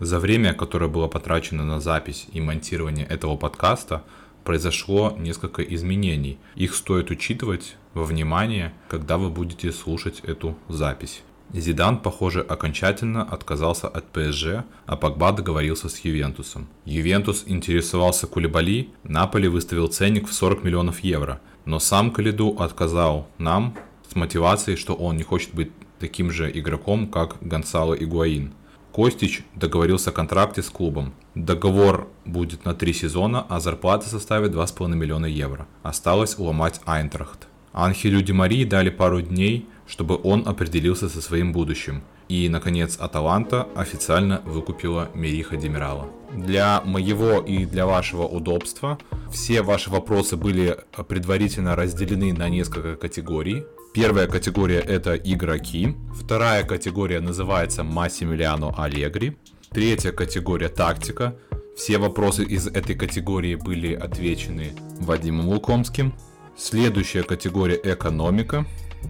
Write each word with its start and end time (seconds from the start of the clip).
За 0.00 0.18
время, 0.18 0.54
которое 0.54 0.88
было 0.88 1.08
потрачено 1.08 1.62
на 1.62 1.78
запись 1.78 2.26
и 2.32 2.40
монтирование 2.40 3.06
этого 3.06 3.36
подкаста, 3.36 4.02
произошло 4.44 5.14
несколько 5.18 5.62
изменений. 5.62 6.38
Их 6.56 6.74
стоит 6.74 7.10
учитывать 7.10 7.76
во 7.92 8.04
внимание, 8.04 8.72
когда 8.88 9.18
вы 9.18 9.28
будете 9.28 9.70
слушать 9.72 10.20
эту 10.20 10.56
запись. 10.68 11.22
Зидан, 11.52 11.98
похоже, 11.98 12.40
окончательно 12.40 13.24
отказался 13.24 13.88
от 13.88 14.06
ПСЖ, 14.06 14.64
а 14.86 14.96
Погба 14.96 15.32
договорился 15.32 15.90
с 15.90 15.98
Ювентусом. 15.98 16.68
Ювентус 16.86 17.44
интересовался 17.46 18.26
Кулибали, 18.26 18.88
Наполи 19.02 19.48
выставил 19.48 19.88
ценник 19.88 20.28
в 20.28 20.32
40 20.32 20.64
миллионов 20.64 21.00
евро, 21.00 21.42
но 21.66 21.78
сам 21.78 22.10
Калиду 22.10 22.56
отказал 22.58 23.28
нам 23.36 23.76
с 24.08 24.14
мотивацией, 24.14 24.78
что 24.78 24.94
он 24.94 25.16
не 25.16 25.24
хочет 25.24 25.52
быть 25.52 25.72
таким 25.98 26.30
же 26.30 26.50
игроком, 26.50 27.08
как 27.08 27.36
Гонсало 27.42 27.94
Игуаин. 27.94 28.54
Костич 28.92 29.42
договорился 29.54 30.10
о 30.10 30.12
контракте 30.12 30.62
с 30.62 30.70
клубом. 30.70 31.12
Договор 31.34 32.08
будет 32.24 32.64
на 32.64 32.74
три 32.74 32.92
сезона, 32.92 33.46
а 33.48 33.60
зарплата 33.60 34.08
составит 34.08 34.52
2,5 34.52 34.94
миллиона 34.94 35.26
евро. 35.26 35.66
Осталось 35.82 36.38
уломать 36.38 36.80
Айнтрахт. 36.84 37.46
Анхелю 37.72 38.20
Ди 38.20 38.32
Марии 38.32 38.64
дали 38.64 38.90
пару 38.90 39.22
дней, 39.22 39.66
чтобы 39.86 40.18
он 40.22 40.46
определился 40.46 41.08
со 41.08 41.20
своим 41.20 41.52
будущим. 41.52 42.02
И, 42.28 42.48
наконец, 42.48 42.96
Аталанта 42.96 43.66
официально 43.74 44.40
выкупила 44.44 45.08
Мериха 45.14 45.56
Демирала. 45.56 46.08
Для 46.32 46.80
моего 46.84 47.40
и 47.40 47.64
для 47.64 47.86
вашего 47.86 48.22
удобства 48.22 48.98
все 49.32 49.62
ваши 49.62 49.90
вопросы 49.90 50.36
были 50.36 50.78
предварительно 51.08 51.74
разделены 51.74 52.32
на 52.32 52.48
несколько 52.48 52.94
категорий. 52.94 53.64
Первая 53.92 54.28
категория 54.28 54.78
это 54.78 55.16
игроки. 55.16 55.96
Вторая 56.14 56.62
категория 56.62 57.20
называется 57.20 57.82
Массимилиано 57.82 58.72
Аллегри. 58.76 59.36
Третья 59.70 60.12
категория 60.12 60.68
тактика. 60.68 61.36
Все 61.76 61.98
вопросы 61.98 62.44
из 62.44 62.68
этой 62.68 62.94
категории 62.94 63.56
были 63.56 63.92
отвечены 63.94 64.74
Вадимом 65.00 65.48
Лукомским. 65.48 66.14
Следующая 66.56 67.24
категория 67.24 67.80
экономика. 67.82 68.64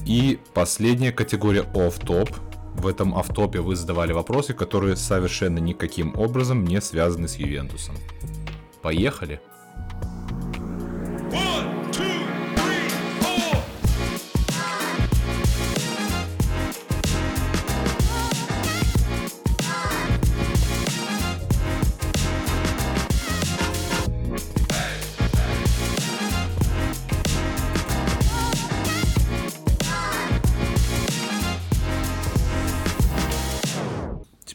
И 0.06 0.38
последняя 0.54 1.12
категория 1.12 1.66
оф-топ. 1.74 2.30
В 2.74 2.86
этом 2.86 3.14
автопе 3.14 3.60
вы 3.60 3.76
задавали 3.76 4.12
вопросы, 4.12 4.54
которые 4.54 4.96
совершенно 4.96 5.58
никаким 5.58 6.18
образом 6.18 6.64
не 6.64 6.80
связаны 6.80 7.28
с 7.28 7.36
Ювентусом. 7.36 7.96
Поехали! 8.80 9.40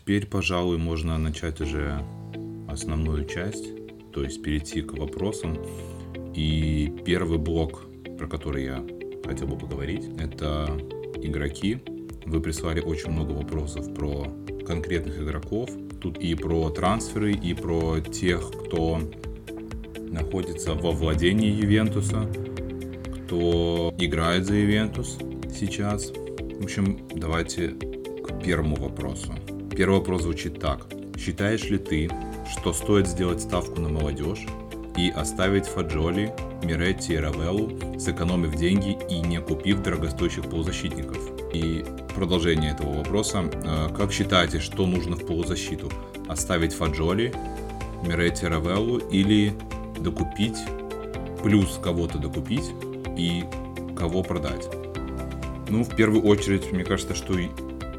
Теперь, 0.06 0.28
пожалуй, 0.28 0.78
можно 0.78 1.18
начать 1.18 1.60
уже 1.62 2.00
основную 2.68 3.26
часть, 3.26 3.66
то 4.14 4.24
есть 4.24 4.44
перейти 4.44 4.84
к 4.84 4.94
вопросам. 4.94 5.58
И 6.36 6.94
первый 7.04 7.40
блок, 7.40 7.88
про 8.16 8.28
который 8.28 8.66
я 8.66 8.86
хотел 9.26 9.48
бы 9.48 9.58
поговорить, 9.58 10.06
это 10.20 10.70
игроки. 11.24 11.80
Вы 12.24 12.40
прислали 12.40 12.82
очень 12.82 13.10
много 13.10 13.32
вопросов 13.32 13.96
про 13.96 14.28
конкретных 14.68 15.20
игроков. 15.20 15.72
Тут 16.00 16.20
и 16.20 16.36
про 16.36 16.70
трансферы, 16.70 17.32
и 17.34 17.56
про 17.56 18.00
тех, 18.00 18.52
кто 18.52 19.00
находится 19.98 20.76
во 20.76 20.92
владении 20.92 21.50
Ювентуса, 21.50 22.32
кто 23.16 23.92
играет 23.98 24.46
за 24.46 24.54
Ювентус 24.54 25.18
сейчас. 25.52 26.12
В 26.12 26.64
общем, 26.64 27.00
давайте 27.16 27.70
к 27.70 28.44
первому 28.44 28.76
вопросу. 28.76 29.34
Первый 29.76 30.00
вопрос 30.00 30.22
звучит 30.22 30.62
так. 30.62 30.88
Считаешь 31.18 31.66
ли 31.66 31.78
ты, 31.78 32.10
что 32.50 32.72
стоит 32.72 33.08
сделать 33.08 33.42
ставку 33.42 33.82
на 33.82 33.90
молодежь 33.90 34.46
и 34.98 35.10
оставить 35.10 35.66
Фаджоли, 35.66 36.34
Миретти 36.64 37.14
и 37.14 37.18
Равеллу, 37.18 38.00
сэкономив 38.00 38.56
деньги 38.56 38.98
и 39.10 39.20
не 39.20 39.42
купив 39.42 39.84
дорогостоящих 39.84 40.50
полузащитников? 40.50 41.18
И 41.54 41.84
продолжение 42.16 42.72
этого 42.72 43.00
вопроса. 43.00 43.52
Э, 43.52 43.90
как 43.94 44.14
считаете, 44.14 44.60
что 44.60 44.88
нужно 44.88 45.18
в 45.18 45.26
полузащиту? 45.26 45.92
Оставить 46.30 46.74
Фаджоли, 46.74 47.34
Миретти, 48.02 48.48
Равеллу 48.48 49.00
или 49.00 49.54
докупить, 50.00 50.58
плюс 51.44 51.80
кого-то 51.84 52.18
докупить 52.18 52.72
и 53.18 53.44
кого 53.98 54.24
продать? 54.24 54.70
Ну, 55.68 55.84
в 55.84 55.94
первую 55.94 56.24
очередь, 56.24 56.72
мне 56.72 56.86
кажется, 56.86 57.14
что 57.14 57.34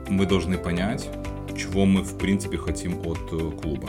мы 0.08 0.25
должны 0.25 0.56
понять, 0.56 1.08
чего 1.56 1.84
мы 1.84 2.03
в 2.03 2.19
принципе 2.19 2.59
хотим 2.59 3.00
от 3.06 3.19
э, 3.33 3.50
клуба. 3.61 3.89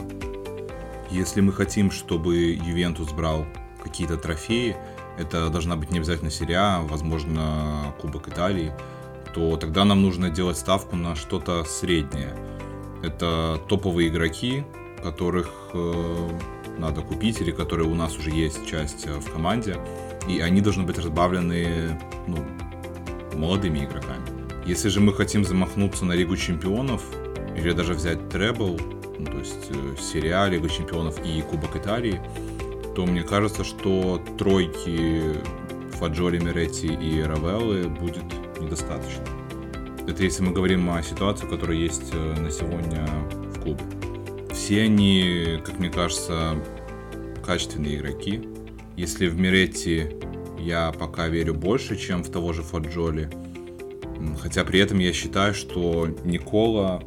Если 1.11 1.41
мы 1.41 1.53
хотим, 1.53 1.91
чтобы 1.91 2.35
Ювентус 2.35 3.11
брал 3.11 3.45
какие-то 3.83 4.17
трофеи, 4.17 4.75
это 5.17 5.49
должна 5.49 5.75
быть 5.75 5.91
не 5.91 5.97
обязательно 5.97 6.31
серия, 6.31 6.79
возможно, 6.81 7.93
Кубок 7.99 8.27
Италии, 8.27 8.73
то 9.33 9.57
тогда 9.57 9.85
нам 9.85 10.01
нужно 10.01 10.29
делать 10.29 10.57
ставку 10.57 10.95
на 10.95 11.15
что-то 11.15 11.63
среднее. 11.63 12.35
Это 13.03 13.59
топовые 13.67 14.09
игроки, 14.09 14.63
которых 15.03 15.49
э, 15.73 16.29
надо 16.77 17.01
купить 17.01 17.41
или 17.41 17.51
которые 17.51 17.87
у 17.87 17.95
нас 17.95 18.17
уже 18.17 18.31
есть 18.31 18.67
часть 18.67 19.05
э, 19.07 19.13
в 19.13 19.31
команде, 19.31 19.77
и 20.27 20.39
они 20.39 20.61
должны 20.61 20.83
быть 20.83 20.97
разбавлены 20.97 21.99
ну, 22.27 22.37
молодыми 23.37 23.79
игроками. 23.79 24.25
Если 24.65 24.89
же 24.89 24.99
мы 24.99 25.13
хотим 25.13 25.45
замахнуться 25.45 26.03
на 26.05 26.13
Лигу 26.13 26.35
Чемпионов, 26.35 27.01
или 27.57 27.71
даже 27.71 27.93
взять 27.93 28.29
требл, 28.29 28.79
ну, 29.19 29.25
то 29.25 29.39
есть 29.39 29.69
э, 29.69 29.95
серия 29.99 30.45
Лига 30.47 30.69
Чемпионов 30.69 31.19
и 31.25 31.41
Кубок 31.41 31.75
Италии, 31.75 32.21
то 32.95 33.05
мне 33.05 33.23
кажется, 33.23 33.63
что 33.63 34.21
тройки 34.37 35.35
Фаджоли, 35.93 36.39
Меретти 36.39 36.87
и 36.87 37.21
Равеллы 37.21 37.89
будет 37.89 38.23
недостаточно. 38.59 39.23
Это 40.07 40.23
если 40.23 40.43
мы 40.43 40.51
говорим 40.51 40.89
о 40.89 41.01
ситуации, 41.03 41.47
которая 41.47 41.77
есть 41.77 42.11
э, 42.13 42.35
на 42.39 42.49
сегодня 42.51 43.05
в 43.53 43.61
клубе. 43.61 43.83
Все 44.53 44.83
они, 44.83 45.59
как 45.65 45.79
мне 45.79 45.89
кажется, 45.89 46.55
качественные 47.45 47.97
игроки. 47.97 48.47
Если 48.95 49.27
в 49.27 49.37
Меретти 49.37 50.11
я 50.59 50.91
пока 50.91 51.27
верю 51.27 51.53
больше, 51.53 51.97
чем 51.97 52.23
в 52.23 52.29
того 52.29 52.53
же 52.53 52.61
Фаджоли, 52.63 53.29
хотя 54.41 54.63
при 54.63 54.79
этом 54.79 54.99
я 54.99 55.13
считаю, 55.13 55.53
что 55.53 56.07
Никола 56.23 57.03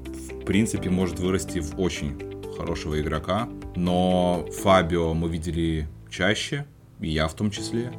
принципе 0.51 0.91
может 0.91 1.21
вырасти 1.21 1.61
в 1.61 1.81
очень 1.81 2.19
хорошего 2.59 3.01
игрока. 3.01 3.49
Но 3.77 4.49
Фабио 4.63 5.15
мы 5.15 5.29
видели 5.29 5.87
чаще, 6.11 6.67
и 7.01 7.09
я 7.09 7.29
в 7.29 7.35
том 7.35 7.53
числе. 7.53 7.93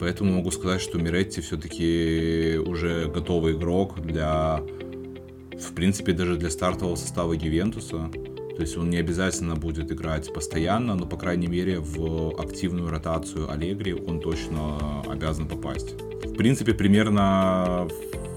Поэтому 0.00 0.32
могу 0.32 0.50
сказать, 0.50 0.80
что 0.80 0.98
Миретти 0.98 1.40
все-таки 1.40 2.58
уже 2.58 3.08
готовый 3.08 3.52
игрок 3.52 4.00
для, 4.00 4.60
в 5.56 5.74
принципе, 5.76 6.12
даже 6.12 6.36
для 6.36 6.50
стартового 6.50 6.96
состава 6.96 7.34
Ювентуса. 7.34 8.10
То 8.56 8.62
есть 8.62 8.76
он 8.76 8.90
не 8.90 8.96
обязательно 8.96 9.54
будет 9.54 9.92
играть 9.92 10.34
постоянно, 10.34 10.96
но, 10.96 11.06
по 11.06 11.16
крайней 11.16 11.46
мере, 11.46 11.78
в 11.78 12.34
активную 12.36 12.90
ротацию 12.90 13.48
Аллегри 13.48 13.94
он 13.94 14.18
точно 14.18 15.04
обязан 15.08 15.46
попасть. 15.46 15.92
В 16.24 16.34
принципе, 16.34 16.74
примерно 16.74 17.86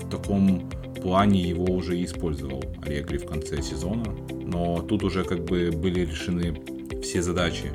в 0.03 0.09
таком 0.11 0.69
плане 1.05 1.39
его 1.39 1.65
уже 1.65 2.03
использовал 2.03 2.63
Аллегри 2.81 3.19
в 3.19 3.27
конце 3.27 3.61
сезона, 3.61 4.05
но 4.41 4.81
тут 4.81 5.03
уже 5.03 5.23
как 5.23 5.45
бы 5.45 5.69
были 5.71 5.99
решены 5.99 6.59
все 7.03 7.21
задачи 7.21 7.69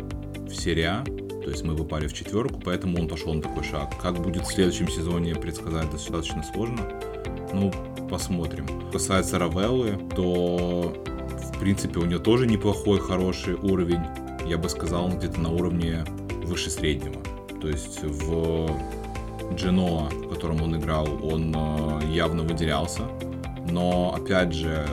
в 0.49 0.53
серии 0.53 0.83
А, 0.83 1.05
то 1.05 1.49
есть 1.49 1.63
мы 1.63 1.77
попали 1.77 2.09
в 2.09 2.13
четверку, 2.13 2.61
поэтому 2.65 2.99
он 2.99 3.07
пошел 3.07 3.33
на 3.33 3.41
такой 3.41 3.63
шаг. 3.63 3.95
Как 4.03 4.21
будет 4.21 4.43
в 4.43 4.53
следующем 4.53 4.89
сезоне, 4.89 5.37
предсказать 5.37 5.89
достаточно 5.93 6.43
сложно. 6.43 6.89
Ну, 7.55 7.73
посмотрим. 8.11 8.67
Касается 8.91 9.39
Равеллы, 9.39 9.97
то 10.17 10.93
в 11.55 11.59
принципе 11.61 12.01
у 12.01 12.07
него 12.07 12.19
тоже 12.19 12.49
неплохой, 12.49 12.99
хороший 12.99 13.55
уровень. 13.55 14.03
Я 14.45 14.59
бы 14.59 14.69
сказал, 14.69 15.09
где-то 15.09 15.41
на 15.41 15.51
уровне 15.51 16.05
выше 16.43 16.69
среднего. 16.69 17.23
То 17.61 17.69
есть 17.69 18.03
в 18.03 18.77
Джиноа, 19.55 20.09
в 20.09 20.29
котором 20.29 20.63
он 20.63 20.77
играл, 20.77 21.07
он 21.23 21.55
э, 21.55 22.07
явно 22.11 22.43
выделялся. 22.43 23.03
Но, 23.71 24.15
опять 24.15 24.53
же, 24.53 24.87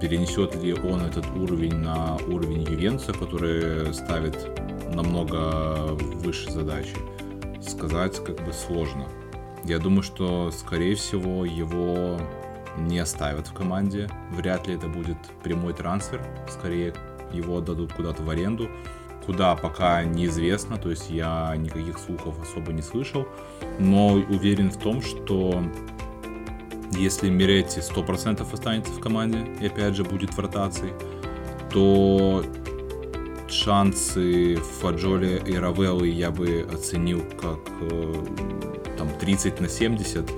перенесет 0.00 0.54
ли 0.62 0.74
он 0.74 1.02
этот 1.02 1.26
уровень 1.36 1.76
на 1.76 2.16
уровень 2.28 2.62
Ювенца, 2.62 3.12
который 3.12 3.92
ставит 3.92 4.36
намного 4.94 5.94
выше 6.22 6.50
задачи, 6.50 6.96
сказать 7.60 8.22
как 8.24 8.44
бы 8.44 8.52
сложно. 8.52 9.06
Я 9.64 9.78
думаю, 9.78 10.02
что, 10.02 10.50
скорее 10.52 10.94
всего, 10.94 11.44
его 11.44 12.18
не 12.78 12.98
оставят 12.98 13.48
в 13.48 13.52
команде. 13.52 14.08
Вряд 14.30 14.66
ли 14.66 14.74
это 14.74 14.86
будет 14.86 15.16
прямой 15.42 15.72
трансфер. 15.72 16.20
Скорее, 16.48 16.94
его 17.32 17.58
отдадут 17.58 17.92
куда-то 17.92 18.22
в 18.22 18.30
аренду. 18.30 18.68
Куда 19.26 19.56
пока 19.56 20.04
неизвестно, 20.04 20.78
то 20.78 20.88
есть 20.88 21.10
я 21.10 21.52
никаких 21.56 21.98
слухов 21.98 22.40
особо 22.40 22.72
не 22.72 22.82
слышал, 22.82 23.26
но 23.80 24.12
уверен 24.12 24.70
в 24.70 24.78
том, 24.78 25.02
что 25.02 25.64
если 26.92 27.28
Миретти 27.28 27.80
100% 27.80 28.46
останется 28.52 28.92
в 28.92 29.00
команде 29.00 29.44
и 29.60 29.66
опять 29.66 29.96
же 29.96 30.04
будет 30.04 30.32
в 30.32 30.38
ротации, 30.38 30.92
то 31.72 32.44
шансы 33.48 34.56
Фаджоли 34.80 35.42
и 35.46 35.56
Равеллы 35.56 36.08
я 36.08 36.30
бы 36.30 36.66
оценил 36.72 37.22
как 37.40 37.60
э, 37.80 38.14
там 38.96 39.08
30 39.18 39.60
на 39.60 39.68
70, 39.68 40.30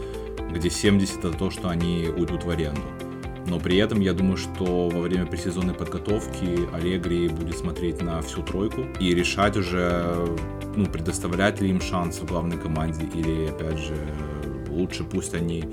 где 0.53 0.71
70 0.71 1.19
это 1.19 1.33
то, 1.33 1.51
что 1.51 1.69
они 1.69 2.09
уйдут 2.09 2.45
в 2.45 2.51
аренду. 2.51 2.81
Но 3.49 3.59
при 3.59 3.77
этом 3.79 4.01
я 4.01 4.13
думаю, 4.13 4.37
что 4.37 4.89
во 4.89 5.01
время 5.01 5.27
пресезонной 5.27 5.75
подготовки 5.75 6.69
Аллегри 6.75 7.29
будет 7.29 7.57
смотреть 7.57 8.03
на 8.03 8.21
всю 8.21 8.43
тройку 8.43 8.83
и 9.01 9.15
решать 9.15 9.57
уже, 9.57 10.27
ну, 10.77 10.87
предоставлять 10.87 11.61
ли 11.61 11.71
им 11.71 11.81
шанс 11.81 12.19
в 12.19 12.27
главной 12.27 12.59
команде 12.59 13.07
или, 13.15 13.49
опять 13.49 13.79
же, 13.79 13.97
лучше 14.69 15.05
пусть 15.05 15.35
они 15.35 15.65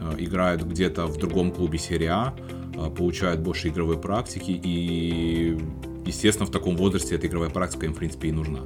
э, 0.00 0.14
играют 0.18 0.62
где-то 0.62 1.06
в 1.06 1.18
другом 1.18 1.50
клубе 1.50 1.78
серия 1.78 2.10
А, 2.10 2.34
э, 2.74 2.90
получают 2.90 3.40
больше 3.40 3.68
игровой 3.68 3.98
практики 3.98 4.58
и, 4.62 5.58
естественно, 6.06 6.46
в 6.46 6.50
таком 6.50 6.76
возрасте 6.76 7.16
эта 7.16 7.26
игровая 7.26 7.50
практика 7.50 7.86
им, 7.86 7.94
в 7.94 7.98
принципе, 7.98 8.28
и 8.28 8.32
нужна. 8.32 8.60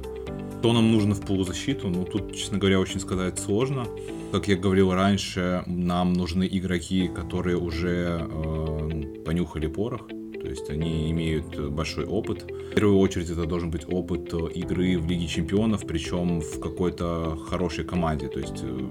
Что 0.61 0.73
нам 0.73 0.91
нужно 0.91 1.15
в 1.15 1.21
полузащиту? 1.21 1.89
Ну, 1.89 2.05
тут, 2.05 2.35
честно 2.35 2.59
говоря, 2.59 2.79
очень 2.79 2.99
сказать 2.99 3.39
сложно. 3.39 3.87
Как 4.31 4.47
я 4.47 4.55
говорил 4.55 4.93
раньше, 4.93 5.63
нам 5.65 6.13
нужны 6.13 6.47
игроки, 6.51 7.07
которые 7.07 7.57
уже 7.57 8.27
э, 8.29 9.23
понюхали 9.25 9.65
порох. 9.65 10.07
То 10.07 10.47
есть 10.47 10.69
они 10.69 11.09
имеют 11.09 11.59
большой 11.71 12.05
опыт. 12.05 12.43
В 12.43 12.75
первую 12.75 12.99
очередь 12.99 13.31
это 13.31 13.47
должен 13.47 13.71
быть 13.71 13.91
опыт 13.91 14.31
игры 14.53 14.99
в 14.99 15.07
Лиге 15.07 15.25
Чемпионов, 15.25 15.87
причем 15.87 16.41
в 16.41 16.59
какой-то 16.59 17.39
хорошей 17.49 17.83
команде. 17.83 18.27
То 18.27 18.39
есть 18.39 18.61
э, 18.61 18.87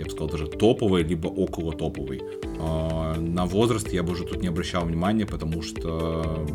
я 0.00 0.04
бы 0.06 0.10
сказал, 0.10 0.28
даже 0.28 0.46
топовой, 0.46 1.02
либо 1.02 1.28
около 1.28 1.72
топовой. 1.72 2.22
А, 2.58 3.14
на 3.18 3.46
возраст 3.46 3.92
я 3.92 4.02
бы 4.02 4.12
уже 4.12 4.24
тут 4.24 4.42
не 4.42 4.48
обращал 4.48 4.84
внимания, 4.84 5.26
потому 5.26 5.62
что 5.62 6.46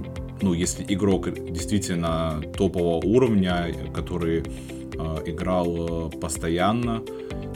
ну, 0.42 0.53
если 0.53 0.86
игрок 0.88 1.31
действительно 1.31 2.42
топового 2.57 3.06
уровня, 3.06 3.74
который 3.94 4.39
э, 4.39 5.18
играл 5.25 6.09
постоянно, 6.09 7.01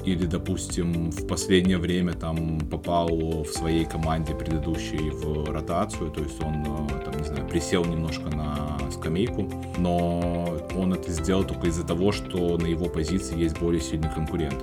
или, 0.06 0.26
допустим, 0.26 1.12
в 1.12 1.28
последнее 1.28 1.78
время 1.78 2.14
там 2.14 2.60
попал 2.62 3.44
в 3.44 3.48
своей 3.48 3.86
команде 3.86 4.34
предыдущей 4.34 5.10
в 5.10 5.52
ротацию, 5.52 6.10
то 6.10 6.22
есть 6.22 6.42
он, 6.42 6.64
там, 7.04 7.18
не 7.18 7.28
знаю, 7.28 7.48
присел 7.48 7.84
немножко 7.84 8.30
на 8.30 8.80
скамейку, 8.92 9.50
но 9.78 10.58
он 10.76 10.94
это 10.94 11.12
сделал 11.12 11.44
только 11.44 11.68
из-за 11.68 11.86
того, 11.86 12.12
что 12.12 12.58
на 12.58 12.66
его 12.66 12.86
позиции 12.86 13.38
есть 13.38 13.60
более 13.60 13.82
сильный 13.82 14.10
конкурент. 14.10 14.56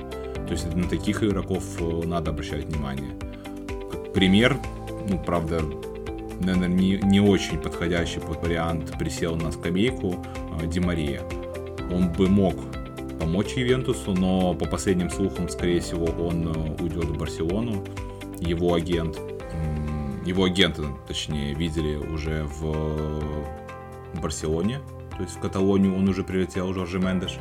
То 0.47 0.53
есть 0.53 0.73
на 0.75 0.89
таких 0.89 1.23
игроков 1.23 1.65
надо 2.05 2.31
обращать 2.31 2.65
внимание. 2.65 3.13
Пример, 4.15 4.57
ну, 5.09 5.19
правда, 5.19 5.61
наверное, 6.41 6.69
не, 6.69 6.99
не 7.03 7.21
очень 7.21 7.59
подходящий 7.59 8.21
под 8.21 8.43
вариант 8.43 8.93
присел 8.99 9.37
на 9.37 9.53
скамейку 9.53 10.25
э, 10.61 10.67
Ди 10.67 10.81
Мария. 10.81 11.23
Он 11.93 12.13
бы 12.13 12.29
мог 12.29 12.55
помочь 13.21 13.55
Ювентусу, 13.55 14.13
но 14.13 14.55
по 14.55 14.67
последним 14.67 15.11
слухам, 15.11 15.49
скорее 15.49 15.81
всего, 15.81 16.07
он 16.07 16.49
э, 16.49 16.83
уйдет 16.83 17.05
в 17.05 17.19
Барселону. 17.19 17.85
Его 18.39 18.75
агент, 18.75 19.19
его 20.27 20.45
агенты, 20.45 20.83
точнее, 21.09 21.55
видели 21.55 21.97
уже 21.97 22.45
в 22.45 23.23
Барселоне, 24.21 24.81
то 25.17 25.23
есть 25.23 25.37
в 25.37 25.41
Каталонию 25.41 25.97
он 25.97 26.09
уже 26.09 26.23
прилетел, 26.23 26.73
Жоржи 26.75 26.99
Мендеш. 26.99 27.39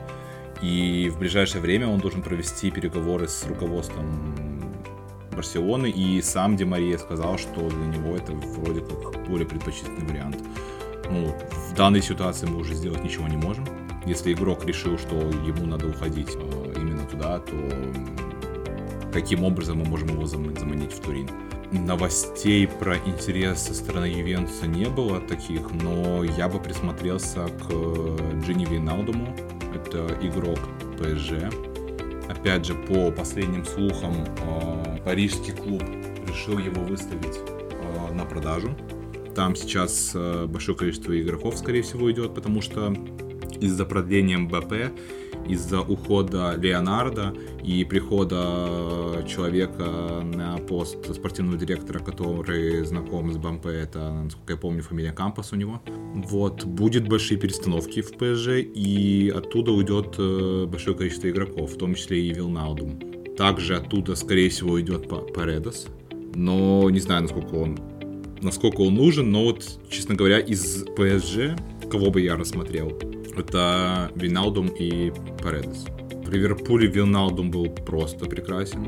И 0.62 1.10
в 1.14 1.20
ближайшее 1.20 1.62
время 1.62 1.88
он 1.88 2.00
должен 2.00 2.22
провести 2.22 2.72
переговоры 2.72 3.28
с 3.28 3.46
руководством 3.46 4.36
Барселоны, 5.36 5.90
и 5.90 6.22
сам 6.22 6.56
Ди 6.56 6.64
Мария 6.64 6.98
сказал, 6.98 7.38
что 7.38 7.70
для 7.70 7.86
него 7.86 8.16
это 8.16 8.32
вроде 8.32 8.82
как 8.82 9.28
более 9.28 9.48
предпочтительный 9.48 10.08
вариант. 10.08 10.38
Ну, 11.12 11.36
в 11.52 11.76
данной 11.76 12.02
ситуации 12.02 12.48
мы 12.48 12.58
уже 12.58 12.74
сделать 12.74 13.04
ничего 13.04 13.28
не 13.28 13.38
можем. 13.38 13.66
Если 14.06 14.34
игрок 14.34 14.66
решил, 14.66 14.98
что 14.98 15.16
ему 15.16 15.66
надо 15.66 15.88
уходить 15.88 16.30
э, 16.36 16.74
именно 16.78 17.06
туда, 17.06 17.40
то 17.40 17.54
каким 19.12 19.44
образом 19.44 19.80
мы 19.80 19.86
можем 19.86 20.10
его 20.10 20.26
заманить 20.26 20.94
в 20.94 21.00
Турин? 21.00 21.30
Новостей 21.72 22.68
про 22.68 22.98
интерес 22.98 23.64
со 23.64 23.74
стороны 23.74 24.06
Ювентуса 24.06 24.68
не 24.68 24.86
было 24.86 25.20
таких, 25.20 25.72
но 25.72 26.24
я 26.24 26.48
бы 26.48 26.60
присмотрелся 26.60 27.48
к 27.48 27.70
Джинни 28.42 28.66
Виналдуму. 28.66 29.36
Это 29.76 30.08
игрок 30.22 30.60
ПСЖ, 30.98 31.52
Опять 32.28 32.66
же, 32.66 32.74
по 32.74 33.12
последним 33.12 33.66
слухам, 33.66 34.14
э, 34.26 34.98
парижский 35.06 35.54
клуб 35.54 35.84
решил 36.28 36.58
его 36.58 36.82
выставить 36.82 37.38
э, 37.38 38.14
на 38.14 38.26
продажу. 38.26 38.76
Там 39.36 39.56
сейчас 39.56 40.12
э, 40.16 40.46
большое 40.48 40.78
количество 40.78 41.20
игроков, 41.20 41.58
скорее 41.58 41.84
всего, 41.84 42.12
идет, 42.12 42.34
потому 42.34 42.62
что 42.62 42.94
из-за 43.60 43.86
продления 43.86 44.38
МБП 44.38 44.98
из-за 45.48 45.82
ухода 45.82 46.56
Леонардо 46.58 47.34
и 47.64 47.84
прихода 47.84 49.24
человека 49.28 50.22
на 50.24 50.58
пост 50.58 51.14
спортивного 51.14 51.58
директора, 51.58 52.00
который 52.00 52.84
знаком 52.86 53.32
с 53.32 53.38
БМП, 53.38 53.68
это, 53.68 54.24
насколько 54.24 54.54
я 54.54 54.58
помню, 54.58 54.84
фамилия 54.84 55.12
Кампас 55.12 55.54
у 55.54 55.56
него. 55.56 55.82
Вот, 56.14 56.66
будет 56.66 57.08
большие 57.08 57.40
перестановки 57.40 58.02
в 58.02 58.14
ПСЖ, 58.14 58.60
и 58.60 59.32
оттуда 59.36 59.72
уйдет 59.72 60.16
э, 60.18 60.66
большое 60.68 60.96
количество 60.96 61.30
игроков, 61.30 61.74
в 61.74 61.78
том 61.78 61.96
числе 61.96 62.26
и 62.26 62.34
Вилнаудум. 62.34 63.00
Также 63.38 63.76
оттуда, 63.76 64.16
скорее 64.16 64.50
всего, 64.50 64.74
уйдет 64.74 65.10
Паредос, 65.10 65.88
но 66.34 66.90
не 66.90 67.00
знаю, 67.00 67.24
насколько 67.24 67.56
он 67.56 67.78
насколько 68.42 68.82
он 68.82 68.96
нужен, 68.96 69.32
но 69.32 69.44
вот, 69.44 69.66
честно 69.90 70.16
говоря, 70.16 70.40
из 70.40 70.86
ПСЖ, 70.96 71.58
кого 71.90 72.12
бы 72.12 72.22
я 72.22 72.36
рассмотрел, 72.36 72.92
это 73.40 74.12
Виналдум 74.16 74.68
и 74.68 75.12
Паредес. 75.42 75.86
В 76.26 76.30
Ливерпуле 76.32 76.88
Виналдум 76.88 77.52
был 77.52 77.66
просто 77.70 78.26
прекрасен. 78.26 78.88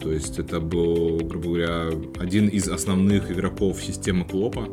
То 0.00 0.10
есть 0.10 0.38
это 0.38 0.60
был, 0.60 1.18
грубо 1.18 1.46
говоря, 1.46 1.90
один 2.18 2.48
из 2.48 2.68
основных 2.68 3.30
игроков 3.30 3.80
системы 3.82 4.24
Клопа. 4.24 4.68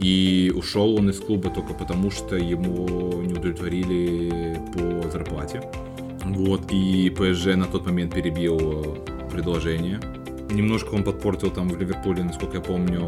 И 0.00 0.52
ушел 0.54 0.96
он 0.96 1.10
из 1.10 1.20
клуба 1.20 1.50
только 1.50 1.74
потому, 1.74 2.10
что 2.10 2.36
ему 2.36 3.22
не 3.22 3.32
удовлетворили 3.32 4.58
по 4.74 5.10
зарплате. 5.10 5.62
Вот, 6.24 6.70
и 6.70 7.10
ПСЖ 7.10 7.56
на 7.56 7.66
тот 7.66 7.86
момент 7.86 8.14
перебил 8.14 8.98
предложение. 9.30 10.00
Немножко 10.50 10.94
он 10.94 11.04
подпортил 11.04 11.50
там 11.50 11.68
в 11.68 11.78
Ливерпуле, 11.78 12.24
насколько 12.24 12.56
я 12.56 12.62
помню, 12.62 13.00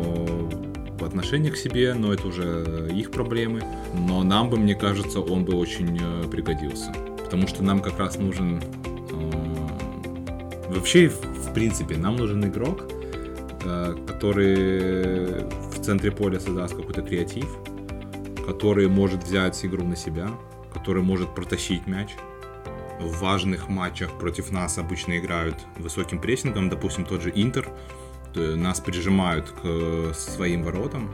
отношение 1.06 1.52
к 1.52 1.56
себе, 1.56 1.94
но 1.94 2.12
это 2.12 2.26
уже 2.26 2.90
их 2.92 3.10
проблемы. 3.10 3.62
Но 3.94 4.22
нам 4.22 4.50
бы, 4.50 4.56
мне 4.56 4.74
кажется, 4.74 5.20
он 5.20 5.44
бы 5.44 5.54
очень 5.56 5.98
э, 6.00 6.28
пригодился. 6.28 6.92
Потому 7.24 7.46
что 7.46 7.62
нам 7.62 7.80
как 7.80 7.98
раз 7.98 8.18
нужен... 8.18 8.62
Э, 9.10 10.72
вообще, 10.72 11.08
в 11.08 11.52
принципе, 11.54 11.96
нам 11.96 12.16
нужен 12.16 12.44
игрок, 12.44 12.84
э, 13.64 13.96
который 14.06 15.44
в 15.70 15.82
центре 15.82 16.10
поля 16.10 16.40
создаст 16.40 16.74
какой-то 16.74 17.02
креатив, 17.02 17.46
который 18.46 18.88
может 18.88 19.24
взять 19.24 19.64
игру 19.64 19.84
на 19.84 19.96
себя, 19.96 20.30
который 20.72 21.02
может 21.02 21.34
протащить 21.34 21.86
мяч. 21.86 22.16
В 23.00 23.20
важных 23.20 23.68
матчах 23.68 24.18
против 24.18 24.50
нас 24.50 24.78
обычно 24.78 25.18
играют 25.18 25.56
высоким 25.76 26.20
прессингом, 26.20 26.68
допустим, 26.68 27.04
тот 27.04 27.22
же 27.22 27.30
Интер, 27.34 27.68
нас 28.36 28.80
прижимают 28.80 29.50
к 29.50 30.12
своим 30.14 30.62
воротам. 30.62 31.10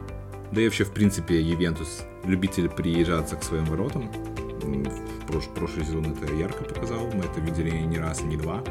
Да 0.52 0.61
и 0.61 0.64
вообще, 0.64 0.85
в 0.85 0.92
принципе, 0.92 1.40
Ювентус 1.40 2.04
любитель 2.25 2.68
приезжаться 2.68 3.37
к 3.37 3.42
своим 3.42 3.64
воротам. 3.64 4.11
В 4.62 5.26
прош- 5.26 5.52
прошлый 5.54 5.85
сезон 5.85 6.06
это 6.06 6.33
ярко 6.35 6.64
показал, 6.64 7.11
мы 7.12 7.25
это 7.25 7.40
видели 7.40 7.71
не 7.71 7.99
раз 7.99 8.23
и 8.23 8.25
не 8.25 8.37
два. 8.37 8.62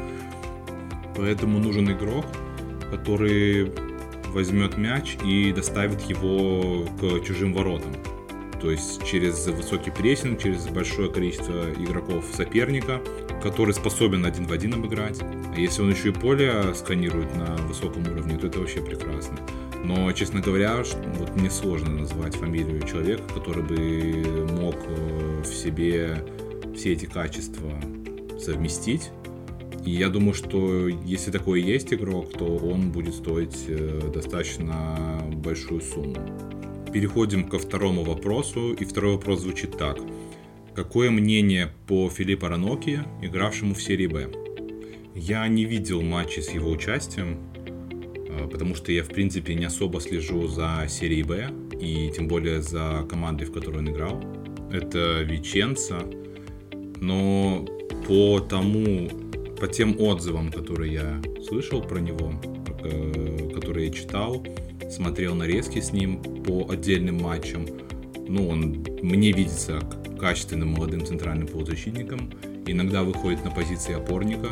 Поэтому 1.16 1.58
нужен 1.58 1.90
игрок, 1.90 2.26
который 2.90 3.72
возьмет 4.28 4.76
мяч 4.76 5.16
и 5.24 5.52
доставит 5.52 6.00
его 6.02 6.86
к 7.00 7.24
чужим 7.24 7.54
воротам. 7.54 7.92
То 8.60 8.70
есть 8.70 9.04
через 9.04 9.46
высокий 9.46 9.90
прессинг, 9.90 10.40
через 10.40 10.66
большое 10.68 11.10
количество 11.10 11.70
игроков 11.72 12.24
соперника, 12.32 13.00
который 13.44 13.74
способен 13.74 14.24
один 14.24 14.46
в 14.46 14.52
один 14.52 14.72
обыграть. 14.72 15.20
А 15.20 15.60
если 15.60 15.82
он 15.82 15.90
еще 15.90 16.08
и 16.08 16.12
поле 16.12 16.74
сканирует 16.74 17.36
на 17.36 17.54
высоком 17.68 18.02
уровне, 18.10 18.38
то 18.38 18.46
это 18.46 18.58
вообще 18.58 18.80
прекрасно. 18.80 19.36
Но, 19.84 20.10
честно 20.12 20.40
говоря, 20.40 20.82
вот 21.18 21.36
мне 21.36 21.50
сложно 21.50 21.90
назвать 21.90 22.34
фамилию 22.36 22.80
человека, 22.88 23.22
который 23.34 23.62
бы 23.62 24.48
мог 24.58 24.76
э, 24.86 25.42
в 25.42 25.54
себе 25.54 26.24
все 26.74 26.94
эти 26.94 27.04
качества 27.04 27.70
совместить. 28.40 29.10
И 29.84 29.90
я 29.90 30.08
думаю, 30.08 30.32
что 30.32 30.88
если 30.88 31.30
такой 31.30 31.60
есть 31.60 31.92
игрок, 31.92 32.32
то 32.32 32.46
он 32.46 32.92
будет 32.92 33.14
стоить 33.14 33.66
э, 33.68 34.10
достаточно 34.12 35.22
большую 35.34 35.82
сумму. 35.82 36.16
переходим 36.94 37.46
ко 37.46 37.58
второму 37.58 38.04
вопросу. 38.04 38.72
И 38.72 38.86
второй 38.86 39.16
вопрос 39.16 39.40
звучит 39.40 39.76
так. 39.76 39.98
Какое 40.74 41.08
мнение 41.08 41.70
по 41.86 42.10
Филиппу 42.10 42.48
Раноки, 42.48 42.98
игравшему 43.22 43.74
в 43.74 43.82
серии 43.82 44.08
Б? 44.08 44.28
Я 45.14 45.46
не 45.46 45.64
видел 45.66 46.02
матчи 46.02 46.40
с 46.40 46.50
его 46.50 46.68
участием, 46.68 47.38
э, 48.28 48.48
потому 48.50 48.74
что 48.74 48.90
я, 48.90 49.04
в 49.04 49.08
принципе, 49.08 49.54
не 49.54 49.66
особо 49.66 50.00
слежу 50.00 50.48
за 50.48 50.86
серией 50.88 51.22
Б, 51.22 51.52
и 51.80 52.10
тем 52.10 52.26
более 52.26 52.60
за 52.60 53.06
командой, 53.08 53.44
в 53.44 53.52
которой 53.52 53.78
он 53.78 53.90
играл. 53.90 54.20
Это 54.72 55.22
Веченца. 55.22 56.00
Но 57.00 57.64
по 58.08 58.40
тому, 58.40 59.08
по 59.60 59.68
тем 59.68 60.00
отзывам, 60.00 60.50
которые 60.50 60.92
я 60.92 61.22
слышал 61.46 61.82
про 61.82 62.00
него, 62.00 62.32
э, 62.82 63.50
которые 63.54 63.86
я 63.86 63.92
читал, 63.92 64.44
смотрел 64.90 65.36
нарезки 65.36 65.80
с 65.80 65.92
ним 65.92 66.20
по 66.42 66.68
отдельным 66.68 67.18
матчам, 67.22 67.64
ну, 68.26 68.48
он 68.48 68.84
мне 69.02 69.30
видится 69.30 69.78
качественным 70.18 70.72
молодым 70.72 71.04
центральным 71.04 71.46
полузащитником, 71.46 72.30
иногда 72.66 73.02
выходит 73.02 73.44
на 73.44 73.50
позиции 73.50 73.94
опорника. 73.94 74.48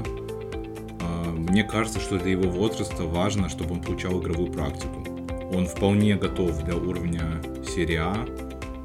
А, 1.01 1.31
мне 1.31 1.65
кажется, 1.65 2.01
что 2.01 2.19
для 2.19 2.33
его 2.33 2.49
возраста 2.49 3.05
важно, 3.05 3.49
чтобы 3.49 3.75
он 3.75 3.83
получал 3.83 4.21
игровую 4.21 4.53
практику. 4.53 5.07
Он 5.53 5.67
вполне 5.67 6.17
готов 6.17 6.63
для 6.65 6.77
уровня 6.77 7.43
серии 7.67 7.97
А, 7.97 8.27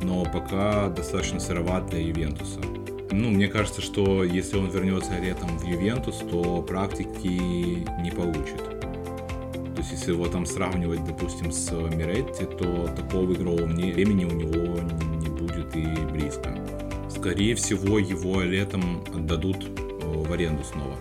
но 0.01 0.25
пока 0.25 0.89
достаточно 0.89 1.39
сыроват 1.39 1.89
для 1.89 1.99
Ювентуса. 1.99 2.59
Ну, 3.11 3.29
мне 3.29 3.47
кажется, 3.47 3.81
что 3.81 4.23
если 4.23 4.57
он 4.57 4.69
вернется 4.69 5.17
летом 5.19 5.57
в 5.57 5.65
Ювентус, 5.65 6.17
то 6.29 6.61
практики 6.61 7.85
не 8.01 8.11
получит. 8.11 8.61
То 9.77 9.81
есть, 9.81 9.91
если 9.91 10.11
его 10.11 10.27
там 10.27 10.45
сравнивать, 10.45 11.03
допустим, 11.05 11.51
с 11.51 11.71
Миретти, 11.71 12.45
то 12.45 12.87
такого 12.95 13.33
игрового 13.33 13.65
времени 13.65 14.25
у 14.25 14.31
него 14.31 14.79
не 15.21 15.29
будет 15.29 15.75
и 15.75 15.85
близко. 16.11 16.66
Скорее 17.27 17.55
всего, 17.55 17.99
его 17.99 18.41
летом 18.41 19.03
отдадут 19.13 19.57
э, 19.65 20.05
в 20.05 20.31
аренду 20.31 20.63
снова. 20.63 20.95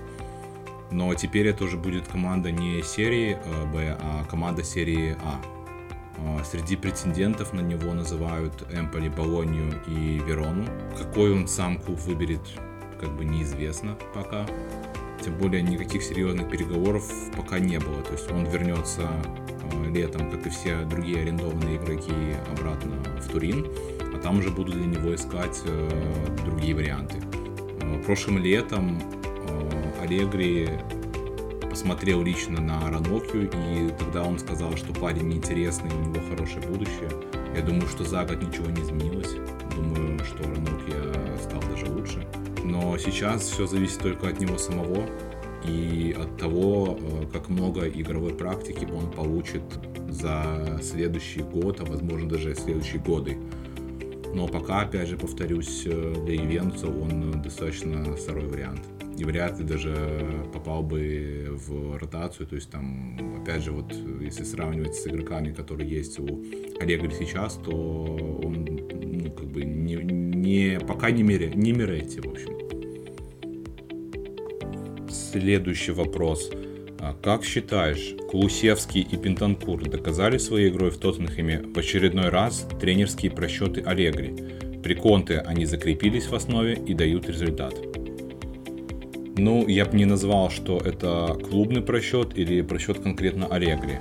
Но 0.91 1.15
теперь 1.15 1.47
это 1.47 1.63
уже 1.63 1.77
будет 1.77 2.09
команда 2.09 2.51
не 2.51 2.83
серии 2.83 3.39
э, 3.41 3.73
Б, 3.73 3.97
а 4.01 4.25
команда 4.25 4.65
серии 4.65 5.17
А. 5.23 5.41
А, 6.19 6.43
среди 6.43 6.75
претендентов 6.75 7.53
на 7.53 7.61
него 7.61 7.95
называют 7.95 8.53
Эмполи, 8.73 9.09
Болонию 9.09 9.81
и 9.87 10.21
Верону. 10.27 10.67
Какой 10.99 11.33
он 11.33 11.47
сам 11.47 11.79
клуб 11.79 12.01
выберет, 12.01 12.43
как 13.01 13.17
бы 13.17 13.25
неизвестно 13.25 13.97
пока. 14.13 14.47
Тем 15.25 15.39
более 15.39 15.63
никаких 15.63 16.03
серьезных 16.03 16.51
переговоров 16.51 17.09
пока 17.37 17.61
не 17.61 17.79
было. 17.79 18.03
То 18.03 18.15
есть 18.15 18.29
он 18.33 18.47
вернется 18.47 19.09
летом, 19.93 20.31
как 20.31 20.47
и 20.47 20.51
все 20.51 20.85
другие 20.85 21.23
арендованные 21.23 21.77
игроки, 21.77 22.13
обратно 22.51 22.97
в 23.21 23.29
Турин, 23.29 23.67
а 24.15 24.19
там 24.19 24.39
уже 24.39 24.51
будут 24.51 24.75
для 24.75 24.87
него 24.87 25.15
искать 25.15 25.61
э, 25.65 25.91
другие 26.45 26.75
варианты. 26.75 27.17
А, 27.83 28.03
прошлым 28.05 28.39
летом 28.39 29.01
Алегри 30.01 30.69
посмотрел 31.69 32.23
лично 32.23 32.61
на 32.61 32.91
Ранокию, 32.91 33.51
и 33.51 33.91
тогда 33.99 34.23
он 34.23 34.39
сказал, 34.39 34.77
что 34.77 34.93
парень 34.93 35.29
неинтересный, 35.29 35.91
у 35.91 36.09
него 36.09 36.21
хорошее 36.29 36.61
будущее. 36.67 37.11
Я 37.55 37.63
думаю, 37.63 37.89
что 37.89 38.05
за 38.05 38.25
год 38.25 38.43
ничего 38.43 38.71
не 38.71 38.83
изменилось. 38.83 39.35
Думаю, 39.75 40.19
что 40.25 40.43
Ранокия 40.45 41.37
стал 41.43 41.61
даже 41.63 41.87
лучше. 41.87 42.27
Но 42.63 42.97
сейчас 42.99 43.43
все 43.43 43.67
зависит 43.67 43.99
только 43.99 44.29
от 44.29 44.41
него 44.41 44.59
самого 44.59 45.07
и 45.69 46.13
от 46.19 46.37
того, 46.39 46.99
э, 46.99 47.27
как 47.33 47.49
много 47.49 47.89
игровой 47.89 48.35
практики 48.35 48.87
он 48.91 49.11
получит 49.11 49.63
за 50.09 50.79
следующий 50.83 51.43
год, 51.43 51.81
а 51.81 51.85
возможно 51.85 52.29
даже 52.29 52.55
следующие 52.55 53.01
годы. 53.01 53.37
Но 54.35 54.47
пока, 54.47 54.81
опять 54.81 55.09
же, 55.09 55.17
повторюсь, 55.17 55.85
э, 55.87 56.15
для 56.25 56.37
Ивенца 56.37 56.89
он 56.89 57.43
достаточно 57.43 58.17
сырой 58.17 58.47
вариант 58.47 58.83
и 59.19 59.25
вряд 59.25 59.59
ли 59.59 59.65
даже 59.65 59.95
попал 60.53 60.83
бы 60.83 61.49
в 61.51 61.97
ротацию. 61.97 62.47
То 62.47 62.57
есть 62.57 62.71
там, 62.71 63.41
опять 63.41 63.63
же, 63.63 63.73
вот 63.73 63.95
если 64.21 64.45
сравнивать 64.45 64.95
с 64.95 65.07
игроками, 65.07 65.53
которые 65.53 65.89
есть 65.89 66.19
у 66.19 66.45
Олега 66.81 67.11
сейчас, 67.11 67.55
то 67.55 67.71
он 67.71 68.65
ну, 68.65 69.31
как 69.31 69.47
бы 69.47 69.65
не, 69.65 69.97
не 69.97 70.79
пока 70.81 71.11
не, 71.11 71.23
мере, 71.23 71.51
не 71.55 71.73
Миретти, 71.73 72.21
в 72.21 72.27
общем. 72.27 72.76
Следующий 75.39 75.93
вопрос. 75.93 76.51
А 76.99 77.15
как 77.23 77.45
считаешь, 77.45 78.15
Кулусевский 78.31 79.03
и 79.03 79.17
Пентанкур 79.19 79.87
доказали 79.87 80.39
своей 80.39 80.71
игрой 80.71 80.91
в 80.91 80.97
Тоттенхэме 80.97 81.63
в 81.75 81.79
очередной 81.79 82.31
раз 82.31 82.67
тренерские 82.81 83.31
просчеты 83.31 83.83
Аллегри? 83.83 84.35
При 84.83 84.95
Конте 84.95 85.41
они 85.41 85.67
закрепились 85.67 86.25
в 86.25 86.35
основе 86.35 86.73
и 86.73 86.95
дают 86.95 87.29
результат. 87.29 87.75
Ну, 89.37 89.69
я 89.69 89.85
бы 89.85 89.95
не 89.99 90.07
назвал, 90.07 90.49
что 90.49 90.79
это 90.79 91.37
клубный 91.51 91.83
просчет 91.83 92.39
или 92.39 92.63
просчет 92.63 93.01
конкретно 93.01 93.47
Аллегри. 93.47 93.99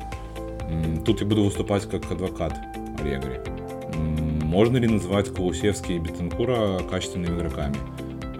Тут 1.05 1.19
я 1.19 1.27
буду 1.27 1.43
выступать 1.43 1.83
как 1.83 2.09
адвокат 2.09 2.53
Аллегри. 3.01 3.41
Можно 4.41 4.77
ли 4.77 4.87
назвать 4.87 5.27
Кулусевский 5.33 5.97
и 5.97 5.99
Бетенкура 5.99 6.79
качественными 6.89 7.37
игроками? 7.37 7.75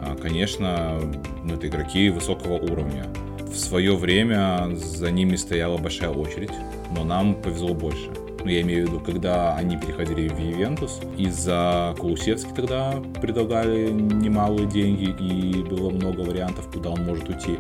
А, 0.06 0.16
конечно, 0.16 1.00
ну, 1.44 1.56
это 1.56 1.68
игроки 1.68 2.10
высокого 2.10 2.54
уровня. 2.56 3.08
В 3.40 3.56
свое 3.58 3.96
время 3.96 4.70
за 4.76 5.12
ними 5.12 5.36
стояла 5.36 5.78
большая 5.78 6.10
очередь, 6.10 6.52
но 6.92 7.04
нам 7.04 7.36
повезло 7.36 7.74
больше 7.74 8.10
ну 8.46 8.52
я 8.52 8.62
имею 8.62 8.86
в 8.86 8.90
виду, 8.90 9.00
когда 9.00 9.56
они 9.56 9.76
переходили 9.76 10.28
в 10.28 10.40
Ювентус, 10.40 11.02
из-за 11.18 11.96
Кулусевски 11.98 12.52
тогда 12.56 13.02
предлагали 13.20 13.90
немалые 13.90 14.68
деньги 14.68 15.16
и 15.20 15.64
было 15.64 15.90
много 15.90 16.22
вариантов, 16.22 16.70
куда 16.72 16.92
он 16.92 17.04
может 17.04 17.28
уйти. 17.28 17.58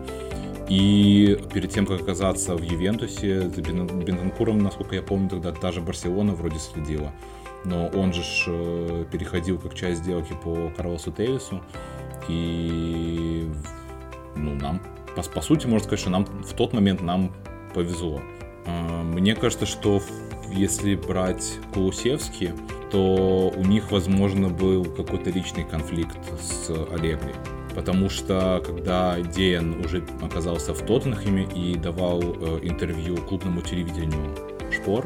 И 0.69 1.39
перед 1.53 1.71
тем, 1.71 1.87
как 1.87 2.01
оказаться 2.01 2.55
в 2.55 2.61
Ювентусе, 2.61 3.49
за 3.49 3.61
Бентанкуром, 3.61 4.59
насколько 4.59 4.95
я 4.95 5.01
помню, 5.01 5.29
тогда 5.29 5.51
та 5.51 5.71
же 5.71 5.81
Барселона 5.81 6.33
вроде 6.33 6.59
следила. 6.59 7.11
Но 7.65 7.87
он 7.87 8.13
же 8.13 8.21
э, 8.45 9.05
переходил 9.11 9.57
как 9.57 9.73
часть 9.73 10.03
сделки 10.03 10.33
по 10.43 10.71
Карлосу 10.77 11.11
Тейвису. 11.11 11.63
И 12.27 13.49
ну, 14.35 14.55
нам, 14.55 14.81
по, 15.15 15.23
по 15.23 15.41
сути, 15.41 15.67
можно 15.67 15.85
сказать, 15.85 15.99
что 15.99 16.09
нам 16.09 16.25
в 16.25 16.53
тот 16.53 16.73
момент 16.73 17.01
нам 17.01 17.33
повезло. 17.73 18.21
А, 18.65 19.03
мне 19.03 19.35
кажется, 19.35 19.65
что 19.65 20.01
если 20.51 20.95
брать 20.95 21.59
Кулусевский, 21.73 22.51
то 22.91 23.53
у 23.55 23.63
них, 23.63 23.91
возможно, 23.91 24.49
был 24.49 24.85
какой-то 24.85 25.29
личный 25.29 25.63
конфликт 25.63 26.17
с 26.39 26.69
Аллегри. 26.69 27.33
Потому 27.73 28.09
что 28.09 28.63
когда 28.65 29.19
Деян 29.19 29.83
уже 29.83 30.03
оказался 30.21 30.73
в 30.73 30.81
Тоттенхэме 30.85 31.43
и 31.43 31.75
давал 31.75 32.21
э, 32.21 32.59
интервью 32.63 33.17
клубному 33.17 33.61
телевидению 33.61 34.33
Шпор, 34.71 35.05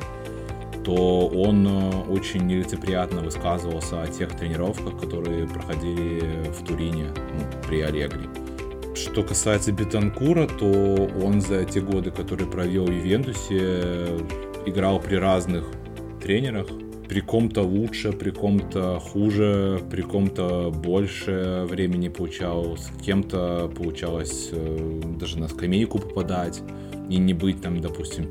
то 0.84 1.28
он 1.28 1.68
э, 1.68 1.92
очень 2.10 2.46
нелицеприятно 2.48 3.22
высказывался 3.22 4.02
о 4.02 4.08
тех 4.08 4.30
тренировках, 4.38 5.00
которые 5.00 5.48
проходили 5.48 6.50
в 6.52 6.66
Турине 6.66 7.08
ну, 7.16 7.68
при 7.68 7.82
Аллегри. 7.82 8.28
Что 8.96 9.24
касается 9.24 9.72
Бетанкура, 9.72 10.48
то 10.48 11.10
он 11.24 11.42
за 11.42 11.64
те 11.66 11.80
годы, 11.82 12.12
которые 12.12 12.50
провел 12.50 12.86
в 12.86 12.92
Ювентусе, 12.92 14.18
играл 14.66 15.00
при 15.00 15.16
разных 15.16 15.66
тренерах. 16.22 16.68
При 17.08 17.22
ком-то 17.22 17.64
лучше, 17.64 18.12
при 18.12 18.30
ком-то 18.30 19.00
хуже, 19.00 19.82
при 19.90 20.04
ком-то 20.04 20.70
больше 20.70 21.66
времени 21.68 22.08
получал, 22.08 22.78
с 22.78 22.92
кем-то 23.04 23.72
получалось 23.76 24.50
э, 24.52 25.02
даже 25.18 25.40
на 25.40 25.48
скамейку 25.48 25.98
попадать 25.98 26.62
и 27.10 27.18
не 27.18 27.34
быть 27.34 27.62
там, 27.62 27.82
допустим, 27.82 28.28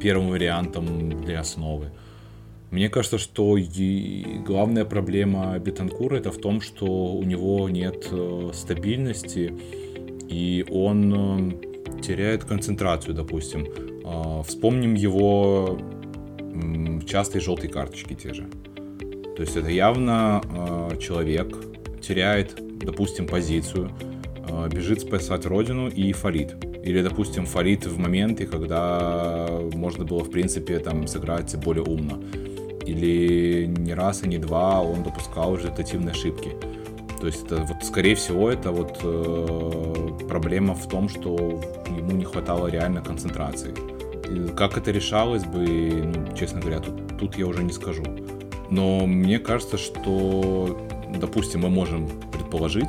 первым 0.00 0.30
вариантом 0.30 1.20
для 1.22 1.40
основы. 1.40 1.90
Мне 2.70 2.90
кажется, 2.90 3.16
что 3.16 3.56
главная 4.44 4.84
проблема 4.84 5.58
Бетанкура 5.58 6.16
это 6.16 6.30
в 6.30 6.38
том, 6.38 6.60
что 6.60 6.86
у 6.86 7.22
него 7.22 7.68
нет 7.70 8.08
э, 8.10 8.50
стабильности, 8.52 9.54
и 10.28 10.66
он 10.70 11.52
э, 11.62 12.00
теряет 12.02 12.44
концентрацию, 12.44 13.14
допустим. 13.14 13.66
А, 14.04 14.42
вспомним 14.42 14.94
его 14.94 15.78
частые 17.06 17.42
желтые 17.42 17.70
карточки 17.70 18.14
те 18.14 18.34
же. 18.34 18.48
То 19.36 19.42
есть 19.42 19.56
это 19.56 19.68
явно 19.68 20.40
а, 20.44 20.96
человек 20.96 21.56
теряет, 22.00 22.56
допустим, 22.78 23.26
позицию, 23.26 23.90
а, 24.50 24.68
бежит 24.68 25.00
спасать 25.00 25.46
родину 25.46 25.88
и 25.88 26.12
фалит. 26.12 26.54
Или, 26.88 27.02
допустим, 27.02 27.44
фалит 27.44 27.86
в 27.86 27.98
моменты, 27.98 28.46
когда 28.46 29.46
можно 29.74 30.06
было, 30.06 30.24
в 30.24 30.30
принципе, 30.30 30.78
там 30.78 31.06
сыграть 31.06 31.54
более 31.56 31.84
умно. 31.84 32.18
Или 32.86 33.66
не 33.66 33.92
раз 33.92 34.22
и 34.22 34.28
не 34.28 34.38
два 34.38 34.80
он 34.80 35.02
допускал 35.02 35.54
результативные 35.56 36.12
ошибки. 36.12 36.52
То 37.20 37.26
есть 37.26 37.44
это 37.44 37.56
вот, 37.56 37.84
скорее 37.84 38.14
всего, 38.14 38.48
это 38.48 38.70
вот 38.72 39.00
э, 39.02 40.26
проблема 40.30 40.74
в 40.74 40.88
том, 40.88 41.10
что 41.10 41.60
ему 41.94 42.12
не 42.12 42.24
хватало 42.24 42.68
реально 42.68 43.02
концентрации. 43.02 43.74
Как 44.56 44.78
это 44.78 44.90
решалось 44.90 45.44
бы, 45.44 45.66
ну, 45.66 46.34
честно 46.34 46.62
говоря, 46.62 46.80
тут, 46.80 47.18
тут 47.18 47.36
я 47.36 47.46
уже 47.46 47.64
не 47.64 47.72
скажу. 47.72 48.04
Но 48.70 49.06
мне 49.06 49.38
кажется, 49.38 49.76
что, 49.76 50.88
допустим, 51.20 51.60
мы 51.60 51.68
можем 51.68 52.08
предположить, 52.32 52.88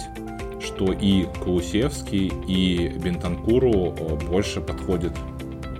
что 0.59 0.91
и 0.91 1.25
Каусевский, 1.43 2.31
и 2.47 2.89
Бентанкуру 2.97 3.95
э, 3.97 4.15
больше 4.27 4.61
подходит 4.61 5.13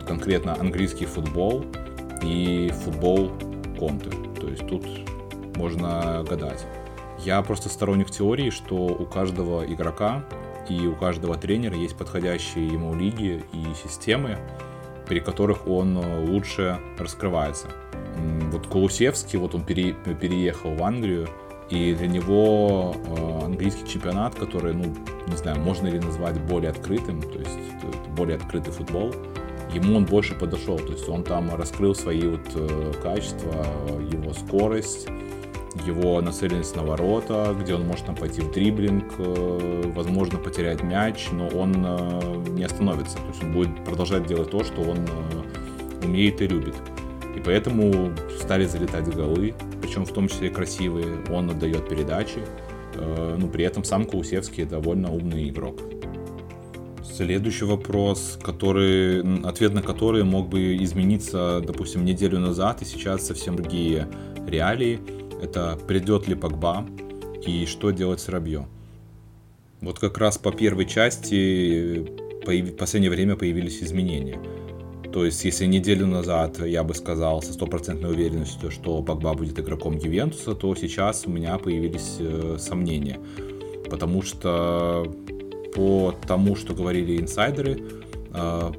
конкретно 0.07 0.55
английский 0.59 1.05
футбол 1.05 1.65
и 2.23 2.71
футбол 2.83 3.31
Конте. 3.77 4.09
То 4.39 4.47
есть 4.47 4.67
тут 4.67 4.85
можно 5.55 6.25
гадать. 6.27 6.65
Я 7.19 7.41
просто 7.41 7.69
сторонник 7.69 8.09
теории, 8.09 8.49
что 8.49 8.75
у 8.75 9.05
каждого 9.05 9.65
игрока 9.65 10.23
и 10.69 10.87
у 10.87 10.95
каждого 10.95 11.35
тренера 11.35 11.75
есть 11.75 11.97
подходящие 11.97 12.67
ему 12.67 12.95
лиги 12.95 13.43
и 13.53 13.87
системы, 13.87 14.37
при 15.07 15.19
которых 15.19 15.67
он 15.67 15.97
э, 15.97 16.25
лучше 16.25 16.79
раскрывается. 16.97 17.67
Вот 18.51 18.67
Колусевский, 18.67 19.37
вот 19.39 19.55
он 19.55 19.63
пере, 19.63 19.93
переехал 19.93 20.75
в 20.75 20.83
Англию, 20.83 21.27
и 21.69 21.93
для 21.93 22.07
него 22.07 22.95
э, 23.05 23.45
английский 23.45 23.87
чемпионат, 23.87 24.35
который, 24.35 24.73
ну, 24.73 24.85
не 25.27 25.37
знаю, 25.37 25.59
можно 25.59 25.87
ли 25.87 25.99
назвать 25.99 26.39
более 26.41 26.71
открытым, 26.71 27.21
то 27.21 27.37
есть 27.37 27.59
более 28.15 28.37
открытый 28.37 28.73
футбол, 28.73 29.13
ему 29.71 29.97
он 29.97 30.05
больше 30.05 30.33
подошел, 30.33 30.79
то 30.79 30.91
есть 30.91 31.07
он 31.07 31.23
там 31.23 31.53
раскрыл 31.53 31.93
свои 31.93 32.23
вот 32.23 32.41
э, 32.55 32.93
качества, 33.03 33.67
его 34.11 34.33
скорость, 34.33 35.07
его 35.85 36.19
нацеленность 36.21 36.75
на 36.75 36.83
ворота, 36.83 37.55
где 37.59 37.75
он 37.75 37.85
может 37.85 38.07
там 38.07 38.15
пойти 38.15 38.41
в 38.41 38.51
дриблинг, 38.51 39.13
э, 39.19 39.91
возможно 39.95 40.39
потерять 40.39 40.81
мяч, 40.81 41.27
но 41.31 41.47
он 41.49 41.71
не 42.55 42.63
остановится. 42.63 43.17
То 43.17 43.27
есть 43.27 43.43
он 43.43 43.53
будет 43.53 43.85
продолжать 43.85 44.25
делать 44.25 44.49
то, 44.49 44.63
что 44.63 44.81
он 44.81 45.07
умеет 46.03 46.41
и 46.41 46.47
любит. 46.47 46.75
Поэтому 47.49 48.13
стали 48.39 48.65
залетать 48.65 49.07
голы, 49.07 49.55
причем 49.81 50.05
в 50.05 50.13
том 50.13 50.27
числе 50.27 50.51
красивые. 50.51 51.07
Он 51.31 51.49
отдает 51.49 51.89
передачи, 51.89 52.37
но 52.95 53.47
при 53.47 53.65
этом 53.65 53.83
сам 53.83 54.05
Каусевский 54.05 54.65
довольно 54.65 55.11
умный 55.11 55.49
игрок. 55.49 55.79
Следующий 57.03 57.65
вопрос, 57.65 58.37
который, 58.39 59.41
ответ 59.41 59.73
на 59.73 59.81
который 59.81 60.23
мог 60.23 60.47
бы 60.47 60.77
измениться, 60.77 61.59
допустим, 61.65 62.05
неделю 62.05 62.37
назад, 62.37 62.83
и 62.83 62.85
сейчас 62.85 63.25
совсем 63.25 63.55
другие 63.55 64.07
реалии– 64.45 64.99
это 65.41 65.75
придет 65.87 66.27
ли 66.27 66.35
Погба 66.35 66.85
и 67.47 67.65
что 67.65 67.89
делать 67.89 68.19
с 68.19 68.29
Рабье. 68.29 68.67
Вот 69.81 69.97
как 69.97 70.19
раз 70.19 70.37
по 70.37 70.51
первой 70.51 70.85
части 70.85 72.05
в 72.45 72.71
последнее 72.73 73.09
время 73.09 73.35
появились 73.35 73.81
изменения. 73.81 74.37
То 75.11 75.25
есть, 75.25 75.43
если 75.43 75.65
неделю 75.65 76.05
назад 76.05 76.59
я 76.65 76.83
бы 76.83 76.93
сказал 76.93 77.41
со 77.41 77.53
стопроцентной 77.53 78.11
уверенностью, 78.11 78.69
что 78.69 79.01
Погба 79.01 79.33
будет 79.33 79.59
игроком 79.59 79.97
Ювентуса, 79.97 80.53
то 80.53 80.75
сейчас 80.75 81.25
у 81.25 81.31
меня 81.31 81.57
появились 81.57 82.17
э, 82.19 82.57
сомнения. 82.59 83.19
Потому 83.89 84.21
что 84.21 85.11
по 85.73 86.13
тому, 86.27 86.55
что 86.55 86.73
говорили 86.75 87.19
инсайдеры, 87.19 87.81
э, 88.33 88.71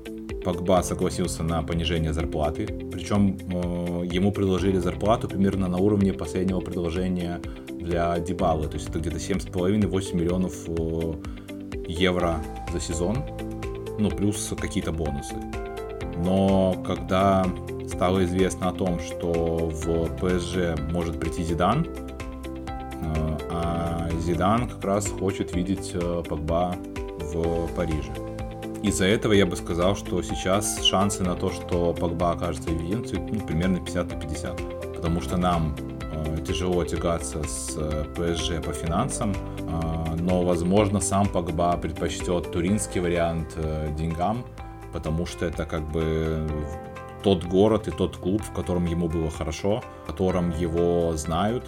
Погба 0.44 0.82
согласился 0.82 1.42
на 1.42 1.62
понижение 1.62 2.12
зарплаты, 2.12 2.66
причем 2.66 3.36
э, 3.36 4.06
ему 4.06 4.32
предложили 4.32 4.78
зарплату 4.78 5.28
примерно 5.28 5.68
на 5.68 5.76
уровне 5.76 6.12
последнего 6.12 6.60
предложения 6.60 7.40
для 7.68 8.18
Дебалы, 8.20 8.68
то 8.68 8.76
есть 8.76 8.88
это 8.88 9.00
где-то 9.00 9.16
7,5-8 9.16 10.16
миллионов 10.16 10.54
э, 10.68 11.14
евро 11.88 12.42
за 12.72 12.80
сезон, 12.80 13.18
ну 13.98 14.10
плюс 14.10 14.54
какие-то 14.58 14.92
бонусы. 14.92 15.34
Но 16.24 16.76
когда 16.86 17.46
стало 17.88 18.24
известно 18.24 18.68
о 18.68 18.72
том, 18.72 18.98
что 19.00 19.70
в 19.70 20.08
ПСЖ 20.16 20.80
может 20.90 21.18
прийти 21.20 21.42
Зидан, 21.42 21.86
э, 21.86 23.38
а 23.50 24.08
Зидан 24.20 24.68
как 24.68 24.84
раз 24.84 25.08
хочет 25.08 25.54
видеть 25.54 25.90
э, 25.94 26.22
Погба 26.28 26.76
в 27.18 27.68
Париже. 27.74 28.12
Из-за 28.82 29.04
этого 29.04 29.34
я 29.34 29.44
бы 29.44 29.56
сказал, 29.56 29.96
что 29.96 30.22
сейчас 30.22 30.82
шансы 30.82 31.22
на 31.22 31.34
то, 31.34 31.50
что 31.50 31.92
Погба 31.92 32.32
окажется 32.32 32.70
в 32.70 32.80
Ювентусе, 32.80 33.18
ну, 33.18 33.40
примерно 33.40 33.80
50 33.80 34.14
на 34.14 34.20
50. 34.20 34.56
Потому 34.94 35.20
что 35.20 35.36
нам 35.36 35.76
э, 36.12 36.42
тяжело 36.46 36.84
тягаться 36.84 37.42
с 37.42 37.76
ПСЖ 38.14 38.64
по 38.64 38.72
финансам, 38.72 39.34
но, 40.18 40.42
возможно, 40.42 41.00
сам 41.00 41.26
Погба 41.26 41.76
предпочтет 41.76 42.50
туринский 42.50 43.00
вариант 43.00 43.56
деньгам, 43.96 44.44
потому 44.92 45.26
что 45.26 45.46
это 45.46 45.66
как 45.66 45.82
бы 45.82 46.46
тот 47.22 47.44
город 47.44 47.88
и 47.88 47.90
тот 47.90 48.16
клуб, 48.16 48.42
в 48.42 48.52
котором 48.52 48.86
ему 48.86 49.08
было 49.08 49.30
хорошо, 49.30 49.82
в 50.04 50.06
котором 50.06 50.50
его 50.58 51.16
знают, 51.16 51.64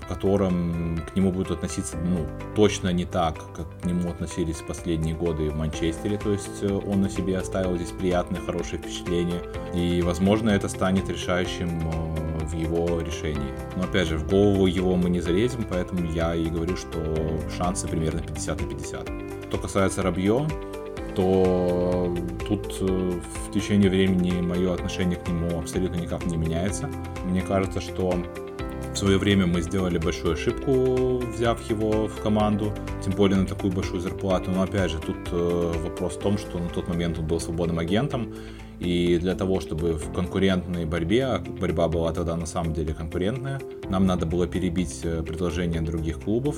в 0.00 0.06
котором 0.06 1.00
к 1.12 1.16
нему 1.16 1.30
будут 1.30 1.52
относиться, 1.52 1.96
ну, 1.96 2.26
точно 2.54 2.92
не 2.92 3.04
так, 3.04 3.36
как 3.54 3.66
к 3.80 3.84
нему 3.84 4.10
относились 4.10 4.56
последние 4.56 5.14
годы 5.14 5.50
в 5.50 5.56
Манчестере, 5.56 6.18
то 6.18 6.32
есть 6.32 6.62
э, 6.62 6.72
он 6.72 7.02
на 7.02 7.08
себе 7.08 7.38
оставил 7.38 7.76
здесь 7.76 7.90
приятные, 7.90 8.40
хорошие 8.40 8.78
впечатления, 8.78 9.40
и, 9.74 10.02
возможно, 10.02 10.50
это 10.50 10.68
станет 10.68 11.08
решающим 11.08 11.88
э, 11.88 12.44
в 12.46 12.54
его 12.54 13.00
решении. 13.00 13.52
Но, 13.76 13.84
опять 13.84 14.08
же, 14.08 14.18
в 14.18 14.28
голову 14.28 14.66
его 14.66 14.96
мы 14.96 15.08
не 15.08 15.20
залезем, 15.20 15.64
поэтому 15.68 16.04
я 16.12 16.34
и 16.34 16.46
говорю, 16.46 16.76
что 16.76 16.98
шансы 17.56 17.86
примерно 17.86 18.22
50 18.22 18.60
на 18.60 18.68
50. 18.68 19.10
Что 19.48 19.58
касается 19.58 20.02
Рабье, 20.02 20.48
то 21.14 22.14
тут 22.48 22.76
э, 22.80 22.86
в 22.86 23.52
течение 23.52 23.90
времени 23.90 24.40
мое 24.40 24.72
отношение 24.72 25.16
к 25.16 25.28
нему 25.28 25.58
абсолютно 25.58 25.96
никак 25.96 26.26
не 26.26 26.36
меняется. 26.36 26.90
Мне 27.24 27.42
кажется, 27.42 27.80
что 27.80 28.14
в 28.92 28.96
свое 28.96 29.16
время 29.16 29.46
мы 29.46 29.62
сделали 29.62 29.98
большую 29.98 30.34
ошибку, 30.34 31.18
взяв 31.18 31.68
его 31.70 32.08
в 32.08 32.20
команду, 32.20 32.72
тем 33.02 33.14
более 33.14 33.38
на 33.38 33.46
такую 33.46 33.72
большую 33.72 34.00
зарплату. 34.00 34.50
Но 34.50 34.62
опять 34.62 34.90
же, 34.90 34.98
тут 34.98 35.16
э, 35.32 35.72
вопрос 35.84 36.16
в 36.16 36.20
том, 36.20 36.36
что 36.36 36.58
на 36.58 36.68
тот 36.68 36.88
момент 36.88 37.18
он 37.18 37.26
был 37.26 37.40
свободным 37.40 37.78
агентом, 37.78 38.34
и 38.80 39.16
для 39.18 39.34
того, 39.34 39.60
чтобы 39.60 39.94
в 39.94 40.12
конкурентной 40.12 40.84
борьбе, 40.84 41.24
а 41.24 41.38
борьба 41.38 41.88
была 41.88 42.12
тогда 42.12 42.36
на 42.36 42.46
самом 42.46 42.74
деле 42.74 42.92
конкурентная, 42.92 43.60
нам 43.88 44.06
надо 44.06 44.26
было 44.26 44.46
перебить 44.46 45.00
э, 45.04 45.22
предложения 45.22 45.80
других 45.80 46.20
клубов, 46.20 46.56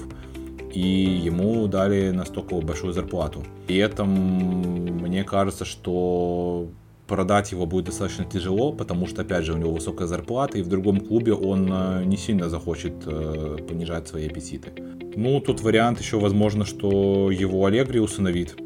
и 0.74 0.80
ему 0.80 1.68
дали 1.68 2.10
настолько 2.10 2.56
большую 2.56 2.92
зарплату. 2.92 3.44
И 3.68 3.76
этом 3.76 4.08
мне 4.08 5.22
кажется, 5.22 5.64
что 5.64 6.68
продать 7.06 7.52
его 7.52 7.66
будет 7.66 7.84
достаточно 7.86 8.24
тяжело, 8.24 8.72
потому 8.72 9.06
что, 9.06 9.22
опять 9.22 9.44
же, 9.44 9.52
у 9.52 9.56
него 9.56 9.72
высокая 9.72 10.08
зарплата, 10.08 10.58
и 10.58 10.62
в 10.62 10.68
другом 10.68 11.00
клубе 11.00 11.32
он 11.34 11.70
э, 11.70 12.04
не 12.04 12.16
сильно 12.16 12.48
захочет 12.48 12.94
э, 13.06 13.58
понижать 13.68 14.08
свои 14.08 14.26
аппетиты. 14.26 14.72
Ну, 15.14 15.40
тут 15.40 15.60
вариант 15.60 16.00
еще, 16.00 16.18
возможно, 16.18 16.64
что 16.64 17.30
его 17.30 17.66
Аллегри 17.66 18.00
усыновит, 18.00 18.56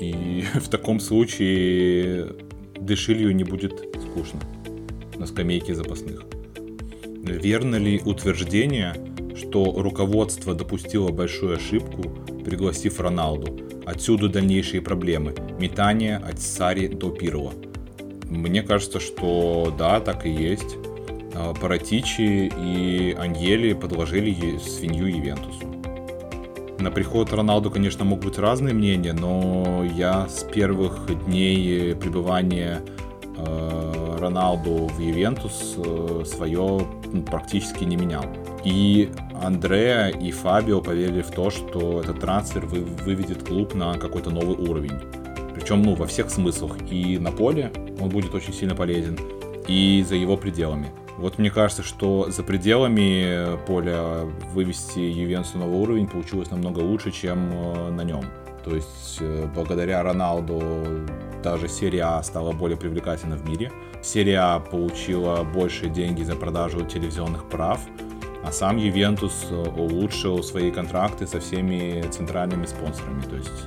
и 0.00 0.44
в 0.54 0.68
таком 0.68 1.00
случае 1.00 2.36
Дешилью 2.78 3.34
не 3.34 3.44
будет 3.44 3.72
скучно 4.00 4.40
на 5.16 5.26
скамейке 5.26 5.74
запасных. 5.74 6.37
Верно 7.22 7.76
ли 7.76 8.00
утверждение, 8.04 8.94
что 9.36 9.72
руководство 9.76 10.54
допустило 10.54 11.10
большую 11.10 11.56
ошибку, 11.56 12.02
пригласив 12.44 13.00
Роналду? 13.00 13.58
Отсюда 13.86 14.28
дальнейшие 14.28 14.82
проблемы. 14.82 15.34
Метание 15.58 16.16
от 16.16 16.40
Сари 16.40 16.88
до 16.88 17.10
Пирова– 17.10 17.52
мне 18.28 18.62
кажется, 18.62 19.00
что 19.00 19.74
да, 19.78 20.00
так 20.00 20.26
и 20.26 20.30
есть. 20.30 20.76
А, 21.34 21.54
Паратичи 21.54 22.50
и 22.58 23.16
Аньели 23.18 23.72
подложили 23.72 24.58
свинью 24.58 25.06
Ювентусу. 25.06 25.66
На 26.78 26.90
приход 26.90 27.32
Роналду, 27.32 27.70
конечно, 27.70 28.04
могут 28.04 28.26
быть 28.26 28.38
разные 28.38 28.74
мнения, 28.74 29.12
но 29.12 29.84
я 29.96 30.28
с 30.28 30.44
первых 30.44 31.08
дней 31.26 31.96
пребывания 31.96 32.82
э, 33.36 34.16
Роналду 34.20 34.86
в 34.86 35.00
Ювентус 35.00 35.74
э, 35.76 36.22
свое 36.24 36.86
практически 37.30 37.84
не 37.84 37.96
менял. 37.96 38.24
И 38.64 39.10
Андреа 39.42 40.08
и 40.08 40.30
Фабио 40.30 40.80
поверили 40.80 41.22
в 41.22 41.30
то, 41.30 41.50
что 41.50 42.00
этот 42.00 42.20
трансфер 42.20 42.66
вы, 42.66 42.80
выведет 42.80 43.46
клуб 43.46 43.74
на 43.74 43.94
какой-то 43.94 44.30
новый 44.30 44.56
уровень. 44.56 44.98
Причем, 45.54 45.82
ну, 45.82 45.94
во 45.94 46.06
всех 46.06 46.30
смыслах. 46.30 46.76
И 46.90 47.18
на 47.18 47.32
поле 47.32 47.72
он 48.00 48.08
будет 48.08 48.34
очень 48.34 48.52
сильно 48.52 48.74
полезен, 48.74 49.18
и 49.66 50.04
за 50.08 50.14
его 50.14 50.36
пределами. 50.36 50.90
Вот 51.18 51.38
мне 51.38 51.50
кажется, 51.50 51.82
что 51.82 52.30
за 52.30 52.44
пределами 52.44 53.58
поля 53.66 54.24
вывести 54.52 55.00
Ювентус 55.00 55.54
на 55.54 55.60
новый 55.60 55.80
уровень 55.80 56.06
получилось 56.06 56.50
намного 56.50 56.78
лучше, 56.78 57.10
чем 57.10 57.50
э, 57.52 57.90
на 57.90 58.02
нем. 58.02 58.24
То 58.64 58.74
есть 58.74 59.18
э, 59.20 59.48
благодаря 59.54 60.02
Роналду 60.02 60.60
даже 61.42 61.68
серия 61.68 62.02
А 62.02 62.22
стала 62.22 62.52
более 62.52 62.76
привлекательна 62.76 63.36
в 63.36 63.48
мире. 63.48 63.72
Серия 64.02 64.40
А 64.40 64.60
получила 64.60 65.42
больше 65.42 65.88
деньги 65.88 66.22
за 66.22 66.36
продажу 66.36 66.84
телевизионных 66.84 67.48
прав, 67.48 67.80
а 68.44 68.52
сам 68.52 68.76
Ювентус 68.76 69.46
э, 69.50 69.54
улучшил 69.54 70.42
свои 70.42 70.70
контракты 70.70 71.26
со 71.26 71.40
всеми 71.40 72.02
центральными 72.10 72.66
спонсорами. 72.66 73.22
То 73.22 73.36
есть 73.36 73.66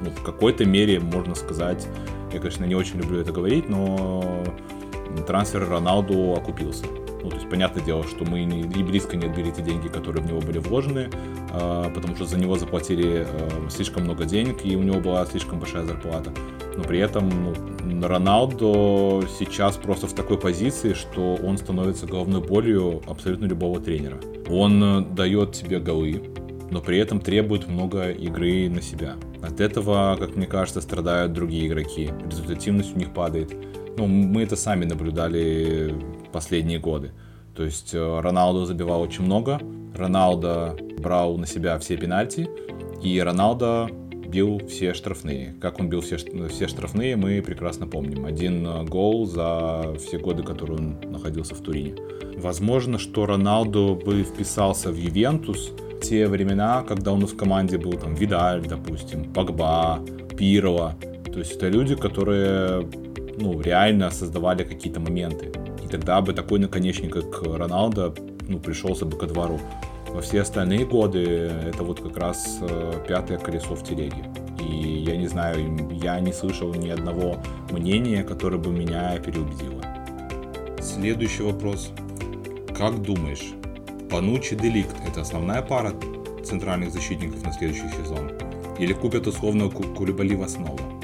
ну, 0.00 0.10
в 0.10 0.22
какой-то 0.22 0.64
мере, 0.64 1.00
можно 1.00 1.34
сказать, 1.34 1.86
я, 2.32 2.38
конечно, 2.38 2.64
не 2.64 2.74
очень 2.74 2.98
люблю 2.98 3.20
это 3.20 3.32
говорить, 3.32 3.68
но 3.68 4.44
трансфер 5.26 5.68
Роналду 5.68 6.34
окупился. 6.34 6.84
Ну, 7.26 7.30
то 7.30 7.38
есть, 7.38 7.50
понятное 7.50 7.82
дело, 7.82 8.04
что 8.04 8.24
мы 8.24 8.44
не, 8.44 8.60
и 8.60 8.84
близко 8.84 9.16
не 9.16 9.26
отбили 9.26 9.50
те 9.50 9.60
деньги, 9.60 9.88
которые 9.88 10.22
в 10.22 10.28
него 10.28 10.40
были 10.40 10.58
вложены, 10.58 11.10
э, 11.52 11.90
потому 11.92 12.14
что 12.14 12.24
за 12.24 12.38
него 12.38 12.56
заплатили 12.56 13.26
э, 13.28 13.68
слишком 13.68 14.04
много 14.04 14.24
денег, 14.26 14.64
и 14.64 14.76
у 14.76 14.82
него 14.84 15.00
была 15.00 15.26
слишком 15.26 15.58
большая 15.58 15.82
зарплата. 15.84 16.32
Но 16.76 16.84
при 16.84 17.00
этом 17.00 17.28
ну, 17.84 18.06
Роналдо 18.06 19.24
сейчас 19.40 19.76
просто 19.76 20.06
в 20.06 20.12
такой 20.12 20.38
позиции, 20.38 20.92
что 20.92 21.34
он 21.34 21.58
становится 21.58 22.06
головной 22.06 22.42
болью 22.42 23.02
абсолютно 23.08 23.46
любого 23.46 23.80
тренера. 23.80 24.18
Он 24.48 25.12
дает 25.16 25.50
тебе 25.50 25.80
голы, 25.80 26.22
но 26.70 26.80
при 26.80 26.98
этом 26.98 27.18
требует 27.18 27.66
много 27.66 28.10
игры 28.10 28.70
на 28.70 28.82
себя. 28.82 29.16
От 29.42 29.60
этого, 29.60 30.16
как 30.16 30.36
мне 30.36 30.46
кажется, 30.46 30.80
страдают 30.80 31.32
другие 31.32 31.66
игроки. 31.66 32.08
Результативность 32.30 32.94
у 32.94 32.98
них 33.00 33.12
падает. 33.12 33.52
Ну, 33.98 34.06
мы 34.06 34.42
это 34.42 34.56
сами 34.56 34.84
наблюдали 34.84 35.94
последние 36.36 36.78
годы. 36.78 37.12
То 37.54 37.64
есть 37.64 37.94
э, 37.94 38.20
Роналдо 38.20 38.66
забивал 38.66 39.00
очень 39.00 39.24
много, 39.24 39.58
Роналдо 39.94 40.76
брал 40.98 41.38
на 41.38 41.46
себя 41.46 41.78
все 41.78 41.96
пенальти, 41.96 42.46
и 43.02 43.18
Роналдо 43.18 43.88
бил 44.28 44.60
все 44.68 44.92
штрафные. 44.92 45.54
Как 45.62 45.80
он 45.80 45.88
бил 45.88 46.02
все, 46.02 46.18
все 46.48 46.68
штрафные, 46.68 47.16
мы 47.16 47.40
прекрасно 47.40 47.86
помним. 47.86 48.26
Один 48.26 48.66
э, 48.66 48.84
гол 48.84 49.24
за 49.26 49.94
все 49.98 50.18
годы, 50.18 50.42
которые 50.42 50.78
он 50.78 50.96
находился 51.10 51.54
в 51.54 51.62
Турине. 51.62 51.94
Возможно, 52.36 52.98
что 52.98 53.24
Роналдо 53.24 53.94
бы 53.94 54.22
вписался 54.22 54.90
в 54.90 54.96
Ювентус 54.96 55.70
в 55.70 56.00
те 56.00 56.26
времена, 56.28 56.84
когда 56.86 57.12
у 57.12 57.16
нас 57.16 57.30
в 57.30 57.36
команде 57.36 57.78
был 57.78 57.92
там 57.92 58.14
Видаль, 58.14 58.66
допустим, 58.68 59.32
Погба, 59.32 60.00
Пирло. 60.36 60.94
То 61.32 61.38
есть 61.38 61.52
это 61.56 61.68
люди, 61.68 61.94
которые 61.94 62.86
ну, 63.38 63.60
реально 63.62 64.10
создавали 64.10 64.64
какие-то 64.64 65.00
моменты. 65.00 65.50
И 65.86 65.88
тогда 65.88 66.20
бы 66.20 66.32
такой 66.32 66.58
наконечник, 66.58 67.12
как 67.12 67.42
Роналдо, 67.44 68.12
ну, 68.48 68.58
пришелся 68.58 69.04
бы 69.04 69.16
ко 69.16 69.26
двору. 69.26 69.60
Во 70.08 70.20
все 70.20 70.40
остальные 70.40 70.84
годы 70.84 71.22
это 71.22 71.84
вот 71.84 72.00
как 72.00 72.16
раз 72.16 72.58
э, 72.60 73.04
пятое 73.06 73.38
колесо 73.38 73.76
в 73.76 73.84
телеге. 73.84 74.24
И 74.58 75.04
я 75.06 75.16
не 75.16 75.28
знаю, 75.28 75.88
я 76.02 76.18
не 76.18 76.32
слышал 76.32 76.74
ни 76.74 76.88
одного 76.88 77.36
мнения, 77.70 78.24
которое 78.24 78.58
бы 78.58 78.70
меня 78.70 79.16
переубедило. 79.18 79.84
Следующий 80.80 81.44
вопрос. 81.44 81.92
Как 82.76 83.00
думаешь, 83.00 83.52
Панучи 84.10 84.56
Деликт– 84.56 84.96
это 85.06 85.20
основная 85.20 85.62
пара 85.62 85.92
центральных 86.44 86.90
защитников 86.90 87.44
на 87.44 87.52
следующий 87.52 87.88
сезон? 87.90 88.32
Или 88.80 88.92
купят 88.92 89.28
условно 89.28 89.70
Кулебали 89.70 90.34
в 90.34 90.42
основу? 90.42 90.95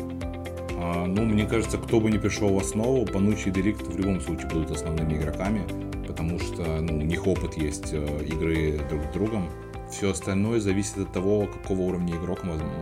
А, 0.95 1.07
ну, 1.07 1.25
мне 1.25 1.47
кажется, 1.47 1.79
кто 1.79 2.01
бы 2.01 2.11
ни 2.11 2.19
пришел 2.19 2.53
в 2.53 2.59
основу, 2.59 3.07
Панучи 3.07 3.49
и 3.49 3.51
Деликт 3.51 3.87
в 3.87 3.97
любом 3.97 4.21
случае 4.21 4.49
будут 4.51 4.73
основными 4.73 5.15
игроками, 5.15 5.63
потому 6.07 6.39
что 6.39 6.63
ну, 6.83 6.99
у 6.99 7.03
них 7.03 7.27
опыт 7.27 7.55
есть 7.55 7.93
э, 7.93 8.25
игры 8.27 8.79
друг 8.91 9.03
с 9.05 9.15
другом. 9.15 9.49
Все 9.91 10.11
остальное 10.11 10.61
зависит 10.61 10.99
от 10.99 11.13
того, 11.13 11.47
какого 11.47 11.81
уровня 11.81 12.15
игрок, 12.17 12.41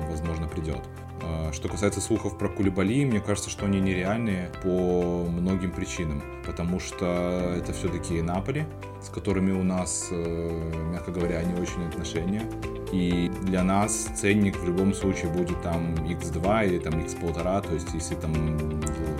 возможно, 0.08 0.48
придет. 0.48 0.80
А, 1.22 1.52
что 1.52 1.68
касается 1.68 2.00
слухов 2.00 2.38
про 2.38 2.48
Кулебали, 2.48 3.04
мне 3.04 3.20
кажется, 3.20 3.50
что 3.50 3.66
они 3.66 3.80
нереальные 3.80 4.50
по 4.62 5.26
многим 5.28 5.70
причинам. 5.72 6.22
Потому 6.46 6.80
что 6.80 7.54
это 7.56 7.72
все-таки 7.72 8.20
Наполи, 8.22 8.64
с 9.02 9.08
которыми 9.08 9.52
у 9.52 9.62
нас, 9.62 10.08
э, 10.10 10.72
мягко 10.92 11.10
говоря, 11.10 11.42
не 11.42 11.60
очень 11.60 11.86
отношения. 11.86 12.42
И 12.92 13.30
для 13.42 13.62
нас 13.62 14.08
ценник 14.16 14.56
в 14.56 14.66
любом 14.66 14.94
случае 14.94 15.30
будет 15.30 15.60
там 15.62 15.94
x2 15.94 16.66
или 16.66 16.78
там 16.78 16.94
x1,5. 16.94 17.68
То 17.68 17.74
есть, 17.74 17.94
если 17.94 18.14
там 18.14 18.32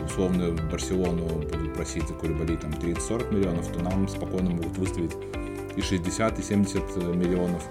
условную 0.05 0.59
Барселону 0.71 1.27
будут 1.27 1.75
просить 1.75 2.09
за 2.09 2.15
Кулебали 2.15 2.57
там 2.57 2.71
30-40 2.73 3.35
миллионов, 3.35 3.69
то 3.69 3.81
нам 3.81 4.09
спокойно 4.09 4.51
могут 4.51 4.77
выставить 4.77 5.13
и 5.77 5.83
60, 5.83 6.39
и 6.39 6.43
70 6.43 6.97
миллионов. 7.15 7.63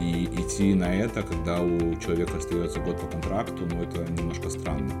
И 0.00 0.24
идти 0.24 0.74
на 0.74 0.94
это, 0.94 1.22
когда 1.22 1.60
у 1.60 1.94
человека 1.96 2.38
остается 2.38 2.80
год 2.80 2.98
по 2.98 3.06
контракту, 3.06 3.66
ну 3.70 3.82
это 3.82 4.10
немножко 4.10 4.48
странно. 4.48 4.92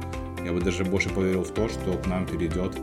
Я 0.44 0.52
бы 0.52 0.60
даже 0.60 0.84
больше 0.84 1.08
поверил 1.08 1.42
в 1.42 1.50
то, 1.50 1.68
что 1.68 1.96
к 1.96 2.06
нам 2.06 2.26
перейдет 2.26 2.76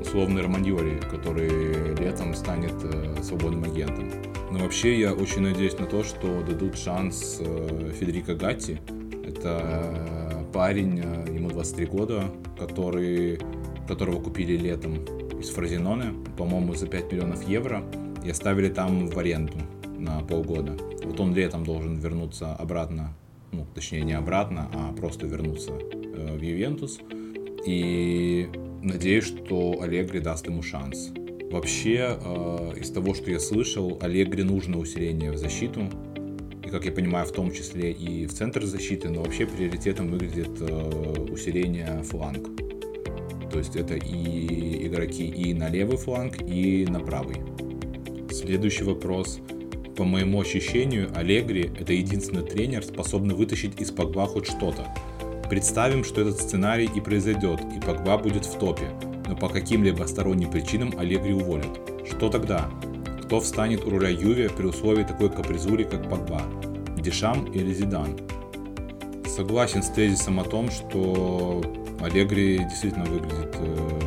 условный 0.00 0.42
Романьори, 0.42 0.98
который 1.10 1.94
летом 1.96 2.34
станет 2.34 2.74
э, 2.82 3.22
свободным 3.22 3.64
агентом. 3.64 4.10
Но 4.50 4.60
вообще 4.60 4.98
я 4.98 5.12
очень 5.12 5.42
надеюсь 5.42 5.78
на 5.78 5.86
то, 5.86 6.02
что 6.02 6.42
дадут 6.42 6.78
шанс 6.78 7.38
э, 7.40 7.92
Федерико 7.98 8.34
Гатти. 8.34 8.78
Это 9.22 9.60
э, 9.62 10.44
парень, 10.52 10.98
ему 11.28 11.50
23 11.50 11.86
года, 11.86 12.24
который, 12.58 13.38
которого 13.86 14.20
купили 14.20 14.56
летом 14.56 15.04
из 15.38 15.50
Фразеноне, 15.50 16.14
по-моему, 16.38 16.74
за 16.74 16.86
5 16.86 17.12
миллионов 17.12 17.46
евро, 17.46 17.82
и 18.24 18.30
оставили 18.30 18.70
там 18.70 19.08
в 19.08 19.18
аренду 19.18 19.58
на 20.00 20.20
полгода. 20.20 20.76
Вот 21.04 21.20
он 21.20 21.34
летом 21.34 21.64
должен 21.64 21.96
вернуться 21.98 22.54
обратно, 22.54 23.14
ну, 23.52 23.66
точнее, 23.74 24.02
не 24.02 24.14
обратно, 24.14 24.68
а 24.72 24.92
просто 24.92 25.26
вернуться 25.26 25.72
э, 25.72 26.36
в 26.36 26.42
Ювентус. 26.42 26.98
И 27.66 28.48
надеюсь, 28.82 29.24
что 29.24 29.80
Аллегри 29.80 30.20
даст 30.20 30.46
ему 30.46 30.62
шанс. 30.62 31.10
Вообще, 31.50 32.18
э, 32.20 32.72
из 32.80 32.90
того, 32.90 33.14
что 33.14 33.30
я 33.30 33.40
слышал, 33.40 33.98
Аллегри 34.00 34.42
нужно 34.42 34.78
усиление 34.78 35.32
в 35.32 35.36
защиту. 35.36 35.82
И, 36.64 36.68
как 36.68 36.84
я 36.84 36.92
понимаю, 36.92 37.26
в 37.26 37.32
том 37.32 37.50
числе 37.50 37.92
и 37.92 38.26
в 38.26 38.32
центр 38.32 38.64
защиты, 38.64 39.08
но 39.08 39.22
вообще 39.22 39.46
приоритетом 39.46 40.08
выглядит 40.08 40.60
э, 40.60 41.26
усиление 41.30 42.02
фланг. 42.04 42.48
То 43.50 43.58
есть 43.58 43.74
это 43.74 43.94
и 43.94 44.86
игроки 44.86 45.26
и 45.26 45.52
на 45.54 45.68
левый 45.68 45.96
фланг, 45.96 46.40
и 46.40 46.86
на 46.88 47.00
правый. 47.00 47.36
Следующий 48.30 48.84
вопрос. 48.84 49.40
По 50.00 50.04
моему 50.06 50.40
ощущению, 50.40 51.12
Аллегри– 51.14 51.70
это 51.78 51.92
единственный 51.92 52.42
тренер, 52.42 52.82
способный 52.82 53.34
вытащить 53.34 53.78
из 53.82 53.90
Погба 53.90 54.26
хоть 54.26 54.46
что-то. 54.46 54.88
Представим, 55.50 56.04
что 56.04 56.22
этот 56.22 56.40
сценарий 56.40 56.88
и 56.96 57.00
произойдет, 57.02 57.60
и 57.76 57.80
Погба 57.84 58.16
будет 58.16 58.46
в 58.46 58.58
топе– 58.58 58.88
но 59.30 59.36
по 59.36 59.48
каким-либо 59.48 60.04
сторонним 60.04 60.50
причинам 60.50 60.92
Аллегри 60.98 61.34
уволят. 61.34 61.80
Что 62.04 62.28
тогда? 62.30 62.68
Кто 63.22 63.40
встанет 63.40 63.84
у 63.84 63.90
руля 63.90 64.08
Юве 64.08 64.50
при 64.50 64.66
условии 64.66 65.04
такой 65.04 65.30
капризури, 65.30 65.84
как 65.84 66.08
Погба? 66.08 66.42
Дешам 66.98 67.44
или 67.52 67.72
Зидан? 67.72 68.18
Согласен 69.26 69.84
с 69.84 69.88
тезисом 69.90 70.40
о 70.40 70.44
том, 70.44 70.68
что 70.70 71.62
Аллегри 72.00 72.58
действительно 72.58 73.04
выглядит 73.04 73.54
э, 73.54 74.00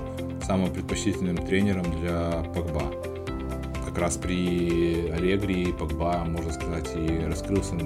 самым 0.46 0.74
предпочтительным 0.74 1.38
тренером 1.38 1.86
для 2.02 2.44
Погба. 2.54 3.13
Как 3.94 4.02
раз 4.02 4.18
при 4.18 5.12
Аллегри 5.12 5.72
Погба, 5.72 6.26
можно 6.26 6.52
сказать, 6.52 6.90
и 6.96 7.26
раскрылся 7.28 7.76
на 7.76 7.80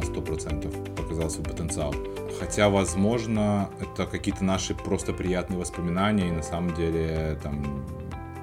100%, 0.00 0.94
показал 0.96 1.28
свой 1.28 1.44
потенциал. 1.44 1.94
Хотя, 2.40 2.70
возможно, 2.70 3.68
это 3.78 4.06
какие-то 4.06 4.42
наши 4.42 4.74
просто 4.74 5.12
приятные 5.12 5.58
воспоминания, 5.58 6.28
и 6.28 6.32
на 6.32 6.42
самом 6.42 6.72
деле 6.72 7.38
там 7.42 7.84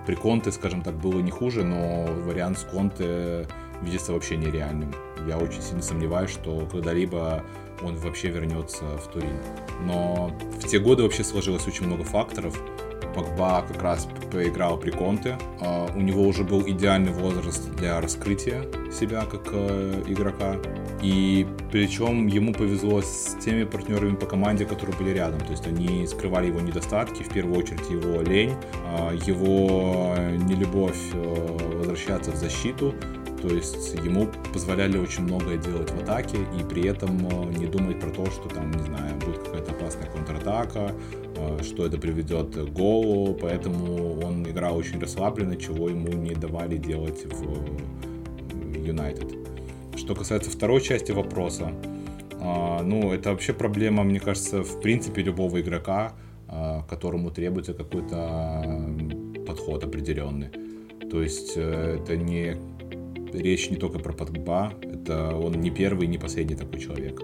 при 0.05 0.13
Конте, 0.13 0.51
скажем 0.51 0.83
так, 0.83 0.93
было 0.93 1.19
не 1.21 1.31
хуже, 1.31 1.63
но 1.63 2.05
вариант 2.05 2.59
с 2.59 2.63
Конте 2.65 3.47
видится 3.81 4.13
вообще 4.13 4.37
нереальным. 4.37 4.93
Я 5.27 5.39
очень 5.39 5.63
сильно 5.63 5.81
сомневаюсь, 5.81 6.29
что 6.29 6.67
когда-либо 6.71 7.43
он 7.81 7.95
вообще 7.95 8.29
вернется 8.29 8.83
в 8.83 9.07
Турин. 9.11 9.39
Но 9.85 10.31
в 10.59 10.67
те 10.67 10.77
годы 10.77 11.01
вообще 11.01 11.23
сложилось 11.23 11.65
очень 11.65 11.87
много 11.87 12.03
факторов. 12.03 12.61
Погба 13.13 13.63
как 13.67 13.81
раз 13.81 14.07
поиграл 14.31 14.77
при 14.77 14.91
Конте. 14.91 15.37
А, 15.59 15.87
у 15.95 16.01
него 16.01 16.23
уже 16.23 16.43
был 16.43 16.61
идеальный 16.67 17.11
возраст 17.11 17.69
для 17.75 17.99
раскрытия 17.99 18.63
себя 18.91 19.25
как 19.25 19.49
э, 19.51 20.03
игрока. 20.07 20.57
И 21.01 21.47
причем 21.71 22.27
ему 22.27 22.53
повезло 22.53 23.01
с 23.01 23.35
теми 23.43 23.63
партнерами 23.63 24.15
по 24.15 24.25
команде, 24.25 24.65
которые 24.65 24.95
были 24.97 25.09
рядом. 25.11 25.39
То 25.41 25.51
есть 25.51 25.65
они 25.65 26.05
скрывали 26.07 26.47
его 26.47 26.59
недостатки, 26.59 27.23
в 27.23 27.29
первую 27.29 27.57
очередь 27.57 27.89
его 27.89 28.21
лень, 28.21 28.55
а, 28.85 29.13
его 29.13 30.15
нелюбовь 30.47 30.99
э, 31.13 31.57
возвращаться 31.77 32.31
в 32.31 32.35
защиту. 32.35 32.93
То 33.41 33.47
есть 33.47 33.95
ему 33.95 34.27
позволяли 34.53 34.97
очень 34.99 35.23
многое 35.23 35.57
делать 35.57 35.89
в 35.89 35.99
атаке 36.03 36.37
и 36.59 36.63
при 36.63 36.87
этом 36.87 37.27
э, 37.27 37.57
не 37.57 37.65
думать 37.65 37.99
про 37.99 38.11
то, 38.11 38.25
что 38.27 38.47
там, 38.49 38.69
не 38.69 38.83
знаю, 38.83 39.15
будет 39.15 39.39
какая-то 39.39 39.71
опасная 39.71 40.07
контратака, 40.11 40.91
что 41.61 41.85
это 41.85 41.97
приведет 41.97 42.55
к 42.55 42.69
голу, 42.69 43.33
поэтому 43.33 44.19
он 44.21 44.43
играл 44.47 44.77
очень 44.77 44.99
расслабленно, 44.99 45.55
чего 45.55 45.89
ему 45.89 46.13
не 46.13 46.33
давали 46.33 46.77
делать 46.77 47.25
в 47.25 48.77
Юнайтед. 48.77 49.33
Что 49.95 50.15
касается 50.15 50.49
второй 50.49 50.81
части 50.81 51.11
вопроса, 51.11 51.71
а, 52.39 52.81
ну, 52.81 53.11
это 53.11 53.29
вообще 53.31 53.53
проблема, 53.53 54.03
мне 54.03 54.19
кажется, 54.19 54.63
в 54.63 54.81
принципе, 54.81 55.21
любого 55.21 55.61
игрока, 55.61 56.13
а, 56.47 56.83
которому 56.89 57.29
требуется 57.29 57.73
какой-то 57.73 58.89
подход 59.45 59.83
определенный. 59.83 60.49
То 61.09 61.21
есть 61.21 61.53
э, 61.55 61.99
это 62.01 62.15
не 62.15 62.55
речь 63.33 63.69
не 63.69 63.75
только 63.75 63.99
про 63.99 64.13
Погба, 64.13 64.73
это 64.81 65.35
он 65.35 65.53
не 65.53 65.69
первый, 65.69 66.07
не 66.07 66.17
последний 66.17 66.55
такой 66.55 66.79
человек. 66.79 67.21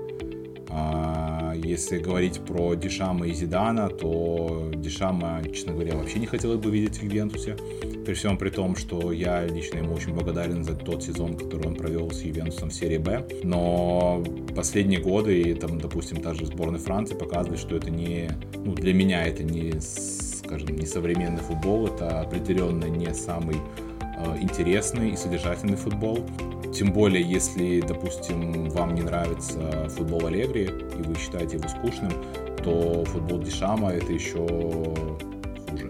А, 0.79 1.53
если 1.55 1.97
говорить 1.97 2.39
про 2.41 2.75
Дешама 2.75 3.27
и 3.27 3.33
Зидана, 3.33 3.89
то 3.89 4.71
Дешама, 4.75 5.41
честно 5.51 5.73
говоря, 5.73 5.95
вообще 5.95 6.19
не 6.19 6.27
хотел 6.27 6.55
бы 6.57 6.69
видеть 6.69 6.99
в 6.99 7.03
Ювентусе. 7.03 7.57
При 8.05 8.13
всем 8.13 8.37
при 8.37 8.49
том, 8.49 8.75
что 8.75 9.11
я 9.11 9.45
лично 9.45 9.79
ему 9.79 9.93
очень 9.93 10.13
благодарен 10.13 10.63
за 10.63 10.75
тот 10.75 11.03
сезон, 11.03 11.35
который 11.35 11.67
он 11.67 11.75
провел 11.75 12.11
с 12.11 12.21
Ювентусом 12.21 12.69
в 12.69 12.73
серии 12.73 12.99
Б. 12.99 13.25
Но 13.43 14.23
последние 14.55 14.99
годы, 15.01 15.41
и 15.41 15.53
там, 15.55 15.79
допустим, 15.79 16.21
та 16.21 16.33
же 16.33 16.45
сборная 16.45 16.79
Франции 16.79 17.15
показывает, 17.15 17.59
что 17.59 17.75
это 17.75 17.89
не... 17.89 18.29
Ну, 18.63 18.73
для 18.73 18.93
меня 18.93 19.25
это 19.25 19.43
не, 19.43 19.73
скажем, 19.79 20.75
не 20.75 20.85
современный 20.85 21.41
футбол, 21.41 21.87
это 21.87 22.21
определенно 22.21 22.85
не 22.85 23.13
самый 23.15 23.55
э, 23.55 24.41
интересный 24.41 25.11
и 25.11 25.17
содержательный 25.17 25.75
футбол. 25.75 26.23
Тем 26.73 26.91
более, 26.91 27.23
если, 27.23 27.81
допустим, 27.81 28.69
вам 28.69 28.93
не 28.93 29.01
нравится 29.01 29.89
футбол 29.89 30.27
Аллегри, 30.27 30.65
и 30.65 31.01
вы 31.03 31.15
считаете 31.15 31.57
его 31.57 31.67
скучным, 31.67 32.11
то 32.63 33.03
футбол 33.05 33.39
Дешама 33.39 33.91
это 33.91 34.11
еще 34.11 34.45
хуже. 35.69 35.89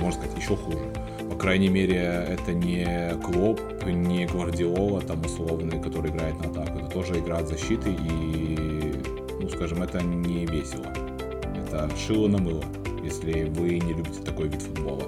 Можно 0.00 0.12
сказать, 0.12 0.38
еще 0.38 0.56
хуже. 0.56 0.92
По 1.30 1.36
крайней 1.36 1.68
мере, 1.68 2.26
это 2.28 2.52
не 2.52 3.14
Клоп, 3.22 3.60
не 3.86 4.26
Гвардиола, 4.26 5.00
там 5.00 5.24
условный, 5.24 5.80
который 5.80 6.10
играет 6.10 6.38
на 6.40 6.50
атаку. 6.50 6.78
Это 6.78 6.88
тоже 6.88 7.18
игра 7.18 7.38
от 7.38 7.48
защиты, 7.48 7.90
и, 7.90 8.94
ну, 9.40 9.48
скажем, 9.48 9.82
это 9.82 10.02
не 10.02 10.46
весело. 10.46 10.86
Это 11.56 11.88
шило 11.96 12.28
на 12.28 12.38
мыло, 12.38 12.64
если 13.02 13.44
вы 13.44 13.78
не 13.78 13.92
любите 13.92 14.22
такой 14.24 14.48
вид 14.48 14.62
футбола. 14.62 15.04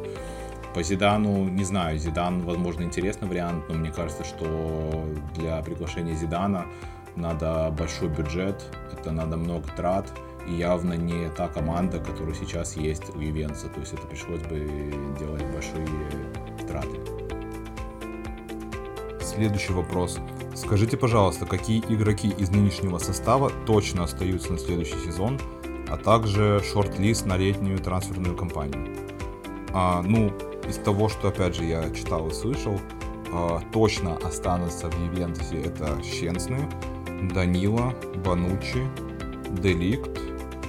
По 0.74 0.82
Зидану, 0.82 1.48
не 1.48 1.64
знаю, 1.64 1.98
Зидан, 1.98 2.42
возможно, 2.42 2.82
интересный 2.82 3.28
вариант, 3.28 3.64
но 3.68 3.74
мне 3.74 3.90
кажется, 3.90 4.24
что 4.24 5.04
для 5.34 5.60
приглашения 5.62 6.14
Зидана 6.14 6.66
надо 7.16 7.74
большой 7.76 8.08
бюджет, 8.08 8.64
это 8.92 9.10
надо 9.10 9.36
много 9.36 9.66
трат, 9.76 10.12
и 10.46 10.54
явно 10.54 10.94
не 10.94 11.28
та 11.30 11.48
команда, 11.48 11.98
которая 11.98 12.34
сейчас 12.34 12.76
есть 12.76 13.14
у 13.14 13.20
Ивенца. 13.20 13.68
То 13.68 13.80
есть 13.80 13.92
это 13.92 14.06
пришлось 14.06 14.42
бы 14.42 14.92
делать 15.18 15.44
большие 15.52 15.86
траты. 16.66 17.00
Следующий 19.20 19.72
вопрос. 19.72 20.18
Скажите, 20.54 20.96
пожалуйста, 20.96 21.46
какие 21.46 21.80
игроки 21.88 22.28
из 22.28 22.50
нынешнего 22.50 22.98
состава 22.98 23.50
точно 23.66 24.04
остаются 24.04 24.52
на 24.52 24.58
следующий 24.58 24.98
сезон, 25.04 25.38
а 25.88 25.96
также 25.96 26.62
шорт-лист 26.64 27.26
на 27.26 27.36
летнюю 27.36 27.78
трансферную 27.78 28.36
кампанию? 28.36 28.96
А, 29.72 30.02
ну, 30.02 30.32
из 30.70 30.76
того, 30.76 31.08
что, 31.08 31.28
опять 31.28 31.56
же, 31.56 31.64
я 31.64 31.90
читал 31.90 32.28
и 32.28 32.32
слышал, 32.32 32.80
э, 33.32 33.58
точно 33.72 34.16
останутся 34.16 34.88
в 34.88 34.94
Ювентусе 35.04 35.60
это 35.62 36.00
Щенсны, 36.02 36.58
Данила, 37.34 37.92
Банучи, 38.24 38.86
Деликт, 39.62 40.18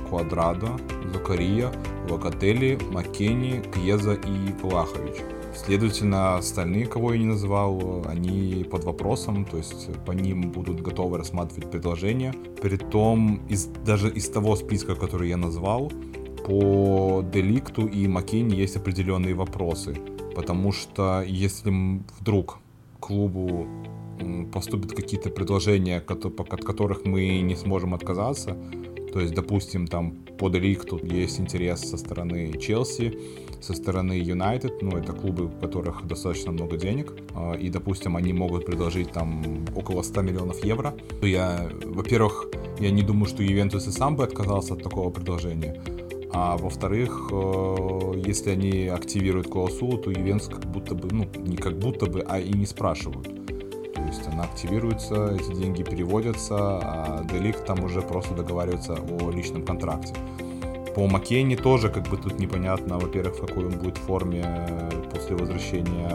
Квадрадо, 0.10 0.70
Закария, 1.14 1.72
Локотели, 2.10 2.80
Маккени, 2.92 3.62
Кьеза 3.74 4.14
и 4.14 4.52
Плахович. 4.62 5.22
Следовательно, 5.56 6.38
остальные, 6.38 6.88
кого 6.88 7.14
я 7.14 7.20
не 7.20 7.26
называл, 7.26 8.04
они 8.08 8.66
под 8.72 8.86
вопросом, 8.86 9.46
то 9.46 9.58
есть 9.58 9.90
по 10.06 10.14
ним 10.14 10.52
будут 10.52 10.82
готовы 10.82 11.18
рассматривать 11.18 11.70
предложения. 11.70 12.34
Притом, 12.62 13.42
из, 13.50 13.66
даже 13.66 14.10
из 14.10 14.30
того 14.30 14.56
списка, 14.56 14.96
который 14.96 15.30
я 15.30 15.38
назвал, 15.38 15.92
по 16.46 17.24
Деликту 17.34 17.88
и 17.88 18.08
Маккейне 18.08 18.58
есть 18.58 18.76
определенные 18.76 19.34
вопросы. 19.34 19.96
Потому 20.36 20.72
что 20.72 21.24
если 21.26 21.72
вдруг 22.20 22.60
клубу 23.00 23.68
поступят 24.54 24.94
какие-то 24.94 25.30
предложения, 25.30 25.98
от 26.00 26.64
которых 26.64 27.06
мы 27.06 27.42
не 27.42 27.56
сможем 27.56 27.94
отказаться, 27.94 28.56
то 29.14 29.20
есть, 29.20 29.34
допустим, 29.34 29.88
там 29.88 30.12
по 30.40 30.50
Деликту 30.50 30.98
есть 31.04 31.40
интерес 31.40 31.82
со 31.82 31.98
стороны 31.98 32.54
Челси, 32.58 33.20
со 33.60 33.74
стороны 33.74 34.14
Юнайтед, 34.14 34.82
ну, 34.82 34.98
это 34.98 35.12
клубы, 35.12 35.46
у 35.46 35.50
которых 35.50 36.08
достаточно 36.08 36.52
много 36.52 36.78
денег, 36.78 37.14
а, 37.36 37.54
и, 37.54 37.70
допустим, 37.70 38.16
они 38.16 38.32
могут 38.32 38.66
предложить 38.66 39.12
там 39.12 39.66
около 39.76 40.02
100 40.02 40.22
миллионов 40.22 40.64
евро, 40.64 40.96
то 41.20 41.28
я, 41.28 41.70
во-первых, 41.84 42.48
я 42.80 42.90
не 42.90 43.02
думаю, 43.02 43.26
что 43.26 43.44
Ювентус 43.44 43.88
и 43.88 43.92
сам 43.92 44.16
бы 44.16 44.24
отказался 44.24 44.76
от 44.76 44.84
такого 44.84 45.10
предложения, 45.10 45.82
а 46.34 46.58
во-вторых, 46.58 47.30
э, 47.32 48.13
если 48.26 48.52
они 48.52 48.88
активируют 48.88 49.48
клаусулу, 49.48 49.98
то 49.98 50.12
Ювенс 50.12 50.48
как 50.48 50.65
будто 50.65 50.96
бы, 50.96 51.10
ну, 51.12 51.28
не 51.38 51.58
как 51.58 51.78
будто 51.78 52.06
бы, 52.06 52.22
а 52.28 52.39
и 52.39 52.54
не 52.54 52.65
спрашивают. 52.65 53.28
То 53.94 54.02
есть 54.02 54.28
она 54.28 54.44
активируется, 54.44 55.36
эти 55.36 55.54
деньги 55.54 55.84
переводятся, 55.84 56.56
а 56.58 57.26
Делик 57.32 57.60
там 57.65 57.84
уже 57.84 58.02
просто 58.02 58.34
договаривается 58.34 58.94
о 58.94 59.30
личном 59.32 59.65
контракте. 59.65 60.13
По 60.96 61.08
Маккейне 61.08 61.56
тоже 61.56 61.89
как 61.89 62.08
бы 62.08 62.17
тут 62.17 62.39
непонятно, 62.39 62.98
во-первых, 62.98 63.38
в 63.38 63.46
какой 63.46 63.65
он 63.65 63.78
будет 63.78 63.98
форме 63.98 64.46
после 65.13 65.36
возвращения, 65.36 66.12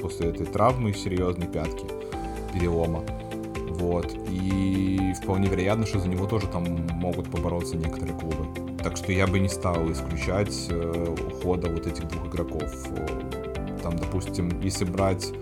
после 0.00 0.30
этой 0.30 0.46
травмы 0.46 0.92
серьезной 0.92 1.46
пятки, 1.46 1.86
перелома. 2.52 3.02
Вот. 3.70 4.14
И 4.30 5.12
вполне 5.22 5.48
вероятно, 5.48 5.86
что 5.86 5.98
за 5.98 6.08
него 6.08 6.26
тоже 6.26 6.46
там 6.46 6.64
могут 6.92 7.30
побороться 7.30 7.76
некоторые 7.76 8.18
клубы. 8.18 8.63
Так 8.84 8.98
что 8.98 9.12
я 9.12 9.26
бы 9.26 9.40
не 9.40 9.48
стал 9.48 9.90
исключать 9.90 10.66
э, 10.68 11.14
ухода 11.30 11.70
вот 11.70 11.86
этих 11.86 12.06
двух 12.06 12.26
игроков. 12.26 12.70
Там, 13.82 13.96
допустим, 13.96 14.60
если 14.60 14.84
брать 14.84 15.32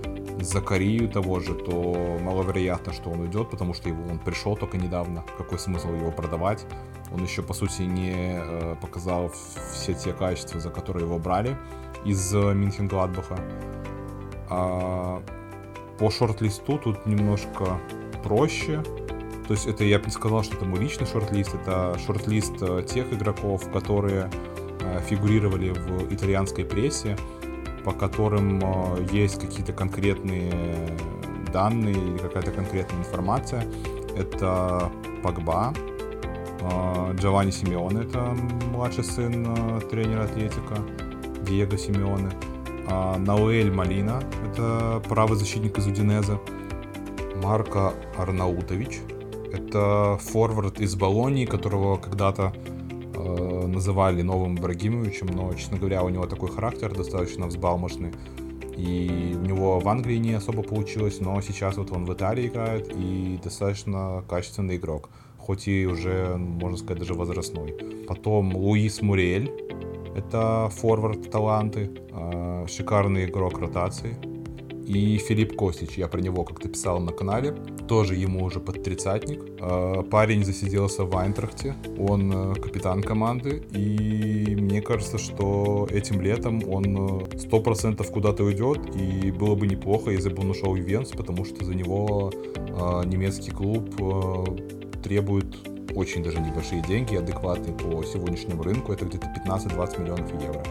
Закарию 0.41 1.09
того 1.09 1.41
же, 1.41 1.55
то 1.55 2.19
маловероятно, 2.23 2.93
что 2.93 3.11
он 3.11 3.21
уйдет, 3.21 3.51
потому 3.51 3.75
что 3.75 3.89
его, 3.89 4.01
он 4.09 4.21
пришел 4.21 4.57
только 4.57 4.79
недавно. 4.79 5.25
Какой 5.37 5.59
смысл 5.59 5.93
его 5.93 6.13
продавать? 6.13 6.65
Он 7.13 7.23
еще, 7.25 7.43
по 7.43 7.53
сути, 7.53 7.83
не 7.83 8.37
э, 8.37 8.77
показал 8.81 9.33
все 9.73 9.93
те 9.93 10.13
качества, 10.13 10.61
за 10.61 10.71
которые 10.71 11.05
его 11.05 11.19
брали 11.19 11.57
из 12.05 12.33
э, 12.33 12.55
Минхенгладбаха. 12.55 13.39
А 14.51 15.21
по 15.99 16.11
шорт-листу 16.11 16.79
тут 16.79 17.07
немножко 17.07 17.81
проще. 18.23 18.85
То 19.47 19.55
есть 19.55 19.67
это 19.67 19.85
я 19.85 19.99
бы 19.99 20.07
не 20.07 20.13
сказал, 20.13 20.43
что 20.43 20.57
это 20.57 20.65
мой 20.65 20.81
личный 20.81 21.07
шорт-лист, 21.07 21.55
это 21.55 21.99
шорт-лист 22.07 22.55
э, 22.61 22.85
тех 22.89 23.13
игроков, 23.13 23.69
которые 23.71 24.31
э, 24.81 25.01
фигурировали 25.09 25.71
в 25.71 26.13
итальянской 26.15 26.65
прессе, 26.65 27.17
по 27.85 27.93
которым 27.93 28.61
э, 28.63 29.07
есть 29.11 29.41
какие-то 29.41 29.73
конкретные 29.73 30.53
данные 31.53 31.95
или 31.95 32.19
какая-то 32.19 32.53
конкретная 32.53 33.01
информация. 33.01 33.67
Это 34.17 34.91
Погба, 35.23 35.75
Джованни 37.15 37.51
Симеоне, 37.51 38.03
это 38.03 38.37
младший 38.71 39.05
сын 39.05 39.81
тренера 39.91 40.25
Атлетика, 40.25 40.77
Диего 41.47 41.77
Симеоне, 41.77 42.31
Науэль 43.19 43.73
Малина, 43.73 44.23
это 44.51 45.03
правый 45.09 45.37
защитник 45.37 45.79
из 45.79 45.87
Удинеза, 45.87 46.39
Марко 47.43 47.95
Арнаутович, 48.17 49.01
это 49.53 50.19
форвард 50.21 50.81
из 50.81 50.95
Болонии, 50.95 51.45
которого 51.45 51.97
когда-то 51.97 52.53
э, 53.15 53.67
называли 53.67 54.23
новым 54.23 54.57
Ибрагимовичем, 54.57 55.27
но, 55.27 55.53
честно 55.55 55.79
говоря, 55.79 56.03
у 56.03 56.09
него 56.09 56.27
такой 56.27 56.51
характер 56.51 56.95
достаточно 56.95 57.47
взбалмошный. 57.47 58.13
И 58.77 59.37
у 59.37 59.45
него 59.45 59.79
в 59.81 59.89
Англии 59.89 60.17
не 60.17 60.33
особо 60.33 60.63
получилось, 60.63 61.21
но 61.21 61.41
сейчас 61.43 61.77
вот 61.77 61.93
он 61.93 62.07
в 62.07 62.13
Италии 62.15 62.47
играет 62.47 62.91
и 62.97 63.39
достаточно 63.43 64.25
качественный 64.29 64.77
игрок, 64.77 65.11
хоть 65.39 65.69
и 65.69 65.87
уже, 65.87 66.37
можно 66.37 66.79
сказать, 66.79 67.01
даже 67.01 67.15
возрастной. 67.15 67.77
Потом 68.09 68.57
Луис 68.57 69.03
Мурель, 69.03 69.51
это 70.17 70.71
форвард 70.73 71.31
таланты, 71.31 71.91
э, 72.11 72.67
шикарный 72.69 73.27
игрок 73.27 73.59
ротации, 73.59 74.17
и 74.87 75.19
Филипп 75.19 75.57
Костич, 75.57 75.97
я 75.97 76.09
про 76.09 76.21
него 76.21 76.45
как-то 76.45 76.69
писал 76.69 77.01
на 77.01 77.13
канале, 77.13 77.55
тоже 77.87 78.17
ему 78.17 78.45
уже 78.45 78.61
под 78.61 78.83
тридцатник. 78.83 79.41
А, 79.61 80.03
парень 80.03 80.45
засиделся 80.45 81.05
в 81.05 81.17
Айнтрахте, 81.17 81.75
он 81.99 82.33
э, 82.33 82.55
капитан 82.55 83.03
команды, 83.03 83.63
и 83.71 84.57
мне 84.57 84.83
кажется, 84.83 85.19
что 85.19 85.87
этим 85.91 86.21
летом 86.21 86.63
он 86.69 87.23
э, 87.23 87.39
сто 87.39 87.61
процентов 87.61 88.11
куда-то 88.11 88.45
уйдет, 88.45 88.81
и 88.97 89.31
было 89.31 89.55
бы 89.55 89.67
неплохо, 89.67 90.11
если 90.11 90.31
бы 90.31 90.43
он 90.43 90.51
ушел 90.51 90.73
в 90.73 90.77
Ювентус, 90.77 91.13
потому 91.13 91.45
что 91.45 91.65
за 91.65 91.75
него 91.75 92.33
а, 92.71 93.05
немецкий 93.05 93.53
клуб 93.53 93.95
э, 94.01 94.99
требует 95.03 95.57
очень 95.95 96.23
даже 96.25 96.41
небольшие 96.41 96.83
деньги, 96.83 97.15
адекватные 97.15 97.77
по 97.77 98.03
сегодняшнему 98.03 98.63
рынку, 98.63 98.93
это 98.93 99.05
где-то 99.05 99.27
15-20 99.47 100.01
миллионов 100.01 100.33
евро. 100.43 100.65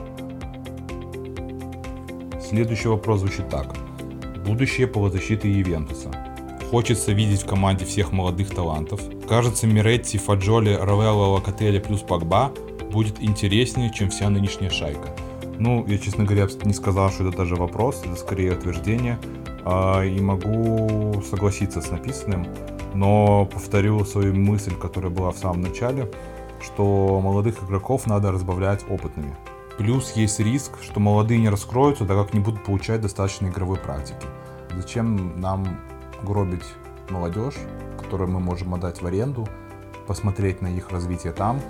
Следующий 2.41 2.89
вопрос 2.89 3.21
звучит 3.21 3.47
так 3.47 3.73
будущее 4.45 4.87
полузащиты 4.87 5.47
Ювентуса. 5.47 6.11
Хочется 6.69 7.11
видеть 7.11 7.43
в 7.43 7.45
команде 7.47 7.85
всех 7.85 8.11
молодых 8.11 8.49
талантов. 8.49 9.01
Кажется, 9.27 9.67
Миретти, 9.67 10.17
Фаджоли, 10.17 10.73
Равелло, 10.73 11.27
Локотели 11.33 11.79
плюс 11.79 12.01
Погба 12.01 12.51
будет 12.91 13.21
интереснее, 13.21 13.91
чем 13.93 14.09
вся 14.09 14.29
нынешняя 14.29 14.69
шайка. 14.69 15.09
Ну, 15.59 15.85
я, 15.87 15.97
честно 15.97 16.23
говоря, 16.23 16.47
не 16.63 16.73
сказал, 16.73 17.11
что 17.11 17.27
это 17.27 17.37
даже 17.37 17.55
вопрос, 17.55 18.01
это 18.05 18.15
скорее 18.15 18.53
утверждение. 18.53 19.19
а, 19.63 20.03
и 20.03 20.19
могу 20.19 21.21
согласиться 21.29 21.81
с 21.81 21.91
написанным, 21.91 22.47
но 22.93 23.45
повторю 23.45 24.03
свою 24.05 24.33
мысль, 24.33 24.73
которая 24.75 25.11
была 25.11 25.31
в 25.31 25.37
самом 25.37 25.61
начале, 25.61 26.09
что 26.61 27.19
молодых 27.23 27.63
игроков 27.63 28.07
надо 28.07 28.31
разбавлять 28.31 28.81
опытными. 28.89 29.35
Плюс 29.77 30.11
есть 30.13 30.39
риск, 30.39 30.73
что 30.81 30.99
молодые 30.99 31.39
не 31.39 31.49
раскроются, 31.49 32.05
так 32.05 32.17
как 32.17 32.33
не 32.33 32.39
будут 32.39 32.63
получать 32.63 33.01
достаточно 33.01 33.47
игровой 33.47 33.77
практики. 33.77 34.27
Зачем 34.75 35.39
нам 35.39 35.79
гробить 36.23 36.65
молодежь, 37.09 37.55
которую 37.99 38.29
мы 38.31 38.39
можем 38.39 38.73
отдать 38.73 39.01
в 39.01 39.05
аренду, 39.05 39.47
посмотреть 40.07 40.61
на 40.61 40.67
их 40.67 40.91
развитие 40.91 41.33
там, 41.33 41.61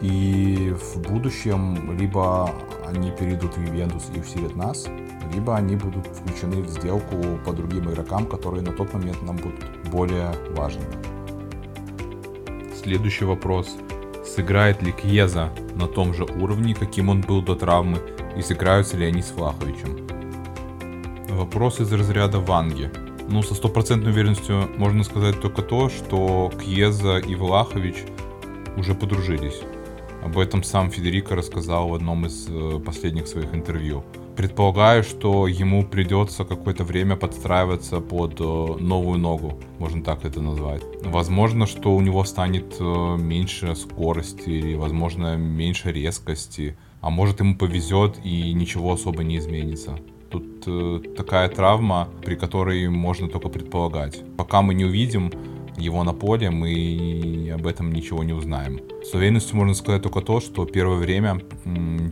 и 0.00 0.74
в 0.80 1.00
будущем 1.00 1.98
либо 1.98 2.50
они 2.86 3.10
перейдут 3.10 3.56
в 3.56 3.60
Ювентус 3.60 4.10
и 4.14 4.20
усилят 4.20 4.54
нас, 4.54 4.86
либо 5.32 5.56
они 5.56 5.76
будут 5.76 6.06
включены 6.06 6.62
в 6.62 6.68
сделку 6.68 7.16
по 7.44 7.52
другим 7.52 7.90
игрокам, 7.90 8.26
которые 8.26 8.62
на 8.62 8.72
тот 8.72 8.92
момент 8.92 9.22
нам 9.22 9.36
будут 9.36 9.64
более 9.90 10.32
важными. 10.54 10.94
Следующий 12.80 13.24
вопрос. 13.24 13.76
Сыграет 14.38 14.80
ли 14.84 14.92
Кьеза 14.92 15.50
на 15.74 15.88
том 15.88 16.14
же 16.14 16.22
уровне, 16.22 16.72
каким 16.72 17.08
он 17.08 17.22
был 17.22 17.42
до 17.42 17.56
травмы, 17.56 17.98
и 18.36 18.40
сыграются 18.40 18.96
ли 18.96 19.04
они 19.04 19.20
с 19.20 19.32
Влаховичем? 19.32 20.06
Вопрос 21.30 21.80
из 21.80 21.92
разряда 21.92 22.38
Ванги. 22.38 22.88
Ну, 23.28 23.42
со 23.42 23.56
стопроцентной 23.56 24.12
уверенностью 24.12 24.70
можно 24.76 25.02
сказать 25.02 25.40
только 25.40 25.62
то, 25.62 25.88
что 25.88 26.52
Кьеза 26.64 27.18
и 27.18 27.34
Влахович 27.34 27.96
уже 28.76 28.94
подружились. 28.94 29.60
Об 30.24 30.38
этом 30.38 30.62
сам 30.62 30.92
Федерико 30.92 31.34
рассказал 31.34 31.88
в 31.88 31.94
одном 31.94 32.24
из 32.24 32.46
э, 32.48 32.78
последних 32.78 33.26
своих 33.26 33.52
интервью. 33.52 34.04
Предполагаю, 34.38 35.02
что 35.02 35.48
ему 35.48 35.84
придется 35.84 36.44
какое-то 36.44 36.84
время 36.84 37.16
подстраиваться 37.16 37.98
под 37.98 38.40
э, 38.40 38.44
новую 38.44 39.18
ногу, 39.18 39.58
можно 39.80 40.04
так 40.04 40.24
это 40.24 40.40
назвать. 40.40 40.80
Возможно, 41.02 41.66
что 41.66 41.92
у 41.96 42.00
него 42.00 42.22
станет 42.22 42.76
э, 42.78 43.16
меньше 43.18 43.74
скорости 43.74 44.48
или, 44.48 44.76
возможно, 44.76 45.36
меньше 45.36 45.90
резкости. 45.90 46.78
А 47.00 47.10
может, 47.10 47.40
ему 47.40 47.56
повезет 47.56 48.20
и 48.22 48.52
ничего 48.52 48.92
особо 48.92 49.24
не 49.24 49.38
изменится. 49.38 49.98
Тут 50.30 50.62
э, 50.68 51.00
такая 51.16 51.48
травма, 51.48 52.08
при 52.24 52.36
которой 52.36 52.88
можно 52.88 53.28
только 53.28 53.48
предполагать. 53.48 54.22
Пока 54.36 54.62
мы 54.62 54.74
не 54.74 54.84
увидим 54.84 55.32
его 55.78 56.04
на 56.04 56.12
поле, 56.12 56.50
мы 56.50 57.50
об 57.54 57.66
этом 57.66 57.92
ничего 57.92 58.24
не 58.24 58.32
узнаем. 58.32 58.80
С 59.02 59.14
уверенностью 59.14 59.56
можно 59.56 59.74
сказать 59.74 60.02
только 60.02 60.20
то, 60.20 60.40
что 60.40 60.64
первое 60.64 60.98
время 60.98 61.40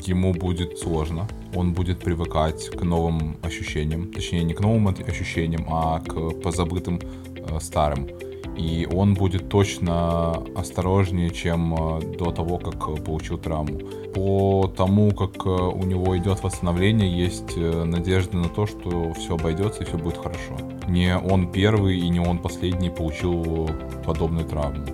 ему 0.07 0.33
будет 0.33 0.79
сложно. 0.79 1.29
Он 1.55 1.73
будет 1.73 1.99
привыкать 1.99 2.71
к 2.71 2.83
новым 2.83 3.37
ощущениям. 3.43 4.13
Точнее, 4.13 4.45
не 4.45 4.55
к 4.55 4.61
новым 4.61 4.89
ощущениям, 4.89 5.67
а 5.69 6.01
к 6.01 6.41
позабытым 6.43 7.01
э, 7.01 7.61
старым 7.61 8.09
и 8.57 8.89
он 8.91 9.15
будет 9.15 9.49
точно 9.49 10.43
осторожнее, 10.55 11.31
чем 11.31 11.75
э, 11.75 12.17
до 12.17 12.33
того, 12.33 12.59
как 12.59 13.05
получил 13.05 13.39
травму. 13.39 13.79
По 14.15 14.73
тому, 14.75 15.13
как 15.13 15.45
э, 15.45 15.51
у 15.51 15.83
него 15.83 16.17
идет 16.17 16.43
восстановление, 16.43 17.11
есть 17.11 17.57
э, 17.57 17.85
надежда 17.85 18.39
на 18.39 18.49
то, 18.49 18.67
что 18.67 19.13
все 19.13 19.35
обойдется 19.35 19.83
и 19.83 19.87
все 19.87 19.99
будет 19.99 20.17
хорошо. 20.17 20.57
Не 20.89 21.19
он 21.19 21.53
первый 21.53 21.99
и 21.99 22.09
не 22.09 22.21
он 22.21 22.39
последний 22.39 22.91
получил 22.91 23.69
подобную 24.05 24.47
травму. 24.47 24.87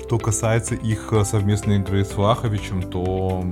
Что 0.00 0.18
касается 0.18 0.74
их 0.74 1.12
совместной 1.24 1.78
игры 1.78 2.04
с 2.04 2.16
Влаховичем, 2.16 2.82
то 2.82 3.44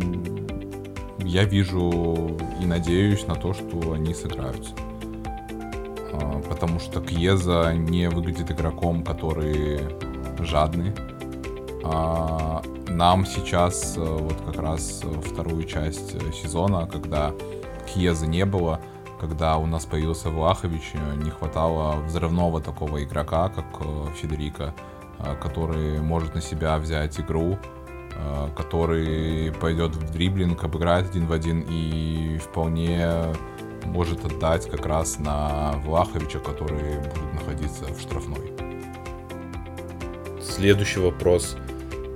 я 1.21 1.45
вижу 1.45 2.39
и 2.63 2.67
надеюсь 2.67 3.27
на 3.27 3.35
то, 3.35 3.53
что 3.53 3.93
они 3.93 4.15
сыграются. 4.15 4.73
А, 6.21 6.41
потому 6.49 6.79
что 6.79 7.01
Кьеза 7.01 7.73
не 7.75 8.09
выглядит 8.09 8.51
игроком, 8.51 9.05
который 9.05 9.81
жадный. 10.39 10.95
А, 11.85 12.63
нам 12.89 13.27
сейчас, 13.27 13.97
э, 13.97 14.01
вот 14.01 14.41
как 14.47 14.63
раз 14.63 15.03
вторую 15.25 15.65
часть 15.65 16.13
сезона, 16.35 16.87
когда 16.87 17.33
Кьеза 17.87 18.27
не 18.27 18.45
было, 18.45 18.81
когда 19.21 19.57
у 19.57 19.67
нас 19.67 19.87
появился 19.87 20.31
Влахович, 20.31 20.93
не 21.23 21.31
хватало 21.31 22.01
взрывного 22.03 22.61
такого 22.61 23.03
игрока, 23.03 23.49
как 23.49 23.67
э, 23.81 24.07
Федерико, 24.17 24.75
э, 25.19 25.37
который 25.37 26.01
может 26.01 26.35
на 26.35 26.41
себя 26.41 26.79
взять 26.79 27.19
игру, 27.21 27.59
который 28.57 29.53
пойдет 29.61 29.95
в 29.95 30.11
дриблинг, 30.11 30.65
обыграет 30.65 31.11
один 31.11 31.27
в 31.27 31.33
один 31.33 31.63
и 31.69 32.39
вполне 32.39 33.35
может 33.87 34.25
отдать 34.25 34.69
как 34.71 34.87
раз 34.87 35.19
на 35.19 35.73
Влаховича, 35.85 36.39
который 36.39 36.99
будет 36.99 37.33
находиться 37.35 37.85
в 37.85 38.01
штрафной. 38.01 38.53
Следующий 40.41 41.01
вопрос. 41.01 41.57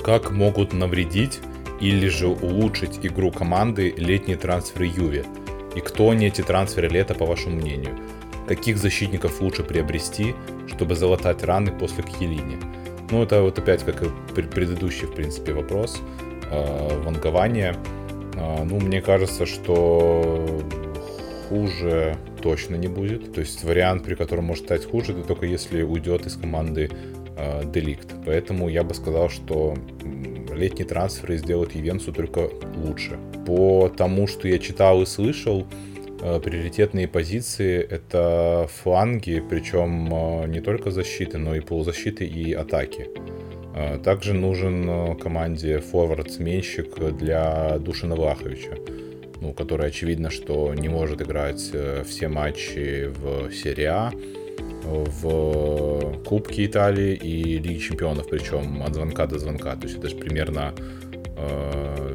Как 0.05 0.31
могут 0.31 0.73
навредить 0.73 1.41
или 1.81 2.09
же 2.09 2.29
улучшить 2.29 2.99
игру 3.03 3.31
команды 3.31 3.95
летние 3.97 4.37
трансферы 4.37 4.87
Юве? 4.87 5.25
И 5.75 5.81
кто 5.81 6.11
они 6.11 6.27
эти 6.27 6.43
трансферы 6.43 6.89
лета, 6.89 7.15
по 7.15 7.27
вашему 7.27 7.57
мнению? 7.57 7.97
Каких 8.49 8.79
защитников 8.79 9.41
лучше 9.41 9.63
приобрести, 9.63 10.35
чтобы 10.67 10.97
залатать 10.97 11.45
раны 11.45 11.71
после 11.71 12.03
Кьелини? 12.03 12.59
Ну, 13.11 13.23
это 13.23 13.43
вот 13.43 13.59
опять 13.59 13.85
как 13.85 14.03
и 14.03 14.43
предыдущий, 14.43 15.07
в 15.07 15.15
принципе, 15.15 15.53
вопрос. 15.53 16.01
Э, 16.51 17.01
вангование. 17.03 17.77
Э, 18.35 18.65
ну, 18.65 18.81
мне 18.81 19.01
кажется, 19.01 19.47
что 19.47 20.63
хуже 21.51 22.17
точно 22.43 22.77
не 22.77 22.89
будет. 22.89 23.33
То 23.35 23.41
есть 23.41 23.65
вариант, 23.65 24.05
при 24.05 24.15
котором 24.15 24.45
может 24.45 24.65
стать 24.65 24.89
хуже, 24.91 25.13
это 25.13 25.23
только 25.25 25.47
если 25.47 25.83
уйдет 25.83 26.27
из 26.27 26.37
команды 26.37 26.89
Деликт. 27.75 28.07
Поэтому 28.25 28.69
я 28.69 28.83
бы 28.83 28.95
сказал, 28.95 29.29
что 29.29 29.75
летние 30.55 30.87
трансферы 30.87 31.39
сделают 31.39 31.75
Ивенцу 31.75 32.13
только 32.13 32.51
лучше. 32.77 33.19
По 33.47 33.89
тому, 33.89 34.27
что 34.27 34.49
я 34.49 34.59
читал 34.59 35.03
и 35.03 35.07
слышал, 35.07 35.67
э, 36.23 36.41
приоритетные 36.41 37.09
позиции 37.09 37.81
это 37.81 38.69
фланги, 38.83 39.43
причем 39.49 40.09
э, 40.13 40.47
не 40.49 40.61
только 40.61 40.91
защиты, 40.91 41.39
но 41.39 41.55
и 41.55 41.61
полузащиты 41.61 42.25
и 42.27 42.53
атаки. 42.53 43.09
Также 44.05 44.35
нужен 44.35 45.17
команде 45.17 45.79
форвард-сменщик 45.79 47.17
для 47.17 47.79
Душина 47.79 48.17
Влаховича 48.17 48.77
ну, 49.41 49.53
который 49.53 49.89
очевидно, 49.89 50.31
что 50.31 50.75
не 50.75 50.89
может 50.89 51.23
играть 51.23 51.71
э, 51.73 52.05
все 52.07 52.29
матчи 52.29 53.07
в 53.09 53.53
серии 53.53 53.87
А, 53.87 54.13
в 54.85 56.23
Кубке 56.25 56.67
Италии 56.67 57.15
и 57.15 57.59
Лиге 57.59 57.79
Чемпионов, 57.79 58.29
причем 58.29 58.83
от 58.83 58.95
звонка 58.95 59.27
до 59.27 59.39
звонка. 59.39 59.77
То 59.77 59.87
есть 59.87 59.99
это 59.99 60.09
же 60.09 60.17
примерно 60.17 60.75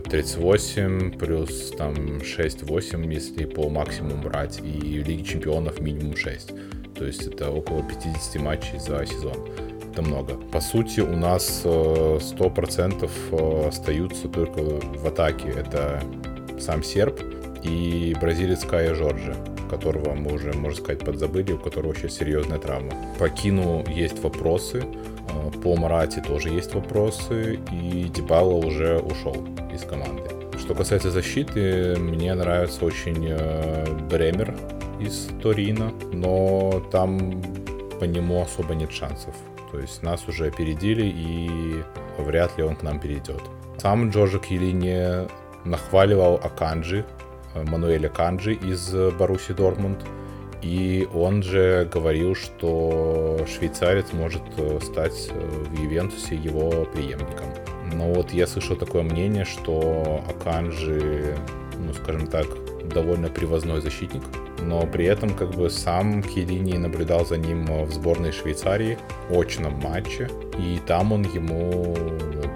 38 0.09 1.13
э, 1.13 1.17
плюс 1.17 1.71
там 1.77 1.93
6-8, 1.93 3.13
если 3.13 3.45
по 3.45 3.69
максимуму 3.69 4.21
брать, 4.23 4.59
и 4.59 4.99
в 4.99 5.07
Лиге 5.07 5.23
Чемпионов 5.23 5.79
минимум 5.79 6.15
6. 6.15 6.51
То 6.95 7.05
есть 7.05 7.27
это 7.27 7.49
около 7.51 7.83
50 7.83 8.41
матчей 8.41 8.79
за 8.79 9.05
сезон. 9.05 9.47
Это 9.91 10.01
много. 10.01 10.35
По 10.51 10.59
сути, 10.59 10.99
у 10.99 11.15
нас 11.15 11.61
100% 11.63 13.09
э, 13.31 13.67
остаются 13.67 14.27
только 14.27 14.59
в 14.59 15.07
атаке. 15.07 15.49
Это 15.49 16.01
сам 16.59 16.83
серб 16.83 17.19
и 17.63 18.15
бразилец 18.19 18.63
Кая 18.63 18.95
Жорджи, 18.95 19.35
которого 19.69 20.13
мы 20.13 20.33
уже, 20.33 20.53
можно 20.53 20.77
сказать, 20.77 21.03
подзабыли, 21.03 21.53
у 21.53 21.57
которого 21.57 21.95
сейчас 21.95 22.17
серьезная 22.17 22.59
травма. 22.59 22.91
По 23.19 23.29
Кину 23.29 23.83
есть 23.87 24.21
вопросы, 24.23 24.83
э, 24.83 25.51
по 25.61 25.75
Марати 25.75 26.21
тоже 26.21 26.49
есть 26.49 26.73
вопросы, 26.73 27.59
и 27.71 28.03
Дебала 28.15 28.53
уже 28.53 28.99
ушел 28.99 29.35
из 29.73 29.81
команды. 29.81 30.23
Что 30.59 30.73
касается 30.73 31.11
защиты, 31.11 31.95
мне 31.97 32.33
нравится 32.33 32.85
очень 32.85 33.27
э, 33.29 33.85
Бремер 34.09 34.55
из 34.99 35.27
Торино, 35.41 35.91
но 36.11 36.81
там 36.91 37.41
по 37.99 38.05
нему 38.05 38.41
особо 38.41 38.75
нет 38.75 38.91
шансов. 38.91 39.35
То 39.71 39.79
есть 39.79 40.03
нас 40.03 40.27
уже 40.27 40.47
опередили, 40.47 41.05
и 41.05 41.83
вряд 42.17 42.57
ли 42.57 42.63
он 42.63 42.75
к 42.75 42.83
нам 42.83 42.99
перейдет. 42.99 43.41
Сам 43.77 44.09
Джорджо 44.09 44.39
Килини 44.39 45.27
нахваливал 45.65 46.35
Аканджи, 46.35 47.05
э, 47.53 47.63
Мануэля 47.63 48.09
Канджи 48.09 48.53
из 48.53 48.93
Баруси 49.19 49.53
Дортмунд. 49.53 49.99
И 50.61 51.07
он 51.13 51.43
же 51.43 51.87
говорил, 51.93 52.33
что 52.33 53.45
швейцарец 53.47 54.13
может 54.13 54.41
э, 54.57 54.79
стать 54.81 55.29
э, 55.31 55.39
в 55.39 55.79
Ювентусе 55.79 56.35
его 56.35 56.85
преемником. 56.85 57.47
Но 57.93 58.13
вот 58.13 58.31
я 58.31 58.47
слышал 58.47 58.75
такое 58.75 59.03
мнение, 59.03 59.45
что 59.45 60.23
Аканджи, 60.27 61.35
ну 61.77 61.93
скажем 61.93 62.27
так, 62.27 62.47
довольно 62.89 63.29
привозной 63.29 63.81
защитник, 63.81 64.23
но 64.61 64.87
при 64.87 65.05
этом 65.05 65.35
как 65.35 65.51
бы 65.51 65.69
сам 65.69 66.23
Килини 66.23 66.77
наблюдал 66.77 67.25
за 67.25 67.37
ним 67.37 67.65
в 67.85 67.91
сборной 67.91 68.31
Швейцарии, 68.31 68.97
очном 69.29 69.79
матче, 69.81 70.29
и 70.57 70.79
там 70.87 71.11
он 71.11 71.23
ему 71.23 71.95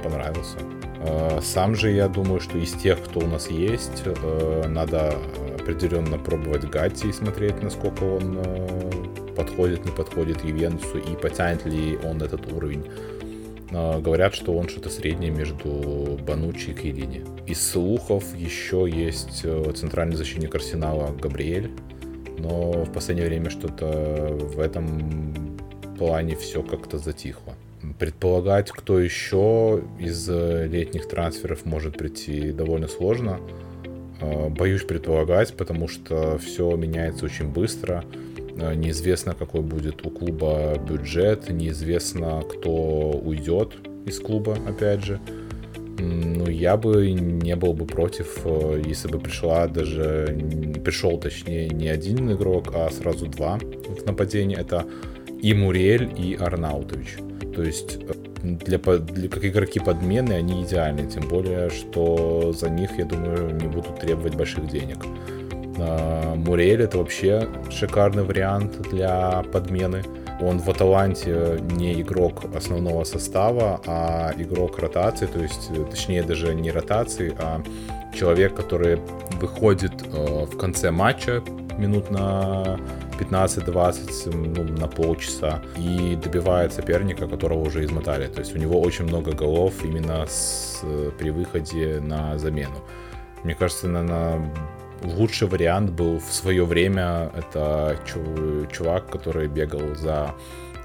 понравился. 0.04 0.58
Э, 1.02 1.40
сам 1.42 1.76
же 1.76 1.92
я 1.92 2.08
думаю, 2.08 2.40
что 2.40 2.58
из 2.58 2.74
тех, 2.74 3.02
кто 3.02 3.22
у 3.22 3.28
нас 3.28 3.50
есть, 3.50 4.04
э, 4.06 4.68
надо 4.68 5.16
определенно 5.60 6.18
пробовать 6.18 6.70
Гати 6.70 7.08
и 7.08 7.14
смотреть, 7.14 7.62
насколько 7.62 8.04
он 8.04 8.38
э, 8.38 9.34
подходит, 9.36 9.86
не 9.86 9.92
подходит 9.92 10.44
Ювентусу 10.44 10.98
и 10.98 11.16
потянет 11.16 11.66
ли 11.66 11.98
он 12.04 12.22
этот 12.22 12.52
уровень. 12.52 12.86
Говорят, 13.72 14.34
что 14.34 14.58
он 14.58 14.68
что-то 14.68 14.90
среднее 14.90 15.30
между 15.30 16.18
Банучи 16.26 16.72
и 16.72 16.74
Кейлини. 16.74 17.24
Из 17.46 17.62
слухов 17.70 18.24
еще 18.36 18.88
есть 18.92 19.46
центральный 19.76 20.16
защитник 20.16 20.56
Арсенала 20.56 21.12
Габриэль, 21.12 21.70
но 22.40 22.72
в 22.72 22.92
последнее 22.92 23.28
время 23.28 23.52
что-то 23.52 24.30
в 24.32 24.60
этом 24.60 25.60
плане 26.00 26.36
все 26.36 26.64
как-то 26.64 26.98
затихло. 26.98 27.54
Предполагать, 27.98 28.72
кто 28.72 29.00
еще 29.00 29.82
из 30.00 30.30
э, 30.30 30.68
летних 30.68 31.08
трансферов 31.08 31.66
может 31.66 31.98
прийти, 31.98 32.52
довольно 32.52 32.88
сложно. 32.88 33.40
А, 34.22 34.50
боюсь 34.50 34.84
предполагать, 34.84 35.56
потому 35.56 35.88
что 35.88 36.38
все 36.38 36.76
меняется 36.76 37.26
очень 37.26 37.48
быстро. 37.48 38.04
Э, 38.58 38.74
неизвестно, 38.76 39.34
какой 39.34 39.62
будет 39.62 40.06
у 40.06 40.10
клуба 40.10 40.78
бюджет, 40.78 41.50
неизвестно, 41.50 42.44
кто 42.50 43.12
уйдет 43.12 43.76
из 44.06 44.20
клуба, 44.20 44.58
опять 44.68 45.06
же. 45.06 45.20
Ну, 45.98 46.50
я 46.50 46.78
бы 46.78 47.12
не 47.12 47.56
был 47.56 47.74
бы 47.74 47.86
против, 47.86 48.42
э, 48.44 48.82
если 48.86 49.08
бы 49.08 49.20
пришла 49.20 49.68
даже, 49.68 50.38
пришел, 50.84 51.18
точнее, 51.18 51.70
не 51.70 51.88
один 51.88 52.32
игрок, 52.32 52.74
а 52.74 52.90
сразу 52.90 53.28
два 53.28 53.58
в 53.58 54.06
нападении. 54.06 54.58
Это 54.58 54.86
и 55.42 55.54
Мурель, 55.54 56.10
и 56.18 56.36
Арнаутович. 56.36 57.29
То 57.60 57.66
есть 57.66 57.98
э, 57.98 58.14
для, 58.42 58.78
для, 58.78 59.28
как 59.28 59.44
игроки 59.44 59.82
подмены 59.82 60.32
они 60.32 60.64
идеальны, 60.64 61.06
тем 61.08 61.28
более, 61.28 61.70
что 61.70 62.54
за 62.54 62.70
них, 62.70 62.98
я 62.98 63.04
думаю, 63.04 63.54
не 63.54 63.68
будут 63.68 64.00
требовать 64.00 64.36
больших 64.36 64.70
денег. 64.70 65.00
Мурель 66.38 66.82
это 66.82 67.00
вообще 67.00 67.50
шикарный 67.70 68.24
вариант 68.24 68.82
для 68.92 69.44
подмены. 69.52 70.04
Он 70.40 70.60
в 70.60 70.70
Аталанте 70.70 71.60
не 71.72 72.02
игрок 72.02 72.46
основного 72.56 73.04
состава, 73.04 73.82
а 73.86 74.32
игрок 74.38 74.80
ротации, 74.80 75.26
то 75.26 75.40
есть, 75.40 75.70
точнее, 75.90 76.24
даже 76.24 76.56
не 76.56 76.72
ротации, 76.72 77.36
а 77.38 77.62
человек, 78.16 78.56
который 78.56 79.02
выходит 79.42 79.92
э, 80.02 80.46
в 80.46 80.58
конце 80.58 80.92
матча 80.92 81.44
минут 81.78 82.10
на 82.10 82.80
15-20, 83.20 84.36
ну, 84.36 84.64
на 84.64 84.88
полчаса, 84.88 85.62
и 85.78 86.16
добивает 86.16 86.74
соперника, 86.74 87.28
которого 87.28 87.60
уже 87.60 87.84
измотали. 87.84 88.28
То 88.28 88.40
есть 88.40 88.56
у 88.56 88.60
него 88.60 88.80
очень 88.82 89.06
много 89.06 89.34
голов 89.34 89.84
именно 89.84 90.26
с, 90.26 90.82
при 91.18 91.32
выходе 91.32 92.00
на 92.00 92.38
замену. 92.38 92.84
Мне 93.44 93.56
кажется, 93.56 93.88
наверное, 93.88 94.54
лучший 95.04 95.48
вариант 95.48 95.92
был 95.92 96.20
в 96.20 96.34
свое 96.34 96.66
время 96.66 97.32
это 97.36 97.98
чувак, 98.72 99.10
который 99.10 99.48
бегал 99.48 99.96
за 99.96 100.34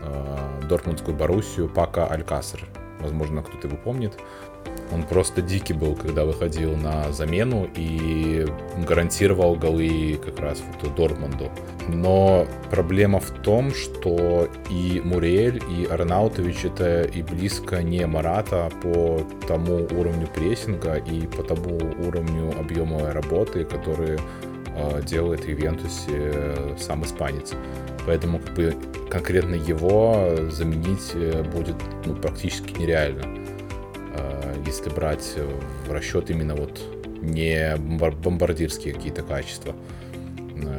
э, 0.01 0.67
Дортмундскую 0.69 1.17
Боруссию, 1.17 1.69
Пака 1.69 2.07
Алькасер. 2.07 2.65
Возможно, 3.01 3.43
кто-то 3.43 3.69
его 3.69 3.77
помнит. 3.77 4.15
Он 4.93 5.03
просто 5.03 5.43
дикий 5.43 5.73
был, 5.73 5.97
когда 5.97 6.25
выходил 6.25 6.77
на 6.77 7.11
замену 7.13 7.69
и 7.75 8.47
гарантировал 8.87 9.57
голы 9.57 10.21
как 10.25 10.39
раз 10.39 10.63
вот 10.83 10.95
Дортмунду. 10.95 11.51
Но 11.89 12.47
проблема 12.71 13.19
в 13.19 13.31
том, 13.43 13.75
что 13.75 14.49
и 14.71 15.01
Муриэль, 15.05 15.61
и 15.71 15.87
Арнаутович 15.87 16.67
это 16.67 17.03
и 17.03 17.23
близко 17.23 17.83
не 17.83 18.07
Марата 18.07 18.71
по 18.83 19.21
тому 19.49 19.87
уровню 19.99 20.29
прессинга 20.35 20.95
и 20.95 21.27
по 21.27 21.43
тому 21.43 21.77
уровню 22.07 22.55
объема 22.59 23.13
работы, 23.13 23.65
который 23.65 24.19
э, 24.77 25.03
делает 25.03 25.49
Ювентусе 25.49 26.77
сам 26.79 27.03
испанец. 27.05 27.53
Поэтому 28.07 28.39
как 28.39 28.55
бы 28.55 28.77
конкретно 29.11 29.55
его 29.55 30.37
заменить 30.51 31.11
э, 31.15 31.43
будет 31.43 31.77
ну, 32.07 32.15
практически 32.15 32.79
нереально 32.79 33.44
если 34.67 34.91
брать 34.91 35.35
в 35.87 35.93
расчет 35.93 36.31
именно 36.31 36.55
вот 36.55 36.81
не 37.21 37.77
бомбардирские 37.77 38.95
какие-то 38.95 39.23
качества. 39.23 39.75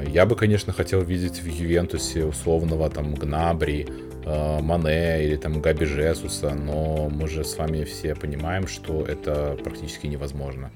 Я 0.07 0.25
бы, 0.25 0.35
конечно, 0.35 0.71
хотел 0.71 1.01
видеть 1.01 1.41
в 1.41 1.47
Ювентусе 1.47 2.25
условного 2.25 2.89
там 2.89 3.15
Гнабри, 3.15 3.87
э, 4.25 4.59
Мане 4.61 5.25
или 5.25 5.35
там 5.35 5.61
Габи 5.61 5.85
Жесуса, 5.85 6.55
но 6.55 7.09
мы 7.09 7.27
же 7.27 7.43
с 7.43 7.57
вами 7.57 7.83
все 7.83 8.15
понимаем, 8.15 8.67
что 8.67 9.03
это 9.05 9.57
практически 9.63 10.07
невозможно. 10.07 10.71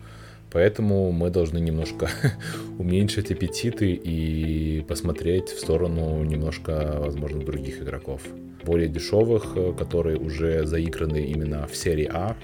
Поэтому 0.51 1.12
мы 1.12 1.30
должны 1.30 1.60
немножко 1.60 2.10
уменьшить 2.80 3.32
аппетиты 3.32 3.91
и 3.91 4.84
посмотреть 4.88 5.49
в 5.49 5.60
сторону 5.60 6.24
немножко, 6.24 6.97
возможно, 6.99 7.39
других 7.39 7.82
игроков. 7.82 8.22
Более 8.66 8.89
дешевых, 8.89 9.53
э, 9.55 9.74
которые 9.78 10.18
уже 10.18 10.66
заиграны 10.66 11.24
именно 11.24 11.68
в 11.68 11.76
серии 11.78 12.10
А, 12.12 12.36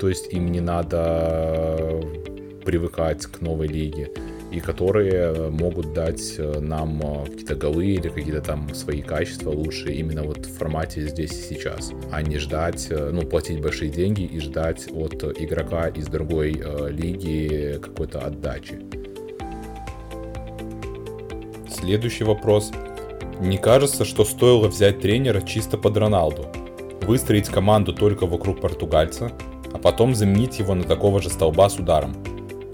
то 0.00 0.08
есть 0.08 0.32
им 0.32 0.46
не 0.46 0.60
надо 0.60 2.00
привыкать 2.64 3.26
к 3.26 3.40
новой 3.40 3.68
лиге, 3.68 4.10
и 4.50 4.58
которые 4.60 5.50
могут 5.50 5.92
дать 5.92 6.34
э, 6.38 6.58
нам 6.60 7.00
э, 7.02 7.26
какие-то 7.26 7.54
голы 7.54 7.86
или 7.86 8.08
какие-то 8.08 8.40
там 8.40 8.74
свои 8.74 9.00
качества 9.00 9.50
лучше 9.50 9.92
именно 9.92 10.24
вот 10.24 10.44
в 10.44 10.58
формате 10.58 11.06
здесь 11.06 11.32
и 11.32 11.54
сейчас, 11.54 11.92
а 12.10 12.22
не 12.22 12.38
ждать, 12.38 12.88
э, 12.90 13.10
ну, 13.12 13.22
платить 13.22 13.60
большие 13.60 13.90
деньги 13.90 14.22
и 14.22 14.40
ждать 14.40 14.88
от 14.92 15.22
игрока 15.40 15.88
из 15.88 16.08
другой 16.08 16.60
э, 16.60 16.90
лиги 16.90 17.78
какой-то 17.80 18.20
отдачи. 18.20 18.80
Следующий 21.68 22.24
вопрос. 22.24 22.72
Не 23.40 23.56
кажется, 23.56 24.04
что 24.04 24.24
стоило 24.24 24.68
взять 24.68 25.00
тренера 25.00 25.40
чисто 25.40 25.78
под 25.78 25.96
Роналду? 25.96 26.46
Выстроить 27.02 27.48
команду 27.48 27.94
только 27.94 28.26
вокруг 28.26 28.60
португальца, 28.60 29.32
потом 29.82 30.14
заменить 30.14 30.58
его 30.58 30.74
на 30.74 30.84
такого 30.84 31.20
же 31.20 31.30
столба 31.30 31.68
с 31.68 31.78
ударом. 31.78 32.14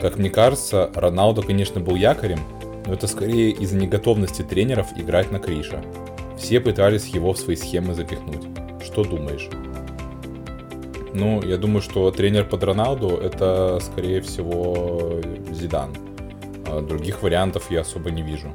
Как 0.00 0.18
мне 0.18 0.30
кажется, 0.30 0.90
Роналдо, 0.94 1.42
конечно, 1.42 1.80
был 1.80 1.96
якорем, 1.96 2.40
но 2.86 2.92
это 2.92 3.06
скорее 3.06 3.50
из-за 3.50 3.76
неготовности 3.76 4.42
тренеров 4.42 4.88
играть 4.96 5.32
на 5.32 5.38
Криша. 5.38 5.82
Все 6.36 6.60
пытались 6.60 7.06
его 7.06 7.32
в 7.32 7.38
свои 7.38 7.56
схемы 7.56 7.94
запихнуть. 7.94 8.46
Что 8.84 9.04
думаешь? 9.04 9.48
Ну, 11.14 11.42
я 11.42 11.56
думаю, 11.56 11.80
что 11.80 12.10
тренер 12.10 12.44
под 12.44 12.62
Роналду 12.62 13.16
это, 13.16 13.78
скорее 13.80 14.20
всего, 14.20 15.20
Зидан. 15.50 15.96
А 16.66 16.82
других 16.82 17.22
вариантов 17.22 17.70
я 17.70 17.80
особо 17.80 18.10
не 18.10 18.22
вижу. 18.22 18.48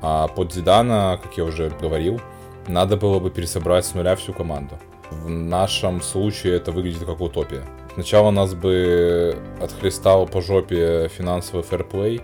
А 0.00 0.26
под 0.28 0.54
Зидана, 0.54 1.20
как 1.22 1.36
я 1.36 1.44
уже 1.44 1.70
говорил, 1.80 2.20
надо 2.66 2.96
было 2.96 3.18
бы 3.18 3.30
пересобрать 3.30 3.84
с 3.84 3.94
нуля 3.94 4.16
всю 4.16 4.32
команду. 4.32 4.78
В 5.24 5.28
нашем 5.28 6.00
случае 6.00 6.56
это 6.56 6.72
выглядит 6.72 7.04
как 7.04 7.20
утопия. 7.20 7.62
Сначала 7.94 8.30
нас 8.30 8.54
бы 8.54 9.36
отхлестал 9.60 10.26
по 10.26 10.40
жопе 10.40 11.08
финансовый 11.08 11.62
фэрплей, 11.62 12.22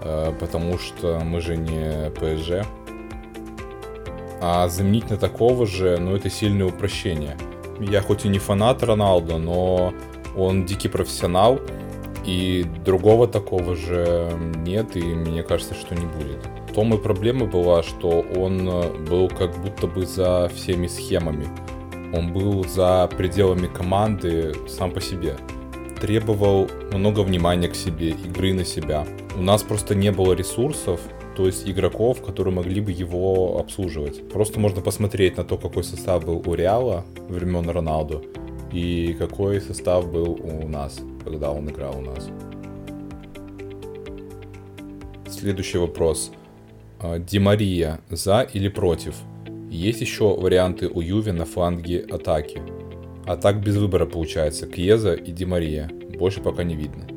э, 0.00 0.32
потому 0.40 0.78
что 0.78 1.20
мы 1.22 1.40
же 1.40 1.56
не 1.56 2.10
ПСЖ. 2.10 2.66
А 4.40 4.68
заменить 4.68 5.10
на 5.10 5.16
такого 5.16 5.66
же, 5.66 5.98
ну 5.98 6.16
это 6.16 6.30
сильное 6.30 6.66
упрощение. 6.66 7.36
Я 7.80 8.00
хоть 8.00 8.24
и 8.24 8.28
не 8.28 8.38
фанат 8.38 8.82
Роналду, 8.82 9.38
но 9.38 9.92
он 10.36 10.64
дикий 10.64 10.88
профессионал, 10.88 11.60
и 12.24 12.64
другого 12.84 13.28
такого 13.28 13.76
же 13.76 14.30
нет, 14.64 14.96
и 14.96 15.02
мне 15.02 15.42
кажется, 15.42 15.74
что 15.74 15.94
не 15.94 16.06
будет. 16.06 16.38
В 16.68 16.72
том 16.72 16.94
и 16.94 16.98
проблема 16.98 17.46
была, 17.46 17.82
что 17.82 18.24
он 18.34 18.66
был 19.04 19.28
как 19.28 19.56
будто 19.58 19.86
бы 19.86 20.06
за 20.06 20.50
всеми 20.54 20.86
схемами 20.86 21.46
он 22.16 22.32
был 22.32 22.64
за 22.64 23.08
пределами 23.16 23.66
команды 23.66 24.54
сам 24.68 24.90
по 24.90 25.00
себе. 25.00 25.36
Требовал 26.00 26.68
много 26.92 27.20
внимания 27.20 27.68
к 27.68 27.74
себе, 27.74 28.10
игры 28.10 28.52
на 28.52 28.64
себя. 28.64 29.06
У 29.36 29.42
нас 29.42 29.62
просто 29.62 29.94
не 29.94 30.12
было 30.12 30.32
ресурсов, 30.34 31.00
то 31.36 31.46
есть 31.46 31.68
игроков, 31.68 32.22
которые 32.22 32.54
могли 32.54 32.80
бы 32.80 32.92
его 32.92 33.58
обслуживать. 33.58 34.28
Просто 34.28 34.60
можно 34.60 34.80
посмотреть 34.80 35.36
на 35.36 35.44
то, 35.44 35.56
какой 35.56 35.82
состав 35.82 36.24
был 36.24 36.42
у 36.46 36.54
Реала 36.54 37.04
времен 37.28 37.68
Роналду 37.68 38.24
и 38.72 39.14
какой 39.18 39.60
состав 39.60 40.10
был 40.10 40.38
у 40.42 40.68
нас, 40.68 41.00
когда 41.24 41.50
он 41.50 41.68
играл 41.68 41.98
у 41.98 42.02
нас. 42.02 42.28
Следующий 45.28 45.78
вопрос. 45.78 46.30
А, 47.00 47.18
Ди 47.18 47.38
Мария 47.38 48.00
за 48.10 48.42
или 48.42 48.68
против? 48.68 49.14
Есть 49.74 50.00
еще 50.00 50.36
варианты 50.36 50.88
у 50.88 51.00
Юви 51.00 51.32
на 51.32 51.44
фланге 51.44 52.06
атаки. 52.08 52.62
А 53.26 53.36
так 53.36 53.60
без 53.60 53.76
выбора 53.76 54.06
получается 54.06 54.68
Кьеза 54.68 55.14
и 55.14 55.32
Ди 55.32 55.44
Мария. 55.44 55.90
Больше 56.16 56.40
пока 56.40 56.62
не 56.62 56.76
видно. 56.76 57.08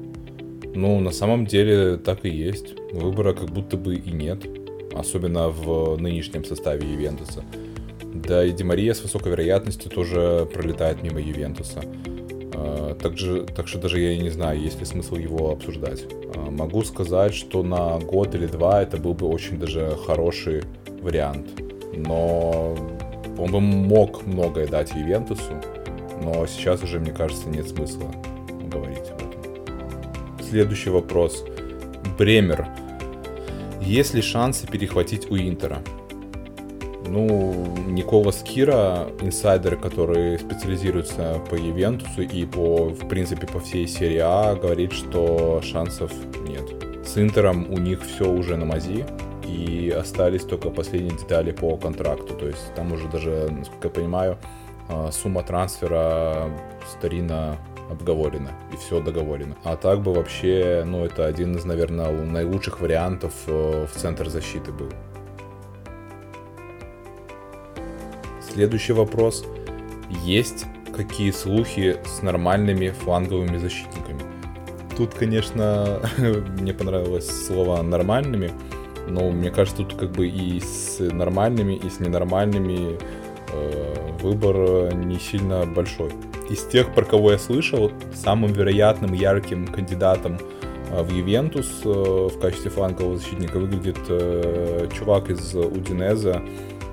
Ну, 0.74 1.00
на 1.00 1.12
самом 1.12 1.46
деле 1.46 1.98
так 1.98 2.26
и 2.26 2.30
есть. 2.30 2.74
Выбора 2.92 3.34
как 3.34 3.52
будто 3.52 3.78
бы 3.78 3.94
и 3.94 4.12
нет. 4.12 4.48
Особенно 4.92 5.50
в 5.50 5.98
нынешнем 5.98 6.44
составе 6.44 6.92
Ювентуса. 6.92 7.44
Да 8.16 8.44
и 8.44 8.52
Ди 8.52 8.64
Мария 8.64 8.96
с 8.96 9.04
высокой 9.04 9.34
вероятностью 9.34 9.92
тоже 9.92 10.50
пролетает 10.52 11.04
мимо 11.04 11.22
Ювентуса. 11.22 11.84
А, 12.56 12.96
также, 12.96 13.46
так 13.56 13.68
что 13.68 13.78
даже 13.78 14.00
я 14.00 14.14
и 14.14 14.18
не 14.18 14.32
знаю, 14.32 14.60
есть 14.60 14.80
ли 14.80 14.86
смысл 14.86 15.16
его 15.18 15.52
обсуждать. 15.52 16.06
А, 16.36 16.50
могу 16.50 16.82
сказать, 16.82 17.36
что 17.36 17.62
на 17.62 18.00
год 18.00 18.34
или 18.34 18.48
два 18.48 18.82
это 18.82 18.98
был 18.98 19.14
бы 19.14 19.28
очень 19.28 19.60
даже 19.60 19.96
хороший 20.08 20.64
вариант 21.04 21.67
но 22.06 22.76
он 23.38 23.52
бы 23.52 23.60
мог 23.60 24.26
многое 24.26 24.68
дать 24.68 24.94
Ювентусу, 24.94 25.54
но 26.22 26.46
сейчас 26.48 26.84
уже, 26.84 27.00
мне 27.00 27.12
кажется, 27.12 27.50
нет 27.50 27.68
смысла 27.68 28.12
говорить 28.72 29.10
об 29.12 29.22
этом. 29.22 30.46
Следующий 30.50 30.90
вопрос. 30.90 31.44
Бремер. 32.18 32.68
Есть 33.82 34.14
ли 34.14 34.22
шансы 34.22 34.68
перехватить 34.68 35.30
у 35.32 35.38
Интера? 35.38 35.82
Ну, 37.08 37.78
Никола 37.88 38.34
Скира, 38.34 39.08
инсайдер, 39.22 39.78
который 39.78 40.38
специализируется 40.38 41.42
по 41.50 41.56
Ювентусу 41.56 42.22
и 42.22 42.46
по, 42.46 42.90
в 42.90 43.08
принципе, 43.08 43.48
по 43.48 43.60
всей 43.62 43.88
серии 43.88 44.20
А, 44.22 44.56
говорит, 44.56 44.92
что 44.92 45.62
шансов 45.64 46.12
нет. 46.48 46.66
С 47.06 47.18
Интером 47.18 47.72
у 47.72 47.78
них 47.78 48.04
все 48.04 48.30
уже 48.30 48.58
на 48.58 48.66
мази, 48.66 49.06
и 49.48 49.90
остались 49.90 50.44
только 50.44 50.70
последние 50.70 51.18
детали 51.18 51.52
по 51.52 51.78
контракту. 51.78 52.34
То 52.34 52.48
есть 52.48 52.74
там 52.76 52.92
уже 52.92 53.08
даже, 53.08 53.50
насколько 53.50 53.88
я 53.88 53.94
понимаю, 53.94 54.38
а, 54.90 55.12
сумма 55.12 55.44
трансфера 55.44 56.50
старина 56.90 57.58
обговорена 57.90 58.52
и 58.74 58.78
все 58.78 59.02
договорено. 59.02 59.56
А 59.64 59.76
так 59.76 60.02
бы 60.02 60.14
вообще, 60.14 60.84
ну 60.86 61.06
это 61.06 61.26
один 61.26 61.56
из, 61.56 61.66
наверное, 61.66 62.12
наилучших 62.12 62.82
вариантов 62.82 63.34
э, 63.48 63.86
в 63.86 63.98
центр 63.98 64.30
защиты 64.30 64.72
был. 64.72 64.90
Следующий 68.42 68.94
вопрос. 68.94 69.46
Есть 70.24 70.66
какие 70.96 71.32
слухи 71.32 71.98
с 72.06 72.22
нормальными 72.22 72.90
фланговыми 72.90 73.58
защитниками? 73.58 74.22
Тут, 74.98 75.14
конечно, 75.14 76.02
мне 76.18 76.74
понравилось 76.74 77.46
слово 77.46 77.84
«нормальными», 77.84 78.52
но 79.08 79.30
мне 79.30 79.50
кажется, 79.50 79.84
тут 79.84 79.98
как 79.98 80.12
бы 80.12 80.28
и 80.28 80.60
с 80.60 81.00
нормальными, 81.00 81.74
и 81.74 81.90
с 81.90 82.00
ненормальными 82.00 82.98
э, 83.54 84.12
выбор 84.22 84.94
не 84.94 85.20
сильно 85.20 85.66
большой. 85.66 86.12
Из 86.50 86.64
тех, 86.64 86.94
про 86.94 87.04
кого 87.04 87.32
я 87.32 87.38
слышал, 87.38 87.92
самым 88.14 88.54
вероятным 88.54 89.14
ярким 89.14 89.68
кандидатом 89.68 90.38
э, 90.92 91.02
в 91.02 91.12
Ювентус 91.12 91.82
э, 91.84 91.90
в 91.90 92.40
качестве 92.40 92.72
флангового 92.72 93.18
защитника 93.18 93.60
выглядит 93.60 94.00
э, 94.10 94.88
чувак 94.98 95.30
из 95.30 95.56
Удинеза 95.56 96.42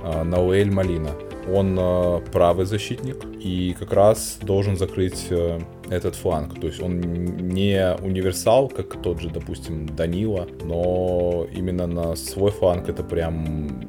э, 0.03 0.23
Науэль 0.23 0.71
Малина. 0.71 1.11
Он 1.53 1.77
э, 1.79 2.21
правый 2.33 2.67
защитник 2.67 3.25
и 3.41 3.75
как 3.79 3.93
раз 3.93 4.39
должен 4.41 4.77
закрыть 4.77 5.27
э, 5.31 5.61
этот 5.91 6.15
фланг. 6.15 6.61
То 6.61 6.67
есть 6.67 6.83
он 6.83 7.01
не 7.01 7.97
универсал, 8.03 8.69
как 8.69 9.01
тот 9.03 9.21
же, 9.21 9.29
допустим, 9.31 9.87
Данила, 9.87 10.49
но 10.63 11.47
именно 11.55 11.87
на 11.87 12.17
свой 12.17 12.51
фланг 12.51 12.89
это 12.89 13.03
прям 13.03 13.89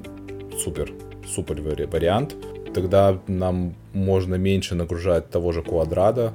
супер, 0.57 0.91
супер 1.27 1.61
вариант. 1.61 2.35
Тогда 2.73 3.21
нам 3.27 3.75
можно 3.93 4.35
меньше 4.35 4.75
нагружать 4.75 5.29
того 5.29 5.51
же 5.51 5.61
Квадрада. 5.61 6.33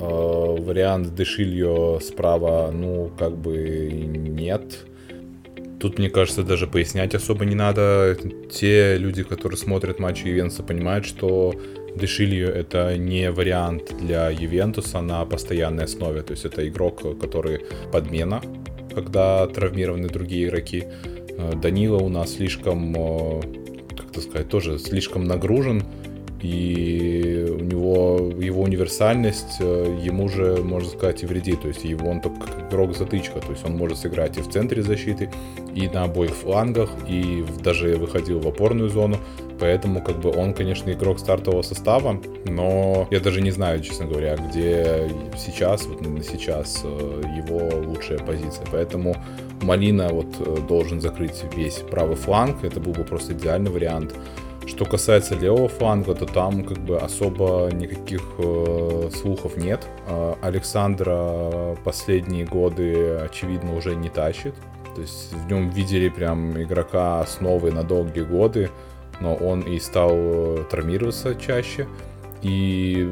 Э, 0.00 0.56
вариант 0.58 1.14
Дешильо 1.14 1.98
справа, 2.00 2.70
ну, 2.72 3.10
как 3.18 3.36
бы 3.36 3.88
нет 3.90 4.86
Тут, 5.80 5.98
мне 5.98 6.08
кажется, 6.08 6.42
даже 6.42 6.66
пояснять 6.66 7.14
особо 7.14 7.44
не 7.44 7.54
надо. 7.54 8.16
Те 8.50 8.96
люди, 8.96 9.22
которые 9.22 9.58
смотрят 9.58 9.98
матчи 9.98 10.26
Ювентуса, 10.26 10.62
понимают, 10.62 11.04
что 11.04 11.54
Дешилью 11.94 12.48
это 12.48 12.96
не 12.98 13.30
вариант 13.30 13.96
для 13.98 14.30
Ювентуса 14.30 15.00
на 15.00 15.24
постоянной 15.24 15.84
основе. 15.84 16.22
То 16.22 16.32
есть 16.32 16.44
это 16.44 16.66
игрок, 16.68 17.18
который 17.20 17.60
подмена, 17.92 18.42
когда 18.94 19.46
травмированы 19.46 20.08
другие 20.08 20.48
игроки. 20.48 20.84
Э, 21.38 21.52
Данила 21.54 21.98
у 21.98 22.08
нас 22.08 22.34
слишком, 22.34 22.94
э, 22.94 23.40
как 23.96 24.10
это 24.10 24.20
сказать, 24.20 24.48
тоже 24.48 24.78
слишком 24.78 25.24
нагружен 25.24 25.82
и 26.42 27.46
у 27.50 27.62
него 27.62 28.32
его 28.38 28.62
универсальность 28.62 29.56
э, 29.60 29.98
ему 30.02 30.28
же, 30.28 30.62
можно 30.62 30.90
сказать, 30.90 31.22
и 31.22 31.26
вредит. 31.26 31.62
То 31.62 31.68
есть 31.68 31.84
его 31.84 32.10
он 32.10 32.20
только 32.20 32.46
как 32.46 32.68
игрок 32.68 32.96
затычка, 32.96 33.40
то 33.40 33.50
есть 33.50 33.64
он 33.64 33.76
может 33.76 33.98
сыграть 33.98 34.36
и 34.36 34.42
в 34.42 34.50
центре 34.50 34.82
защиты, 34.82 35.30
и 35.74 35.88
на 35.88 36.04
обоих 36.04 36.32
флангах, 36.32 36.90
и 37.08 37.44
даже 37.62 37.96
выходил 37.96 38.40
в 38.40 38.48
опорную 38.48 38.90
зону. 38.90 39.16
Поэтому, 39.58 40.02
как 40.02 40.20
бы, 40.20 40.30
он, 40.30 40.52
конечно, 40.52 40.90
игрок 40.90 41.18
стартового 41.18 41.62
состава, 41.62 42.20
но 42.44 43.08
я 43.10 43.20
даже 43.20 43.40
не 43.40 43.50
знаю, 43.50 43.80
честно 43.80 44.06
говоря, 44.06 44.36
где 44.36 45.10
сейчас, 45.36 45.86
вот 45.86 46.02
на 46.02 46.22
сейчас 46.22 46.82
э, 46.84 47.22
его 47.38 47.70
лучшая 47.86 48.18
позиция. 48.18 48.66
Поэтому 48.70 49.16
Малина 49.62 50.08
вот 50.10 50.26
э, 50.40 50.58
должен 50.68 51.00
закрыть 51.00 51.42
весь 51.56 51.76
правый 51.90 52.16
фланг, 52.16 52.64
это 52.64 52.80
был 52.80 52.92
бы 52.92 53.04
просто 53.04 53.32
идеальный 53.32 53.70
вариант. 53.70 54.14
Что 54.66 54.84
касается 54.84 55.36
левого 55.36 55.68
фланга, 55.68 56.14
то 56.14 56.26
там 56.26 56.64
как 56.64 56.78
бы 56.78 56.98
особо 56.98 57.70
никаких 57.72 58.22
э, 58.38 59.10
слухов 59.14 59.56
нет. 59.56 59.86
Э, 60.08 60.34
Александра 60.42 61.76
последние 61.84 62.44
годы, 62.44 63.16
очевидно, 63.16 63.76
уже 63.76 63.94
не 63.94 64.08
тащит. 64.08 64.54
То 64.96 65.02
есть 65.02 65.32
в 65.32 65.50
нем 65.50 65.70
видели 65.70 66.08
прям 66.08 66.60
игрока 66.60 67.20
основы 67.20 67.70
на 67.70 67.84
долгие 67.84 68.22
годы, 68.22 68.70
но 69.20 69.34
он 69.34 69.60
и 69.60 69.78
стал 69.78 70.10
э, 70.12 70.64
травмироваться 70.68 71.36
чаще. 71.36 71.86
И 72.42 73.08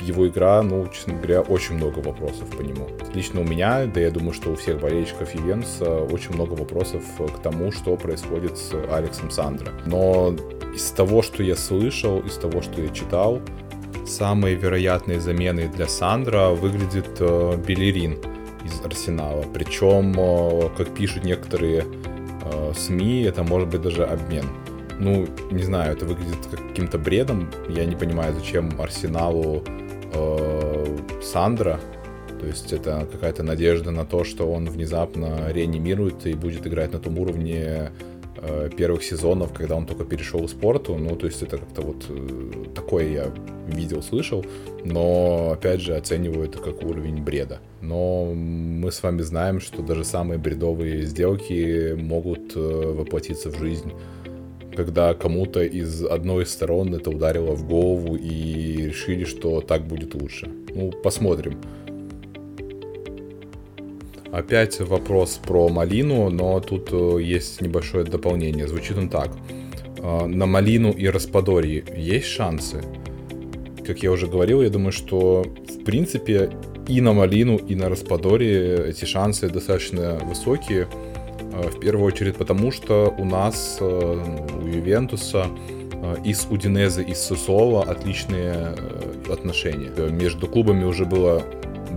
его 0.00 0.28
игра, 0.28 0.62
ну, 0.62 0.88
честно 0.88 1.14
говоря, 1.14 1.40
очень 1.42 1.76
много 1.76 1.98
вопросов 1.98 2.48
по 2.56 2.62
нему. 2.62 2.88
Лично 3.14 3.40
у 3.40 3.44
меня, 3.44 3.86
да 3.86 4.00
я 4.00 4.10
думаю, 4.10 4.32
что 4.32 4.50
у 4.50 4.56
всех 4.56 4.80
болельщиков 4.80 5.34
Ювентуса 5.34 6.00
очень 6.04 6.34
много 6.34 6.54
вопросов 6.54 7.02
к 7.18 7.42
тому, 7.42 7.72
что 7.72 7.96
происходит 7.96 8.56
с 8.58 8.72
Алексом 8.90 9.30
Сандро. 9.30 9.72
Но 9.86 10.34
из 10.74 10.90
того, 10.90 11.22
что 11.22 11.42
я 11.42 11.56
слышал, 11.56 12.20
из 12.20 12.36
того, 12.36 12.62
что 12.62 12.80
я 12.80 12.88
читал, 12.88 13.40
самой 14.06 14.54
вероятной 14.54 15.18
заменой 15.18 15.68
для 15.68 15.86
Сандра 15.86 16.48
выглядит 16.48 17.08
э, 17.20 17.56
Белерин 17.66 18.18
из 18.64 18.84
Арсенала. 18.84 19.44
Причем, 19.54 20.14
э, 20.18 20.70
как 20.76 20.94
пишут 20.94 21.24
некоторые 21.24 21.84
э, 22.44 22.72
СМИ, 22.76 23.22
это 23.22 23.42
может 23.42 23.68
быть 23.68 23.82
даже 23.82 24.04
обмен. 24.04 24.46
Ну, 24.98 25.26
не 25.50 25.62
знаю, 25.62 25.92
это 25.92 26.04
выглядит 26.04 26.46
каким-то 26.50 26.98
бредом. 26.98 27.50
Я 27.68 27.86
не 27.86 27.96
понимаю, 27.96 28.34
зачем 28.34 28.70
Арсеналу 28.80 29.64
э, 30.12 30.98
Сандра. 31.22 31.80
То 32.40 32.46
есть 32.46 32.72
это 32.72 33.06
какая-то 33.10 33.42
надежда 33.42 33.90
на 33.90 34.06
то, 34.06 34.24
что 34.24 34.50
он 34.50 34.66
внезапно 34.68 35.52
реанимирует 35.52 36.26
и 36.26 36.34
будет 36.34 36.66
играть 36.66 36.92
на 36.92 36.98
том 36.98 37.18
уровне 37.18 37.90
Э, 38.42 38.70
первых 38.74 39.02
сезонов, 39.02 39.52
когда 39.52 39.76
он 39.76 39.84
только 39.86 40.04
перешел 40.04 40.46
в 40.46 40.50
спорту. 40.50 40.96
Ну, 40.96 41.14
то 41.14 41.26
есть 41.26 41.42
это 41.42 41.58
как-то 41.58 41.82
вот 41.82 42.06
э, 42.08 42.64
такое 42.74 43.08
я 43.08 43.32
видел, 43.66 44.02
слышал, 44.02 44.46
но, 44.82 45.50
опять 45.52 45.82
же, 45.82 45.94
оцениваю 45.94 46.48
это 46.48 46.58
как 46.58 46.82
уровень 46.82 47.22
бреда. 47.22 47.58
Но 47.82 48.32
мы 48.32 48.90
с 48.92 49.02
вами 49.02 49.20
знаем, 49.20 49.60
что 49.60 49.82
даже 49.82 50.04
самые 50.04 50.38
бредовые 50.38 51.02
сделки 51.02 51.94
могут 51.94 52.56
э, 52.56 52.60
воплотиться 52.60 53.50
в 53.50 53.58
жизнь 53.58 53.92
когда 54.80 55.12
кому-то 55.12 55.62
из 55.62 56.02
одной 56.06 56.44
из 56.44 56.52
сторон 56.52 56.94
это 56.94 57.10
ударило 57.10 57.54
в 57.54 57.68
голову 57.68 58.16
и 58.16 58.86
решили, 58.86 59.24
что 59.24 59.60
так 59.60 59.86
будет 59.86 60.14
лучше. 60.14 60.48
Ну, 60.74 60.90
посмотрим. 60.90 61.60
Опять 64.32 64.80
вопрос 64.80 65.38
про 65.46 65.68
малину, 65.68 66.30
но 66.30 66.60
тут 66.60 66.88
э, 66.92 67.18
есть 67.20 67.60
небольшое 67.60 68.04
дополнение. 68.04 68.66
Звучит 68.66 68.96
он 68.96 69.10
так. 69.10 69.36
Э, 69.98 70.24
на 70.26 70.46
малину 70.46 70.92
и 70.92 71.06
распадорье 71.08 71.84
есть 71.94 72.28
шансы? 72.28 72.82
Как 73.86 74.02
я 74.02 74.12
уже 74.12 74.28
говорил, 74.28 74.62
я 74.62 74.70
думаю, 74.70 74.92
что 74.92 75.44
в 75.68 75.84
принципе 75.84 76.50
и 76.88 77.02
на 77.02 77.12
малину, 77.12 77.56
и 77.56 77.74
на 77.74 77.90
распадоре 77.90 78.76
эти 78.88 79.04
шансы 79.04 79.50
достаточно 79.50 80.18
высокие. 80.24 80.88
Э, 81.52 81.68
в 81.68 81.80
первую 81.80 82.06
очередь 82.06 82.36
потому, 82.36 82.72
что 82.72 83.14
у 83.16 83.24
нас, 83.24 83.78
у 83.80 84.66
Ювентуса, 84.66 85.46
и 86.24 86.32
с 86.32 86.46
Удинезе, 86.50 87.02
и 87.02 87.14
с 87.14 87.20
Сосола 87.20 87.82
отличные 87.82 88.74
отношения. 89.30 89.90
Между 90.10 90.46
клубами 90.46 90.84
уже 90.84 91.04
было 91.04 91.42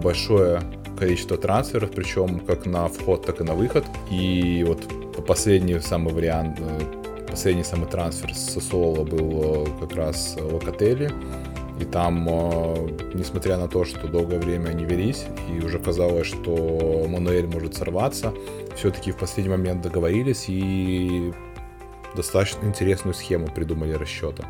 большое 0.03 0.61
количество 0.97 1.37
трансферов, 1.37 1.91
причем 1.91 2.39
как 2.39 2.65
на 2.65 2.87
вход, 2.87 3.25
так 3.25 3.41
и 3.41 3.43
на 3.43 3.53
выход. 3.53 3.85
И 4.11 4.63
вот 4.67 4.87
последний 5.25 5.79
самый 5.79 6.13
вариант, 6.13 6.59
э, 6.59 7.25
последний 7.29 7.63
самый 7.63 7.87
трансфер 7.87 8.33
с 8.33 8.53
Сосоло 8.53 9.03
был 9.03 9.65
э, 9.65 9.65
как 9.81 9.95
раз 9.95 10.37
Локотели. 10.39 11.11
И 11.79 11.85
там, 11.85 12.27
э, 12.29 13.11
несмотря 13.13 13.57
на 13.57 13.67
то, 13.67 13.83
что 13.83 14.07
долгое 14.07 14.39
время 14.39 14.69
они 14.69 14.85
велись, 14.85 15.25
и 15.49 15.63
уже 15.63 15.79
казалось, 15.79 16.27
что 16.27 17.05
Мануэль 17.09 17.47
может 17.47 17.75
сорваться, 17.75 18.33
все-таки 18.75 19.11
в 19.11 19.17
последний 19.17 19.51
момент 19.51 19.81
договорились 19.81 20.45
и 20.47 21.33
достаточно 22.15 22.67
интересную 22.67 23.15
схему 23.15 23.47
придумали 23.47 23.93
расчета. 23.93 24.45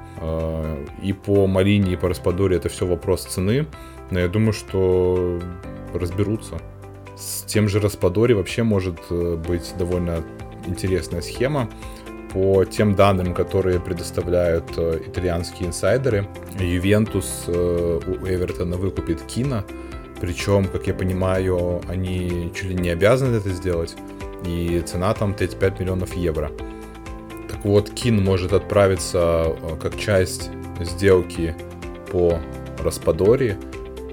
И 1.01 1.13
по 1.13 1.47
Марине, 1.47 1.93
и 1.93 1.95
по 1.95 2.09
Распадоре 2.09 2.57
это 2.57 2.67
все 2.67 2.85
вопрос 2.85 3.23
цены, 3.23 3.67
но 4.11 4.19
я 4.19 4.27
думаю, 4.27 4.53
что 4.53 5.39
разберутся. 5.93 6.59
С 7.15 7.43
тем 7.43 7.69
же 7.69 7.79
Распадори 7.79 8.33
вообще 8.33 8.63
может 8.63 8.99
э, 9.09 9.35
быть 9.35 9.73
довольно 9.77 10.23
интересная 10.65 11.21
схема. 11.21 11.69
По 12.33 12.65
тем 12.65 12.95
данным, 12.95 13.33
которые 13.35 13.79
предоставляют 13.79 14.65
э, 14.75 14.99
итальянские 15.05 15.69
инсайдеры, 15.69 16.27
Ювентус 16.59 17.43
э, 17.47 17.99
у 18.07 18.27
Эвертона 18.27 18.75
выкупит 18.75 19.21
Кина, 19.21 19.63
причем, 20.19 20.65
как 20.65 20.87
я 20.87 20.95
понимаю, 20.95 21.81
они 21.87 22.51
чуть 22.55 22.69
ли 22.69 22.75
не 22.75 22.89
обязаны 22.89 23.35
это 23.35 23.49
сделать, 23.49 23.95
и 24.45 24.81
цена 24.85 25.13
там 25.13 25.35
35 25.35 25.79
миллионов 25.79 26.15
евро. 26.15 26.51
Так 27.49 27.63
вот, 27.63 27.91
Кин 27.91 28.23
может 28.23 28.51
отправиться 28.51 29.55
как 29.79 29.99
часть 29.99 30.49
сделки 30.81 31.55
по 32.11 32.39
Распадори, 32.79 33.57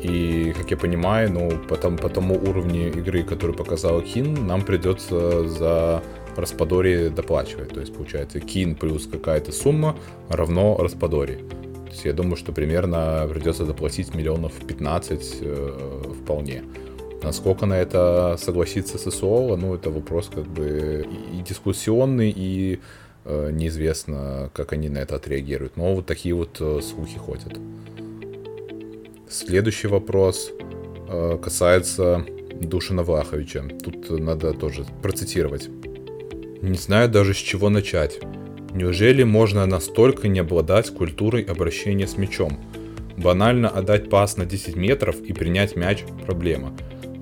и, 0.02 0.54
как 0.56 0.70
я 0.70 0.76
понимаю, 0.76 1.30
ну, 1.32 1.50
по, 1.68 1.76
там, 1.76 1.96
по 1.96 2.08
тому 2.08 2.34
уровню 2.34 2.88
игры, 2.88 3.22
который 3.22 3.54
показал 3.54 4.00
Кин, 4.00 4.46
нам 4.46 4.62
придется 4.62 5.46
за 5.46 6.02
Распадори 6.36 7.08
доплачивать. 7.08 7.70
То 7.70 7.80
есть, 7.80 7.94
получается, 7.94 8.40
Кин 8.40 8.74
плюс 8.74 9.06
какая-то 9.06 9.52
сумма 9.52 9.96
равно 10.28 10.76
Распадори. 10.78 11.36
То 11.86 11.90
есть, 11.90 12.04
я 12.04 12.12
думаю, 12.12 12.36
что 12.36 12.52
примерно 12.52 13.26
придется 13.30 13.64
доплатить 13.64 14.14
миллионов 14.14 14.52
15 14.66 15.38
э, 15.40 16.02
вполне. 16.22 16.64
Насколько 17.22 17.66
на 17.66 17.74
это 17.74 18.36
согласится 18.38 18.96
ССО, 18.96 19.56
ну, 19.56 19.74
это 19.74 19.90
вопрос 19.90 20.30
как 20.34 20.46
бы 20.46 21.06
и 21.32 21.42
дискуссионный, 21.42 22.32
и 22.34 22.80
э, 23.24 23.50
неизвестно, 23.52 24.50
как 24.54 24.72
они 24.72 24.88
на 24.88 24.98
это 24.98 25.16
отреагируют. 25.16 25.76
Но 25.76 25.94
вот 25.94 26.06
такие 26.06 26.34
вот 26.34 26.56
э, 26.60 26.80
слухи 26.80 27.18
ходят. 27.18 27.58
Следующий 29.28 29.88
вопрос 29.88 30.50
э, 31.08 31.38
касается 31.42 32.24
Душина 32.60 33.02
Влаховича. 33.02 33.64
Тут 33.82 34.10
надо 34.10 34.52
тоже 34.54 34.84
процитировать. 35.02 35.68
Не 36.62 36.76
знаю 36.76 37.08
даже 37.08 37.34
с 37.34 37.38
чего 37.38 37.68
начать. 37.70 38.20
Неужели 38.74 39.22
можно 39.22 39.66
настолько 39.66 40.28
не 40.28 40.40
обладать 40.40 40.90
культурой 40.90 41.42
обращения 41.42 42.06
с 42.06 42.16
мячом? 42.16 42.60
Банально 43.16 43.68
отдать 43.68 44.10
пас 44.10 44.36
на 44.36 44.44
10 44.44 44.76
метров 44.76 45.20
и 45.20 45.32
принять 45.32 45.76
мяч– 45.76 46.04
проблема. 46.26 46.72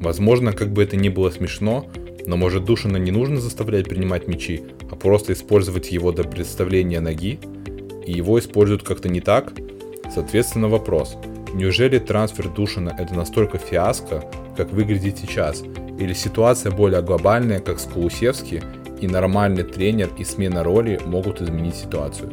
Возможно, 0.00 0.52
как 0.52 0.72
бы 0.72 0.82
это 0.82 0.96
ни 0.96 1.08
было 1.08 1.30
смешно, 1.30 1.90
но 2.26 2.36
может 2.36 2.64
Душина 2.64 2.96
не 2.96 3.10
нужно 3.10 3.40
заставлять 3.40 3.88
принимать 3.88 4.28
мячи, 4.28 4.62
а 4.90 4.96
просто 4.96 5.32
использовать 5.32 5.90
его 5.90 6.12
до 6.12 6.24
представления 6.24 7.00
ноги? 7.00 7.38
И 8.06 8.12
его 8.12 8.38
используют 8.38 8.82
как-то 8.82 9.08
не 9.08 9.20
так? 9.20 9.52
Соответственно, 10.12 10.68
вопрос– 10.68 11.16
Неужели 11.54 11.98
трансфер 11.98 12.48
Душина 12.48 12.94
это 12.98 13.14
настолько 13.14 13.58
фиаско, 13.58 14.24
как 14.56 14.70
выглядит 14.70 15.18
сейчас? 15.18 15.62
Или 15.98 16.12
ситуация 16.12 16.70
более 16.70 17.02
глобальная, 17.02 17.60
как 17.60 17.80
с 17.80 17.84
Кулусевски, 17.84 18.62
и 19.00 19.06
нормальный 19.06 19.64
тренер 19.64 20.10
и 20.18 20.24
смена 20.24 20.62
роли 20.62 21.00
могут 21.04 21.40
изменить 21.40 21.76
ситуацию? 21.76 22.32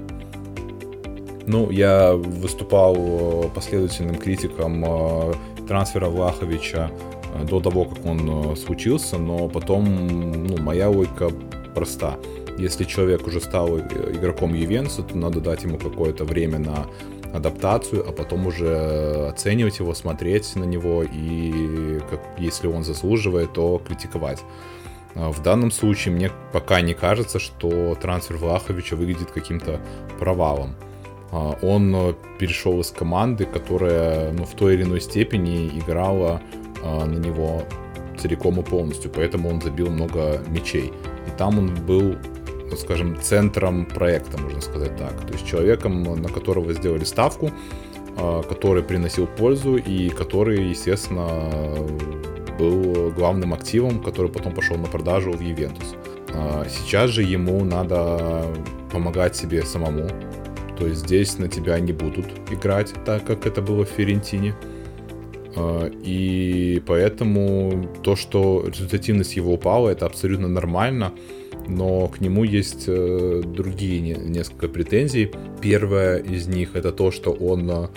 Ну, 1.47 1.69
я 1.69 2.13
выступал 2.13 2.95
э, 2.97 3.49
последовательным 3.53 4.15
критиком 4.15 4.83
э, 4.83 5.33
трансфера 5.67 6.07
Влаховича 6.07 6.89
э, 7.33 7.45
до 7.45 7.59
того, 7.59 7.85
как 7.85 8.03
он 8.05 8.55
случился, 8.55 9.17
но 9.17 9.47
потом 9.47 9.83
ну, 10.47 10.57
моя 10.57 10.89
логика 10.89 11.29
проста. 11.75 12.17
Если 12.57 12.85
человек 12.85 13.27
уже 13.27 13.41
стал 13.41 13.77
игроком 13.77 14.53
Ювенца, 14.53 15.03
то 15.03 15.15
надо 15.17 15.39
дать 15.41 15.63
ему 15.63 15.77
какое-то 15.77 16.23
время 16.23 16.57
на 16.57 16.87
адаптацию, 17.33 18.07
а 18.07 18.11
потом 18.11 18.47
уже 18.47 19.27
оценивать 19.29 19.79
его, 19.79 19.93
смотреть 19.93 20.55
на 20.55 20.63
него 20.63 21.03
и, 21.03 21.99
как, 22.09 22.21
если 22.39 22.67
он 22.67 22.83
заслуживает, 22.83 23.53
то 23.53 23.81
критиковать. 23.85 24.41
А, 25.15 25.31
в 25.31 25.41
данном 25.41 25.71
случае 25.71 26.13
мне 26.13 26.31
пока 26.51 26.81
не 26.81 26.93
кажется, 26.93 27.39
что 27.39 27.95
трансфер 27.95 28.37
Влаховича 28.37 28.95
выглядит 28.95 29.31
каким-то 29.31 29.79
провалом. 30.19 30.75
А, 31.31 31.57
он 31.61 32.15
перешел 32.37 32.79
из 32.81 32.91
команды, 32.91 33.45
которая 33.45 34.31
ну, 34.33 34.45
в 34.45 34.53
той 34.53 34.75
или 34.75 34.83
иной 34.83 35.01
степени 35.01 35.67
играла 35.67 36.41
а, 36.83 37.05
на 37.05 37.17
него 37.17 37.63
целиком 38.17 38.59
и 38.59 38.63
полностью, 38.63 39.11
поэтому 39.13 39.49
он 39.49 39.61
забил 39.61 39.89
много 39.89 40.41
мячей. 40.47 40.93
И 41.27 41.37
там 41.37 41.57
он 41.57 41.73
был 41.85 42.15
скажем, 42.77 43.21
центром 43.21 43.85
проекта, 43.85 44.41
можно 44.41 44.59
сказать 44.59 44.97
так. 44.97 45.13
То 45.21 45.33
есть 45.33 45.45
человеком, 45.45 46.01
на 46.03 46.27
которого 46.27 46.73
сделали 46.73 47.03
ставку, 47.03 47.51
который 48.49 48.81
приносил 48.81 49.27
пользу 49.27 49.77
и 49.77 50.09
который, 50.09 50.69
естественно, 50.69 51.47
был 52.57 53.11
главным 53.11 53.53
активом, 53.53 54.01
который 54.01 54.31
потом 54.31 54.53
пошел 54.53 54.77
на 54.77 54.87
продажу 54.87 55.31
в 55.31 55.41
Ювентус. 55.41 55.95
А, 56.33 56.65
сейчас 56.69 57.11
же 57.11 57.23
ему 57.23 57.63
надо 57.63 58.45
помогать 58.91 59.35
себе 59.35 59.63
самому. 59.63 60.07
То 60.77 60.87
есть 60.87 61.01
здесь 61.01 61.37
на 61.37 61.47
тебя 61.47 61.79
не 61.79 61.93
будут 61.93 62.25
играть, 62.51 62.93
так 63.05 63.25
как 63.25 63.45
это 63.45 63.61
было 63.61 63.85
в 63.85 63.89
Ферентине. 63.89 64.55
А, 65.55 65.89
и 66.03 66.81
поэтому 66.85 67.89
то, 68.03 68.15
что 68.15 68.65
результативность 68.67 69.35
его 69.35 69.53
упала, 69.53 69.89
это 69.89 70.05
абсолютно 70.05 70.47
нормально 70.47 71.13
но 71.67 72.07
к 72.07 72.21
нему 72.21 72.43
есть 72.43 72.85
э, 72.87 73.41
другие 73.45 73.99
несколько 74.15 74.67
претензий. 74.67 75.31
Первая 75.61 76.17
из 76.17 76.47
них 76.47 76.75
это 76.75 76.91
то, 76.91 77.11
что 77.11 77.31
он, 77.31 77.69
э, 77.69 77.87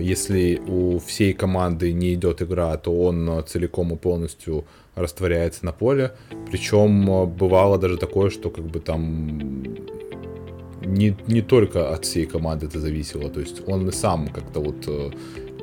если 0.00 0.60
у 0.66 0.98
всей 0.98 1.32
команды 1.32 1.92
не 1.92 2.14
идет 2.14 2.42
игра, 2.42 2.76
то 2.76 2.90
он 2.92 3.44
целиком 3.46 3.92
и 3.92 3.96
полностью 3.96 4.64
растворяется 4.94 5.64
на 5.64 5.72
поле. 5.72 6.12
Причем 6.50 7.10
э, 7.10 7.26
бывало 7.26 7.78
даже 7.78 7.98
такое, 7.98 8.30
что 8.30 8.50
как 8.50 8.64
бы 8.64 8.80
там 8.80 9.62
не, 10.80 11.16
не 11.26 11.42
только 11.42 11.90
от 11.90 12.04
всей 12.04 12.26
команды 12.26 12.66
это 12.66 12.80
зависело, 12.80 13.28
то 13.28 13.40
есть 13.40 13.62
он 13.66 13.88
и 13.88 13.92
сам 13.92 14.28
как-то 14.28 14.60
вот 14.60 14.88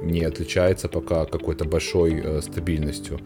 не 0.01 0.21
отличается 0.21 0.89
пока 0.89 1.25
какой-то 1.25 1.65
большой 1.65 2.41
стабильностью 2.41 3.19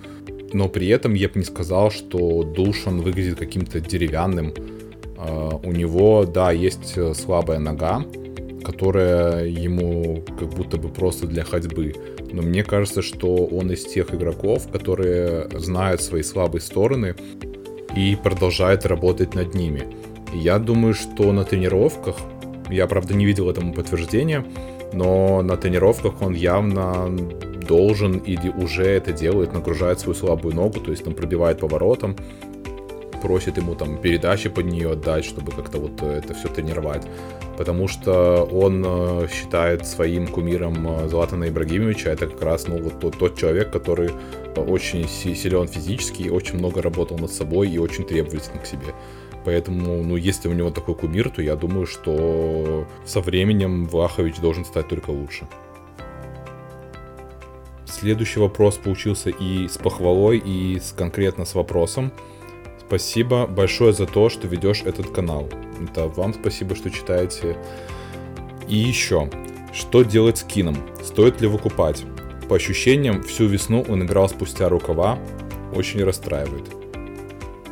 но 0.54 0.70
при 0.70 0.88
этом 0.88 1.14
я 1.14 1.28
бы 1.28 1.40
не 1.40 1.46
сказал, 1.46 1.92
что 1.92 2.44
Душан 2.44 3.02
выглядит 3.02 3.38
каким-то 3.38 3.80
деревянным. 3.80 4.54
А, 5.18 5.60
у 5.64 5.72
него, 5.72 6.26
да, 6.26 6.52
есть 6.52 6.96
слабая 7.16 7.60
нога, 7.60 8.06
которая 8.68 9.46
ему 9.46 10.22
как 10.38 10.50
будто 10.50 10.76
бы 10.76 10.90
просто 10.90 11.26
для 11.26 11.46
ходьбы. 11.46 11.94
Но 12.34 12.42
мне 12.42 12.66
кажется, 12.66 13.02
что 13.02 13.34
он 13.46 13.72
из 13.72 13.86
тех 13.86 14.14
игроков, 14.14 14.68
которые 14.70 15.48
знают 15.58 16.02
свои 16.02 16.22
слабые 16.22 16.60
стороны 16.60 17.16
и 17.96 18.18
продолжают 18.22 18.86
работать 18.86 19.36
над 19.36 19.56
ними. 19.56 19.88
Я 20.34 20.60
думаю, 20.60 20.94
что 20.94 21.32
на 21.32 21.46
тренировках, 21.46 22.18
я 22.70 22.88
правда 22.88 23.14
не 23.14 23.26
видел 23.26 23.50
этому 23.50 23.74
подтверждения, 23.74 24.44
но 24.92 25.42
на 25.42 25.56
тренировках 25.56 26.22
он 26.22 26.34
явно 26.34 27.10
должен 27.66 28.18
или 28.18 28.50
уже 28.50 28.84
это 28.84 29.14
делает, 29.14 29.54
нагружает 29.54 30.02
свою 30.02 30.16
слабую 30.16 30.56
ногу, 30.56 30.82
то 30.82 30.92
есть 30.92 31.06
там 31.06 31.14
пробивает 31.14 31.60
поворотом, 31.60 32.18
просит 33.22 33.56
ему 33.56 33.76
там 33.76 33.98
передачи 33.98 34.50
под 34.50 34.66
нее 34.66 34.92
отдать, 34.92 35.24
чтобы 35.24 35.54
как-то 35.54 35.78
вот 35.78 36.02
это 36.02 36.34
все 36.34 36.50
тренировать. 36.50 37.08
Потому 37.58 37.88
что 37.88 38.44
он 38.44 38.84
э, 38.86 39.28
считает 39.34 39.88
своим 39.88 40.28
кумиром 40.28 40.88
э, 40.88 41.10
Златана 41.10 41.50
Ибрагимовича, 41.50 42.12
это 42.12 42.28
как 42.28 42.42
раз 42.44 42.68
ну, 42.68 42.78
вот 42.78 43.00
тот, 43.00 43.18
тот 43.18 43.38
человек, 43.38 43.72
который 43.72 44.12
очень 44.56 45.08
силен 45.08 45.68
физически, 45.68 46.30
очень 46.30 46.60
много 46.60 46.82
работал 46.82 47.18
над 47.18 47.32
собой 47.32 47.70
и 47.70 47.80
очень 47.80 48.04
требователен 48.04 48.60
к 48.60 48.66
себе. 48.66 48.94
Поэтому, 49.44 50.04
ну, 50.04 50.18
если 50.18 50.50
у 50.50 50.54
него 50.54 50.70
такой 50.70 50.94
кумир, 50.94 51.30
то 51.30 51.42
я 51.42 51.56
думаю, 51.56 51.88
что 51.88 52.86
со 53.06 53.22
временем 53.22 53.86
Влахович 53.86 54.40
должен 54.40 54.66
стать 54.66 54.88
только 54.88 55.10
лучше. 55.10 55.48
Следующий 57.86 58.40
вопрос 58.40 58.76
получился 58.76 59.30
и 59.32 59.68
с 59.68 59.78
похвалой, 59.78 60.38
и 60.38 60.80
с, 60.80 60.92
конкретно 60.92 61.46
с 61.46 61.56
вопросом. 61.56 62.12
Спасибо 62.88 63.48
большое 63.48 63.92
за 63.92 64.06
то, 64.06 64.30
что 64.30 64.48
ведешь 64.48 64.82
этот 64.86 65.10
канал. 65.12 65.50
Это 65.84 66.08
вам 66.08 66.34
спасибо, 66.34 66.74
что 66.74 66.90
читаете. 66.90 67.58
И 68.70 68.78
еще, 68.78 69.30
что 69.74 70.04
делать 70.04 70.38
с 70.38 70.44
Кином? 70.44 70.78
Стоит 71.04 71.42
ли 71.42 71.48
выкупать? 71.48 72.06
По 72.48 72.56
ощущениям, 72.56 73.24
всю 73.24 73.48
весну 73.48 73.86
он 73.90 74.04
играл 74.04 74.30
спустя 74.30 74.70
рукава, 74.70 75.20
очень 75.76 76.02
расстраивает. 76.04 76.64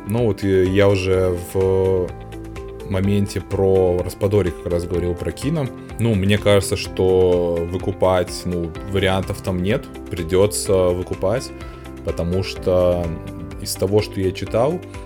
Ну 0.06 0.26
вот 0.26 0.42
я 0.42 0.86
уже 0.86 1.34
в 1.54 2.08
моменте 2.90 3.40
про 3.40 3.98
Распадори 4.04 4.50
как 4.50 4.70
раз 4.70 4.84
говорил 4.84 5.14
про 5.14 5.32
кино. 5.32 5.66
Ну, 5.98 6.14
мне 6.14 6.36
кажется, 6.36 6.76
что 6.76 7.54
выкупать, 7.70 8.42
ну, 8.44 8.70
вариантов 8.92 9.40
там 9.40 9.62
нет, 9.62 9.86
придется 10.10 10.88
выкупать, 10.88 11.50
потому 12.04 12.42
что 12.42 13.06
из 13.62 13.74
того, 13.74 14.02
что 14.02 14.20
я 14.20 14.30
читал, 14.30 14.74
э, 14.74 15.05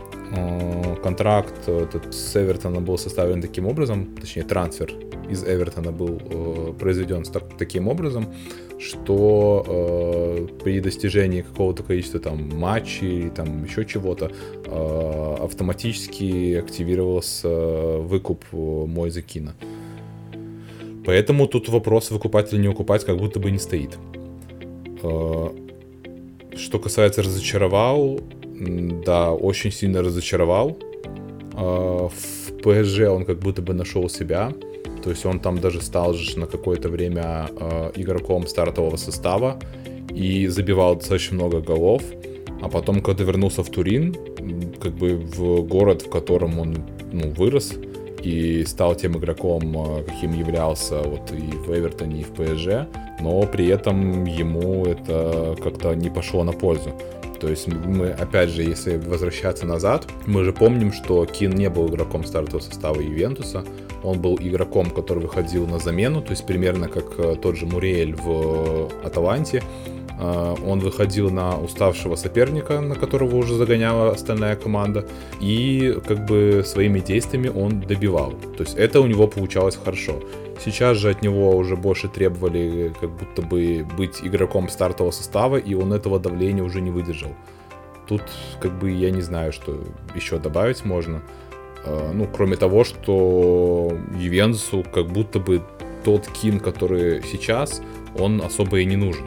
контракт 1.02 1.68
этот 1.68 2.14
с 2.14 2.36
Эвертона 2.36 2.80
был 2.80 2.98
составлен 2.98 3.42
таким 3.42 3.66
образом, 3.66 4.14
точнее 4.20 4.44
трансфер 4.44 4.94
из 5.30 5.44
Эвертона 5.44 5.92
был 5.92 6.20
э, 6.20 6.72
произведен 6.78 7.22
так, 7.22 7.44
таким 7.56 7.88
образом, 7.88 8.26
что 8.78 9.64
э, 9.66 10.46
при 10.62 10.80
достижении 10.80 11.42
какого-то 11.42 11.82
количества 11.82 12.20
там 12.20 12.48
матчей 12.58 13.20
или 13.20 13.28
там 13.28 13.64
еще 13.64 13.84
чего-то 13.84 14.30
э, 14.66 15.36
автоматически 15.40 16.54
активировался 16.54 17.48
выкуп 17.98 18.44
Мойза 18.52 19.22
Кина. 19.22 19.54
Поэтому 21.06 21.46
тут 21.46 21.68
вопрос 21.68 22.10
выкупать 22.10 22.52
или 22.52 22.60
не 22.60 22.68
выкупать 22.68 23.04
как 23.04 23.16
будто 23.16 23.38
бы 23.40 23.50
не 23.50 23.58
стоит. 23.58 23.98
Э, 25.02 25.48
что 26.56 26.78
касается 26.78 27.22
разочаровал, 27.22 28.20
да, 28.60 29.32
очень 29.32 29.72
сильно 29.72 30.02
разочаровал. 30.02 30.76
Э, 31.56 32.08
в 32.08 32.52
ПСЖ 32.62 33.00
он 33.08 33.24
как 33.24 33.38
будто 33.38 33.62
бы 33.62 33.74
нашел 33.74 34.08
себя. 34.08 34.52
То 35.02 35.10
есть 35.10 35.24
он 35.24 35.40
там 35.40 35.58
даже 35.60 35.80
стал 35.80 36.12
же 36.12 36.38
на 36.38 36.46
какое-то 36.46 36.88
время 36.90 37.48
э, 37.58 37.92
игроком 37.96 38.46
стартового 38.46 38.96
состава 38.96 39.58
и 40.14 40.46
забивал 40.48 40.96
достаточно 40.96 41.36
много 41.36 41.60
голов. 41.60 42.02
А 42.62 42.68
потом, 42.68 43.00
когда 43.00 43.24
вернулся 43.24 43.62
в 43.62 43.70
Турин, 43.70 44.14
как 44.82 44.92
бы 44.92 45.16
в 45.16 45.62
город, 45.62 46.02
в 46.02 46.10
котором 46.10 46.58
он 46.58 46.76
ну, 47.12 47.30
вырос 47.30 47.72
и 48.22 48.64
стал 48.66 48.94
тем 48.94 49.16
игроком, 49.16 49.62
э, 49.74 50.04
каким 50.04 50.34
являлся 50.34 51.00
вот 51.02 51.32
и 51.32 51.56
в 51.56 51.70
Эвертоне, 51.74 52.20
и 52.20 52.24
в 52.24 52.32
ПСЖ, 52.32 52.86
но 53.20 53.42
при 53.46 53.68
этом 53.68 54.24
ему 54.24 54.84
это 54.84 55.56
как-то 55.62 55.94
не 55.94 56.10
пошло 56.10 56.44
на 56.44 56.52
пользу. 56.52 56.92
То 57.40 57.48
есть 57.48 57.68
мы, 57.68 58.10
опять 58.10 58.50
же, 58.50 58.62
если 58.62 58.96
возвращаться 58.96 59.64
назад, 59.66 60.06
мы 60.26 60.44
же 60.44 60.52
помним, 60.52 60.92
что 60.92 61.24
Кин 61.24 61.52
не 61.52 61.70
был 61.70 61.88
игроком 61.88 62.24
стартового 62.24 62.62
состава 62.62 63.00
Ювентуса, 63.00 63.64
он 64.02 64.20
был 64.20 64.36
игроком, 64.40 64.90
который 64.90 65.20
выходил 65.22 65.66
на 65.66 65.78
замену, 65.78 66.22
то 66.22 66.30
есть 66.30 66.46
примерно 66.46 66.88
как 66.88 67.18
э, 67.18 67.36
тот 67.40 67.56
же 67.56 67.66
Муриэль 67.66 68.14
в 68.14 68.90
Аталанте. 69.04 69.62
Э, 70.20 70.54
он 70.66 70.80
выходил 70.80 71.30
на 71.30 71.58
уставшего 71.58 72.14
соперника, 72.16 72.80
на 72.80 72.94
которого 72.94 73.36
уже 73.36 73.54
загоняла 73.54 74.10
остальная 74.10 74.54
команда, 74.54 75.06
и 75.40 75.98
как 76.06 76.26
бы 76.26 76.62
своими 76.64 77.00
действиями 77.00 77.48
он 77.48 77.80
добивал. 77.80 78.32
То 78.56 78.64
есть 78.64 78.76
это 78.76 79.00
у 79.00 79.06
него 79.06 79.26
получалось 79.26 79.78
хорошо. 79.82 80.20
Сейчас 80.62 80.98
же 80.98 81.10
от 81.10 81.22
него 81.22 81.56
уже 81.56 81.74
больше 81.74 82.08
требовали 82.08 82.92
как 83.00 83.10
будто 83.10 83.40
бы 83.40 83.86
быть 83.96 84.20
игроком 84.22 84.68
стартового 84.68 85.10
состава, 85.10 85.56
и 85.56 85.74
он 85.74 85.92
этого 85.94 86.20
давления 86.20 86.62
уже 86.62 86.82
не 86.82 86.90
выдержал. 86.90 87.34
Тут 88.06 88.22
как 88.60 88.78
бы 88.78 88.90
я 88.90 89.10
не 89.10 89.22
знаю, 89.22 89.52
что 89.52 89.80
еще 90.14 90.38
добавить 90.38 90.84
можно. 90.84 91.22
Э, 91.86 92.10
ну, 92.12 92.28
кроме 92.30 92.56
того, 92.56 92.84
что 92.84 93.96
Ювентусу 94.18 94.84
как 94.92 95.06
будто 95.06 95.38
бы 95.38 95.62
тот 96.04 96.26
Кин, 96.26 96.60
который 96.60 97.22
сейчас, 97.22 97.80
он 98.18 98.42
особо 98.42 98.80
и 98.80 98.84
не 98.84 98.96
нужен. 98.96 99.26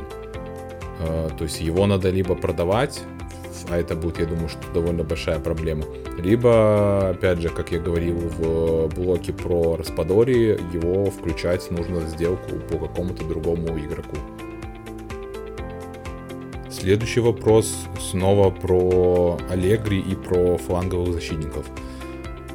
Э, 1.04 1.30
то 1.38 1.44
есть 1.44 1.62
его 1.62 1.86
надо 1.86 2.10
либо 2.10 2.36
продавать, 2.36 3.02
а 3.70 3.78
это 3.78 3.96
будет, 3.96 4.20
я 4.20 4.26
думаю, 4.26 4.50
что 4.50 4.62
довольно 4.74 5.04
большая 5.04 5.40
проблема. 5.40 5.84
Либо, 6.18 7.10
опять 7.10 7.42
же, 7.42 7.50
как 7.50 7.72
я 7.72 7.80
говорил 7.80 8.16
в 8.16 8.88
блоке 8.96 9.34
про 9.34 9.76
Распадори, 9.78 10.60
его 10.74 11.06
включать 11.10 11.70
нужно 11.72 12.00
в 12.00 12.10
сделку 12.10 12.56
по 12.70 12.78
какому-то 12.78 13.24
другому 13.26 13.78
игроку. 13.80 14.18
Следующий 16.70 17.22
вопрос 17.22 17.74
снова 18.00 18.50
про 18.50 19.38
Аллегри 19.50 20.00
и 20.00 20.16
про 20.16 20.58
фланговых 20.58 21.14
защитников. 21.14 21.66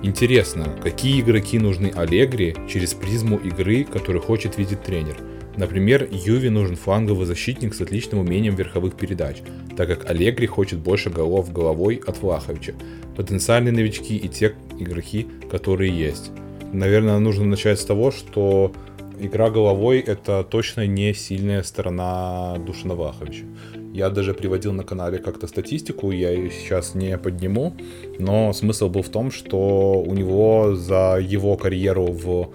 Интересно, 0.03 0.77
какие 0.83 1.21
игроки 1.21 1.59
нужны 1.59 1.93
Аллегри 1.95 2.55
через 2.69 2.95
призму 2.95 3.39
игры, 3.39 3.85
который 3.85 4.21
хочет 4.21 4.59
видеть 4.59 4.83
тренер? 4.83 5.17
Например, 5.59 6.09
Юви 6.09 6.51
нужен 6.51 6.77
фланговый 6.77 7.27
защитник 7.27 7.75
с 7.75 7.81
отличным 7.81 8.21
умением 8.21 8.55
верховых 8.55 8.95
передач, 8.95 9.39
так 9.77 9.89
как 9.89 10.09
Аллегри 10.09 10.47
хочет 10.47 10.79
больше 10.79 11.11
голов 11.11 11.53
головой 11.53 12.01
от 12.07 12.23
Влаховича. 12.23 12.75
Потенциальные 13.17 13.73
новички 13.73 14.17
и 14.17 14.29
те 14.29 14.55
игроки, 14.79 15.27
которые 15.51 15.91
есть. 15.91 16.31
Наверное, 16.73 17.19
нужно 17.19 17.45
начать 17.45 17.81
с 17.81 17.85
того, 17.85 18.13
что 18.13 18.73
игра 19.19 19.51
головой 19.51 19.99
это 19.99 20.45
точно 20.45 20.87
не 20.87 21.13
сильная 21.13 21.65
сторона 21.65 22.57
Душина 22.65 22.95
Влаховича. 22.95 23.45
Я 23.93 24.11
даже 24.11 24.35
приводил 24.35 24.73
на 24.73 24.85
канале 24.85 25.19
как-то 25.19 25.49
статистику, 25.49 26.13
я 26.13 26.31
ее 26.31 26.53
сейчас 26.53 26.95
не 26.95 27.19
подниму, 27.19 27.75
но 28.21 28.53
смысл 28.53 28.89
был 28.89 29.03
в 29.03 29.09
том, 29.09 29.33
что 29.33 30.05
у 30.07 30.15
него 30.15 30.77
за 30.77 31.19
его 31.21 31.57
карьеру 31.57 32.05
в 32.05 32.53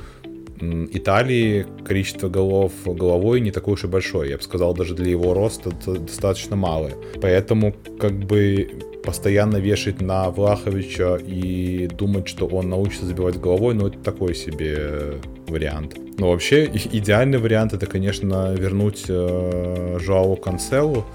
Италии 0.91 1.65
количество 1.85 2.29
голов 2.29 2.71
головой 2.85 3.41
не 3.41 3.51
такое 3.51 3.73
уж 3.73 3.83
и 3.83 3.87
большое. 3.87 4.31
Я 4.31 4.37
бы 4.37 4.43
сказал, 4.43 4.73
даже 4.73 4.95
для 4.95 5.11
его 5.11 5.33
роста 5.33 5.71
достаточно 5.85 6.55
малое. 6.55 6.93
Поэтому 7.21 7.75
как 7.99 8.13
бы 8.13 8.69
постоянно 9.03 9.57
вешать 9.57 10.01
на 10.01 10.29
Влаховича 10.29 11.17
и 11.17 11.87
думать, 11.87 12.27
что 12.27 12.47
он 12.47 12.69
научится 12.69 13.05
забивать 13.05 13.39
головой, 13.39 13.73
ну 13.73 13.87
это 13.87 13.99
такой 13.99 14.33
себе 14.33 15.15
вариант. 15.47 15.97
Но 16.17 16.31
вообще 16.31 16.65
идеальный 16.65 17.37
вариант 17.37 17.73
это, 17.73 17.85
конечно, 17.85 18.53
вернуть 18.53 19.05
э, 19.09 19.97
Жоау 19.99 20.35
Канцелу, 20.35 21.05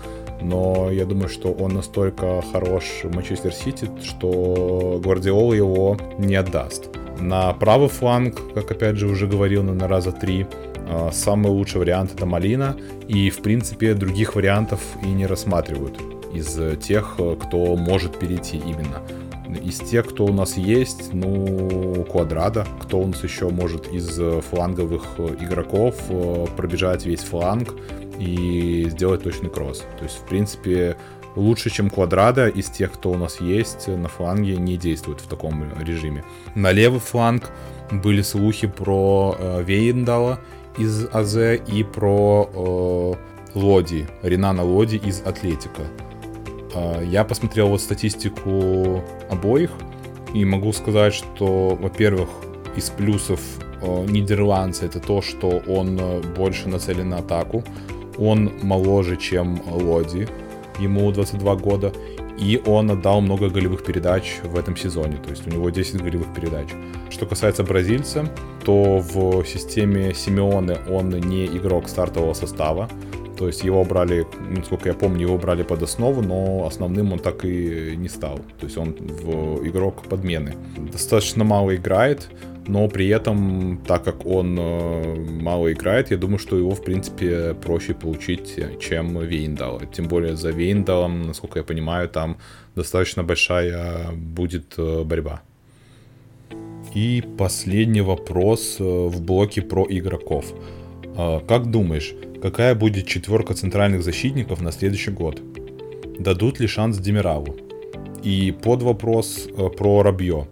но 0.41 0.91
я 0.91 1.05
думаю, 1.05 1.29
что 1.29 1.53
он 1.53 1.75
настолько 1.75 2.43
хорош 2.53 2.85
в 3.05 3.15
Манчестер 3.15 3.53
Сити, 3.53 3.91
что 4.03 5.01
Гвардиол 5.03 5.53
его 5.53 5.97
не 6.19 6.37
отдаст. 6.37 6.91
На 7.21 7.53
правый 7.53 7.89
фланг, 7.89 8.41
как 8.55 8.71
опять 8.71 8.97
же 8.97 9.07
уже 9.09 9.27
говорил, 9.27 9.63
на 9.63 9.89
раза 9.89 10.13
три, 10.13 10.47
а, 10.89 11.11
самый 11.13 11.51
лучший 11.51 11.81
вариант 11.81 12.15
это 12.15 12.27
Малина, 12.27 12.77
и 13.09 13.31
в 13.31 13.43
принципе 13.43 13.95
других 13.95 14.37
вариантов 14.37 14.81
и 15.03 15.09
не 15.09 15.27
рассматривают 15.27 16.01
из 16.33 16.59
тех, 16.79 17.19
кто 17.41 17.77
может 17.77 18.19
перейти 18.19 18.59
именно. 18.59 19.03
Из 19.65 19.79
тех, 19.79 20.07
кто 20.07 20.27
у 20.27 20.33
нас 20.33 20.59
есть, 20.59 21.15
ну, 21.15 22.05
Квадрада, 22.11 22.67
кто 22.83 23.01
у 23.01 23.07
нас 23.07 23.25
еще 23.25 23.49
может 23.49 23.91
из 23.93 24.21
фланговых 24.51 25.19
игроков 25.41 25.95
э, 26.11 26.47
пробежать 26.55 27.07
весь 27.07 27.21
фланг 27.21 27.75
и 28.19 28.87
сделать 28.91 29.23
точный 29.23 29.51
кросс. 29.51 29.85
То 29.99 30.05
есть, 30.05 30.19
в 30.19 30.27
принципе, 30.27 30.97
лучше, 31.37 31.71
чем 31.71 31.91
Квадрада 31.91 32.49
из 32.49 32.67
тех, 32.67 32.93
кто 32.93 33.11
у 33.11 33.17
нас 33.17 33.41
есть 33.41 33.89
на 33.89 34.09
фланге, 34.09 34.57
не 34.57 34.77
действует 34.77 35.21
в 35.21 35.29
таком 35.29 35.65
режиме. 35.81 36.25
На 36.55 36.73
левый 36.73 37.01
фланг 37.01 37.51
были 37.91 38.23
слухи 38.23 38.67
про 38.67 39.37
э, 39.39 39.63
Вейндала 39.63 40.41
из 40.77 41.07
АЗ 41.13 41.61
и 41.67 41.85
про 41.85 42.51
э, 42.53 43.59
Лоди, 43.59 44.07
Ренана 44.23 44.63
Лоди 44.63 44.97
из 44.97 45.23
Атлетика. 45.23 45.83
Э, 46.75 47.03
я 47.05 47.25
посмотрел 47.25 47.69
вот 47.69 47.81
статистику 47.81 49.03
обоих 49.31 49.71
и 50.35 50.45
могу 50.45 50.73
сказать, 50.73 51.15
что, 51.15 51.79
во-первых, 51.81 52.29
из 52.77 52.91
плюсов 52.91 53.41
э, 53.81 54.07
нидерландца 54.07 54.87
это 54.87 55.01
то, 55.01 55.23
что 55.23 55.63
он 55.67 55.99
э, 55.99 56.21
больше 56.37 56.69
нацелен 56.69 57.09
на 57.09 57.19
атаку, 57.19 57.65
он 58.19 58.53
моложе, 58.63 59.17
чем 59.17 59.61
Лоди, 59.67 60.29
ему 60.79 61.11
22 61.11 61.57
года, 61.57 61.93
и 62.39 62.63
он 62.67 62.91
отдал 62.91 63.21
много 63.21 63.49
голевых 63.49 63.85
передач 63.85 64.37
в 64.45 64.57
этом 64.57 64.77
сезоне, 64.77 65.17
то 65.17 65.31
есть 65.31 65.47
у 65.47 65.51
него 65.51 65.71
10 65.71 66.01
голевых 66.01 66.33
передач. 66.35 66.69
Что 67.11 67.27
касается 67.27 67.65
бразильца, 67.65 68.31
то 68.65 68.99
в 68.99 69.45
системе 69.45 70.15
Симеоне 70.15 70.77
он 70.89 71.11
не 71.11 71.47
игрок 71.47 71.89
стартового 71.89 72.35
состава, 72.35 72.89
то 73.37 73.47
есть 73.47 73.63
его 73.63 73.85
брали, 73.85 74.27
насколько 74.51 74.89
я 74.89 74.95
помню, 74.95 75.23
его 75.23 75.39
брали 75.39 75.63
под 75.63 75.83
основу, 75.83 76.23
но 76.23 76.67
основным 76.67 77.13
он 77.13 77.21
так 77.21 77.45
и 77.45 77.95
не 77.97 78.09
стал. 78.09 78.41
То 78.59 78.67
есть 78.67 78.77
он 78.77 78.97
в 78.99 79.65
игрок 79.65 80.03
подмены. 80.09 80.57
Достаточно 80.93 81.45
мало 81.45 81.77
играет, 81.77 82.29
но 82.69 82.87
при 82.89 83.09
этом, 83.09 83.79
так 83.87 84.05
как 84.05 84.27
он 84.27 84.59
э, 84.59 85.15
мало 85.41 85.73
играет, 85.73 86.11
я 86.11 86.19
думаю, 86.19 86.39
что 86.39 86.57
его, 86.57 86.71
в 86.71 86.85
принципе, 86.85 87.55
проще 87.55 87.95
получить, 87.95 88.57
чем 88.81 89.19
Вейндала. 89.19 89.87
Тем 89.87 90.07
более 90.07 90.37
за 90.37 90.51
Вейндалом, 90.51 91.23
насколько 91.23 91.59
я 91.59 91.65
понимаю, 91.65 92.09
там 92.09 92.37
достаточно 92.77 93.25
большая 93.25 94.13
будет 94.13 94.75
э, 94.77 95.03
борьба. 95.03 95.41
И 96.95 97.25
последний 97.39 98.03
вопрос 98.03 98.77
э, 98.79 98.85
в 98.85 99.23
блоке 99.23 99.63
про 99.63 99.87
игроков. 99.89 100.53
Как 101.49 101.71
думаешь, 101.71 102.15
какая 102.41 102.77
будет 102.77 103.09
четверка 103.09 103.55
центральных 103.55 104.05
защитников 104.05 104.61
на 104.61 104.71
следующий 104.71 105.11
год? 105.11 105.43
Дадут 106.21 106.61
ли 106.61 106.69
шанс 106.69 106.99
Демираву? 106.99 107.57
И 108.23 108.53
под 108.53 108.83
вопрос 108.83 109.49
про 109.77 110.03
Рабье. 110.03 110.47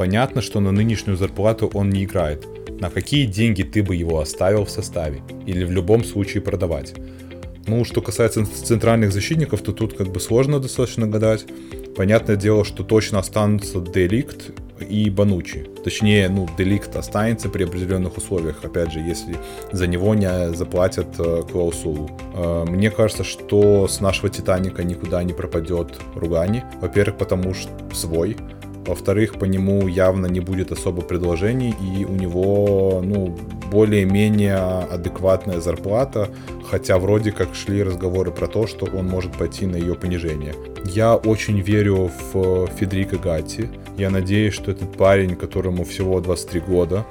Понятно, 0.00 0.40
что 0.40 0.60
на 0.60 0.72
нынешнюю 0.72 1.18
зарплату 1.18 1.70
он 1.74 1.90
не 1.90 2.04
играет. 2.04 2.46
На 2.80 2.88
какие 2.88 3.26
деньги 3.26 3.62
ты 3.62 3.82
бы 3.82 3.94
его 3.94 4.20
оставил 4.20 4.64
в 4.64 4.70
составе? 4.70 5.20
Или 5.44 5.62
в 5.62 5.72
любом 5.72 6.04
случае 6.04 6.40
продавать? 6.40 6.94
Ну, 7.66 7.84
что 7.84 8.00
касается 8.00 8.46
центральных 8.46 9.12
защитников, 9.12 9.60
то 9.60 9.72
тут 9.72 9.92
как 9.92 10.08
бы 10.08 10.18
сложно 10.18 10.58
достаточно 10.58 11.06
гадать, 11.06 11.44
Понятное 11.96 12.36
дело, 12.36 12.64
что 12.64 12.84
точно 12.84 13.18
останутся 13.18 13.80
Деликт 13.80 14.52
и 14.88 15.10
Банучи. 15.10 15.66
Точнее, 15.84 16.28
ну, 16.28 16.48
Деликт 16.56 16.96
останется 16.96 17.48
при 17.48 17.64
определенных 17.64 18.16
условиях, 18.16 18.64
опять 18.64 18.92
же, 18.92 19.00
если 19.00 19.36
за 19.72 19.86
него 19.86 20.14
не 20.14 20.54
заплатят 20.54 21.08
э, 21.18 21.42
клаусулу. 21.50 22.10
Э, 22.34 22.64
мне 22.66 22.90
кажется, 22.90 23.24
что 23.24 23.88
с 23.88 24.00
нашего 24.00 24.30
Титаника 24.30 24.82
никуда 24.84 25.22
не 25.24 25.34
пропадет 25.34 26.00
Ругани. 26.14 26.62
Во-первых, 26.80 27.18
потому 27.18 27.52
что 27.54 27.70
свой. 27.92 28.36
Во-вторых, 28.86 29.38
по 29.38 29.44
нему 29.44 29.88
явно 29.88 30.26
не 30.26 30.40
будет 30.40 30.72
особо 30.72 31.02
предложений, 31.02 31.74
и 31.80 32.04
у 32.04 32.12
него, 32.12 33.00
ну, 33.04 33.36
более-менее 33.70 34.56
адекватная 34.56 35.60
зарплата, 35.60 36.28
хотя 36.68 36.98
вроде 36.98 37.30
как 37.30 37.54
шли 37.54 37.82
разговоры 37.82 38.30
про 38.30 38.46
то, 38.46 38.66
что 38.66 38.86
он 38.86 39.06
может 39.06 39.32
пойти 39.32 39.66
на 39.66 39.76
ее 39.76 39.94
понижение. 39.94 40.54
Я 40.86 41.14
очень 41.14 41.60
верю 41.60 42.10
в 42.32 42.66
Федерико 42.78 43.16
Гатти. 43.16 43.68
Я 43.96 44.10
надеюсь, 44.10 44.54
что 44.54 44.70
этот 44.70 44.96
парень, 44.96 45.36
которому 45.36 45.84
всего 45.84 46.20
23 46.20 46.60
года, 46.60 47.04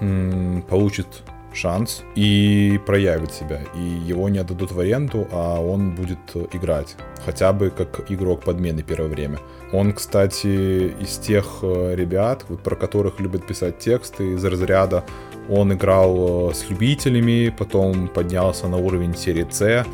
получит 0.69 1.07
шанс 1.53 2.03
и 2.15 2.79
проявит 2.85 3.33
себя. 3.33 3.61
И 3.75 3.81
его 3.81 4.29
не 4.29 4.39
отдадут 4.39 4.71
в 4.71 4.79
аренду, 4.79 5.27
а 5.31 5.59
он 5.59 5.95
будет 5.95 6.19
играть. 6.53 6.95
Хотя 7.25 7.53
бы 7.53 7.69
как 7.69 8.11
игрок 8.11 8.43
подмены 8.43 8.83
первое 8.83 9.09
время. 9.09 9.39
Он, 9.71 9.93
кстати, 9.93 10.93
из 10.99 11.17
тех 11.17 11.59
э, 11.61 11.95
ребят, 11.95 12.45
про 12.63 12.75
которых 12.75 13.19
любят 13.19 13.45
писать 13.45 13.79
тексты 13.79 14.33
из 14.33 14.43
разряда 14.43 15.03
он 15.49 15.73
играл 15.73 16.51
э, 16.51 16.53
с 16.53 16.69
любителями, 16.69 17.53
потом 17.55 18.07
поднялся 18.07 18.67
на 18.67 18.77
уровень 18.77 19.15
серии 19.15 19.47
С, 19.49 19.85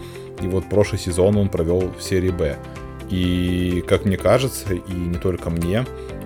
и 0.41 0.47
вот 0.47 0.65
прошлый 0.69 0.99
сезон 0.99 1.37
он 1.37 1.49
провел 1.49 1.91
в 1.97 2.01
серии 2.01 2.31
Б. 2.31 2.57
И, 3.09 3.83
как 3.87 4.05
мне 4.05 4.17
кажется, 4.17 4.73
и 4.73 4.91
не 4.91 5.17
только 5.17 5.49
мне, 5.49 5.85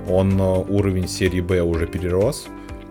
он 0.10 0.40
э, 0.40 0.66
уровень 0.68 1.08
серии 1.08 1.42
Б 1.42 1.62
уже 1.62 1.86
перерос, 1.86 2.48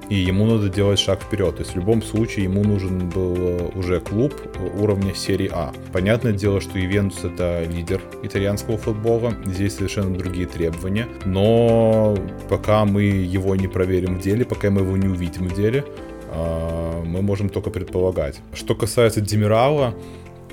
и 0.09 0.15
ему 0.15 0.47
надо 0.47 0.69
делать 0.69 0.99
шаг 0.99 1.23
вперед. 1.23 1.57
То 1.57 1.63
есть 1.63 1.75
в 1.75 1.77
любом 1.77 2.03
случае 2.03 2.45
ему 2.45 2.65
нужен 2.65 3.09
был 3.09 3.37
э, 3.37 3.71
уже 3.75 4.01
клуб 4.01 4.35
уровня 4.81 5.15
серии 5.15 5.51
А. 5.53 5.73
Понятное 5.93 6.33
дело, 6.33 6.61
что 6.61 6.79
Ивентус 6.79 7.25
это 7.25 7.65
лидер 7.65 8.01
итальянского 8.23 8.79
футбола, 8.79 9.35
здесь 9.45 9.77
совершенно 9.77 10.17
другие 10.17 10.47
требования, 10.47 11.09
но 11.25 12.17
пока 12.49 12.85
мы 12.85 13.03
его 13.03 13.55
не 13.57 13.69
проверим 13.69 14.19
в 14.19 14.23
деле, 14.23 14.45
пока 14.45 14.71
мы 14.71 14.83
его 14.83 14.97
не 14.97 15.09
увидим 15.09 15.49
в 15.49 15.55
деле, 15.55 15.85
а, 16.31 17.03
мы 17.05 17.23
можем 17.23 17.49
только 17.49 17.71
предполагать. 17.71 18.41
Что 18.55 18.75
касается 18.75 19.21
Демирала, 19.21 19.95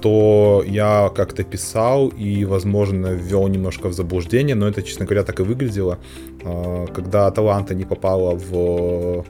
то 0.01 0.63
я 0.67 1.11
как-то 1.15 1.43
писал 1.43 2.09
и, 2.09 2.45
возможно, 2.45 3.07
ввел 3.07 3.47
немножко 3.47 3.87
в 3.87 3.93
заблуждение, 3.93 4.55
но 4.55 4.67
это, 4.67 4.83
честно 4.83 5.05
говоря, 5.05 5.23
так 5.23 5.39
и 5.39 5.43
выглядело. 5.43 5.99
А, 6.43 6.85
когда 6.87 7.27
Аталанта 7.27 7.73
не 7.73 7.85
попала 7.85 8.35
в 8.35 9.25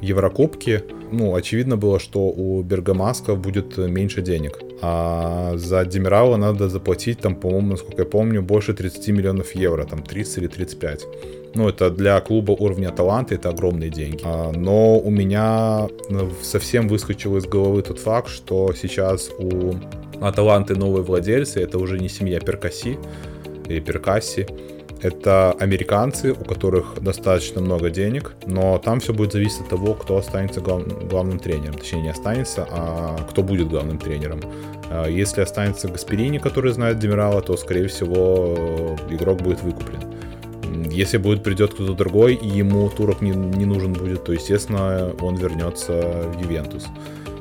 Еврокубки, 0.00 0.82
ну, 1.12 1.34
очевидно 1.34 1.76
было, 1.76 1.98
что 1.98 2.28
у 2.28 2.62
Бергамаска 2.62 3.34
будет 3.34 3.78
меньше 3.78 4.22
денег. 4.22 4.58
А 4.82 5.52
за 5.56 5.84
Демирала 5.84 6.36
надо 6.36 6.68
заплатить, 6.68 7.20
там, 7.20 7.34
по-моему, 7.34 7.70
насколько 7.70 8.02
я 8.02 8.08
помню, 8.08 8.42
больше 8.42 8.74
30 8.74 9.08
миллионов 9.08 9.54
евро, 9.54 9.84
там 9.84 10.02
30 10.02 10.38
или 10.38 10.46
35. 10.48 11.06
Ну, 11.54 11.68
это 11.68 11.90
для 11.90 12.20
клуба 12.20 12.52
уровня 12.52 12.90
таланта, 12.90 13.34
это 13.34 13.48
огромные 13.48 13.90
деньги. 13.90 14.20
А, 14.24 14.52
но 14.52 14.98
у 14.98 15.10
меня 15.10 15.88
совсем 16.42 16.88
выскочил 16.88 17.36
из 17.36 17.46
головы 17.46 17.82
тот 17.82 17.98
факт, 17.98 18.28
что 18.28 18.74
сейчас 18.74 19.30
у 19.38 19.74
Аталанты 20.20 20.74
новые 20.76 21.02
владельцы, 21.02 21.60
это 21.60 21.78
уже 21.78 21.98
не 21.98 22.08
семья 22.08 22.40
Перкаси 22.40 22.98
или 23.68 23.80
Перкаси, 23.80 24.46
это 25.06 25.52
американцы, 25.52 26.32
у 26.32 26.44
которых 26.44 27.00
достаточно 27.00 27.60
много 27.60 27.90
денег, 27.90 28.34
но 28.46 28.78
там 28.78 29.00
все 29.00 29.12
будет 29.12 29.32
зависеть 29.32 29.60
от 29.60 29.68
того, 29.68 29.94
кто 29.94 30.16
останется 30.16 30.60
глав... 30.60 30.82
главным 31.08 31.38
тренером. 31.38 31.74
Точнее, 31.74 32.02
не 32.02 32.10
останется, 32.10 32.66
а 32.70 33.16
кто 33.30 33.42
будет 33.42 33.68
главным 33.68 33.98
тренером. 33.98 34.40
А, 34.90 35.06
если 35.06 35.40
останется 35.42 35.88
Гасперини, 35.88 36.38
который 36.38 36.72
знает 36.72 36.98
Демирала, 36.98 37.40
то, 37.40 37.56
скорее 37.56 37.86
всего, 37.88 38.96
игрок 39.10 39.42
будет 39.42 39.62
выкуплен. 39.62 40.00
Если 40.90 41.18
будет 41.18 41.42
придет 41.42 41.74
кто-то 41.74 41.94
другой, 41.94 42.34
и 42.34 42.48
ему 42.48 42.88
турок 42.90 43.20
не, 43.20 43.30
не 43.30 43.66
нужен 43.66 43.92
будет, 43.92 44.24
то, 44.24 44.32
естественно, 44.32 45.12
он 45.20 45.36
вернется 45.36 45.92
в 46.34 46.40
Ювентус. 46.42 46.86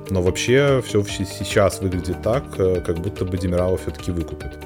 Но 0.09 0.21
вообще 0.21 0.83
все 0.85 1.03
сейчас 1.03 1.81
выглядит 1.81 2.21
так, 2.21 2.43
э, 2.57 2.81
как 2.85 2.99
будто 2.99 3.25
бы 3.25 3.37
Демирала 3.37 3.77
все-таки 3.77 4.11
выкупит. 4.11 4.59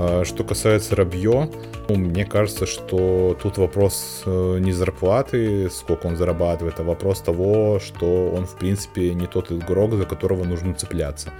А, 0.00 0.24
что 0.24 0.44
касается 0.44 0.94
Рабье, 0.94 1.50
ну, 1.88 1.96
мне 1.96 2.24
кажется, 2.24 2.66
что 2.66 3.36
тут 3.42 3.58
вопрос 3.58 4.22
э, 4.26 4.58
не 4.60 4.72
зарплаты, 4.72 5.68
сколько 5.70 6.06
он 6.06 6.16
зарабатывает, 6.16 6.78
а 6.78 6.84
вопрос 6.84 7.20
того, 7.20 7.80
что 7.80 8.30
он, 8.30 8.46
в 8.46 8.56
принципе, 8.56 9.12
не 9.12 9.26
тот 9.26 9.50
игрок, 9.50 9.94
за 9.94 10.04
которого 10.04 10.44
нужно 10.44 10.74
цепляться. 10.74 11.32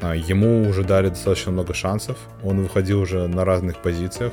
А, 0.00 0.14
ему 0.14 0.68
уже 0.68 0.84
дали 0.84 1.08
достаточно 1.08 1.50
много 1.50 1.74
шансов, 1.74 2.16
он 2.44 2.62
выходил 2.62 3.00
уже 3.00 3.26
на 3.26 3.44
разных 3.44 3.78
позициях, 3.78 4.32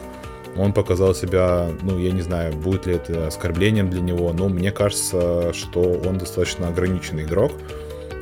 он 0.55 0.71
показал 0.71 1.15
себя, 1.15 1.67
ну, 1.81 1.97
я 1.97 2.11
не 2.11 2.21
знаю, 2.21 2.53
будет 2.53 2.85
ли 2.85 2.93
это 2.95 3.27
оскорблением 3.27 3.89
для 3.89 4.01
него, 4.01 4.31
но 4.33 4.49
мне 4.49 4.71
кажется, 4.71 5.51
что 5.53 5.81
он 6.05 6.19
достаточно 6.19 6.67
ограниченный 6.67 7.23
игрок, 7.23 7.53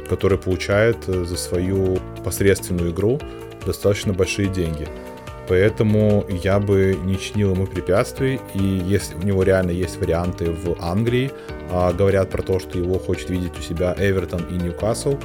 который 0.09 0.37
получает 0.37 1.09
э, 1.09 1.25
за 1.25 1.35
свою 1.35 1.97
посредственную 2.23 2.91
игру 2.91 3.19
достаточно 3.65 4.13
большие 4.13 4.47
деньги. 4.47 4.87
Поэтому 5.47 6.25
я 6.43 6.59
бы 6.59 6.97
не 7.03 7.19
чинил 7.19 7.53
ему 7.53 7.67
препятствий, 7.67 8.39
и 8.53 8.63
если 8.63 9.15
у 9.15 9.23
него 9.23 9.43
реально 9.43 9.71
есть 9.71 9.97
варианты 9.97 10.51
в 10.51 10.75
Англии, 10.81 11.31
а, 11.71 11.93
говорят 11.93 12.29
про 12.29 12.41
то, 12.41 12.59
что 12.59 12.79
его 12.79 12.97
хочет 12.97 13.29
видеть 13.29 13.57
у 13.59 13.61
себя 13.61 13.95
Эвертон 13.97 14.41
и 14.49 14.53
Ньюкасл, 14.53 15.17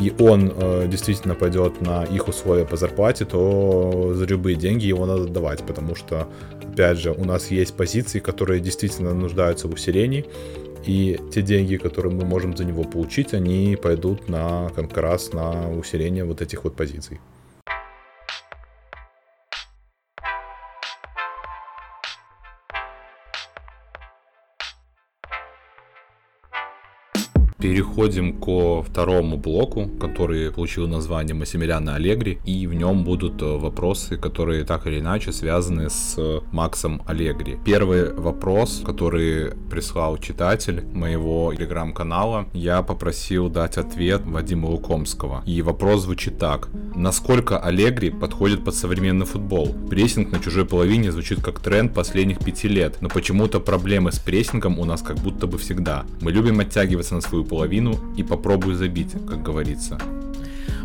и 0.00 0.12
он 0.18 0.50
э, 0.56 0.86
действительно 0.88 1.34
пойдет 1.34 1.82
на 1.82 2.04
их 2.04 2.26
условия 2.26 2.64
по 2.64 2.76
зарплате, 2.76 3.26
то 3.26 4.14
за 4.14 4.24
любые 4.24 4.56
деньги 4.56 4.86
его 4.86 5.04
надо 5.04 5.26
давать, 5.26 5.62
потому 5.66 5.94
что, 5.94 6.26
опять 6.72 6.96
же, 6.98 7.12
у 7.12 7.24
нас 7.24 7.50
есть 7.50 7.74
позиции, 7.74 8.18
которые 8.18 8.60
действительно 8.60 9.12
нуждаются 9.12 9.68
в 9.68 9.74
усилении, 9.74 10.24
и 10.86 11.20
те 11.30 11.42
деньги, 11.42 11.76
которые 11.76 12.14
мы 12.14 12.24
можем 12.24 12.56
за 12.56 12.64
него 12.64 12.84
получить, 12.84 13.34
они 13.34 13.76
пойдут 13.80 14.28
на 14.28 14.70
как 14.74 14.96
раз 14.96 15.34
на 15.34 15.70
усиление 15.70 16.24
вот 16.24 16.40
этих 16.40 16.64
вот 16.64 16.74
позиций. 16.74 17.20
Переходим 27.60 28.40
ко 28.40 28.82
второму 28.82 29.36
блоку, 29.36 29.86
который 30.00 30.50
получил 30.50 30.88
название 30.88 31.34
Массимилиана 31.34 31.96
Аллегри, 31.96 32.38
и 32.46 32.66
в 32.66 32.72
нем 32.72 33.04
будут 33.04 33.42
э, 33.42 33.44
вопросы, 33.44 34.16
которые 34.16 34.64
так 34.64 34.86
или 34.86 35.00
иначе 35.00 35.30
связаны 35.30 35.90
с 35.90 36.18
Максом 36.52 37.02
Аллегри. 37.06 37.58
Первый 37.64 38.14
вопрос, 38.14 38.82
который 38.84 39.52
прислал 39.70 40.16
читатель 40.16 40.82
моего 40.94 41.52
телеграм-канала, 41.54 42.46
я 42.54 42.82
попросил 42.82 43.50
дать 43.50 43.76
ответ 43.76 44.22
Вадима 44.24 44.66
Лукомского. 44.66 45.42
И 45.44 45.60
вопрос 45.60 46.02
звучит 46.02 46.38
так. 46.38 46.70
Насколько 46.94 47.58
Аллегри 47.58 48.08
подходит 48.08 48.64
под 48.64 48.74
современный 48.74 49.26
футбол? 49.26 49.74
Прессинг 49.90 50.32
на 50.32 50.40
чужой 50.40 50.64
половине 50.64 51.12
звучит 51.12 51.42
как 51.42 51.60
тренд 51.60 51.92
последних 51.92 52.38
пяти 52.38 52.68
лет, 52.68 52.96
но 53.02 53.10
почему-то 53.10 53.60
проблемы 53.60 54.12
с 54.12 54.18
прессингом 54.18 54.78
у 54.78 54.86
нас 54.86 55.02
как 55.02 55.18
будто 55.18 55.46
бы 55.46 55.58
всегда. 55.58 56.06
Мы 56.22 56.32
любим 56.32 56.58
оттягиваться 56.60 57.14
на 57.14 57.20
свою 57.20 57.44
половину 57.50 57.98
и 58.16 58.22
попробуй 58.22 58.74
забить, 58.74 59.12
как 59.28 59.42
говорится. 59.42 59.98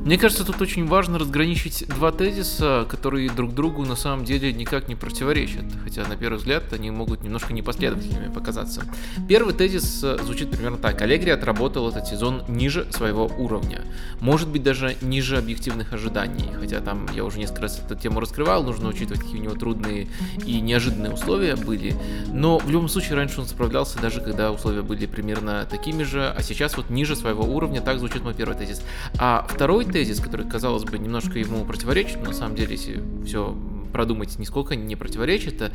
Мне 0.05 0.19
кажется, 0.19 0.45
тут 0.45 0.61
очень 0.61 0.85
важно 0.85 1.17
разграничить 1.17 1.83
два 1.87 2.11
тезиса, 2.11 2.85
которые 2.87 3.27
друг 3.31 3.55
другу 3.55 3.83
на 3.85 3.95
самом 3.95 4.23
деле 4.23 4.53
никак 4.53 4.87
не 4.87 4.93
противоречат, 4.93 5.65
хотя 5.83 6.05
на 6.07 6.15
первый 6.15 6.37
взгляд 6.37 6.71
они 6.73 6.91
могут 6.91 7.23
немножко 7.23 7.53
непоследовательными 7.53 8.31
показаться. 8.31 8.83
Первый 9.27 9.55
тезис 9.55 10.03
э, 10.03 10.19
звучит 10.23 10.51
примерно 10.51 10.77
так. 10.77 11.01
Аллегри 11.01 11.31
отработал 11.31 11.89
этот 11.89 12.05
сезон 12.05 12.43
ниже 12.47 12.85
своего 12.91 13.25
уровня, 13.25 13.81
может 14.19 14.47
быть 14.47 14.61
даже 14.61 14.95
ниже 15.01 15.39
объективных 15.39 15.91
ожиданий, 15.91 16.51
хотя 16.59 16.81
там 16.81 17.07
я 17.15 17.23
уже 17.23 17.39
несколько 17.39 17.63
раз 17.63 17.81
эту 17.83 17.95
тему 17.95 18.19
раскрывал, 18.19 18.63
нужно 18.63 18.89
учитывать, 18.89 19.23
какие 19.23 19.39
у 19.39 19.43
него 19.43 19.55
трудные 19.55 20.07
и 20.45 20.61
неожиданные 20.61 21.13
условия 21.13 21.55
были, 21.55 21.95
но 22.27 22.59
в 22.59 22.69
любом 22.69 22.89
случае 22.89 23.15
раньше 23.15 23.41
он 23.41 23.47
справлялся 23.47 23.99
даже 23.99 24.21
когда 24.21 24.51
условия 24.51 24.83
были 24.83 25.07
примерно 25.07 25.65
такими 25.67 26.03
же, 26.03 26.29
а 26.29 26.43
сейчас 26.43 26.77
вот 26.77 26.91
ниже 26.91 27.15
своего 27.15 27.43
уровня, 27.43 27.81
так 27.81 27.97
звучит 27.97 28.23
мой 28.23 28.35
первый 28.35 28.55
тезис. 28.55 28.83
А 29.17 29.47
второй 29.49 29.94
тезис, 29.95 30.19
который, 30.19 30.45
казалось 30.45 30.83
бы, 30.83 30.99
немножко 30.99 31.39
ему 31.39 31.63
противоречит, 31.63 32.17
но 32.17 32.25
на 32.25 32.33
самом 32.33 32.57
деле, 32.57 32.73
если 32.73 33.01
все 33.25 33.55
продумать, 33.95 34.37
нисколько 34.37 34.75
не 34.75 34.97
противоречит. 34.97 35.71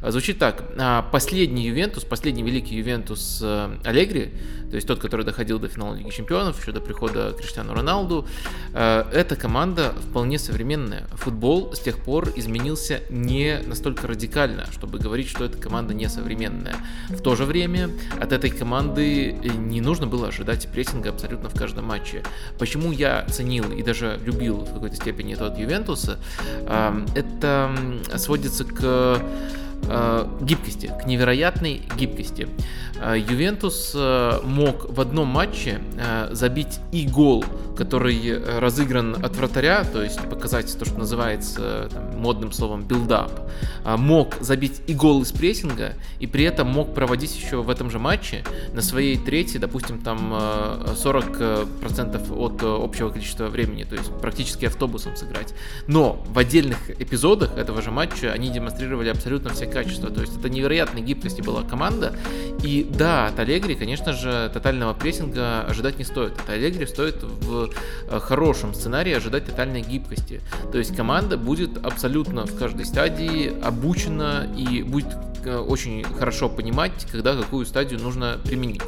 Звучит 0.00 0.38
так. 0.38 0.62
Последний 1.10 1.66
Ювентус, 1.66 2.04
последний 2.04 2.44
великий 2.44 2.76
Ювентус 2.76 3.42
Аллегри, 3.42 4.32
то 4.70 4.76
есть 4.76 4.86
тот, 4.86 5.00
который 5.00 5.26
доходил 5.26 5.58
до 5.58 5.66
финала 5.66 5.96
Лиги 5.96 6.10
Чемпионов, 6.10 6.60
еще 6.60 6.70
до 6.70 6.80
прихода 6.80 7.32
Криштиану 7.36 7.74
Роналду, 7.74 8.28
эта 8.72 9.34
команда 9.34 9.92
вполне 10.08 10.38
современная. 10.38 11.08
Футбол 11.14 11.74
с 11.74 11.80
тех 11.80 11.98
пор 11.98 12.32
изменился 12.36 13.00
не 13.10 13.58
настолько 13.66 14.06
радикально, 14.06 14.70
чтобы 14.70 15.00
говорить, 15.00 15.28
что 15.28 15.44
эта 15.44 15.58
команда 15.58 15.94
не 15.94 16.08
современная. 16.08 16.76
В 17.08 17.22
то 17.22 17.34
же 17.34 17.44
время 17.44 17.90
от 18.20 18.30
этой 18.30 18.50
команды 18.50 19.32
не 19.32 19.80
нужно 19.80 20.06
было 20.06 20.28
ожидать 20.28 20.68
прессинга 20.68 21.10
абсолютно 21.10 21.48
в 21.48 21.58
каждом 21.58 21.86
матче. 21.86 22.22
Почему 22.56 22.92
я 22.92 23.26
ценил 23.28 23.72
и 23.72 23.82
даже 23.82 24.20
любил 24.24 24.58
в 24.58 24.72
какой-то 24.72 24.94
степени 24.94 25.34
этот 25.34 25.58
Ювентус, 25.58 26.10
это 26.68 27.63
сводится 28.16 28.64
к 28.64 29.20
э, 29.88 30.26
гибкости, 30.42 30.92
к 31.00 31.06
невероятной 31.06 31.82
гибкости. 31.96 32.48
Э, 33.04 33.18
Ювентус 33.18 33.92
э, 33.94 34.40
мог 34.44 34.88
в 34.88 35.00
одном 35.00 35.28
матче 35.28 35.80
э, 35.98 36.28
забить 36.32 36.80
и 36.92 37.06
гол, 37.06 37.44
который 37.76 38.42
разыгран 38.60 39.24
от 39.24 39.36
вратаря, 39.36 39.84
то 39.84 40.02
есть 40.02 40.20
показать 40.28 40.76
то, 40.78 40.84
что 40.84 40.98
называется 40.98 41.88
там, 41.92 42.20
модным 42.20 42.52
словом 42.52 42.84
build-up, 42.84 43.32
мог 43.84 44.36
забить 44.40 44.80
и 44.86 44.94
гол 44.94 45.22
из 45.22 45.32
прессинга, 45.32 45.94
и 46.20 46.28
при 46.28 46.44
этом 46.44 46.68
мог 46.68 46.94
проводить 46.94 47.36
еще 47.36 47.62
в 47.62 47.70
этом 47.70 47.90
же 47.90 47.98
матче 47.98 48.44
на 48.72 48.80
своей 48.80 49.18
трети, 49.18 49.58
допустим, 49.58 50.00
там 50.00 50.32
40% 50.32 52.32
от 52.32 52.62
общего 52.62 53.10
количества 53.10 53.48
времени, 53.48 53.82
то 53.82 53.96
есть 53.96 54.12
практически 54.20 54.66
автобусом 54.66 55.16
сыграть. 55.16 55.52
Но 55.88 56.24
в 56.28 56.38
отдельных 56.38 56.90
эпизодах 56.90 57.58
этого 57.58 57.82
же 57.82 57.90
матча 57.90 58.32
они 58.32 58.50
демонстрировали 58.50 59.08
абсолютно 59.08 59.50
все 59.50 59.66
качества, 59.74 60.10
то 60.10 60.20
есть 60.20 60.38
это 60.38 60.48
невероятной 60.48 61.02
гибкости 61.02 61.42
была 61.42 61.62
команда, 61.62 62.16
и 62.62 62.88
да, 62.96 63.26
от 63.26 63.38
Аллегри, 63.38 63.74
конечно 63.74 64.12
же, 64.12 64.50
тотального 64.54 64.94
прессинга 64.94 65.62
ожидать 65.62 65.98
не 65.98 66.04
стоит. 66.04 66.32
От 66.40 66.48
Аллегри 66.48 66.86
стоит 66.86 67.22
в 67.22 67.70
э, 68.08 68.20
хорошем 68.20 68.72
сценарии 68.72 69.12
ожидать 69.12 69.46
тотальной 69.46 69.82
гибкости. 69.82 70.40
То 70.72 70.78
есть 70.78 70.96
команда 70.96 71.36
будет 71.36 71.84
абсолютно 71.84 72.46
в 72.46 72.56
каждой 72.56 72.86
стадии 72.86 73.52
обучена 73.62 74.48
и 74.56 74.82
будет 74.82 75.08
очень 75.46 76.04
хорошо 76.04 76.48
понимать, 76.48 77.06
когда 77.10 77.34
какую 77.36 77.66
стадию 77.66 78.00
нужно 78.00 78.38
применить. 78.44 78.82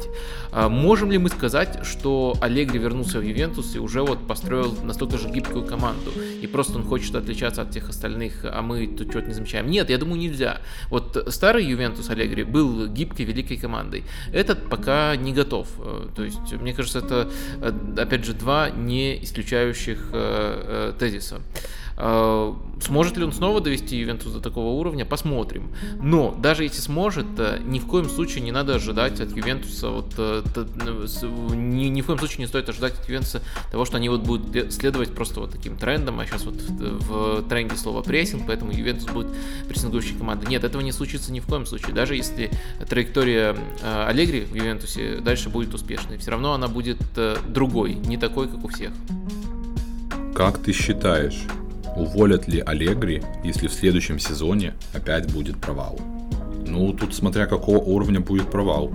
А 0.51 0.69
можем 0.69 1.11
ли 1.11 1.17
мы 1.17 1.29
сказать, 1.29 1.85
что 1.85 2.35
Аллегри 2.41 2.79
вернулся 2.79 3.19
в 3.19 3.23
Ювентус 3.23 3.75
и 3.75 3.79
уже 3.79 4.01
вот 4.01 4.27
построил 4.27 4.75
настолько 4.83 5.17
же 5.17 5.29
гибкую 5.29 5.65
команду, 5.65 6.11
и 6.41 6.47
просто 6.47 6.77
он 6.77 6.83
хочет 6.83 7.15
отличаться 7.15 7.61
от 7.61 7.71
всех 7.71 7.89
остальных, 7.89 8.43
а 8.43 8.61
мы 8.61 8.87
тут 8.87 9.09
что-то 9.09 9.27
не 9.27 9.33
замечаем? 9.33 9.69
Нет, 9.69 9.89
я 9.89 9.97
думаю, 9.97 10.19
нельзя. 10.19 10.61
Вот 10.89 11.27
старый 11.29 11.65
Ювентус 11.65 12.09
Аллегри 12.09 12.43
был 12.43 12.87
гибкой, 12.87 13.25
великой 13.25 13.57
командой. 13.57 14.03
Этот 14.31 14.69
пока 14.69 15.15
не 15.15 15.33
готов. 15.33 15.67
Э, 15.79 16.07
то 16.15 16.23
есть, 16.23 16.53
мне 16.53 16.73
кажется, 16.73 16.99
это, 16.99 17.29
э, 17.61 17.71
опять 17.97 18.25
же, 18.25 18.33
два 18.33 18.69
не 18.69 19.23
исключающих 19.23 20.09
э, 20.13 20.93
тезиса. 20.99 21.41
Э, 21.99 22.53
сможет 22.79 23.17
ли 23.17 23.23
он 23.23 23.33
снова 23.33 23.59
довести 23.59 23.97
Ювентус 23.97 24.31
до 24.31 24.39
такого 24.39 24.79
уровня? 24.79 25.03
Посмотрим. 25.03 25.71
Но 25.99 26.35
даже 26.39 26.63
если 26.63 26.79
сможет, 26.79 27.25
э, 27.39 27.59
ни 27.65 27.79
в 27.79 27.87
коем 27.87 28.07
случае 28.07 28.43
не 28.43 28.51
надо 28.51 28.75
ожидать 28.75 29.19
от 29.19 29.35
Ювентуса 29.35 29.89
вот 29.89 30.13
э, 30.17 30.43
ни, 31.55 31.85
ни 31.85 32.01
в 32.01 32.05
коем 32.05 32.19
случае 32.19 32.39
не 32.39 32.47
стоит 32.47 32.69
ожидать 32.69 32.93
от 32.99 33.09
Ювентуса 33.09 33.41
того, 33.71 33.85
что 33.85 33.97
они 33.97 34.09
вот 34.09 34.21
будут 34.21 34.71
следовать 34.71 35.13
просто 35.15 35.39
вот 35.39 35.51
таким 35.51 35.75
трендом, 35.75 36.19
а 36.19 36.25
сейчас 36.27 36.45
вот 36.45 36.55
в, 36.55 37.41
в 37.41 37.49
тренде 37.49 37.75
слово 37.75 38.03
прессинг, 38.03 38.43
поэтому 38.45 38.71
Ювентус 38.71 39.09
будет 39.11 39.27
прессингующей 39.67 40.15
командой. 40.15 40.47
Нет, 40.47 40.63
этого 40.63 40.81
не 40.81 40.91
случится 40.91 41.31
ни 41.31 41.39
в 41.39 41.47
коем 41.47 41.65
случае. 41.65 41.93
Даже 41.93 42.15
если 42.15 42.51
траектория 42.87 43.57
Аллегри 44.05 44.41
в 44.41 44.53
Ювентусе 44.53 45.19
дальше 45.19 45.49
будет 45.49 45.73
успешной, 45.73 46.19
все 46.19 46.29
равно 46.29 46.53
она 46.53 46.67
будет 46.67 46.99
другой, 47.47 47.95
не 47.95 48.17
такой, 48.17 48.47
как 48.47 48.63
у 48.63 48.67
всех. 48.67 48.91
Как 50.35 50.59
ты 50.59 50.71
считаешь, 50.71 51.47
уволят 51.97 52.47
ли 52.47 52.59
Аллегри, 52.59 53.23
если 53.43 53.67
в 53.67 53.73
следующем 53.73 54.19
сезоне 54.19 54.73
опять 54.93 55.31
будет 55.33 55.57
провал. 55.57 55.99
Ну, 56.65 56.93
тут 56.93 57.15
смотря 57.15 57.47
какого 57.47 57.77
уровня 57.77 58.19
будет 58.19 58.49
провал. 58.51 58.91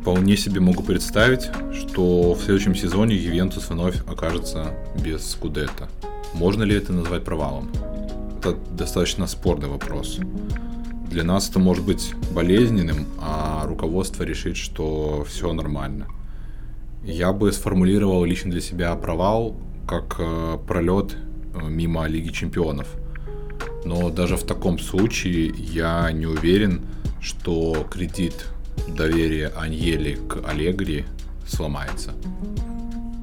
Вполне 0.00 0.36
себе 0.36 0.60
могу 0.60 0.82
представить, 0.82 1.48
что 1.72 2.34
в 2.34 2.42
следующем 2.42 2.74
сезоне 2.74 3.16
Ювентус 3.16 3.68
вновь 3.70 4.00
окажется 4.06 4.74
без 5.02 5.28
Скудетта. 5.28 5.88
Можно 6.34 6.62
ли 6.62 6.76
это 6.76 6.92
назвать 6.92 7.24
провалом? 7.24 7.70
Это 8.38 8.56
достаточно 8.70 9.26
спорный 9.26 9.68
вопрос. 9.68 10.18
Для 11.10 11.24
нас 11.24 11.48
это 11.48 11.58
может 11.58 11.84
быть 11.84 12.14
болезненным, 12.32 13.06
а 13.20 13.64
руководство 13.66 14.22
решит, 14.22 14.56
что 14.56 15.24
все 15.28 15.52
нормально. 15.52 16.06
Я 17.04 17.32
бы 17.32 17.50
сформулировал 17.52 18.24
лично 18.24 18.50
для 18.50 18.60
себя 18.60 18.94
провал 18.96 19.56
как 19.86 20.16
э, 20.18 20.58
пролет 20.66 21.16
мимо 21.62 22.06
Лиги 22.06 22.30
Чемпионов. 22.30 22.88
Но 23.84 24.10
даже 24.10 24.36
в 24.36 24.44
таком 24.44 24.78
случае 24.78 25.52
я 25.56 26.10
не 26.12 26.26
уверен, 26.26 26.82
что 27.20 27.86
кредит 27.90 28.46
доверия 28.88 29.52
Аньели 29.56 30.18
к 30.28 30.48
Аллегри 30.48 31.04
сломается. 31.46 32.12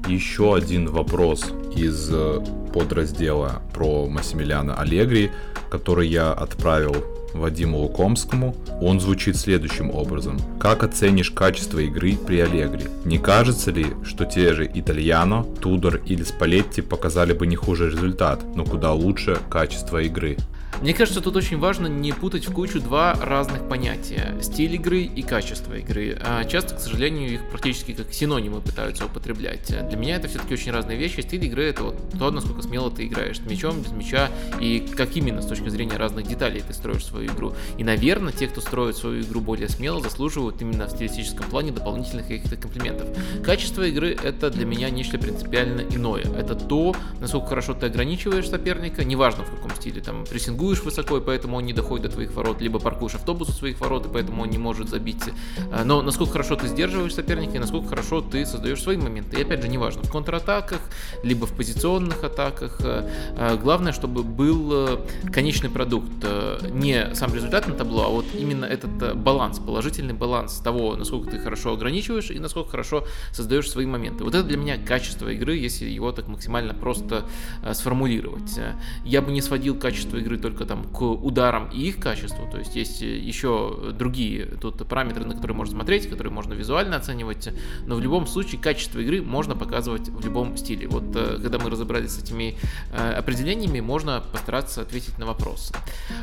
Еще 0.08 0.54
один 0.54 0.88
вопрос 0.88 1.50
из 1.74 2.10
э, 2.12 2.44
подраздела 2.74 3.62
про 3.72 4.06
Массимилиана 4.06 4.74
Аллегри, 4.78 5.30
который 5.70 6.08
я 6.08 6.32
отправил 6.32 6.94
Вадиму 7.34 7.78
Лукомскому, 7.78 8.54
он 8.80 9.00
звучит 9.00 9.36
следующим 9.36 9.90
образом. 9.90 10.38
Как 10.58 10.82
оценишь 10.82 11.30
качество 11.30 11.78
игры 11.80 12.16
при 12.16 12.38
Аллегри? 12.38 12.84
Не 13.04 13.18
кажется 13.18 13.70
ли, 13.70 13.86
что 14.04 14.24
те 14.24 14.54
же 14.54 14.70
Итальяно, 14.72 15.44
Тудор 15.60 16.00
или 16.06 16.22
Спалетти 16.22 16.80
показали 16.80 17.32
бы 17.32 17.46
не 17.46 17.56
хуже 17.56 17.90
результат, 17.90 18.40
но 18.54 18.64
куда 18.64 18.92
лучше 18.92 19.38
качество 19.50 19.98
игры? 19.98 20.36
Мне 20.80 20.92
кажется, 20.92 21.20
тут 21.20 21.36
очень 21.36 21.58
важно 21.58 21.86
не 21.86 22.12
путать 22.12 22.46
в 22.46 22.52
кучу 22.52 22.80
два 22.80 23.14
разных 23.14 23.68
понятия. 23.68 24.36
Стиль 24.42 24.74
игры 24.74 25.02
и 25.02 25.22
качество 25.22 25.74
игры. 25.74 26.18
А 26.20 26.44
часто, 26.44 26.74
к 26.74 26.80
сожалению, 26.80 27.32
их 27.32 27.48
практически 27.48 27.92
как 27.92 28.12
синонимы 28.12 28.60
пытаются 28.60 29.06
употреблять. 29.06 29.66
Для 29.66 29.96
меня 29.96 30.16
это 30.16 30.28
все-таки 30.28 30.52
очень 30.52 30.72
разные 30.72 30.98
вещи. 30.98 31.20
Стиль 31.20 31.44
игры 31.44 31.64
это 31.64 31.84
вот 31.84 31.96
то, 32.18 32.30
насколько 32.30 32.62
смело 32.62 32.90
ты 32.90 33.06
играешь. 33.06 33.38
С 33.38 33.40
мячом, 33.40 33.80
без 33.80 33.92
мяча 33.92 34.30
и 34.60 34.86
как 34.94 35.16
именно 35.16 35.40
с 35.40 35.46
точки 35.46 35.68
зрения 35.68 35.96
разных 35.96 36.26
деталей 36.26 36.60
ты 36.60 36.74
строишь 36.74 37.06
свою 37.06 37.32
игру. 37.32 37.54
И, 37.78 37.84
наверное, 37.84 38.32
те, 38.32 38.46
кто 38.48 38.60
строит 38.60 38.96
свою 38.96 39.22
игру 39.22 39.40
более 39.40 39.68
смело, 39.68 40.00
заслуживают 40.02 40.60
именно 40.60 40.86
в 40.86 40.90
стилистическом 40.90 41.46
плане 41.46 41.72
дополнительных 41.72 42.26
каких-то 42.26 42.56
комплиментов. 42.56 43.08
Качество 43.42 43.82
игры 43.84 44.16
это 44.22 44.50
для 44.50 44.66
меня 44.66 44.90
нечто 44.90 45.18
принципиально 45.18 45.82
иное. 45.82 46.24
Это 46.36 46.54
то, 46.54 46.94
насколько 47.20 47.46
хорошо 47.46 47.74
ты 47.74 47.86
ограничиваешь 47.86 48.48
соперника, 48.48 49.04
неважно 49.04 49.44
в 49.44 49.50
каком 49.50 49.70
стиле, 49.76 50.02
там, 50.02 50.24
прессингуешь 50.26 50.63
паркуешь 50.64 50.82
высоко, 50.82 51.18
и 51.18 51.20
поэтому 51.20 51.58
он 51.58 51.66
не 51.66 51.74
доходит 51.74 52.06
до 52.06 52.12
твоих 52.12 52.32
ворот, 52.32 52.62
либо 52.62 52.78
паркуешь 52.78 53.14
автобус 53.14 53.50
у 53.50 53.52
своих 53.52 53.80
ворот, 53.80 54.06
и 54.06 54.08
поэтому 54.08 54.42
он 54.42 54.48
не 54.48 54.56
может 54.56 54.88
забить. 54.88 55.22
А, 55.70 55.84
но 55.84 56.00
насколько 56.00 56.32
хорошо 56.32 56.56
ты 56.56 56.68
сдерживаешь 56.68 57.14
соперника, 57.14 57.56
и 57.56 57.58
насколько 57.58 57.88
хорошо 57.88 58.22
ты 58.22 58.46
создаешь 58.46 58.82
свои 58.82 58.96
моменты. 58.96 59.38
И 59.38 59.42
опять 59.42 59.60
же, 59.60 59.68
неважно, 59.68 60.02
в 60.02 60.10
контратаках, 60.10 60.80
либо 61.22 61.46
в 61.46 61.52
позиционных 61.52 62.24
атаках. 62.24 62.80
А, 62.80 63.10
а, 63.36 63.56
главное, 63.56 63.92
чтобы 63.92 64.22
был 64.22 64.70
э, 64.72 64.98
конечный 65.30 65.68
продукт. 65.68 66.08
Э, 66.22 66.58
не 66.72 67.14
сам 67.14 67.34
результат 67.34 67.68
на 67.68 67.74
табло, 67.74 68.04
а 68.04 68.08
вот 68.08 68.24
именно 68.34 68.64
этот 68.64 69.02
э, 69.02 69.14
баланс, 69.14 69.58
положительный 69.58 70.14
баланс 70.14 70.54
того, 70.64 70.96
насколько 70.96 71.30
ты 71.30 71.38
хорошо 71.38 71.74
ограничиваешь 71.74 72.30
и 72.30 72.38
насколько 72.38 72.70
хорошо 72.70 73.04
создаешь 73.32 73.70
свои 73.70 73.84
моменты. 73.84 74.24
Вот 74.24 74.34
это 74.34 74.44
для 74.44 74.56
меня 74.56 74.78
качество 74.78 75.28
игры, 75.28 75.56
если 75.56 75.84
его 75.84 76.10
так 76.12 76.28
максимально 76.28 76.72
просто 76.72 77.24
сформулировать. 77.72 78.58
Я 79.04 79.20
бы 79.20 79.30
не 79.32 79.42
сводил 79.42 79.74
качество 79.78 80.16
игры 80.16 80.38
только 80.38 80.53
только 80.54 80.66
там 80.66 80.84
к 80.84 81.02
ударам 81.02 81.68
и 81.72 81.88
их 81.88 81.98
качеству, 81.98 82.48
то 82.50 82.58
есть 82.58 82.76
есть 82.76 83.00
еще 83.00 83.92
другие 83.92 84.46
тут 84.46 84.86
параметры, 84.86 85.24
на 85.24 85.34
которые 85.34 85.56
можно 85.56 85.74
смотреть, 85.74 86.08
которые 86.08 86.32
можно 86.32 86.52
визуально 86.54 86.96
оценивать, 86.96 87.48
но 87.86 87.96
в 87.96 88.00
любом 88.00 88.26
случае 88.26 88.60
качество 88.60 89.00
игры 89.00 89.20
можно 89.20 89.56
показывать 89.56 90.08
в 90.08 90.24
любом 90.24 90.56
стиле. 90.56 90.86
Вот 90.86 91.04
э, 91.16 91.38
когда 91.42 91.58
мы 91.58 91.70
разобрались 91.70 92.12
с 92.12 92.22
этими 92.22 92.56
э, 92.92 93.12
определениями, 93.14 93.80
можно 93.80 94.22
постараться 94.32 94.82
ответить 94.82 95.18
на 95.18 95.26
вопрос. 95.26 95.72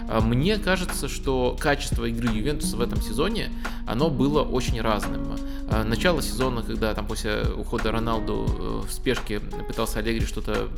А 0.10 0.22
мне 0.22 0.58
кажется, 0.58 1.10
что 1.10 1.58
качество 1.60 2.06
игры 2.06 2.30
Ювентуса 2.34 2.78
в 2.78 2.82
этом 2.82 3.02
сезоне, 3.02 3.52
оно 3.86 4.10
было 4.10 4.44
очень 4.44 4.80
разным. 4.80 5.38
А 5.70 5.84
начало 5.84 6.22
сезона, 6.22 6.62
когда 6.62 6.94
там 6.94 7.06
после 7.06 7.44
ухода 7.58 7.92
Роналду 7.92 8.46
э, 8.48 8.88
в 8.88 8.94
спешке 8.94 9.40
пытался 9.40 10.00
Аллегри 10.00 10.26
что-то 10.26 10.70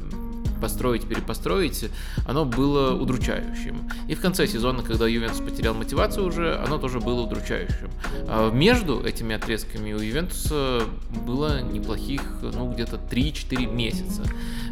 построить, 0.63 1.05
перепостроить, 1.05 1.89
оно 2.25 2.45
было 2.45 2.93
удручающим. 2.93 3.91
И 4.07 4.15
в 4.15 4.21
конце 4.21 4.47
сезона, 4.47 4.81
когда 4.81 5.09
Ювентус 5.09 5.41
потерял 5.41 5.73
мотивацию 5.73 6.25
уже, 6.25 6.55
оно 6.55 6.77
тоже 6.77 7.01
было 7.01 7.19
удручающим. 7.23 7.89
А 8.29 8.49
между 8.49 9.05
этими 9.05 9.35
отрезками 9.35 9.91
у 9.91 9.99
Ювентуса 9.99 10.83
было 11.27 11.61
неплохих, 11.61 12.21
ну, 12.41 12.71
где-то 12.71 12.97
3-4 13.11 13.75
месяца. 13.75 14.23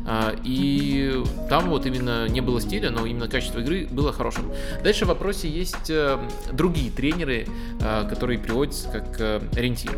А, 0.07 0.33
и 0.45 1.21
там 1.49 1.69
вот 1.69 1.85
именно 1.85 2.27
не 2.29 2.39
было 2.39 2.61
стиля, 2.61 2.89
но 2.89 3.05
именно 3.05 3.27
качество 3.27 3.59
игры 3.59 3.85
было 3.91 4.13
хорошим. 4.13 4.51
Дальше 4.83 5.03
в 5.03 5.09
вопросе 5.09 5.49
есть 5.49 5.89
э, 5.89 6.17
другие 6.53 6.89
тренеры, 6.89 7.47
э, 7.81 8.07
которые 8.09 8.39
приводятся 8.39 8.89
как 8.89 9.19
э, 9.19 9.41
ориентир. 9.57 9.91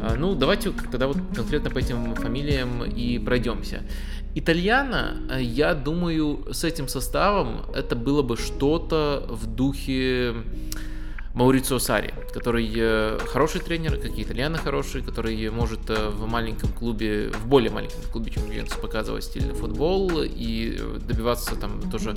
А, 0.00 0.16
ну, 0.16 0.34
давайте 0.34 0.70
тогда 0.90 1.06
вот 1.06 1.18
конкретно 1.36 1.70
по 1.70 1.78
этим 1.78 2.14
фамилиям 2.14 2.82
и 2.82 3.18
пройдемся. 3.18 3.82
Итальяна, 4.36 5.16
я 5.38 5.74
думаю, 5.74 6.44
с 6.50 6.64
этим 6.64 6.88
составом 6.88 7.66
это 7.72 7.94
было 7.94 8.22
бы 8.22 8.36
что-то 8.36 9.24
в 9.28 9.46
духе 9.46 10.34
Маурицио 11.34 11.80
Сари, 11.80 12.14
который 12.32 12.72
э, 12.76 13.18
хороший 13.26 13.60
тренер, 13.60 13.96
как 13.96 14.16
и 14.16 14.22
итальяно 14.22 14.56
хороший, 14.56 15.02
который 15.02 15.50
может 15.50 15.90
э, 15.90 16.10
в 16.10 16.28
маленьком 16.28 16.70
клубе, 16.70 17.30
в 17.30 17.48
более 17.48 17.72
маленьком 17.72 18.02
клубе, 18.12 18.30
чем 18.30 18.46
Ювентус, 18.46 18.76
показывать 18.76 19.24
стильный 19.24 19.52
футбол 19.52 20.22
и 20.22 20.78
э, 20.78 20.98
добиваться 21.00 21.56
там 21.56 21.90
тоже 21.90 22.14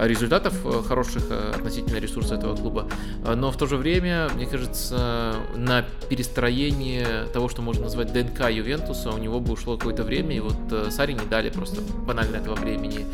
результатов 0.00 0.54
хороших 0.88 1.30
относительно 1.30 1.98
ресурса 1.98 2.36
этого 2.36 2.56
клуба. 2.56 2.88
Но 3.36 3.50
в 3.50 3.58
то 3.58 3.66
же 3.66 3.76
время, 3.76 4.30
мне 4.34 4.46
кажется, 4.46 5.34
на 5.54 5.84
перестроение 6.08 7.26
того, 7.34 7.50
что 7.50 7.60
можно 7.60 7.84
назвать 7.84 8.14
ДНК 8.14 8.50
Ювентуса, 8.50 9.10
у 9.10 9.18
него 9.18 9.40
бы 9.40 9.52
ушло 9.52 9.76
какое-то 9.76 10.04
время, 10.04 10.36
и 10.36 10.40
вот 10.40 10.56
Сари 10.90 11.12
не 11.12 11.26
дали 11.26 11.50
просто 11.50 11.82
банально 12.06 12.36
этого 12.36 12.54
времени. 12.54 13.04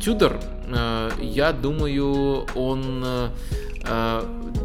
Тюдор, 0.00 0.40
я 1.20 1.52
думаю, 1.52 2.46
он 2.54 3.30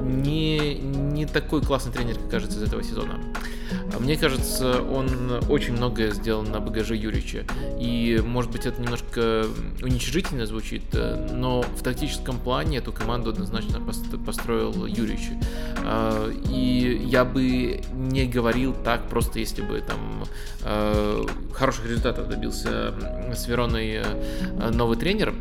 не, 0.01 0.76
не 0.76 1.26
такой 1.26 1.61
классный 1.61 1.91
тренер, 1.91 2.15
как 2.15 2.30
кажется, 2.30 2.59
из 2.59 2.63
этого 2.63 2.84
сезона. 2.84 3.20
А 3.93 3.99
мне 3.99 4.18
кажется, 4.18 4.82
он 4.82 5.43
очень 5.49 5.74
многое 5.74 6.11
сделал 6.11 6.43
на 6.43 6.59
багаже 6.59 6.95
Юрича. 6.95 7.39
И, 7.80 8.22
может 8.26 8.51
быть, 8.51 8.65
это 8.65 8.82
немножко 8.82 9.45
уничижительно 9.82 10.45
звучит, 10.45 10.84
э, 10.93 11.30
но 11.34 11.61
в 11.61 11.84
тактическом 11.84 12.39
плане 12.39 12.78
эту 12.78 12.91
команду 12.91 13.30
однозначно 13.30 13.82
построил 14.26 14.86
Юрич. 14.86 15.32
А, 15.84 16.30
и 16.49 17.01
я 17.05 17.26
бы 17.26 17.82
не 17.93 18.26
говорил 18.26 18.74
так, 18.74 19.07
просто 19.09 19.39
если 19.39 19.61
бы 19.61 19.82
там 19.82 20.26
э, 20.63 21.26
хороших 21.53 21.86
результатов 21.86 22.30
добился 22.30 22.93
с 23.34 23.47
Вероной 23.47 24.01
э, 24.03 24.72
новый 24.72 24.97
тренер. 24.97 25.34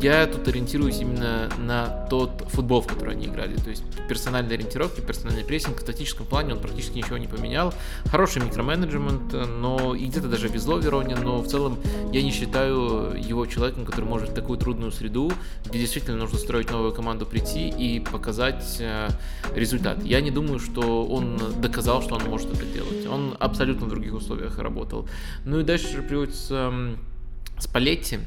Я 0.00 0.26
тут 0.26 0.48
ориентируюсь 0.48 1.00
именно 1.00 1.50
на 1.58 2.06
тот 2.08 2.46
футбол, 2.48 2.80
в 2.80 2.86
который 2.86 3.14
они 3.14 3.26
играли. 3.26 3.56
То 3.56 3.70
есть 3.70 3.84
персональные 4.08 4.54
ориентировки, 4.54 5.00
персональный 5.00 5.44
прессинг 5.44 5.80
в 5.80 5.84
тактическом 5.84 6.26
плане 6.26 6.54
он 6.54 6.60
практически 6.60 6.89
ничего 6.94 7.18
не 7.18 7.26
поменял. 7.26 7.74
Хороший 8.06 8.42
микроменеджмент, 8.42 9.32
но 9.32 9.94
и 9.94 10.06
где-то 10.06 10.28
даже 10.28 10.48
везло 10.48 10.78
Вероне, 10.78 11.16
но 11.16 11.38
в 11.38 11.46
целом 11.48 11.78
я 12.12 12.22
не 12.22 12.30
считаю 12.30 13.14
его 13.16 13.46
человеком, 13.46 13.84
который 13.84 14.04
может 14.04 14.30
в 14.30 14.34
такую 14.34 14.58
трудную 14.58 14.92
среду, 14.92 15.32
где 15.66 15.78
действительно 15.78 16.16
нужно 16.16 16.38
строить 16.38 16.70
новую 16.70 16.92
команду, 16.92 17.26
прийти 17.26 17.68
и 17.68 18.00
показать 18.00 18.76
э, 18.80 19.08
результат. 19.54 20.04
Я 20.04 20.20
не 20.20 20.30
думаю, 20.30 20.58
что 20.58 21.04
он 21.06 21.40
доказал, 21.60 22.02
что 22.02 22.14
он 22.16 22.24
может 22.24 22.52
это 22.52 22.64
делать. 22.66 23.06
Он 23.06 23.36
абсолютно 23.38 23.86
в 23.86 23.88
других 23.88 24.14
условиях 24.14 24.58
работал. 24.58 25.08
Ну 25.44 25.60
и 25.60 25.62
дальше 25.64 26.02
приводится 26.02 26.72
Спалетти. 27.60 28.20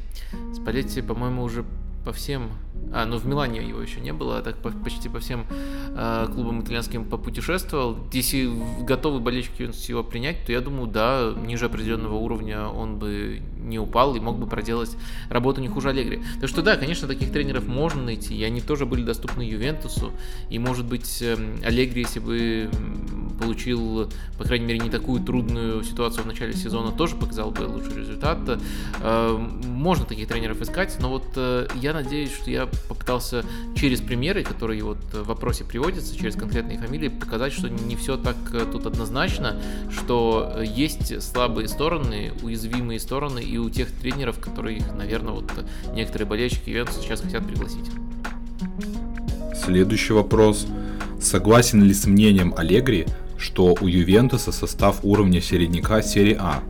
Спалетти, 0.53 1.01
по-моему, 1.01 1.43
уже 1.43 1.65
по 2.03 2.11
всем 2.11 2.51
а, 2.91 3.05
ну 3.05 3.17
в 3.17 3.25
Милане 3.25 3.67
его 3.67 3.81
еще 3.81 3.99
не 4.01 4.13
было, 4.13 4.37
а 4.37 4.41
так 4.41 4.57
по, 4.57 4.69
почти 4.69 5.09
по 5.09 5.19
всем 5.19 5.45
э, 5.49 6.27
клубам 6.33 6.61
итальянским 6.61 7.05
попутешествовал. 7.05 7.97
Если 8.11 8.51
готовы 8.81 9.19
болельщики 9.19 9.63
его 9.89 10.03
принять, 10.03 10.45
то 10.45 10.51
я 10.51 10.61
думаю, 10.61 10.87
да, 10.87 11.33
ниже 11.35 11.65
определенного 11.65 12.15
уровня 12.15 12.67
он 12.67 12.99
бы 12.99 13.41
не 13.57 13.79
упал 13.79 14.15
и 14.15 14.19
мог 14.19 14.37
бы 14.37 14.45
проделать 14.45 14.95
работу 15.29 15.61
не 15.61 15.69
хуже 15.69 15.89
Аллегри. 15.89 16.21
Так 16.39 16.49
что 16.49 16.61
да, 16.61 16.75
конечно, 16.75 17.07
таких 17.07 17.31
тренеров 17.31 17.67
можно 17.67 18.03
найти, 18.03 18.35
и 18.35 18.43
они 18.43 18.61
тоже 18.61 18.85
были 18.85 19.03
доступны 19.03 19.41
Ювентусу, 19.41 20.11
и 20.49 20.59
может 20.59 20.85
быть 20.85 21.21
эм, 21.21 21.59
Аллегри, 21.63 22.01
если 22.01 22.19
бы 22.19 22.69
получил, 23.39 24.09
по 24.37 24.43
крайней 24.43 24.65
мере, 24.65 24.79
не 24.79 24.89
такую 24.89 25.21
трудную 25.21 25.83
ситуацию 25.83 26.23
в 26.23 26.27
начале 26.27 26.53
сезона, 26.53 26.91
тоже 26.91 27.15
показал 27.15 27.51
бы 27.51 27.61
лучший 27.63 27.95
результат. 27.95 28.39
Э, 28.99 29.37
можно 29.65 30.05
таких 30.05 30.27
тренеров 30.27 30.61
искать, 30.61 30.95
но 30.99 31.09
вот 31.09 31.25
э, 31.35 31.67
я 31.75 31.92
надеюсь, 31.93 32.31
что 32.31 32.51
я 32.51 32.67
попытался 32.87 33.45
через 33.75 34.01
примеры, 34.01 34.43
которые 34.43 34.83
вот 34.83 34.97
в 35.13 35.23
вопросе 35.23 35.63
приводятся, 35.63 36.17
через 36.17 36.35
конкретные 36.35 36.77
фамилии, 36.77 37.09
показать, 37.09 37.53
что 37.53 37.69
не 37.69 37.95
все 37.95 38.17
так 38.17 38.35
э, 38.53 38.65
тут 38.71 38.85
однозначно, 38.85 39.61
что 39.89 40.59
есть 40.63 41.21
слабые 41.21 41.67
стороны, 41.67 42.33
уязвимые 42.41 42.99
стороны 42.99 43.39
и 43.39 43.57
у 43.57 43.69
тех 43.69 43.91
тренеров, 43.91 44.39
которые, 44.39 44.83
наверное, 44.97 45.33
вот 45.33 45.51
некоторые 45.93 46.27
болельщики 46.27 46.69
Ювентуса 46.69 47.01
сейчас 47.01 47.21
хотят 47.21 47.45
пригласить. 47.47 47.89
Следующий 49.55 50.13
вопрос. 50.13 50.67
Согласен 51.21 51.83
ли 51.83 51.93
с 51.93 52.05
мнением 52.05 52.53
Аллегри, 52.57 53.05
что 53.37 53.75
у 53.79 53.87
Ювентуса 53.87 54.51
состав 54.51 54.99
уровня 55.03 55.41
середняка 55.41 56.01
серии 56.01 56.35
А? 56.37 56.61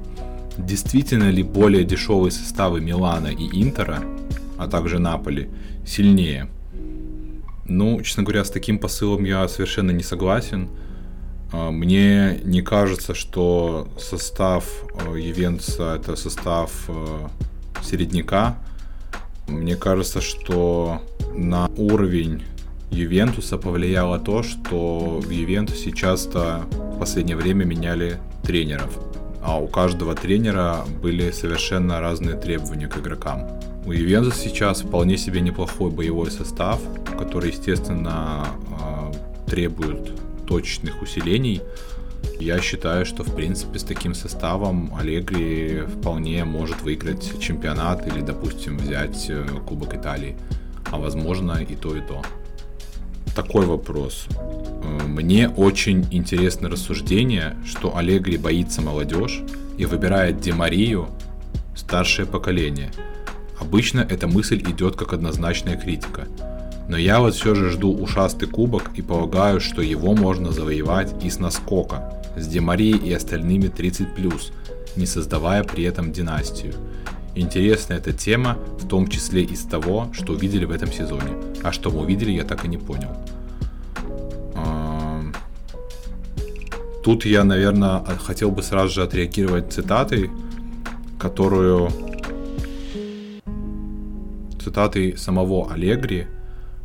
Действительно 0.57 1.32
ли 1.32 1.41
более 1.41 1.84
дешевые 1.84 2.32
составы 2.32 2.80
Милана 2.80 3.28
и 3.28 3.63
Интера, 3.63 4.03
а 4.64 4.68
также 4.68 4.99
Наполи, 4.99 5.49
сильнее? 5.86 6.49
Ну, 7.66 8.01
честно 8.01 8.24
говоря, 8.24 8.43
с 8.43 8.49
таким 8.49 8.78
посылом 8.78 9.24
я 9.24 9.47
совершенно 9.47 9.91
не 9.91 10.03
согласен. 10.03 10.70
А, 11.51 11.72
мне 11.72 12.39
не 12.43 12.61
кажется, 12.61 13.14
что 13.14 13.88
состав 13.97 14.66
э, 15.05 15.20
Ювентуса 15.20 15.95
это 15.95 16.16
состав 16.16 16.72
э, 16.88 17.28
середняка. 17.84 18.57
Мне 19.47 19.76
кажется, 19.76 20.20
что 20.20 21.01
на 21.36 21.70
уровень 21.78 22.43
Ювентуса 22.91 23.57
повлияло 23.57 24.20
то, 24.20 24.43
что 24.43 25.20
в 25.24 25.30
Ювентусе 25.30 25.91
часто 25.91 26.64
в 26.72 26.99
последнее 26.99 27.38
время 27.38 27.66
меняли 27.66 28.20
тренеров. 28.43 28.97
А 29.41 29.59
у 29.59 29.68
каждого 29.68 30.16
тренера 30.16 30.86
были 31.01 31.32
совершенно 31.32 31.99
разные 31.99 32.36
требования 32.36 32.88
к 32.88 32.97
игрокам. 32.97 33.47
У 33.86 33.91
Ювентуса 33.91 34.38
сейчас 34.38 34.81
вполне 34.81 35.17
себе 35.17 35.41
неплохой 35.41 35.91
боевой 35.91 36.31
состав, 36.31 36.79
который, 37.17 37.51
естественно, 37.51 38.47
э, 38.79 39.49
требует 39.49 40.11
точечных 40.47 41.01
усилений. 41.01 41.61
Я 42.39 42.61
считаю, 42.61 43.05
что 43.05 43.23
в 43.23 43.36
принципе 43.36 43.79
с 43.79 43.84
таким 43.84 44.13
составом 44.13 44.95
Аллегри 44.95 45.81
вполне 45.81 46.45
может 46.45 46.81
выиграть 46.81 47.39
чемпионат 47.41 48.07
или, 48.07 48.21
допустим, 48.21 48.77
взять 48.77 49.25
э, 49.29 49.45
Кубок 49.67 49.93
Италии. 49.95 50.38
А 50.89 50.97
возможно 50.97 51.53
и 51.61 51.75
то, 51.75 51.95
и 51.95 52.01
то 52.01 52.21
такой 53.36 53.65
вопрос. 53.65 54.27
Э, 54.31 55.03
мне 55.07 55.49
очень 55.49 56.07
интересно 56.11 56.69
рассуждение, 56.69 57.57
что 57.65 57.97
Аллегри 57.97 58.38
боится 58.38 58.81
молодежь 58.81 59.41
и 59.77 59.86
выбирает 59.86 60.39
Демарию 60.39 61.09
старшее 61.75 62.25
поколение. 62.25 62.91
Обычно 63.64 64.01
эта 64.01 64.28
мысль 64.28 64.61
идет 64.61 64.97
как 64.97 65.14
однозначная 65.14 65.78
критика. 65.78 66.28
Но 66.89 66.97
я 66.97 67.22
вот 67.22 67.34
все 67.34 67.55
же 67.55 67.70
жду 67.70 67.93
ушастый 67.93 68.49
кубок 68.49 68.91
и 68.95 69.01
полагаю, 69.01 69.61
что 69.61 69.82
его 69.82 70.14
можно 70.14 70.51
завоевать 70.51 71.16
и 71.24 71.30
с 71.30 71.39
наскока, 71.39 72.14
с 72.36 72.45
Демарией 72.45 72.97
и 72.97 73.14
остальными 73.14 73.68
30+, 73.68 74.51
не 74.97 75.05
создавая 75.05 75.64
при 75.64 75.86
этом 75.86 76.11
династию. 76.11 76.74
Интересна 77.36 77.93
эта 77.93 78.11
тема, 78.11 78.57
в 78.80 78.88
том 78.88 79.07
числе 79.07 79.43
из 79.43 79.61
того, 79.64 80.09
что 80.11 80.34
увидели 80.34 80.66
в 80.66 80.72
этом 80.72 80.91
сезоне. 80.91 81.34
А 81.64 81.72
что 81.72 81.89
мы 81.89 82.01
увидели, 82.01 82.32
я 82.32 82.43
так 82.43 82.66
и 82.66 82.68
не 82.68 82.78
понял. 82.78 83.16
Тут 87.01 87.26
я, 87.26 87.45
наверное, 87.45 88.03
хотел 88.26 88.51
бы 88.51 88.61
сразу 88.61 88.93
же 88.93 89.03
отреагировать 89.03 89.72
цитатой, 89.72 90.30
которую 91.18 91.89
цитатой 94.63 95.17
самого 95.17 95.71
Аллегри, 95.71 96.27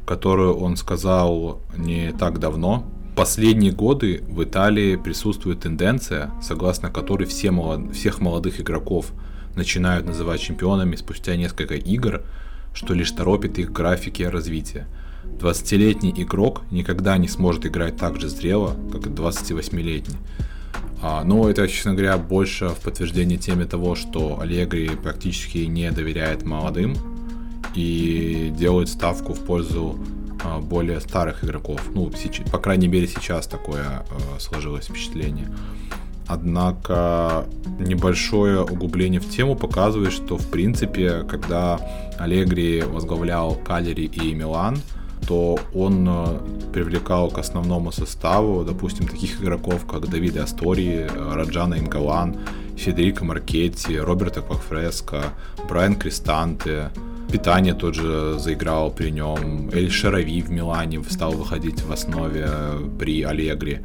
которую 0.06 0.56
он 0.56 0.76
сказал 0.76 1.60
не 1.76 2.12
так 2.12 2.38
давно. 2.38 2.84
Последние 3.16 3.72
годы 3.72 4.22
в 4.28 4.42
Италии 4.44 4.96
присутствует 4.96 5.60
тенденция, 5.60 6.30
согласно 6.42 6.90
которой 6.90 7.24
все 7.24 7.50
молод... 7.50 7.94
всех 7.94 8.20
молодых 8.20 8.60
игроков– 8.60 9.12
начинают 9.58 10.06
называть 10.06 10.40
чемпионами 10.40 10.96
спустя 10.96 11.36
несколько 11.36 11.74
игр, 11.74 12.22
что 12.72 12.94
лишь 12.94 13.10
торопит 13.10 13.58
их 13.58 13.70
графики 13.72 14.22
развития. 14.22 14.86
20-летний 15.24 16.14
игрок 16.16 16.62
никогда 16.70 17.18
не 17.18 17.28
сможет 17.28 17.66
играть 17.66 17.96
так 17.96 18.18
же 18.18 18.28
зрело, 18.28 18.74
как 18.90 19.06
и 19.06 19.10
28-летний. 19.10 20.16
А, 21.02 21.22
но 21.22 21.50
это, 21.50 21.68
честно 21.68 21.92
говоря, 21.92 22.16
больше 22.16 22.68
в 22.68 22.78
подтверждение 22.78 23.38
теме 23.38 23.66
того, 23.66 23.94
что 23.94 24.40
Аллегри 24.40 24.88
практически 24.88 25.58
не 25.58 25.90
доверяет 25.92 26.44
молодым 26.44 26.96
и 27.74 28.52
делает 28.56 28.88
ставку 28.88 29.34
в 29.34 29.40
пользу 29.40 29.98
а, 30.44 30.60
более 30.60 31.00
старых 31.00 31.44
игроков. 31.44 31.80
Ну, 31.94 32.10
по 32.50 32.58
крайней 32.58 32.88
мере, 32.88 33.06
сейчас 33.06 33.46
такое 33.46 33.84
а, 33.84 34.04
сложилось 34.38 34.86
впечатление. 34.86 35.48
Однако 36.26 37.46
небольшое 37.78 38.62
углубление 38.62 39.20
в 39.20 39.28
тему 39.30 39.56
показывает, 39.56 40.12
что 40.12 40.36
в 40.36 40.50
принципе, 40.50 41.22
когда 41.22 41.80
Алегри 42.18 42.82
возглавлял 42.82 43.54
Калери 43.54 44.04
и 44.04 44.34
Милан, 44.34 44.78
то 45.26 45.58
он 45.74 46.06
э, 46.08 46.38
привлекал 46.72 47.30
к 47.30 47.38
основному 47.38 47.92
составу, 47.92 48.64
допустим, 48.64 49.06
таких 49.06 49.42
игроков, 49.42 49.86
как 49.86 50.08
Давид 50.08 50.36
Астори, 50.36 51.08
Раджана 51.34 51.78
Ингалан, 51.78 52.36
Федерико 52.76 53.24
Маркетти, 53.24 53.98
Роберто 53.98 54.42
Квакфреско, 54.42 55.24
Брайан 55.68 55.96
Кристанте, 55.96 56.90
Питание 57.30 57.74
тот 57.74 57.94
же 57.94 58.38
заиграл 58.38 58.90
при 58.90 59.10
нем, 59.10 59.70
Эль 59.72 59.90
Шарави 59.90 60.40
в 60.40 60.50
Милане 60.50 61.02
стал 61.04 61.32
выходить 61.32 61.82
в 61.82 61.92
основе 61.92 62.48
при 62.98 63.22
Алегри. 63.22 63.80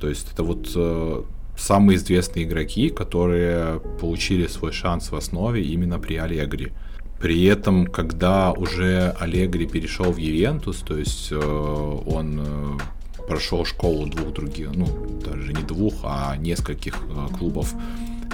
То 0.00 0.08
есть 0.08 0.32
это 0.32 0.44
вот 0.44 0.70
э, 0.76 1.22
самые 1.56 1.96
известные 1.96 2.44
игроки, 2.44 2.88
которые 2.88 3.80
получили 4.00 4.46
свой 4.46 4.72
шанс 4.72 5.10
в 5.10 5.16
основе 5.16 5.62
именно 5.62 5.98
при 5.98 6.16
Алегри. 6.16 6.72
При 7.20 7.44
этом, 7.46 7.86
когда 7.86 8.52
уже 8.52 9.14
Алегри 9.18 9.66
перешел 9.66 10.12
в 10.12 10.18
Ювентус, 10.18 10.78
то 10.78 10.96
есть 10.96 11.32
э, 11.32 11.36
он 11.36 12.40
э, 12.40 13.24
прошел 13.26 13.64
школу 13.64 14.06
двух 14.06 14.32
других, 14.32 14.70
ну, 14.72 14.86
даже 15.24 15.52
не 15.52 15.62
двух, 15.62 15.94
а 16.04 16.36
нескольких 16.36 16.94
э, 16.94 17.36
клубов 17.36 17.74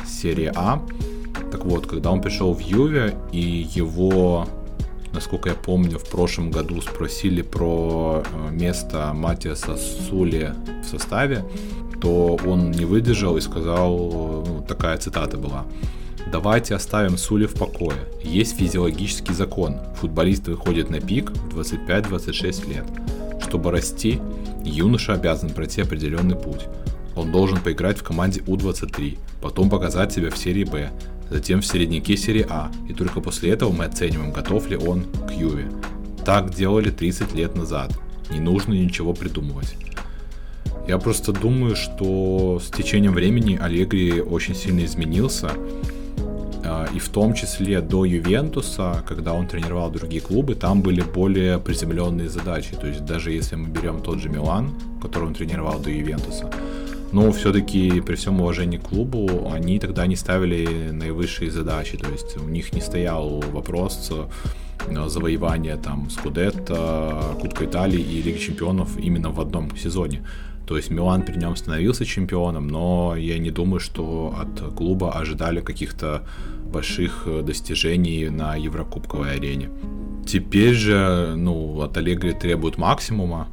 серии 0.06 0.52
А. 0.54 0.82
Так 1.50 1.64
вот, 1.64 1.86
когда 1.86 2.10
он 2.10 2.20
пришел 2.20 2.52
в 2.52 2.60
Юве, 2.60 3.14
и 3.32 3.66
его, 3.74 4.46
насколько 5.12 5.48
я 5.48 5.54
помню, 5.54 5.98
в 5.98 6.08
прошлом 6.08 6.50
году 6.50 6.80
спросили 6.80 7.42
про 7.42 8.22
э, 8.24 8.50
место 8.50 9.12
Матиаса 9.14 9.76
Сули 9.76 10.52
в 10.82 10.86
составе, 10.86 11.44
то 12.00 12.38
он 12.46 12.70
не 12.70 12.84
выдержал 12.84 13.36
и 13.36 13.40
сказал, 13.40 14.44
ну, 14.46 14.64
такая 14.66 14.96
цитата 14.98 15.36
была. 15.36 15.64
Давайте 16.30 16.74
оставим 16.74 17.16
Сули 17.16 17.46
в 17.46 17.54
покое. 17.54 17.96
Есть 18.22 18.58
физиологический 18.58 19.34
закон. 19.34 19.78
Футболист 20.00 20.48
выходит 20.48 20.90
на 20.90 21.00
пик 21.00 21.30
в 21.30 21.58
25-26 21.58 22.68
лет. 22.68 22.84
Чтобы 23.40 23.70
расти, 23.70 24.20
юноша 24.64 25.14
обязан 25.14 25.50
пройти 25.50 25.82
определенный 25.82 26.36
путь. 26.36 26.66
Он 27.14 27.30
должен 27.30 27.58
поиграть 27.60 27.98
в 27.98 28.02
команде 28.02 28.42
У-23, 28.46 29.18
потом 29.40 29.70
показать 29.70 30.12
себя 30.12 30.30
в 30.30 30.36
серии 30.36 30.64
Б, 30.64 30.90
затем 31.34 31.62
в 31.62 31.66
середняке 31.66 32.16
серии 32.16 32.46
А, 32.48 32.70
и 32.88 32.92
только 32.92 33.20
после 33.20 33.50
этого 33.50 33.72
мы 33.72 33.86
оцениваем, 33.86 34.30
готов 34.30 34.70
ли 34.70 34.76
он 34.76 35.02
к 35.26 35.32
Юве. 35.32 35.66
Так 36.24 36.54
делали 36.54 36.90
30 36.90 37.34
лет 37.34 37.56
назад. 37.56 37.90
Не 38.30 38.38
нужно 38.38 38.72
ничего 38.72 39.14
придумывать. 39.14 39.74
Я 40.86 40.98
просто 40.98 41.32
думаю, 41.32 41.74
что 41.74 42.60
с 42.64 42.70
течением 42.70 43.14
времени 43.14 43.58
Аллегри 43.60 44.20
очень 44.20 44.54
сильно 44.54 44.84
изменился. 44.84 45.50
А, 46.64 46.86
и 46.94 47.00
в 47.00 47.08
том 47.08 47.34
числе 47.34 47.80
до 47.80 48.04
Ювентуса, 48.04 49.02
когда 49.04 49.32
он 49.32 49.48
тренировал 49.48 49.90
другие 49.90 50.22
клубы, 50.22 50.54
там 50.54 50.82
были 50.82 51.00
более 51.00 51.58
приземленные 51.58 52.28
задачи. 52.28 52.76
То 52.80 52.86
есть 52.86 53.04
даже 53.04 53.32
если 53.32 53.56
мы 53.56 53.68
берем 53.68 54.00
тот 54.00 54.20
же 54.20 54.28
Милан, 54.28 54.70
который 55.02 55.24
он 55.24 55.34
тренировал 55.34 55.80
до 55.80 55.90
Ювентуса, 55.90 56.48
но 57.14 57.30
все-таки 57.30 58.00
при 58.00 58.16
всем 58.16 58.40
уважении 58.40 58.76
к 58.76 58.88
клубу 58.88 59.48
они 59.54 59.78
тогда 59.78 60.04
не 60.08 60.16
ставили 60.16 60.90
наивысшие 60.90 61.48
задачи. 61.48 61.96
То 61.96 62.10
есть 62.10 62.36
у 62.36 62.48
них 62.48 62.72
не 62.72 62.80
стоял 62.80 63.40
вопрос 63.52 64.10
э, 64.10 65.08
завоевания 65.08 65.76
там 65.76 66.10
Скудетта, 66.10 67.36
Кубка 67.40 67.66
Италии 67.66 68.00
и 68.00 68.20
Лиги 68.20 68.38
Чемпионов 68.38 68.98
именно 68.98 69.30
в 69.30 69.40
одном 69.40 69.76
сезоне. 69.76 70.26
То 70.66 70.76
есть 70.76 70.90
Милан 70.90 71.22
при 71.22 71.36
нем 71.36 71.54
становился 71.54 72.04
чемпионом, 72.04 72.66
но 72.66 73.14
я 73.16 73.38
не 73.38 73.52
думаю, 73.52 73.78
что 73.78 74.34
от 74.36 74.74
клуба 74.74 75.12
ожидали 75.12 75.60
каких-то 75.60 76.24
больших 76.72 77.22
э, 77.26 77.42
достижений 77.42 78.28
на 78.28 78.56
Еврокубковой 78.56 79.36
арене. 79.36 79.70
Теперь 80.26 80.74
же, 80.74 81.34
ну, 81.36 81.80
от 81.80 81.96
Аллегри 81.96 82.32
требуют 82.32 82.76
максимума, 82.76 83.46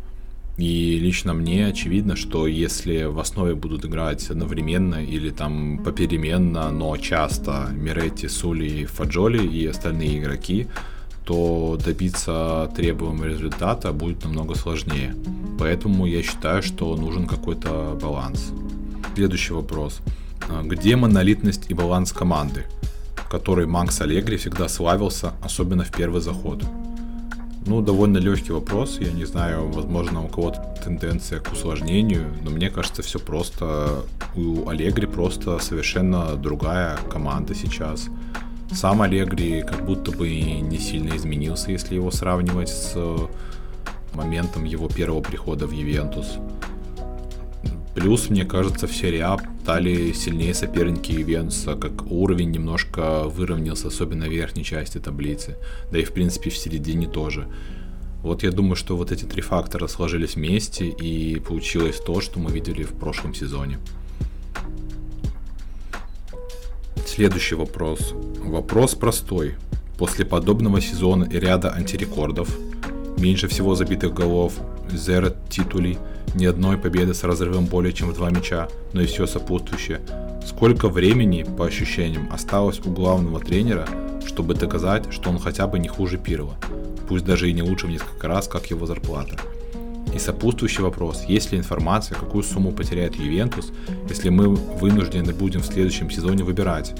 и 0.61 0.99
лично 0.99 1.33
мне 1.33 1.65
очевидно, 1.65 2.15
что 2.15 2.45
если 2.45 3.05
в 3.05 3.19
основе 3.19 3.55
будут 3.55 3.83
играть 3.83 4.29
одновременно 4.29 5.03
или 5.03 5.31
там 5.31 5.79
попеременно, 5.83 6.69
но 6.69 6.95
часто 6.97 7.69
Миретти, 7.73 8.27
Сули, 8.27 8.85
Фаджоли 8.85 9.43
и 9.43 9.65
остальные 9.65 10.19
игроки, 10.19 10.67
то 11.25 11.79
добиться 11.83 12.71
требуемого 12.75 13.25
результата 13.25 13.91
будет 13.91 14.23
намного 14.23 14.53
сложнее. 14.53 15.15
Поэтому 15.57 16.05
я 16.05 16.21
считаю, 16.21 16.61
что 16.61 16.95
нужен 16.95 17.25
какой-то 17.25 17.97
баланс. 17.99 18.51
Следующий 19.15 19.53
вопрос. 19.53 20.01
А, 20.47 20.61
где 20.61 20.95
монолитность 20.95 21.71
и 21.71 21.73
баланс 21.73 22.11
команды, 22.11 22.65
которой 23.31 23.65
Макс 23.65 23.99
Аллегри 23.99 24.37
всегда 24.37 24.69
славился, 24.69 25.33
особенно 25.41 25.83
в 25.83 25.91
первый 25.91 26.21
заход? 26.21 26.63
Ну, 27.65 27.81
довольно 27.81 28.17
легкий 28.17 28.53
вопрос. 28.53 28.97
Я 28.99 29.11
не 29.11 29.25
знаю, 29.25 29.69
возможно, 29.69 30.23
у 30.23 30.27
кого-то 30.27 30.75
тенденция 30.83 31.39
к 31.39 31.51
усложнению, 31.51 32.25
но 32.43 32.49
мне 32.49 32.69
кажется, 32.69 33.01
все 33.03 33.19
просто. 33.19 34.03
У 34.35 34.67
Аллегри 34.67 35.05
просто 35.05 35.59
совершенно 35.59 36.35
другая 36.35 36.97
команда 37.09 37.53
сейчас. 37.53 38.07
Сам 38.71 39.01
Аллегри 39.01 39.61
как 39.61 39.85
будто 39.85 40.11
бы 40.11 40.29
не 40.29 40.79
сильно 40.79 41.15
изменился, 41.15 41.71
если 41.71 41.95
его 41.95 42.09
сравнивать 42.09 42.69
с 42.69 42.97
моментом 44.13 44.63
его 44.63 44.87
первого 44.87 45.21
прихода 45.21 45.67
в 45.67 45.71
Ювентус. 45.71 46.37
Плюс, 47.93 48.29
мне 48.29 48.45
кажется, 48.45 48.87
в 48.87 48.95
серии 48.95 49.19
А 49.19 49.37
стали 49.63 50.13
сильнее 50.13 50.53
соперники 50.53 51.11
Ювентуса, 51.11 51.75
как 51.75 52.09
уровень 52.09 52.51
немножко 52.51 53.23
выровнялся, 53.25 53.89
особенно 53.89 54.27
в 54.27 54.31
верхней 54.31 54.63
части 54.63 54.97
таблицы, 54.97 55.57
да 55.91 55.99
и 55.99 56.03
в 56.03 56.13
принципе 56.13 56.49
в 56.49 56.57
середине 56.57 57.07
тоже. 57.07 57.47
Вот 58.23 58.43
я 58.43 58.51
думаю, 58.51 58.75
что 58.75 58.95
вот 58.95 59.11
эти 59.11 59.25
три 59.25 59.41
фактора 59.41 59.87
сложились 59.87 60.35
вместе 60.35 60.87
и 60.87 61.39
получилось 61.39 61.97
то, 61.97 62.21
что 62.21 62.39
мы 62.39 62.51
видели 62.51 62.83
в 62.83 62.93
прошлом 62.93 63.33
сезоне. 63.33 63.77
Следующий 67.05 67.55
вопрос. 67.55 68.13
Вопрос 68.39 68.95
простой. 68.95 69.55
После 69.97 70.25
подобного 70.25 70.81
сезона 70.81 71.25
и 71.25 71.39
ряда 71.39 71.73
антирекордов, 71.73 72.49
меньше 73.17 73.47
всего 73.47 73.75
забитых 73.75 74.13
голов, 74.13 74.53
zero 74.95 75.35
титулей, 75.49 75.97
ни 76.35 76.45
одной 76.45 76.77
победы 76.77 77.13
с 77.13 77.23
разрывом 77.23 77.65
более 77.65 77.93
чем 77.93 78.09
в 78.09 78.13
два 78.13 78.29
мяча, 78.29 78.67
но 78.93 79.01
и 79.01 79.05
все 79.05 79.25
сопутствующее. 79.25 80.01
Сколько 80.45 80.89
времени, 80.89 81.43
по 81.43 81.65
ощущениям, 81.65 82.29
осталось 82.31 82.79
у 82.85 82.91
главного 82.91 83.39
тренера, 83.39 83.87
чтобы 84.25 84.53
доказать, 84.53 85.11
что 85.11 85.29
он 85.29 85.39
хотя 85.39 85.67
бы 85.67 85.79
не 85.79 85.87
хуже 85.87 86.17
Пирова, 86.17 86.55
пусть 87.07 87.25
даже 87.25 87.49
и 87.49 87.53
не 87.53 87.61
лучше 87.61 87.87
в 87.87 87.89
несколько 87.89 88.27
раз, 88.27 88.47
как 88.47 88.67
его 88.67 88.85
зарплата. 88.85 89.37
И 90.13 90.19
сопутствующий 90.19 90.83
вопрос, 90.83 91.23
есть 91.27 91.51
ли 91.51 91.57
информация, 91.57 92.17
какую 92.17 92.43
сумму 92.43 92.71
потеряет 92.71 93.15
Ювентус, 93.15 93.71
если 94.09 94.29
мы 94.29 94.49
вынуждены 94.49 95.33
будем 95.33 95.61
в 95.61 95.65
следующем 95.65 96.09
сезоне 96.09 96.43
выбирать, 96.43 96.93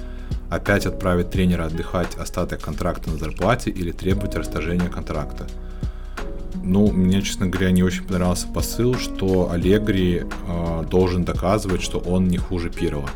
опять 0.50 0.86
отправить 0.86 1.32
тренера 1.32 1.66
отдыхать 1.66 2.16
остаток 2.16 2.62
контракта 2.62 3.10
на 3.10 3.18
зарплате 3.18 3.70
или 3.70 3.92
требовать 3.92 4.36
расторжения 4.36 4.88
контракта. 4.88 5.48
Ну, 6.64 6.92
мне, 6.92 7.22
честно 7.22 7.48
говоря, 7.48 7.72
не 7.72 7.84
очень 7.84 8.04
понравился 8.04 8.48
посыл, 8.48 8.96
что 8.96 9.52
Аллегри 9.52 10.24
э, 10.24 10.84
должен 10.90 11.24
доказывать, 11.24 11.82
что 11.82 12.00
он 12.00 12.28
не 12.28 12.38
хуже 12.38 12.70
Пирова. 12.70 13.10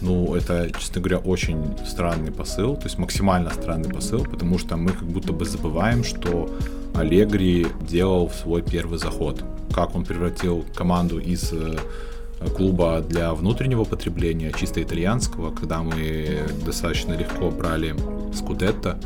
Ну, 0.00 0.34
это, 0.34 0.70
честно 0.78 1.00
говоря, 1.00 1.18
очень 1.18 1.76
странный 1.86 2.32
посыл, 2.32 2.74
то 2.74 2.84
есть 2.84 2.98
максимально 2.98 3.50
странный 3.50 3.90
посыл, 3.90 4.24
потому 4.24 4.58
что 4.58 4.76
мы 4.76 4.92
как 4.92 5.04
будто 5.04 5.32
бы 5.32 5.44
забываем, 5.44 6.04
что 6.04 6.50
Аллегри 6.94 7.66
делал 7.82 8.30
свой 8.30 8.62
первый 8.62 8.98
заход. 8.98 9.44
Как 9.74 9.94
он 9.94 10.04
превратил 10.04 10.64
команду 10.74 11.18
из 11.18 11.52
э, 11.52 11.76
клуба 12.56 13.04
для 13.06 13.34
внутреннего 13.34 13.84
потребления, 13.84 14.52
чисто 14.58 14.82
итальянского, 14.82 15.54
когда 15.54 15.82
мы 15.82 16.40
достаточно 16.64 17.12
легко 17.12 17.50
брали 17.50 17.94
Скудетто, 18.34 18.98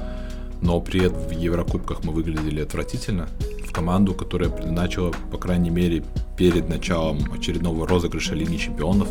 но 0.62 0.80
при 0.80 1.06
этом 1.06 1.18
в 1.18 1.32
Еврокубках 1.32 2.05
мы 2.05 2.12
выглядели 2.12 2.60
отвратительно. 2.60 3.28
Команду, 3.74 4.14
которая 4.14 4.51
предначала, 4.51 5.12
по 5.32 5.38
крайней 5.38 5.70
мере, 5.70 6.05
перед 6.36 6.68
началом 6.68 7.18
очередного 7.32 7.86
розыгрыша 7.86 8.34
Лиги 8.34 8.56
Чемпионов, 8.56 9.09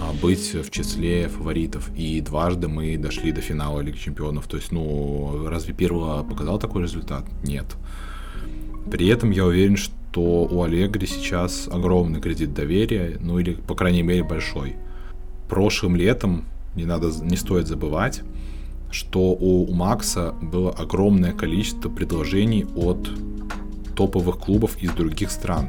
а, 0.00 0.12
быть 0.22 0.54
в 0.54 0.70
числе 0.70 1.28
фаворитов. 1.28 1.90
И 1.94 2.20
дважды 2.20 2.68
мы 2.68 2.96
дошли 2.96 3.30
до 3.30 3.42
финала 3.42 3.80
Лиги 3.80 3.98
Чемпионов. 3.98 4.46
То 4.46 4.56
есть, 4.56 4.72
ну, 4.72 5.46
разве 5.46 5.74
первого 5.74 6.22
показал 6.22 6.58
такой 6.58 6.82
результат? 6.82 7.24
Нет. 7.44 7.76
При 8.90 9.06
этом 9.08 9.30
я 9.30 9.44
уверен, 9.44 9.76
что 9.76 10.48
у 10.50 10.62
Аллегри 10.62 11.06
сейчас 11.06 11.68
огромный 11.68 12.20
кредит 12.20 12.54
доверия, 12.54 13.18
ну 13.20 13.38
или, 13.38 13.52
по 13.52 13.74
крайней 13.74 14.02
мере, 14.02 14.24
большой. 14.24 14.76
Прошлым 15.48 15.96
летом, 15.96 16.44
не 16.74 16.86
надо, 16.86 17.10
не 17.22 17.36
стоит 17.36 17.68
забывать, 17.68 18.22
что 18.90 19.32
у 19.32 19.72
Макса 19.72 20.34
было 20.40 20.70
огромное 20.70 21.32
количество 21.32 21.88
предложений 21.88 22.66
от 22.74 23.10
топовых 24.00 24.38
клубов 24.38 24.82
из 24.82 24.92
других 24.92 25.30
стран. 25.30 25.68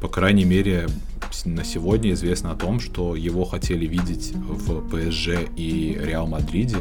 По 0.00 0.06
крайней 0.06 0.44
мере, 0.44 0.86
на 1.44 1.64
сегодня 1.64 2.12
известно 2.12 2.52
о 2.52 2.54
том, 2.54 2.78
что 2.78 3.16
его 3.16 3.44
хотели 3.44 3.84
видеть 3.84 4.32
в 4.32 4.80
ПСЖ 4.88 5.30
и 5.56 5.98
Реал 6.00 6.28
Мадриде, 6.28 6.76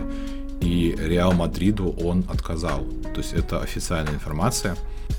и 0.62 0.96
Реал 1.00 1.34
Мадриду 1.34 1.96
он 2.04 2.26
отказал. 2.30 2.86
То 3.16 3.22
есть 3.22 3.34
это 3.34 3.60
официальная 3.60 4.14
информация. 4.14 4.76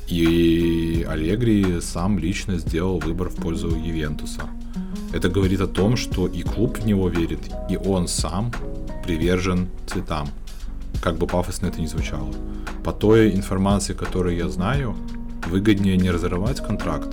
И 0.07 1.05
Аллегри 1.11 1.81
сам 1.81 2.21
лично 2.21 2.59
сделал 2.59 3.01
выбор 3.01 3.29
в 3.29 3.35
пользу 3.35 3.69
Ювентуса. 3.69 4.43
Это 5.13 5.29
говорит 5.29 5.61
о 5.61 5.67
том, 5.67 5.97
что 5.97 6.29
и 6.29 6.43
клуб 6.43 6.79
в 6.79 6.87
него 6.87 7.09
верит, 7.09 7.41
и 7.69 7.77
он 7.77 8.07
сам 8.07 8.53
привержен 9.05 9.67
цветам. 9.89 10.29
Как 11.03 11.17
бы 11.17 11.27
пафосно 11.27 11.67
это 11.67 11.81
ни 11.81 11.87
звучало. 11.87 12.33
По 12.85 12.93
той 12.93 13.35
информации, 13.35 13.95
которую 13.95 14.37
я 14.37 14.49
знаю, 14.49 14.95
выгоднее 15.49 15.97
не 15.97 16.11
разрывать 16.11 16.61
контракт, 16.61 17.09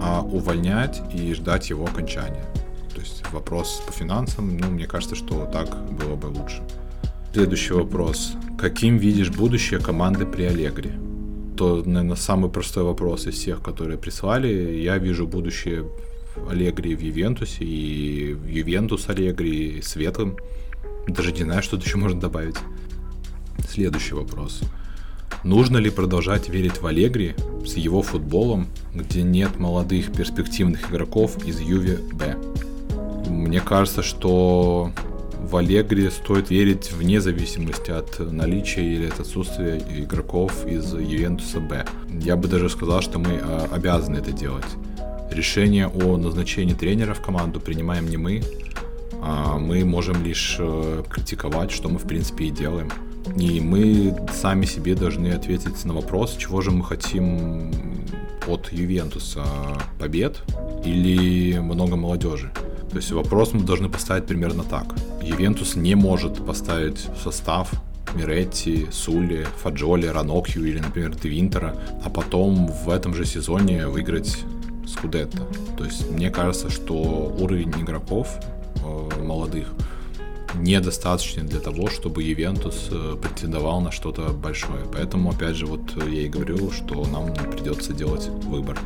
а 0.00 0.22
увольнять 0.22 1.00
и 1.14 1.32
ждать 1.34 1.70
его 1.70 1.84
окончания. 1.84 2.44
То 2.94 3.00
есть 3.00 3.22
вопрос 3.32 3.82
по 3.86 3.92
финансам, 3.92 4.58
ну, 4.58 4.68
мне 4.70 4.86
кажется, 4.86 5.14
что 5.14 5.46
так 5.46 5.68
было 5.92 6.16
бы 6.16 6.26
лучше. 6.26 6.62
Следующий 7.32 7.74
вопрос. 7.74 8.32
Каким 8.58 8.96
видишь 8.96 9.30
будущее 9.30 9.80
команды 9.80 10.26
при 10.26 10.44
Аллегри? 10.44 10.90
То, 11.56 11.82
наверное, 11.84 12.16
самый 12.16 12.50
простой 12.50 12.84
вопрос 12.84 13.26
из 13.26 13.34
всех, 13.34 13.62
которые 13.62 13.98
прислали. 13.98 14.80
Я 14.82 14.98
вижу 14.98 15.26
будущее 15.26 15.84
Аллегри 16.50 16.94
в 16.96 17.00
Ювентусе 17.00 17.64
и 17.64 18.36
Ювентус 18.48 19.08
Аллегри 19.08 19.82
светлым. 19.82 20.36
Даже 21.06 21.32
не 21.32 21.42
знаю, 21.42 21.62
что 21.62 21.76
еще 21.76 21.96
можно 21.96 22.20
добавить. 22.20 22.56
Следующий 23.68 24.14
вопрос. 24.14 24.62
Нужно 25.44 25.78
ли 25.78 25.90
продолжать 25.90 26.48
верить 26.48 26.80
в 26.80 26.86
Аллегри 26.86 27.34
с 27.64 27.74
его 27.74 28.02
футболом, 28.02 28.66
где 28.94 29.22
нет 29.22 29.58
молодых 29.58 30.12
перспективных 30.12 30.90
игроков 30.90 31.44
из 31.46 31.60
Юве 31.60 31.98
Б? 32.12 32.36
Мне 33.28 33.60
кажется, 33.60 34.02
что 34.02 34.92
в 35.40 35.56
Аллегри 35.56 36.10
стоит 36.10 36.50
верить 36.50 36.92
вне 36.92 37.20
зависимости 37.20 37.90
от 37.90 38.18
наличия 38.18 38.82
или 38.82 39.06
от 39.06 39.20
отсутствия 39.20 39.78
игроков 39.78 40.66
из 40.66 40.92
Ювентуса 40.92 41.60
Б. 41.60 41.86
Я 42.10 42.36
бы 42.36 42.48
даже 42.48 42.68
сказал, 42.68 43.00
что 43.00 43.18
мы 43.18 43.38
а, 43.40 43.68
обязаны 43.72 44.16
это 44.16 44.32
делать. 44.32 44.66
Решение 45.30 45.86
о 45.88 46.16
назначении 46.16 46.74
тренера 46.74 47.14
в 47.14 47.20
команду 47.20 47.60
принимаем 47.60 48.08
не 48.08 48.16
мы, 48.16 48.42
а 49.22 49.58
мы 49.58 49.84
можем 49.84 50.24
лишь 50.24 50.56
э, 50.58 51.02
критиковать, 51.08 51.70
что 51.70 51.88
мы 51.88 51.98
в 51.98 52.06
принципе 52.06 52.46
и 52.46 52.50
делаем. 52.50 52.90
И 53.36 53.60
мы 53.60 54.16
сами 54.32 54.64
себе 54.64 54.94
должны 54.94 55.28
ответить 55.28 55.84
на 55.84 55.94
вопрос, 55.94 56.36
чего 56.36 56.60
же 56.60 56.70
мы 56.70 56.84
хотим 56.84 57.70
от 58.46 58.72
Ювентуса 58.72 59.44
побед 59.98 60.42
или 60.84 61.58
много 61.58 61.96
молодежи. 61.96 62.50
То 62.90 62.96
есть 62.96 63.12
вопрос 63.12 63.52
мы 63.52 63.60
должны 63.60 63.88
поставить 63.88 64.26
примерно 64.26 64.64
так. 64.64 64.94
Ювентус 65.22 65.76
не 65.76 65.94
может 65.94 66.44
поставить 66.44 67.06
в 67.14 67.22
состав 67.22 67.70
Миретти, 68.14 68.86
Сули, 68.90 69.46
Фаджоли, 69.62 70.06
Ранокью 70.06 70.64
или, 70.64 70.78
например, 70.78 71.14
Девинтера, 71.14 71.76
а 72.02 72.08
потом 72.08 72.68
в 72.68 72.88
этом 72.88 73.14
же 73.14 73.26
сезоне 73.26 73.86
выиграть 73.86 74.38
Скудетто. 74.86 75.42
То 75.76 75.84
есть 75.84 76.10
мне 76.10 76.30
кажется, 76.30 76.70
что 76.70 76.94
уровень 77.38 77.70
игроков 77.78 78.38
э, 78.76 79.22
молодых 79.22 79.68
недостаточный 80.54 81.44
для 81.44 81.60
того, 81.60 81.88
чтобы 81.88 82.22
Ювентус 82.22 82.88
э, 82.90 83.16
претендовал 83.20 83.80
на 83.80 83.90
что-то 83.90 84.32
большое. 84.32 84.84
Поэтому, 84.92 85.30
опять 85.30 85.56
же, 85.56 85.66
вот 85.66 85.80
я 85.96 86.22
и 86.22 86.28
говорю, 86.28 86.70
что 86.70 87.06
нам 87.06 87.32
придется 87.34 87.92
делать 87.92 88.28
выбор. 88.44 88.78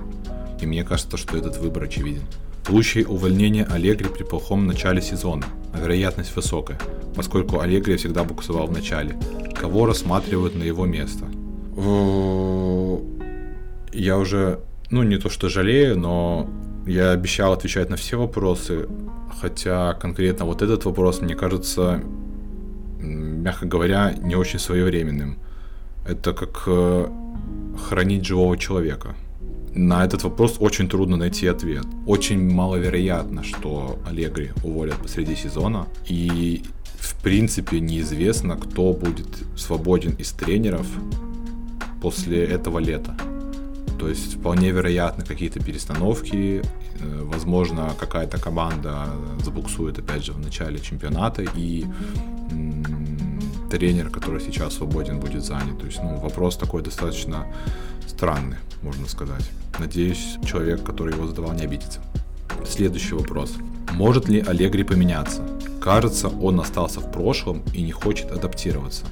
И 0.60 0.66
мне 0.66 0.84
кажется, 0.84 1.16
что 1.16 1.36
этот 1.36 1.58
выбор 1.58 1.84
очевиден. 1.84 2.22
Случай 2.66 3.04
увольнения 3.04 3.64
Аллегри 3.64 4.08
при 4.08 4.22
плохом 4.22 4.66
начале 4.66 5.02
сезона, 5.02 5.44
вероятность 5.74 6.34
высокая, 6.36 6.78
поскольку 7.16 7.58
Аллегри 7.58 7.96
всегда 7.96 8.22
буксовал 8.22 8.68
в 8.68 8.72
начале. 8.72 9.16
Кого 9.54 9.86
рассматривают 9.86 10.54
на 10.54 10.62
его 10.62 10.86
место? 10.86 11.26
Я 13.92 14.16
уже, 14.16 14.60
ну 14.90 15.02
не 15.02 15.18
то 15.18 15.28
что 15.28 15.48
жалею, 15.48 15.98
но 15.98 16.48
я 16.86 17.10
обещал 17.10 17.52
отвечать 17.52 17.90
на 17.90 17.96
все 17.96 18.16
вопросы, 18.16 18.88
хотя 19.40 19.94
конкретно 19.94 20.44
вот 20.44 20.62
этот 20.62 20.84
вопрос 20.84 21.20
мне 21.20 21.34
кажется, 21.34 22.02
мягко 23.00 23.66
говоря, 23.66 24.14
не 24.22 24.36
очень 24.36 24.58
своевременным. 24.58 25.38
Это 26.06 26.32
как 26.32 26.64
э, 26.66 27.08
хранить 27.88 28.24
живого 28.24 28.56
человека. 28.56 29.14
На 29.74 30.04
этот 30.04 30.22
вопрос 30.24 30.56
очень 30.60 30.88
трудно 30.88 31.16
найти 31.16 31.46
ответ. 31.46 31.84
Очень 32.06 32.52
маловероятно, 32.52 33.42
что 33.42 33.98
Аллегри 34.06 34.50
уволят 34.62 34.96
посреди 34.96 35.34
сезона. 35.34 35.86
И 36.06 36.62
в 36.98 37.22
принципе 37.22 37.80
неизвестно, 37.80 38.56
кто 38.56 38.92
будет 38.92 39.28
свободен 39.56 40.12
из 40.12 40.32
тренеров 40.32 40.86
после 42.02 42.44
этого 42.44 42.80
лета. 42.80 43.16
То 44.02 44.08
есть 44.08 44.34
вполне 44.34 44.72
вероятно 44.72 45.24
какие-то 45.24 45.60
перестановки, 45.60 46.60
э, 46.60 47.22
возможно 47.22 47.94
какая-то 48.00 48.36
команда 48.36 49.06
забуксует 49.44 49.96
опять 49.96 50.24
же 50.24 50.32
в 50.32 50.40
начале 50.40 50.80
чемпионата 50.80 51.44
и 51.56 51.86
тренер, 53.70 54.10
который 54.10 54.40
сейчас 54.40 54.74
свободен, 54.74 55.20
будет 55.20 55.44
занят. 55.44 55.78
То 55.78 55.86
есть, 55.86 56.02
ну, 56.02 56.16
вопрос 56.16 56.56
такой 56.56 56.82
достаточно 56.82 57.46
странный, 58.08 58.56
можно 58.82 59.06
сказать. 59.06 59.48
Надеюсь, 59.78 60.36
человек, 60.44 60.82
который 60.82 61.14
его 61.14 61.28
задавал, 61.28 61.52
не 61.52 61.62
обидится. 61.62 62.00
Следующий 62.66 63.14
вопрос. 63.14 63.54
Может 63.92 64.28
ли 64.28 64.40
Аллегри 64.40 64.82
поменяться? 64.82 65.42
Кажется, 65.80 66.26
он 66.26 66.58
остался 66.58 66.98
в 66.98 67.12
прошлом 67.12 67.62
и 67.72 67.82
не 67.82 67.92
хочет 67.92 68.32
адаптироваться. 68.32 69.04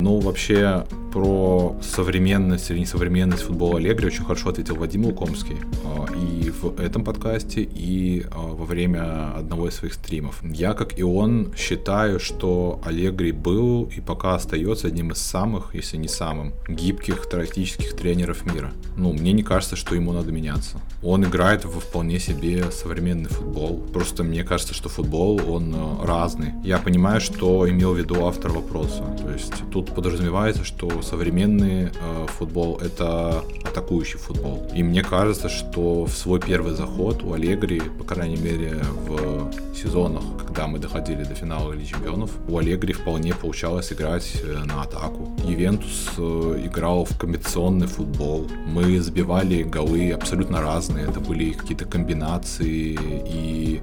Ну, 0.00 0.20
вообще, 0.20 0.84
про 1.12 1.76
современность 1.82 2.70
или 2.70 2.78
несовременность 2.78 3.42
футбола 3.42 3.78
Аллегри 3.78 4.06
очень 4.06 4.24
хорошо 4.24 4.50
ответил 4.50 4.76
Вадим 4.76 5.04
Лукомский 5.06 5.56
а, 5.84 6.06
и 6.14 6.50
в 6.50 6.80
этом 6.80 7.04
подкасте, 7.04 7.62
и 7.62 8.26
а, 8.30 8.38
во 8.38 8.64
время 8.64 9.32
одного 9.36 9.68
из 9.68 9.74
своих 9.74 9.94
стримов. 9.94 10.40
Я, 10.42 10.74
как 10.74 10.98
и 10.98 11.02
он, 11.02 11.52
считаю, 11.56 12.20
что 12.20 12.80
Аллегри 12.84 13.32
был 13.32 13.90
и 13.96 14.00
пока 14.00 14.34
остается 14.34 14.88
одним 14.88 15.12
из 15.12 15.18
самых, 15.18 15.74
если 15.74 15.96
не 15.96 16.08
самым, 16.08 16.52
гибких 16.68 17.28
тактических 17.28 17.96
тренеров 17.96 18.46
мира. 18.46 18.72
Ну, 18.96 19.12
мне 19.12 19.32
не 19.32 19.42
кажется, 19.42 19.76
что 19.76 19.94
ему 19.94 20.12
надо 20.12 20.32
меняться. 20.32 20.80
Он 21.02 21.24
играет 21.24 21.64
во 21.64 21.80
вполне 21.80 22.18
себе 22.18 22.70
современный 22.70 23.30
футбол. 23.30 23.82
Просто 23.92 24.22
мне 24.22 24.44
кажется, 24.44 24.74
что 24.74 24.88
футбол, 24.88 25.40
он 25.48 25.74
а, 25.74 26.06
разный. 26.06 26.52
Я 26.64 26.78
понимаю, 26.78 27.20
что 27.20 27.68
имел 27.68 27.94
в 27.94 27.98
виду 27.98 28.26
автор 28.26 28.52
вопроса. 28.52 29.04
То 29.22 29.30
есть 29.30 29.52
тут 29.72 29.94
подразумевается, 29.94 30.64
что 30.64 30.99
современный 31.02 31.84
э, 31.84 32.26
футбол 32.38 32.78
это 32.78 33.44
атакующий 33.64 34.18
футбол. 34.18 34.66
И 34.74 34.82
мне 34.82 35.02
кажется, 35.02 35.48
что 35.48 36.04
в 36.04 36.12
свой 36.12 36.40
первый 36.40 36.74
заход 36.74 37.22
у 37.22 37.32
Аллегри, 37.32 37.80
по 37.80 38.04
крайней 38.04 38.36
мере 38.36 38.82
в 39.06 39.50
сезонах, 39.74 40.22
когда 40.38 40.66
мы 40.66 40.78
доходили 40.78 41.24
до 41.24 41.34
финала 41.34 41.72
Лиги 41.72 41.86
Чемпионов, 41.86 42.30
у 42.48 42.58
Аллегри 42.58 42.92
вполне 42.92 43.34
получалось 43.34 43.92
играть 43.92 44.42
э, 44.42 44.64
на 44.64 44.82
атаку. 44.82 45.28
Ювентус 45.44 46.10
э, 46.18 46.62
играл 46.64 47.04
в 47.04 47.16
комбинационный 47.18 47.86
футбол. 47.86 48.46
Мы 48.66 49.00
забивали 49.00 49.62
голы 49.62 50.10
абсолютно 50.12 50.60
разные. 50.60 51.06
Это 51.06 51.20
были 51.20 51.52
какие-то 51.52 51.84
комбинации 51.84 52.98
и 53.26 53.80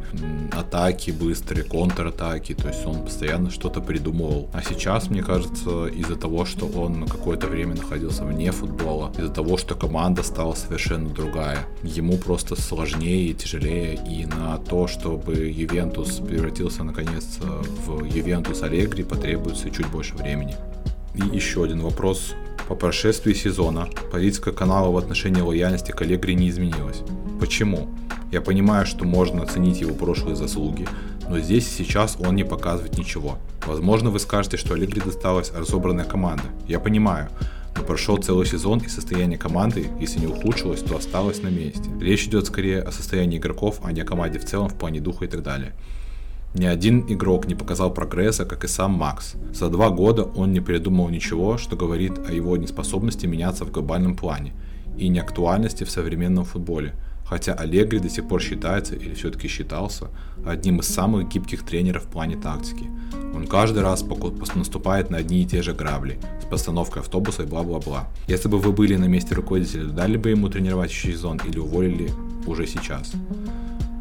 атаки 0.52 1.11
быстрые, 1.11 1.64
контратаки. 1.64 2.53
То 2.53 2.68
есть 2.68 2.85
он 2.85 3.03
постоянно 3.03 3.49
что-то 3.49 3.81
придумывал. 3.81 4.49
А 4.53 4.61
сейчас, 4.61 5.10
мне 5.10 5.23
кажется, 5.23 5.88
из-за 5.88 6.15
того, 6.15 6.45
что 6.45 6.68
он 6.68 7.07
какое-то 7.08 7.48
время 7.48 7.76
находился 7.76 8.24
вне 8.24 8.52
футбола, 8.52 9.12
из-за 9.18 9.30
того, 9.30 9.58
что 9.58 9.76
команда 9.76 10.24
стала 10.24 10.54
совершенно 10.54 11.10
другая, 11.10 11.66
ему 11.84 12.18
просто 12.18 12.60
сложнее 12.60 13.30
и 13.30 13.34
тяжелее 13.34 14.00
и 14.10 14.26
на 14.26 14.58
то, 14.58 14.88
чтобы 14.88 15.36
Ювентус 15.36 16.20
превратился 16.20 16.84
наконец 16.84 17.40
в 17.86 18.04
Ювентус 18.06 18.62
Аллегри, 18.62 19.04
потребуется 19.04 19.70
чуть 19.70 19.88
больше 19.88 20.16
времени. 20.16 20.56
И 21.16 21.36
еще 21.36 21.64
один 21.64 21.82
вопрос. 21.82 22.34
По 22.68 22.76
прошествии 22.76 23.34
сезона 23.34 23.88
политика 24.12 24.52
канала 24.52 24.92
в 24.92 24.98
отношении 24.98 25.42
лояльности 25.42 25.92
к 25.92 26.02
Аллегри 26.02 26.36
не 26.36 26.50
изменилась. 26.50 27.02
Почему? 27.40 27.88
Я 28.32 28.42
понимаю, 28.42 28.86
что 28.86 29.06
можно 29.06 29.44
оценить 29.44 29.80
его 29.80 29.94
прошлые 29.94 30.36
заслуги, 30.36 30.86
но 31.30 31.40
здесь 31.40 31.68
и 31.68 31.84
сейчас 31.84 32.18
он 32.20 32.36
не 32.36 32.44
показывает 32.44 32.98
ничего. 32.98 33.38
Возможно, 33.66 34.10
вы 34.10 34.20
скажете, 34.20 34.58
что 34.58 34.74
Аллегри 34.74 35.02
досталась 35.02 35.52
разобранная 35.52 36.06
команда. 36.06 36.44
Я 36.68 36.80
понимаю, 36.80 37.30
но 37.76 37.84
прошел 37.84 38.18
целый 38.18 38.45
сезон 38.45 38.80
и 38.80 38.88
состояние 38.88 39.38
команды, 39.38 39.88
если 39.99 40.20
не 40.20 40.28
ухудшилось, 40.28 40.82
то 40.82 40.98
осталось 40.98 41.44
на 41.44 41.49
месте. 41.49 41.90
Речь 41.99 42.26
идет 42.26 42.48
скорее 42.48 42.82
о 42.82 42.91
состоянии 42.91 43.38
игроков, 43.38 43.80
а 43.84 43.91
не 43.91 44.02
о 44.02 44.06
команде 44.06 44.40
в 44.40 44.45
целом 44.45 44.70
в 44.70 44.76
плане 44.76 44.99
духа 44.99 45.26
и 45.26 45.28
так 45.28 45.44
далее. 45.44 45.74
Ни 46.54 46.66
один 46.66 47.06
игрок 47.08 47.45
не 47.45 47.56
показал 47.56 47.94
прогресса, 47.94 48.45
как 48.45 48.64
и 48.64 48.68
сам 48.68 48.94
Макс. 48.94 49.36
За 49.54 49.70
два 49.70 49.90
года 49.90 50.24
он 50.24 50.54
не 50.54 50.62
придумал 50.62 51.10
ничего, 51.10 51.58
что 51.58 51.76
говорит 51.76 52.14
о 52.28 52.32
его 52.32 52.58
неспособности 52.58 53.28
меняться 53.28 53.66
в 53.66 53.72
глобальном 53.72 54.16
плане 54.16 54.54
и 54.98 55.08
неактуальности 55.10 55.84
в 55.84 55.91
современном 55.91 56.45
футболе. 56.45 56.95
Хотя 57.28 57.54
Аллегри 57.54 57.99
до 57.99 58.10
сих 58.10 58.28
пор 58.28 58.41
считается, 58.41 58.95
или 58.95 59.14
все-таки 59.14 59.48
считался, 59.48 60.08
одним 60.45 60.80
из 60.80 60.88
самых 60.88 61.28
гибких 61.28 61.64
тренеров 61.64 62.06
в 62.06 62.08
плане 62.08 62.38
тактики. 62.38 62.90
Он 63.36 63.45
каждый 63.45 63.84
раз 63.84 64.04
наступает 64.56 65.10
на 65.10 65.18
одни 65.18 65.44
и 65.44 65.45
те 65.45 65.62
же 65.62 65.74
грабли 65.74 66.20
с 66.41 66.45
постановкой 66.45 67.02
автобуса 67.02 67.44
и 67.44 67.45
бла-бла-бла. 67.45 68.08
Если 68.28 68.48
бы 68.48 68.58
вы 68.58 68.72
были 68.72 68.95
на 68.95 69.06
месте 69.06 69.36
руководителя, 69.36 69.86
дали 69.86 70.18
бы 70.18 70.30
ему 70.30 70.49
тренировать 70.49 70.90
еще 70.90 71.12
сезон 71.12 71.40
или 71.45 71.60
уволили 71.60 72.12
уже 72.45 72.66
сейчас? 72.66 73.12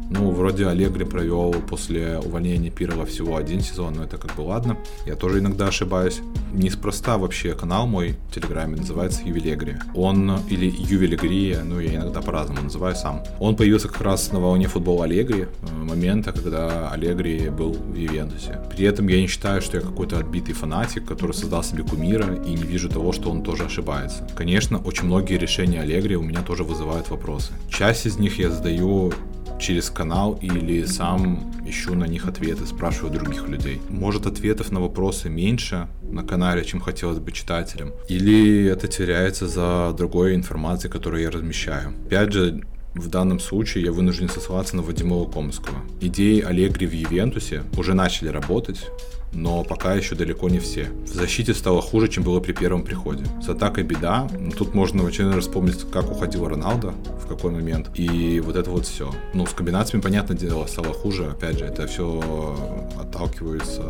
Ну, 0.09 0.31
вроде 0.31 0.67
Аллегри 0.67 1.05
провел 1.05 1.53
после 1.53 2.17
увольнения 2.17 2.69
Пирова 2.69 3.05
всего 3.05 3.35
один 3.35 3.61
сезон, 3.61 3.95
но 3.95 4.03
это 4.03 4.17
как 4.17 4.35
бы 4.35 4.41
ладно. 4.41 4.77
Я 5.05 5.15
тоже 5.15 5.39
иногда 5.39 5.67
ошибаюсь. 5.67 6.21
Неспроста 6.53 7.17
вообще 7.17 7.53
канал 7.53 7.87
мой 7.87 8.15
в 8.29 8.33
Телеграме 8.33 8.77
называется 8.77 9.21
Ювелегри. 9.25 9.75
Он, 9.95 10.39
или 10.49 10.73
Ювелегрия, 10.77 11.61
ну 11.63 11.79
я 11.79 11.95
иногда 11.95 12.21
по-разному 12.21 12.63
называю 12.63 12.95
сам. 12.95 13.23
Он 13.39 13.55
появился 13.55 13.89
как 13.89 14.01
раз 14.01 14.31
на 14.31 14.39
волне 14.39 14.67
футбола 14.67 15.05
Аллегри, 15.05 15.43
э, 15.43 15.83
момента, 15.83 16.31
когда 16.31 16.89
Аллегри 16.89 17.49
был 17.49 17.73
в 17.73 17.95
Ювентусе. 17.95 18.61
При 18.71 18.85
этом 18.85 19.07
я 19.07 19.19
не 19.19 19.27
считаю, 19.27 19.61
что 19.61 19.77
я 19.77 19.83
какой-то 19.83 20.17
отбитый 20.17 20.53
фанатик, 20.53 21.05
который 21.05 21.33
создал 21.33 21.63
себе 21.63 21.83
кумира 21.83 22.35
и 22.35 22.51
не 22.51 22.63
вижу 22.63 22.89
того, 22.89 23.11
что 23.11 23.29
он 23.29 23.43
тоже 23.43 23.65
ошибается. 23.65 24.27
Конечно, 24.35 24.77
очень 24.77 25.05
многие 25.05 25.37
решения 25.37 25.81
Аллегри 25.81 26.15
у 26.15 26.23
меня 26.23 26.41
тоже 26.41 26.63
вызывают 26.63 27.09
вопросы. 27.09 27.51
Часть 27.69 28.05
из 28.05 28.17
них 28.17 28.39
я 28.39 28.49
задаю 28.49 29.13
через 29.59 29.89
канал 29.89 30.37
или 30.41 30.85
сам 30.85 31.53
ищу 31.65 31.95
на 31.95 32.05
них 32.05 32.27
ответы, 32.27 32.65
спрашиваю 32.65 33.13
других 33.13 33.47
людей. 33.47 33.81
Может, 33.89 34.25
ответов 34.25 34.71
на 34.71 34.79
вопросы 34.79 35.29
меньше 35.29 35.87
на 36.03 36.23
канале, 36.23 36.63
чем 36.63 36.79
хотелось 36.79 37.19
бы 37.19 37.31
читателям, 37.31 37.91
или 38.07 38.65
это 38.65 38.87
теряется 38.87 39.47
за 39.47 39.93
другой 39.97 40.35
информацией, 40.35 40.91
которую 40.91 41.23
я 41.23 41.31
размещаю. 41.31 41.93
Опять 42.05 42.33
же, 42.33 42.63
в 42.93 43.09
данном 43.09 43.39
случае 43.39 43.83
я 43.85 43.91
вынужден 43.91 44.29
сослаться 44.29 44.75
на 44.75 44.81
Вадима 44.81 45.13
Лукомского. 45.15 45.77
Идеи 46.01 46.41
Аллегри 46.41 46.87
в 46.87 46.93
Ювентусе 46.93 47.63
уже 47.77 47.93
начали 47.93 48.29
работать, 48.29 48.89
но 49.37 49.63
пока 49.63 49.93
еще 49.93 50.15
далеко 50.15 50.49
не 50.49 50.59
все. 50.59 50.89
В 51.05 51.13
защите 51.13 51.53
стало 51.53 51.81
хуже, 51.81 52.07
чем 52.07 52.23
было 52.23 52.39
при 52.39 52.53
первом 52.53 52.83
приходе. 52.83 53.23
С 53.41 53.47
атакой 53.47 53.83
беда. 53.83 54.27
Тут 54.57 54.73
можно 54.73 55.03
в 55.03 55.05
очередной 55.05 55.35
раз 55.35 55.45
вспомнить, 55.45 55.79
как 55.91 56.11
уходил 56.11 56.47
Роналдо, 56.47 56.93
в 57.23 57.27
какой 57.27 57.51
момент. 57.51 57.91
И 57.93 58.39
вот 58.39 58.55
это 58.55 58.71
вот 58.71 58.87
все. 58.87 59.13
Ну, 59.33 59.45
с 59.45 59.53
комбинациями, 59.53 60.01
понятное 60.01 60.35
дело, 60.35 60.65
стало 60.65 60.91
хуже. 60.91 61.27
Опять 61.27 61.59
же, 61.59 61.65
это 61.65 61.85
все 61.85 62.55
отталкивается 62.99 63.83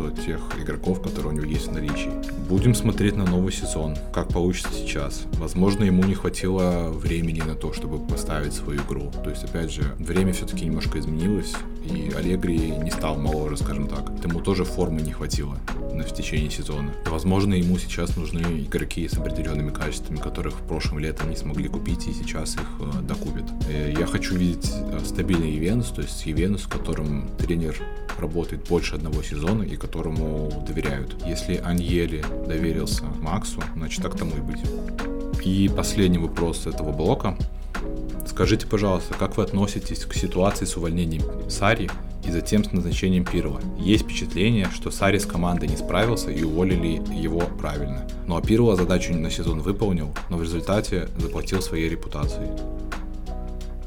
от 0.00 0.24
тех 0.24 0.40
игроков, 0.60 1.00
которые 1.02 1.32
у 1.32 1.36
него 1.36 1.46
есть 1.46 1.68
в 1.68 1.72
наличии. 1.72 2.10
Будем 2.48 2.74
смотреть 2.74 3.16
на 3.16 3.24
новый 3.24 3.52
сезон, 3.52 3.96
как 4.12 4.28
получится 4.28 4.72
сейчас. 4.72 5.22
Возможно, 5.34 5.84
ему 5.84 6.02
не 6.04 6.14
хватило 6.14 6.90
времени 6.90 7.42
на 7.42 7.54
то, 7.54 7.72
чтобы 7.72 7.98
поставить 7.98 8.54
свою 8.54 8.80
игру. 8.82 9.12
То 9.22 9.30
есть, 9.30 9.44
опять 9.44 9.70
же, 9.70 9.82
время 9.98 10.32
все-таки 10.32 10.64
немножко 10.64 10.98
изменилось, 10.98 11.54
и 11.94 12.12
Аллегри 12.12 12.70
не 12.70 12.90
стал 12.90 13.16
моложе, 13.16 13.56
скажем 13.56 13.88
так. 13.88 14.10
Ему 14.24 14.40
тоже 14.40 14.64
формы 14.64 15.00
не 15.00 15.12
хватило 15.12 15.56
в 16.10 16.14
течение 16.14 16.50
сезона. 16.50 16.92
Возможно, 17.06 17.54
ему 17.54 17.78
сейчас 17.78 18.16
нужны 18.16 18.40
игроки 18.40 19.08
с 19.08 19.14
определенными 19.14 19.70
качествами, 19.70 20.18
которых 20.18 20.54
в 20.54 20.62
прошлом 20.66 20.98
летом 20.98 21.30
не 21.30 21.36
смогли 21.36 21.68
купить 21.68 22.06
и 22.06 22.12
сейчас 22.12 22.54
их 22.54 22.66
э, 22.80 23.02
докупят. 23.02 23.44
Э, 23.68 23.94
я 23.96 24.06
хочу 24.06 24.36
видеть 24.36 24.70
э, 24.72 25.00
стабильный 25.04 25.56
Ивенус, 25.56 25.88
то 25.88 26.02
есть 26.02 26.26
Ивенус, 26.26 26.62
с 26.62 26.66
которым 26.66 27.28
тренер 27.38 27.76
работает 28.18 28.68
больше 28.68 28.96
одного 28.96 29.22
сезона 29.22 29.62
и 29.62 29.76
которому 29.76 30.64
доверяют. 30.66 31.16
Если 31.26 31.56
Аньели 31.56 32.24
доверился 32.46 33.04
Максу, 33.20 33.62
значит 33.76 34.02
так 34.02 34.16
тому 34.16 34.32
и 34.36 34.40
быть. 34.40 34.60
И 35.44 35.70
последний 35.74 36.18
вопрос 36.18 36.66
этого 36.66 36.92
блока. 36.92 37.36
Скажите, 38.30 38.64
пожалуйста, 38.68 39.14
как 39.14 39.36
вы 39.36 39.42
относитесь 39.42 40.04
к 40.04 40.14
ситуации 40.14 40.64
с 40.64 40.76
увольнением 40.76 41.24
Сари 41.48 41.90
и 42.24 42.30
затем 42.30 42.62
с 42.62 42.70
назначением 42.70 43.24
Пирова. 43.24 43.60
Есть 43.76 44.04
впечатление, 44.04 44.68
что 44.72 44.92
Сари 44.92 45.18
с 45.18 45.26
командой 45.26 45.68
не 45.68 45.76
справился 45.76 46.30
и 46.30 46.44
уволили 46.44 47.02
его 47.12 47.40
правильно. 47.40 48.06
Ну 48.28 48.36
а 48.36 48.40
Пирова 48.40 48.76
задачу 48.76 49.14
на 49.14 49.32
сезон 49.32 49.62
выполнил, 49.62 50.14
но 50.30 50.36
в 50.36 50.44
результате 50.44 51.08
заплатил 51.18 51.60
своей 51.60 51.88
репутацией. 51.88 52.50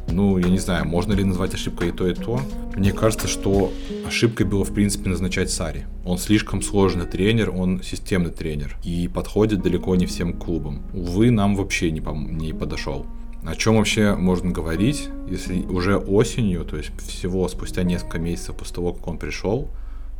Ну, 0.10 0.38
я 0.38 0.50
не 0.50 0.60
знаю, 0.60 0.86
можно 0.86 1.14
ли 1.14 1.24
назвать 1.24 1.54
ошибкой 1.54 1.90
и 1.90 1.92
то, 1.94 2.06
и 2.06 2.14
то. 2.14 2.42
Мне 2.76 2.92
кажется, 2.92 3.30
что 3.30 3.72
ошибкой 4.06 4.46
было, 4.46 4.66
в 4.66 4.74
принципе, 4.74 5.10
назначать 5.10 5.52
Сари. 5.52 5.86
Он 6.04 6.18
слишком 6.18 6.62
сложный 6.62 7.06
тренер, 7.06 7.50
он 7.50 7.82
системный 7.82 8.32
тренер 8.32 8.76
и 8.84 9.08
подходит 9.08 9.62
далеко 9.62 9.96
не 9.96 10.06
всем 10.06 10.34
клубам. 10.34 10.84
Увы, 10.94 11.32
нам 11.32 11.56
вообще 11.56 11.92
не, 11.92 12.02
не 12.02 12.52
подошел. 12.52 13.08
О 13.46 13.56
чем 13.56 13.76
вообще 13.76 14.16
можно 14.16 14.52
говорить, 14.52 15.10
если 15.28 15.64
уже 15.64 15.98
осенью, 15.98 16.64
то 16.64 16.78
есть 16.78 16.92
всего 17.02 17.48
спустя 17.50 17.84
несколько 17.84 18.18
месяцев 18.18 18.56
после 18.56 18.76
того, 18.76 18.94
как 18.94 19.08
он 19.08 19.18
пришел, 19.18 19.70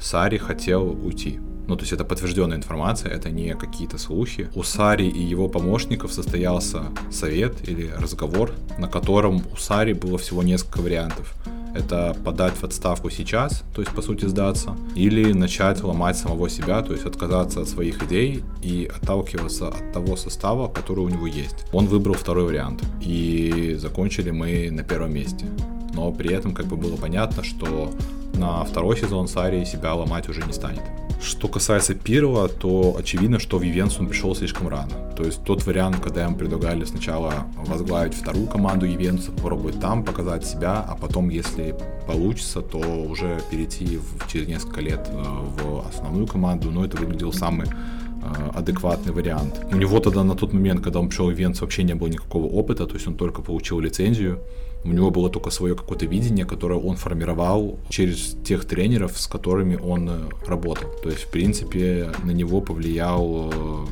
Сари 0.04 0.38
хотел 0.38 0.90
уйти. 1.06 1.40
Ну, 1.68 1.76
то 1.76 1.84
есть 1.84 1.94
это 1.94 2.04
подтвержденная 2.04 2.58
информация, 2.58 3.12
это 3.12 3.30
не 3.30 3.56
какие-то 3.56 3.98
слухи. 3.98 4.50
У 4.54 4.64
Сари 4.64 5.08
и 5.08 5.22
его 5.22 5.48
помощников 5.48 6.12
состоялся 6.12 6.84
совет 7.10 7.68
или 7.70 7.90
разговор, 7.98 8.52
на 8.78 8.88
котором 8.88 9.44
у 9.52 9.56
Сари 9.56 9.94
было 9.94 10.18
всего 10.18 10.44
несколько 10.44 10.80
вариантов 10.80 11.34
это 11.74 12.16
подать 12.24 12.54
в 12.54 12.64
отставку 12.64 13.10
сейчас, 13.10 13.64
то 13.74 13.82
есть 13.82 13.94
по 13.94 14.02
сути 14.02 14.26
сдаться, 14.26 14.76
или 14.96 15.34
начать 15.34 15.84
ломать 15.84 16.18
самого 16.18 16.50
себя, 16.50 16.82
то 16.82 16.94
есть 16.94 17.06
отказаться 17.06 17.62
от 17.62 17.70
своих 17.70 18.04
идей 18.04 18.44
и 18.62 18.90
отталкиваться 18.96 19.70
от 19.70 19.94
того 19.94 20.16
состава, 20.16 20.68
который 20.68 21.00
у 21.00 21.10
него 21.10 21.28
есть. 21.28 21.66
Он 21.74 21.88
выбрал 21.88 22.14
второй 22.14 22.46
вариант, 22.46 22.84
и 23.02 23.76
закончили 23.80 24.32
мы 24.32 24.70
на 24.72 24.84
первом 24.84 25.14
месте. 25.14 25.46
Но 25.94 26.12
при 26.12 26.34
этом 26.34 26.54
как 26.54 26.66
бы 26.68 26.76
было 26.76 26.96
понятно, 26.96 27.44
что 27.44 27.92
на 28.34 28.64
второй 28.64 28.98
сезон 28.98 29.28
Сари 29.28 29.64
себя 29.66 29.94
ломать 29.94 30.30
уже 30.30 30.44
не 30.44 30.54
станет. 30.54 30.82
Что 31.22 31.48
касается 31.48 31.96
первого, 31.96 32.50
то 32.50 32.98
очевидно, 33.00 33.40
что 33.40 33.58
в 33.58 33.62
Ювентус 33.62 33.98
он 34.00 34.08
пришел 34.08 34.36
слишком 34.36 34.68
рано. 34.68 34.92
То 35.16 35.24
есть 35.24 35.42
тот 35.44 35.66
вариант, 35.66 36.02
когда 36.02 36.26
ему 36.26 36.36
предлагали 36.36 36.84
сначала 36.84 37.34
возглавить 37.56 38.14
вторую 38.14 38.48
команду 38.48 38.86
Ювентуса, 38.86 39.32
попробовать 39.32 39.80
там 39.80 40.04
показать 40.04 40.46
себя, 40.46 40.86
а 40.86 40.96
потом, 40.96 41.30
если 41.30 41.76
получится, 42.08 42.62
то 42.62 42.78
уже 42.78 43.40
перейти 43.50 43.98
в, 43.98 44.28
через 44.30 44.48
несколько 44.48 44.82
лет 44.82 45.08
э, 45.10 45.24
в 45.24 45.88
основную 45.88 46.28
команду, 46.28 46.72
но 46.72 46.84
это 46.84 46.98
выглядел 46.98 47.32
самый 47.32 47.68
э, 47.68 48.50
адекватный 48.54 49.14
вариант. 49.14 49.62
У 49.72 49.78
него 49.78 50.00
тогда 50.02 50.26
на 50.26 50.36
тот 50.36 50.52
момент, 50.52 50.82
когда 50.82 51.00
он 51.00 51.08
пришел 51.08 51.28
в 51.28 51.32
Ювентус, 51.32 51.62
вообще 51.62 51.84
не 51.84 51.96
было 51.96 52.10
никакого 52.10 52.48
опыта, 52.48 52.86
то 52.86 52.96
есть 52.96 53.08
он 53.08 53.16
только 53.16 53.42
получил 53.42 53.80
лицензию, 53.80 54.40
у 54.84 54.90
него 54.90 55.12
было 55.12 55.30
только 55.30 55.50
свое 55.50 55.76
какое-то 55.76 56.06
видение, 56.06 56.46
которое 56.46 56.80
он 56.80 56.98
формировал 56.98 57.80
через 57.90 58.36
тех 58.44 58.66
тренеров, 58.66 59.18
с 59.20 59.28
которыми 59.28 59.76
он 59.76 60.10
э, 60.10 60.30
работал. 60.46 60.90
То 61.02 61.10
есть, 61.10 61.24
в 61.24 61.30
принципе, 61.30 62.12
на 62.24 62.32
него 62.32 62.62
повлиял 62.62 63.52
э, 63.52 63.86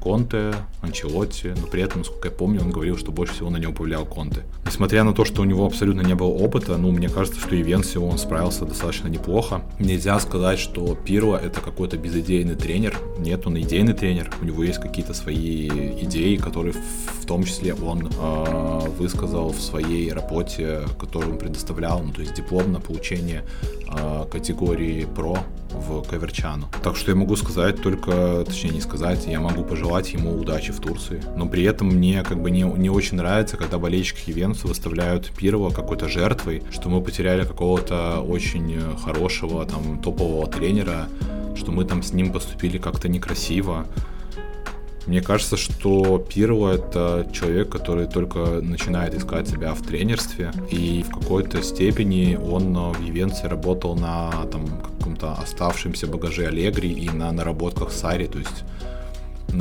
Конте, 0.00 0.54
Анчелотти, 0.82 1.54
но 1.60 1.66
при 1.66 1.82
этом, 1.82 2.00
насколько 2.00 2.28
я 2.28 2.34
помню, 2.34 2.60
он 2.60 2.70
говорил, 2.70 2.96
что 2.96 3.12
больше 3.12 3.34
всего 3.34 3.50
на 3.50 3.56
него 3.56 3.72
повлиял 3.72 4.04
Конте. 4.04 4.44
Несмотря 4.64 5.04
на 5.04 5.12
то, 5.12 5.24
что 5.24 5.42
у 5.42 5.44
него 5.44 5.66
абсолютно 5.66 6.02
не 6.02 6.14
было 6.14 6.28
опыта, 6.28 6.76
ну, 6.76 6.90
мне 6.90 7.08
кажется, 7.08 7.40
что 7.40 7.54
и 7.54 7.62
Венсио 7.62 8.06
он 8.06 8.18
справился 8.18 8.64
достаточно 8.64 9.08
неплохо. 9.08 9.62
Нельзя 9.78 10.18
сказать, 10.20 10.58
что 10.58 10.94
Пирло 10.94 11.36
это 11.36 11.60
какой-то 11.60 11.96
безыдейный 11.96 12.54
тренер. 12.54 12.98
Нет, 13.18 13.46
он 13.46 13.58
идейный 13.58 13.94
тренер, 13.94 14.32
у 14.40 14.44
него 14.44 14.62
есть 14.62 14.80
какие-то 14.80 15.14
свои 15.14 15.68
идеи, 16.02 16.36
которые 16.36 16.74
в 16.74 17.26
том 17.26 17.44
числе 17.44 17.74
он 17.74 18.06
э, 18.06 18.88
высказал 18.98 19.50
в 19.50 19.60
своей 19.60 20.12
работе, 20.12 20.82
которую 20.98 21.32
он 21.32 21.38
предоставлял, 21.38 22.00
ну, 22.00 22.12
то 22.12 22.20
есть 22.20 22.34
диплом 22.34 22.72
на 22.72 22.80
получение 22.80 23.42
э, 23.88 24.24
категории 24.30 25.06
про 25.14 25.38
в 25.70 26.02
Каверчану. 26.02 26.68
Так 26.82 26.96
что 26.96 27.10
я 27.10 27.16
могу 27.16 27.36
сказать 27.36 27.82
только, 27.82 28.44
точнее 28.46 28.70
не 28.70 28.80
сказать, 28.80 29.26
я 29.26 29.40
могу 29.40 29.64
пожелать 29.64 29.95
ему 30.12 30.38
удачи 30.38 30.72
в 30.72 30.80
Турции. 30.80 31.22
Но 31.36 31.46
при 31.46 31.64
этом 31.64 31.88
мне 31.88 32.22
как 32.22 32.40
бы 32.40 32.50
не, 32.50 32.62
не 32.62 32.90
очень 32.90 33.16
нравится, 33.16 33.56
когда 33.56 33.78
болельщики 33.78 34.30
Ювентуса 34.30 34.66
выставляют 34.68 35.30
Пирова 35.30 35.70
какой-то 35.70 36.08
жертвой, 36.08 36.62
что 36.70 36.88
мы 36.88 37.00
потеряли 37.00 37.44
какого-то 37.44 38.20
очень 38.20 38.78
хорошего 39.04 39.64
там 39.64 40.00
топового 40.02 40.46
тренера, 40.46 41.08
что 41.56 41.72
мы 41.72 41.84
там 41.84 42.02
с 42.02 42.12
ним 42.12 42.32
поступили 42.32 42.78
как-то 42.78 43.08
некрасиво. 43.08 43.86
Мне 45.06 45.22
кажется, 45.22 45.56
что 45.56 46.18
Пирло 46.18 46.72
это 46.72 47.28
человек, 47.32 47.68
который 47.68 48.06
только 48.06 48.60
начинает 48.60 49.14
искать 49.14 49.48
себя 49.48 49.72
в 49.72 49.82
тренерстве, 49.82 50.52
и 50.68 51.04
в 51.04 51.10
какой-то 51.20 51.62
степени 51.62 52.34
он 52.36 52.74
в 52.92 53.08
Ивенце 53.08 53.48
работал 53.48 53.94
на 53.94 54.32
там, 54.50 54.66
каком-то 54.66 55.34
оставшемся 55.34 56.08
багаже 56.08 56.46
Аллегри 56.46 56.90
и 56.90 57.08
на 57.08 57.30
наработках 57.30 57.92
Сари, 57.92 58.26
то 58.26 58.38
есть 58.38 58.64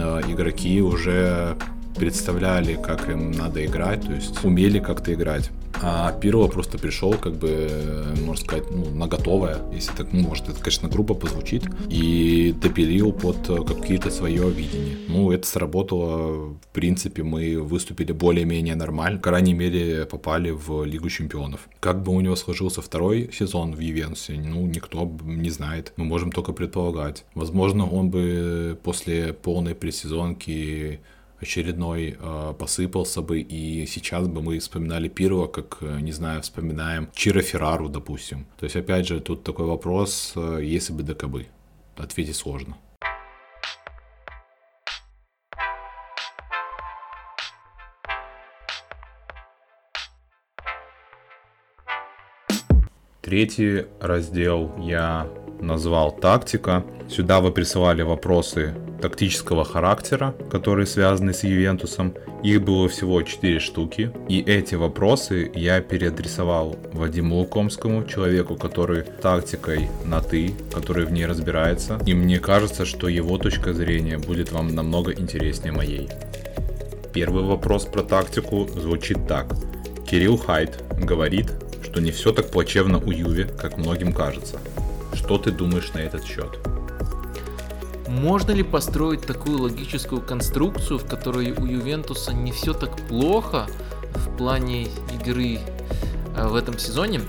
игроки 0.01 0.81
уже 0.81 1.55
представляли, 1.95 2.75
как 2.75 3.09
им 3.09 3.31
надо 3.31 3.65
играть, 3.65 4.01
то 4.05 4.13
есть 4.13 4.43
умели 4.43 4.79
как-то 4.79 5.13
играть. 5.13 5.49
А 5.81 6.13
Пирло 6.13 6.47
просто 6.47 6.77
пришел, 6.77 7.13
как 7.15 7.33
бы, 7.33 8.05
можно 8.23 8.45
сказать, 8.45 8.71
ну, 8.71 8.89
на 8.91 9.07
готовое, 9.07 9.57
если 9.73 9.91
так, 9.91 10.07
ну, 10.13 10.21
может, 10.21 10.47
это, 10.47 10.59
конечно, 10.59 10.87
грубо 10.87 11.15
позвучит, 11.15 11.63
и 11.89 12.55
допилил 12.61 13.11
под 13.11 13.45
какие-то 13.67 14.09
свое 14.09 14.49
видение. 14.49 14.97
Ну, 15.09 15.31
это 15.31 15.45
сработало, 15.45 16.53
в 16.53 16.67
принципе, 16.71 17.23
мы 17.23 17.61
выступили 17.61 18.13
более-менее 18.13 18.75
нормально, 18.75 19.19
крайней 19.19 19.53
мере, 19.53 20.05
попали 20.05 20.49
в 20.51 20.85
Лигу 20.85 21.09
Чемпионов. 21.09 21.67
Как 21.81 22.03
бы 22.03 22.13
у 22.13 22.21
него 22.21 22.37
сложился 22.37 22.81
второй 22.81 23.29
сезон 23.33 23.75
в 23.75 23.79
Ювентусе, 23.79 24.33
ну, 24.33 24.65
никто 24.67 25.11
не 25.25 25.49
знает, 25.49 25.91
мы 25.97 26.05
можем 26.05 26.31
только 26.31 26.53
предполагать. 26.53 27.25
Возможно, 27.35 27.85
он 27.85 28.09
бы 28.09 28.79
после 28.81 29.33
полной 29.33 29.75
пресезонки 29.75 31.01
очередной 31.45 32.17
э, 32.19 32.53
посыпался 32.57 33.21
бы, 33.21 33.39
и 33.39 33.85
сейчас 33.85 34.27
бы 34.27 34.41
мы 34.41 34.59
вспоминали 34.59 35.07
Пирова, 35.07 35.47
как, 35.47 35.77
э, 35.81 35.99
не 36.01 36.11
знаю, 36.11 36.41
вспоминаем 36.41 37.07
Чиро 37.13 37.41
Феррару, 37.41 37.87
допустим. 37.87 38.45
То 38.59 38.65
есть, 38.65 38.75
опять 38.75 39.07
же, 39.07 39.19
тут 39.19 39.43
такой 39.43 39.65
вопрос, 39.65 40.33
э, 40.35 40.59
если 40.63 40.93
бы 40.93 41.03
да 41.03 41.13
кабы. 41.13 41.47
Ответить 41.95 42.35
сложно. 42.35 42.77
Третий 53.21 53.85
раздел 53.99 54.71
я 54.79 55.27
назвал 55.61 56.11
«Тактика». 56.11 56.83
Сюда 57.09 57.39
вы 57.39 57.51
присылали 57.51 58.01
вопросы 58.01 58.73
тактического 59.01 59.63
характера, 59.63 60.33
которые 60.49 60.87
связаны 60.87 61.33
с 61.33 61.43
Ювентусом. 61.43 62.13
Их 62.43 62.63
было 62.63 62.87
всего 62.89 63.21
4 63.21 63.59
штуки. 63.59 64.11
И 64.27 64.41
эти 64.41 64.75
вопросы 64.75 65.51
я 65.53 65.81
переадресовал 65.81 66.75
Вадиму 66.93 67.35
Лукомскому, 67.35 68.05
человеку, 68.05 68.55
который 68.55 69.03
тактикой 69.21 69.89
на 70.05 70.21
«ты», 70.21 70.53
который 70.73 71.05
в 71.05 71.11
ней 71.11 71.25
разбирается. 71.25 71.99
И 72.05 72.13
мне 72.13 72.39
кажется, 72.39 72.85
что 72.85 73.07
его 73.07 73.37
точка 73.37 73.73
зрения 73.73 74.17
будет 74.17 74.51
вам 74.51 74.73
намного 74.73 75.13
интереснее 75.13 75.71
моей. 75.71 76.09
Первый 77.13 77.43
вопрос 77.43 77.85
про 77.85 78.01
тактику 78.01 78.67
звучит 78.67 79.27
так. 79.27 79.55
Кирилл 80.09 80.37
Хайт 80.37 80.83
говорит, 80.99 81.51
что 81.83 82.01
не 82.01 82.11
все 82.11 82.31
так 82.31 82.51
плачевно 82.51 82.99
у 82.99 83.11
Юви, 83.11 83.45
как 83.57 83.77
многим 83.77 84.13
кажется. 84.13 84.59
Что 85.15 85.37
ты 85.37 85.51
думаешь 85.51 85.91
на 85.93 85.99
этот 85.99 86.25
счет? 86.25 86.59
Можно 88.07 88.51
ли 88.51 88.63
построить 88.63 89.25
такую 89.25 89.61
логическую 89.61 90.21
конструкцию, 90.21 90.99
в 90.99 91.07
которой 91.07 91.51
у 91.51 91.65
Ювентуса 91.65 92.33
не 92.33 92.51
все 92.51 92.73
так 92.73 92.95
плохо 93.07 93.67
в 94.13 94.37
плане 94.37 94.87
игры 95.13 95.59
э, 96.35 96.47
в 96.47 96.55
этом 96.55 96.77
сезоне? 96.77 97.21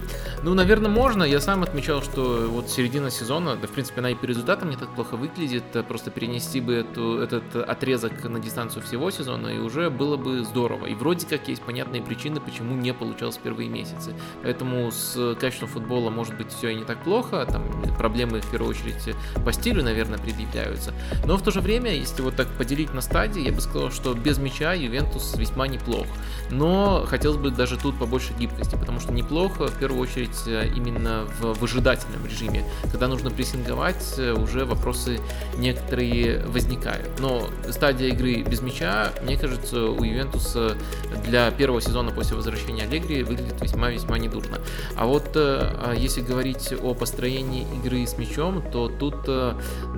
Ну, 0.46 0.54
наверное, 0.54 0.88
можно. 0.88 1.24
Я 1.24 1.40
сам 1.40 1.64
отмечал, 1.64 2.02
что 2.02 2.46
вот 2.48 2.70
середина 2.70 3.10
сезона, 3.10 3.56
да, 3.56 3.66
в 3.66 3.72
принципе, 3.72 3.98
она 3.98 4.10
и 4.10 4.14
по 4.14 4.26
результатам 4.26 4.70
не 4.70 4.76
так 4.76 4.94
плохо 4.94 5.16
выглядит. 5.16 5.64
Э, 5.74 5.82
просто 5.82 6.12
перенести 6.12 6.60
бы 6.60 6.74
эту, 6.74 7.18
этот 7.18 7.56
отрезок 7.56 8.22
на 8.22 8.38
дистанцию 8.38 8.84
всего 8.84 9.10
сезона, 9.10 9.48
и 9.48 9.58
уже 9.58 9.90
было 9.90 10.16
бы 10.16 10.44
здорово. 10.44 10.86
И 10.86 10.94
вроде 10.94 11.26
как 11.26 11.48
есть 11.48 11.62
понятные 11.62 12.00
причины, 12.00 12.40
почему 12.40 12.76
не 12.76 12.94
получалось 12.94 13.40
первые 13.42 13.68
месяцы. 13.68 14.14
Поэтому 14.44 14.92
с 14.92 15.34
качеством 15.40 15.68
футбола 15.68 16.10
может 16.10 16.36
быть 16.36 16.52
все 16.52 16.68
и 16.68 16.76
не 16.76 16.84
так 16.84 17.02
плохо. 17.02 17.44
Там 17.50 17.64
проблемы, 17.98 18.40
в 18.40 18.48
первую 18.48 18.70
очередь, 18.70 19.16
по 19.44 19.52
стилю, 19.52 19.82
наверное, 19.82 20.18
предъявляются. 20.18 20.94
Но 21.24 21.36
в 21.38 21.42
то 21.42 21.50
же 21.50 21.60
время, 21.60 21.92
если 21.92 22.22
вот 22.22 22.36
так 22.36 22.46
поделить 22.56 22.94
на 22.94 23.00
стадии, 23.00 23.42
я 23.42 23.50
бы 23.50 23.60
сказал, 23.60 23.90
что 23.90 24.14
без 24.14 24.38
мяча 24.38 24.74
Ювентус 24.74 25.34
весьма 25.36 25.66
неплох. 25.66 26.06
Но 26.52 27.04
хотелось 27.04 27.38
бы 27.38 27.50
даже 27.50 27.76
тут 27.76 27.98
побольше 27.98 28.32
гибкости, 28.38 28.76
потому 28.76 29.00
что 29.00 29.12
неплохо, 29.12 29.66
в 29.66 29.76
первую 29.80 30.00
очередь, 30.00 30.35
очередь 30.36 30.46
э, 30.46 30.68
именно 30.74 31.26
в 31.40 31.54
выжидательном 31.54 32.24
режиме. 32.26 32.64
Когда 32.90 33.08
нужно 33.08 33.30
прессинговать, 33.30 34.14
э, 34.18 34.32
уже 34.32 34.64
вопросы 34.64 35.20
некоторые 35.56 36.44
возникают. 36.46 37.18
Но 37.20 37.48
стадия 37.70 38.08
игры 38.08 38.42
без 38.42 38.60
мяча, 38.60 39.12
мне 39.22 39.36
кажется, 39.36 39.86
у 39.86 40.02
Ювентуса 40.02 40.76
для 41.24 41.50
первого 41.50 41.80
сезона 41.80 42.12
после 42.12 42.36
возвращения 42.36 42.84
Аллегри 42.84 43.22
выглядит 43.22 43.60
весьма-весьма 43.60 44.18
недурно. 44.18 44.58
А 44.96 45.06
вот 45.06 45.30
э, 45.34 45.58
а 45.84 45.94
если 45.94 46.20
говорить 46.20 46.72
о 46.82 46.94
построении 46.94 47.66
игры 47.78 48.06
с 48.06 48.18
мячом, 48.18 48.62
то 48.70 48.88
тут 48.88 49.16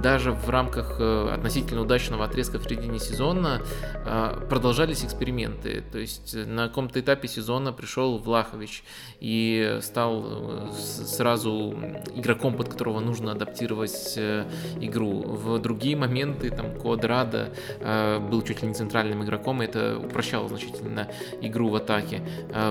даже 0.01 0.33
в 0.33 0.49
рамках 0.49 1.01
относительно 1.01 1.83
удачного 1.83 2.25
отрезка 2.25 2.59
в 2.59 2.65
середине 2.65 2.99
сезона 2.99 3.61
продолжались 4.49 5.05
эксперименты. 5.05 5.83
То 5.93 5.99
есть 5.99 6.35
на 6.35 6.69
каком-то 6.69 7.01
этапе 7.01 7.29
сезона 7.29 7.73
пришел 7.73 8.19
Влахович 8.19 8.83
и 9.21 9.79
стал 9.83 10.28
сразу 10.79 11.75
игроком, 12.15 12.57
под 12.57 12.69
которого 12.69 13.01
нужно 13.01 13.33
адаптировать 13.33 14.15
э, 14.17 14.45
игру. 14.81 15.23
В 15.23 15.59
другие 15.59 15.97
моменты 15.97 16.51
там 16.51 16.75
Квадрада 16.79 17.51
э, 17.81 18.19
был 18.19 18.43
чуть 18.43 18.63
ли 18.63 18.69
не 18.69 18.75
центральным 18.75 19.25
игроком, 19.25 19.63
и 19.63 19.67
это 19.67 19.99
упрощало 19.99 20.49
значительно 20.49 21.09
игру 21.41 21.69
в 21.69 21.77
атаке. 21.77 22.23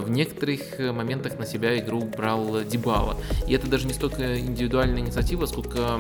В 0.02 0.10
некоторых 0.10 0.80
моментах 0.80 1.38
на 1.40 1.46
себя 1.46 1.78
игру 1.80 2.02
брал 2.02 2.64
Дибала. 2.64 3.18
И 3.48 3.54
это 3.54 3.68
даже 3.68 3.88
не 3.88 3.94
столько 3.94 4.40
индивидуальная 4.40 5.02
инициатива, 5.02 5.46
сколько 5.46 6.00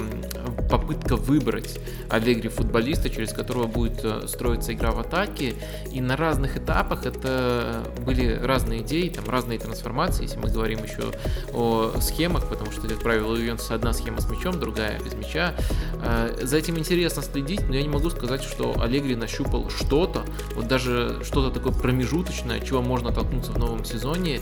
попытка 0.69 1.15
выбрать 1.15 1.79
Аллегри 2.09 2.49
футболиста, 2.49 3.09
через 3.09 3.33
которого 3.33 3.67
будет 3.67 4.29
строиться 4.29 4.73
игра 4.73 4.91
в 4.91 4.99
атаке. 4.99 5.55
И 5.91 6.01
на 6.01 6.15
разных 6.15 6.57
этапах 6.57 7.05
это 7.05 7.83
были 8.05 8.39
разные 8.41 8.81
идеи, 8.81 9.09
там 9.09 9.25
разные 9.25 9.59
трансформации. 9.59 10.23
Если 10.23 10.37
мы 10.37 10.49
говорим 10.49 10.83
еще 10.83 11.11
о 11.53 11.93
схемах, 12.01 12.47
потому 12.47 12.71
что, 12.71 12.87
как 12.87 12.99
правило, 12.99 13.33
у 13.33 13.35
Ювентуса 13.35 13.75
одна 13.75 13.93
схема 13.93 14.21
с 14.21 14.29
мячом, 14.29 14.59
другая 14.59 14.99
без 14.99 15.13
мяча. 15.13 15.55
А, 16.01 16.35
за 16.41 16.57
этим 16.57 16.77
интересно 16.77 17.21
следить, 17.21 17.61
но 17.67 17.75
я 17.75 17.81
не 17.81 17.89
могу 17.89 18.09
сказать, 18.09 18.43
что 18.43 18.75
Аллегри 18.79 19.15
нащупал 19.15 19.69
что-то, 19.69 20.23
вот 20.55 20.67
даже 20.67 21.23
что-то 21.23 21.51
такое 21.51 21.73
промежуточное, 21.73 22.59
чего 22.59 22.81
можно 22.81 23.11
толкнуться 23.11 23.51
в 23.51 23.57
новом 23.57 23.85
сезоне 23.85 24.41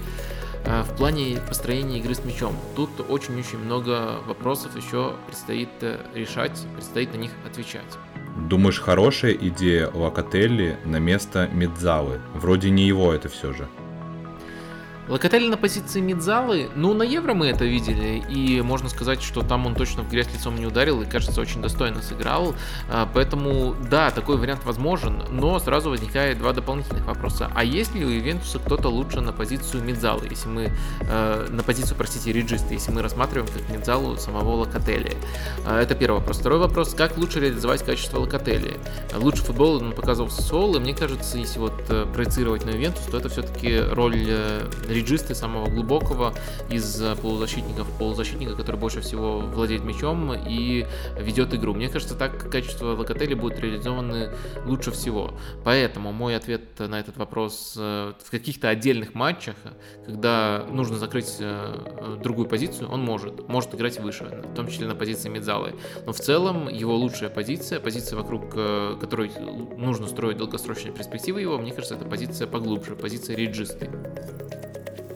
а, 0.65 0.83
в 0.83 0.95
плане 0.95 1.39
построения 1.47 1.99
игры 1.99 2.15
с 2.15 2.23
мячом. 2.23 2.55
Тут 2.75 2.89
очень-очень 3.07 3.59
много 3.59 4.19
вопросов 4.27 4.75
еще 4.75 5.13
предстоит 5.27 5.69
э, 5.81 5.99
решать, 6.15 6.59
предстоит 6.73 7.13
на 7.13 7.17
них 7.17 7.31
отвечать. 7.45 7.83
Думаешь, 8.49 8.79
хорошая 8.79 9.33
идея 9.33 9.89
Локотелли 9.93 10.77
на 10.85 10.97
место 10.97 11.49
Медзалы? 11.53 12.19
Вроде 12.33 12.69
не 12.69 12.85
его 12.87 13.13
это 13.13 13.29
все 13.29 13.53
же. 13.53 13.67
Локотелли 15.07 15.47
на 15.49 15.57
позиции 15.57 16.01
Мидзалы, 16.01 16.71
ну, 16.75 16.93
на 16.95 17.03
Евро 17.03 17.35
мы 17.35 17.47
это 17.47 17.63
видели, 17.63 18.23
и 18.27 18.61
можно 18.61 18.89
сказать, 18.89 19.21
что 19.21 19.41
там 19.41 19.67
он 19.67 19.75
точно 19.75 20.01
в 20.01 20.09
грязь 20.09 20.33
лицом 20.33 20.55
не 20.55 20.65
ударил 20.65 20.99
и, 21.03 21.05
кажется, 21.05 21.39
очень 21.39 21.61
достойно 21.61 22.01
сыграл. 22.01 22.55
А, 22.89 23.07
поэтому, 23.13 23.75
да, 23.91 24.09
такой 24.09 24.37
вариант 24.37 24.65
возможен, 24.65 25.23
но 25.29 25.59
сразу 25.59 25.91
возникает 25.91 26.39
два 26.39 26.53
дополнительных 26.53 27.05
вопроса. 27.05 27.51
А 27.53 27.63
есть 27.63 27.93
ли 27.93 28.03
у 28.03 28.09
Ивентуса 28.09 28.57
кто-то 28.57 28.89
лучше 28.89 29.21
на 29.21 29.31
позицию 29.31 29.83
Мидзалы, 29.83 30.27
если 30.27 30.49
мы... 30.49 30.71
Э, 31.01 31.47
на 31.51 31.61
позицию, 31.61 31.97
простите, 31.97 32.31
Риджиста, 32.31 32.73
если 32.73 32.91
мы 32.91 33.03
рассматриваем 33.03 33.47
как 33.53 33.69
Мидзалу 33.69 34.17
самого 34.17 34.55
Локотелли? 34.55 35.15
А, 35.67 35.79
это 35.79 35.93
первый 35.93 36.17
вопрос. 36.17 36.39
Второй 36.39 36.57
вопрос, 36.57 36.95
как 36.95 37.15
лучше 37.17 37.39
реализовать 37.41 37.85
качество 37.85 38.17
Локотелли? 38.17 38.79
Лучше 39.15 39.43
футбол 39.43 39.75
он 39.75 39.91
показывал 39.91 40.29
в 40.29 40.33
Сол, 40.33 40.77
и 40.77 40.79
мне 40.79 40.95
кажется, 40.95 41.37
если 41.37 41.59
вот 41.59 41.85
э, 41.89 42.07
проецировать 42.11 42.65
на 42.65 42.71
Ивентус, 42.71 43.03
то 43.03 43.17
это 43.17 43.29
все-таки 43.29 43.79
роль 43.79 44.15
риджисты 44.95 45.35
самого 45.35 45.69
глубокого 45.69 46.33
из 46.69 47.01
э, 47.01 47.15
полузащитников, 47.15 47.87
полузащитника, 47.99 48.55
который 48.55 48.77
больше 48.77 49.01
всего 49.01 49.39
владеет 49.39 49.83
мячом 49.83 50.33
и 50.33 50.85
ведет 51.19 51.53
игру. 51.53 51.73
Мне 51.73 51.89
кажется, 51.89 52.15
так 52.15 52.49
качество 52.49 52.95
Локотели 52.95 53.33
будет 53.33 53.59
реализованы 53.59 54.29
лучше 54.65 54.91
всего. 54.91 55.33
Поэтому 55.63 56.11
мой 56.13 56.35
ответ 56.35 56.79
на 56.79 56.99
этот 56.99 57.17
вопрос 57.17 57.75
э, 57.77 58.13
в 58.23 58.31
каких-то 58.31 58.69
отдельных 58.69 59.13
матчах, 59.13 59.55
когда 60.05 60.65
нужно 60.71 60.97
закрыть 60.97 61.35
э, 61.39 62.17
другую 62.23 62.47
позицию, 62.47 62.89
он 62.89 63.01
может. 63.01 63.47
Может 63.49 63.75
играть 63.75 63.99
выше, 63.99 64.23
в 64.23 64.55
том 64.55 64.67
числе 64.67 64.87
на 64.87 64.95
позиции 64.95 65.29
Медзалы. 65.29 65.75
Но 66.05 66.13
в 66.13 66.19
целом 66.19 66.69
его 66.69 66.95
лучшая 66.95 67.29
позиция, 67.29 67.79
позиция 67.79 68.17
вокруг 68.17 68.45
которой 68.99 69.31
нужно 69.77 70.07
строить 70.07 70.37
долгосрочные 70.37 70.93
перспективы 70.93 71.41
его, 71.41 71.57
мне 71.57 71.71
кажется, 71.71 71.95
это 71.95 72.05
позиция 72.05 72.47
поглубже, 72.47 72.95
позиция 72.95 73.35
реджисты. 73.35 73.89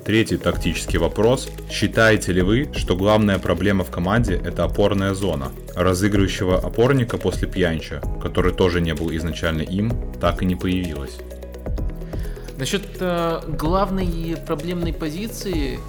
Третий 0.06 0.38
тактический 0.38 0.98
вопрос. 0.98 1.50
Считаете 1.70 2.32
ли 2.32 2.42
вы, 2.42 2.70
что 2.76 2.96
главная 2.96 3.38
проблема 3.38 3.84
в 3.84 3.92
команде– 3.92 4.42
это 4.46 4.64
опорная 4.64 5.14
зона? 5.14 5.52
Разыгрывающего 5.76 6.58
опорника 6.58 7.18
после 7.18 7.48
Пьянча, 7.48 8.02
который 8.22 8.54
тоже 8.54 8.82
не 8.82 8.94
был 8.94 9.14
изначально 9.16 9.62
им, 9.62 9.92
так 10.20 10.42
и 10.42 10.46
не 10.46 10.56
появилась. 10.56 11.18
Насчет 12.58 12.84
э, 13.00 13.42
главной 13.48 14.36
проблемной 14.46 14.94
позиции, 14.94 15.80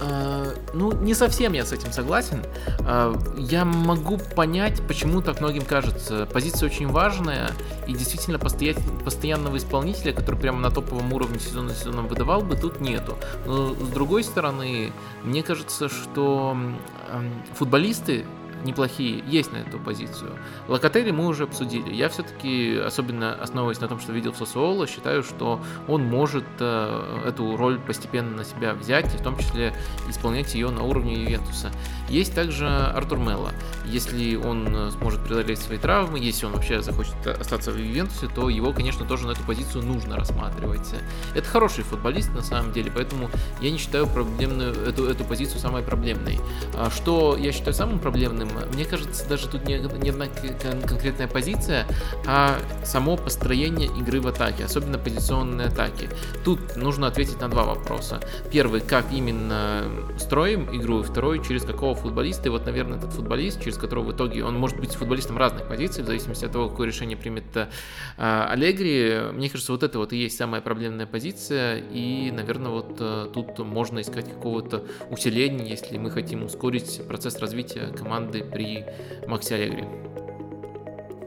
Э, 0.00 0.54
ну, 0.72 0.92
не 0.92 1.14
совсем 1.14 1.52
я 1.52 1.64
с 1.64 1.72
этим 1.72 1.92
согласен. 1.92 2.42
Э, 2.80 3.14
я 3.36 3.64
могу 3.64 4.18
понять, 4.18 4.80
почему 4.86 5.20
так 5.20 5.40
многим 5.40 5.64
кажется. 5.64 6.26
Позиция 6.32 6.68
очень 6.68 6.88
важная, 6.88 7.50
и 7.86 7.92
действительно 7.92 8.38
постоять, 8.38 8.78
постоянного 9.04 9.56
исполнителя, 9.56 10.12
который 10.12 10.40
прямо 10.40 10.60
на 10.60 10.70
топовом 10.70 11.12
уровне 11.12 11.38
сезона 11.38 11.74
сезоном 11.74 12.08
выдавал 12.08 12.42
бы, 12.42 12.56
тут 12.56 12.80
нету. 12.80 13.16
Но 13.46 13.74
с 13.74 13.88
другой 13.88 14.24
стороны, 14.24 14.92
мне 15.22 15.42
кажется, 15.42 15.88
что 15.88 16.56
футболисты 17.54 18.24
неплохие 18.64 19.22
есть 19.26 19.52
на 19.52 19.58
эту 19.58 19.78
позицию. 19.78 20.32
Локотели 20.68 21.10
мы 21.10 21.26
уже 21.26 21.44
обсудили. 21.44 21.92
Я 21.92 22.08
все-таки, 22.08 22.76
особенно 22.76 23.34
основываясь 23.34 23.80
на 23.80 23.88
том, 23.88 24.00
что 24.00 24.12
видел 24.12 24.32
в 24.32 24.36
Сосуоло, 24.36 24.86
считаю, 24.86 25.22
что 25.22 25.60
он 25.88 26.04
может 26.04 26.44
э, 26.58 27.22
эту 27.26 27.56
роль 27.56 27.78
постепенно 27.78 28.36
на 28.36 28.44
себя 28.44 28.74
взять, 28.74 29.14
и 29.14 29.18
в 29.18 29.22
том 29.22 29.38
числе 29.38 29.74
исполнять 30.08 30.54
ее 30.54 30.70
на 30.70 30.82
уровне 30.82 31.22
Ювентуса. 31.22 31.70
Есть 32.08 32.34
также 32.34 32.68
Артур 32.68 33.18
Мелло. 33.18 33.50
Если 33.86 34.36
он 34.36 34.90
сможет 34.92 35.22
преодолеть 35.24 35.58
свои 35.58 35.78
травмы, 35.78 36.18
если 36.18 36.46
он 36.46 36.52
вообще 36.52 36.82
захочет 36.82 37.14
остаться 37.26 37.70
в 37.70 37.76
Ювентусе, 37.76 38.28
то 38.28 38.48
его, 38.48 38.72
конечно, 38.72 39.06
тоже 39.06 39.26
на 39.26 39.32
эту 39.32 39.42
позицию 39.42 39.84
нужно 39.84 40.16
рассматривать. 40.16 40.94
Это 41.34 41.48
хороший 41.48 41.84
футболист 41.84 42.30
на 42.34 42.42
самом 42.42 42.72
деле, 42.72 42.92
поэтому 42.94 43.30
я 43.60 43.70
не 43.70 43.78
считаю 43.78 44.06
проблемную, 44.06 44.72
эту, 44.72 45.06
эту 45.06 45.24
позицию 45.24 45.60
самой 45.60 45.82
проблемной. 45.82 46.40
А 46.74 46.90
что 46.90 47.36
я 47.36 47.52
считаю 47.52 47.74
самым 47.74 47.98
проблемным, 47.98 48.49
мне 48.72 48.84
кажется, 48.84 49.28
даже 49.28 49.48
тут 49.48 49.66
не, 49.66 49.78
не 49.78 50.10
одна 50.10 50.26
конкретная 50.86 51.28
позиция, 51.28 51.86
а 52.26 52.58
само 52.84 53.16
построение 53.16 53.88
игры 53.98 54.20
в 54.20 54.26
атаке, 54.26 54.64
особенно 54.64 54.98
позиционные 54.98 55.68
атаки. 55.68 56.08
Тут 56.44 56.76
нужно 56.76 57.06
ответить 57.06 57.40
на 57.40 57.48
два 57.48 57.64
вопроса. 57.64 58.20
Первый, 58.50 58.80
как 58.80 59.06
именно 59.12 59.84
строим 60.18 60.68
игру, 60.76 61.00
и 61.00 61.02
второй, 61.02 61.42
через 61.44 61.62
какого 61.62 61.94
футболиста. 61.94 62.48
И 62.48 62.50
вот, 62.50 62.66
наверное, 62.66 62.98
этот 62.98 63.12
футболист, 63.12 63.62
через 63.62 63.76
которого 63.76 64.04
в 64.04 64.12
итоге 64.12 64.44
он 64.44 64.56
может 64.58 64.78
быть 64.78 64.94
футболистом 64.94 65.38
разных 65.38 65.68
позиций, 65.68 66.02
в 66.02 66.06
зависимости 66.06 66.44
от 66.44 66.52
того, 66.52 66.68
какое 66.68 66.86
решение 66.86 67.16
примет 67.16 67.56
э, 67.56 67.66
Аллегри. 68.16 69.32
Мне 69.32 69.48
кажется, 69.48 69.72
вот 69.72 69.82
это 69.82 69.98
вот 69.98 70.12
и 70.12 70.16
есть 70.16 70.36
самая 70.36 70.60
проблемная 70.60 71.06
позиция. 71.06 71.78
И, 71.78 72.30
наверное, 72.30 72.70
вот 72.70 72.96
э, 73.00 73.28
тут 73.32 73.58
можно 73.58 74.00
искать 74.00 74.30
какого-то 74.32 74.84
усиления, 75.10 75.68
если 75.68 75.98
мы 75.98 76.10
хотим 76.10 76.44
ускорить 76.44 77.00
процесс 77.06 77.38
развития 77.38 77.92
команды 77.96 78.39
при 78.42 78.84
Максе 79.26 79.54
Аллегри. 79.54 79.84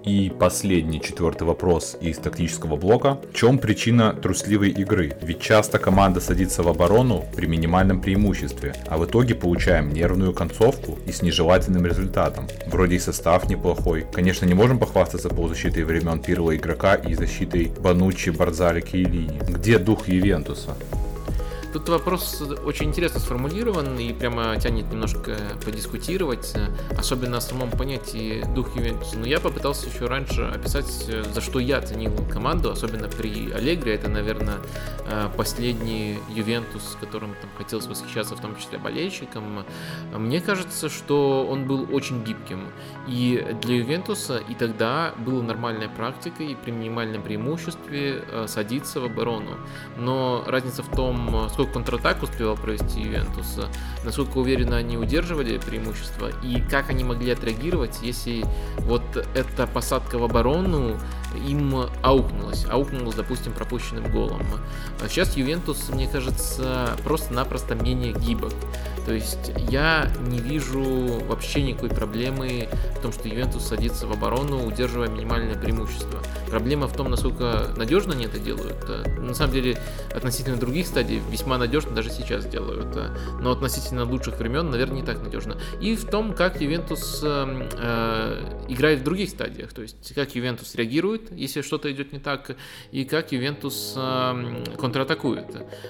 И 0.05 0.33
последний, 0.37 0.99
четвертый 0.99 1.43
вопрос 1.43 1.95
из 2.01 2.17
тактического 2.17 2.75
блока. 2.75 3.19
В 3.31 3.33
чем 3.33 3.57
причина 3.57 4.13
трусливой 4.13 4.69
игры? 4.69 5.15
Ведь 5.21 5.39
часто 5.39 5.79
команда 5.79 6.19
садится 6.19 6.61
в 6.61 6.67
оборону 6.67 7.23
при 7.35 7.45
минимальном 7.45 8.01
преимуществе, 8.01 8.75
а 8.87 8.97
в 8.97 9.05
итоге 9.05 9.33
получаем 9.33 9.93
нервную 9.93 10.33
концовку 10.33 10.99
и 11.05 11.11
с 11.13 11.21
нежелательным 11.21 11.85
результатом. 11.85 12.47
Вроде 12.67 12.97
и 12.97 12.99
состав 12.99 13.49
неплохой. 13.49 14.05
Конечно, 14.11 14.45
не 14.45 14.53
можем 14.53 14.77
похвастаться 14.77 15.29
полузащитой 15.29 15.85
времен 15.85 16.19
первого 16.19 16.57
игрока 16.57 16.95
и 16.95 17.13
защитой 17.13 17.71
Банучи, 17.79 18.29
Барзалики 18.29 18.97
и 18.97 19.05
Лини. 19.05 19.39
Где 19.47 19.79
дух 19.79 20.09
Ювентуса? 20.09 20.75
Тут 21.73 21.89
вопрос 21.89 22.39
очень 22.63 22.89
интересно 22.89 23.19
сформулирован 23.19 23.97
и 23.97 24.13
прямо 24.13 24.55
тянет 24.57 24.91
немножко 24.91 25.35
подискутировать, 25.65 26.53
особенно 26.95 27.37
о 27.37 27.41
самом 27.41 27.71
понятии 27.71 28.45
дух 28.53 28.75
Ювентуса. 28.75 29.17
Но 29.17 29.25
я 29.25 29.39
попытался 29.39 29.89
еще 29.89 30.05
раньше 30.05 30.43
описать, 30.43 30.85
за 30.85 31.41
что 31.41 31.57
я 31.57 31.81
ценил 31.81 32.13
команду, 32.31 32.69
особенно 32.69 33.07
при 33.07 33.51
Аллегре. 33.51 33.95
Это, 33.95 34.07
наверное, 34.07 34.57
э, 35.07 35.29
последний 35.35 36.19
Ювентус, 36.29 36.95
которым 36.99 37.33
там 37.41 37.49
хотелось 37.57 37.87
восхищаться, 37.87 38.35
в 38.35 38.39
том 38.39 38.55
числе 38.55 38.77
болельщикам. 38.77 39.65
Мне 40.15 40.41
кажется, 40.41 40.89
что 40.89 41.47
он 41.49 41.65
был 41.65 41.87
очень 41.91 42.23
гибким. 42.23 42.67
И 43.07 43.43
для 43.63 43.77
Ювентуса 43.77 44.37
и 44.37 44.53
тогда 44.53 45.15
было 45.17 45.41
нормальной 45.41 45.89
практикой 45.89 46.55
при 46.63 46.69
минимальном 46.69 47.23
преимуществе 47.23 48.23
э, 48.27 48.45
садиться 48.47 48.99
в 48.99 49.05
оборону. 49.05 49.57
Но 49.97 50.43
разница 50.45 50.83
в 50.83 50.95
том, 50.95 51.49
сколько 51.49 51.62
сколько 51.63 51.73
контратак 51.73 52.23
успевал 52.23 52.55
провести 52.57 53.01
Ювентус, 53.01 53.59
насколько 54.03 54.37
уверенно 54.37 54.77
они 54.77 54.97
удерживали 54.97 55.57
преимущество 55.57 56.29
и 56.43 56.59
как 56.61 56.89
они 56.89 57.03
могли 57.03 57.31
отреагировать, 57.31 57.99
если 58.01 58.43
вот 58.79 59.03
эта 59.33 59.65
посадка 59.67 60.17
в 60.17 60.23
оборону 60.23 60.97
им 61.35 61.75
аукнулась, 62.01 62.65
аукнулась, 62.69 63.15
допустим, 63.15 63.53
пропущенным 63.53 64.11
голом. 64.11 64.41
Сейчас 65.07 65.35
Ювентус, 65.35 65.89
мне 65.89 66.07
кажется, 66.07 66.95
просто-напросто 67.03 67.75
менее 67.75 68.13
гибок. 68.13 68.53
То 69.05 69.13
есть 69.13 69.51
я 69.69 70.09
не 70.27 70.39
вижу 70.39 70.81
вообще 71.27 71.61
никакой 71.61 71.89
проблемы 71.89 72.69
в 72.97 73.01
том, 73.01 73.11
что 73.11 73.27
Ювентус 73.27 73.65
садится 73.65 74.07
в 74.07 74.13
оборону, 74.13 74.65
удерживая 74.65 75.09
минимальное 75.09 75.55
преимущество. 75.55 76.19
Проблема 76.47 76.87
в 76.87 76.95
том, 76.95 77.09
насколько 77.09 77.73
надежно 77.75 78.13
они 78.13 78.25
это 78.25 78.39
делают. 78.39 78.87
На 79.19 79.33
самом 79.33 79.53
деле, 79.53 79.77
относительно 80.15 80.57
других 80.57 80.87
стадий 80.87 81.21
весьма 81.29 81.57
надежно 81.57 81.91
даже 81.91 82.11
сейчас 82.11 82.45
делают. 82.45 82.97
Но 83.41 83.51
относительно 83.51 84.05
лучших 84.05 84.37
времен, 84.37 84.69
наверное, 84.69 84.97
не 84.97 85.03
так 85.03 85.21
надежно. 85.21 85.57
И 85.81 85.95
в 85.95 86.05
том, 86.05 86.33
как 86.33 86.61
Ювентус 86.61 87.21
э, 87.23 87.69
э, 87.73 88.63
играет 88.69 88.99
в 88.99 89.03
других 89.03 89.29
стадиях. 89.29 89.73
То 89.73 89.81
есть, 89.81 90.13
как 90.13 90.35
Ювентус 90.35 90.75
реагирует, 90.75 91.22
если 91.31 91.61
что-то 91.61 91.91
идет 91.91 92.13
не 92.13 92.19
так, 92.19 92.55
и 92.91 93.03
как 93.05 93.31
Ювентус 93.31 93.93
контратакует, 94.77 95.45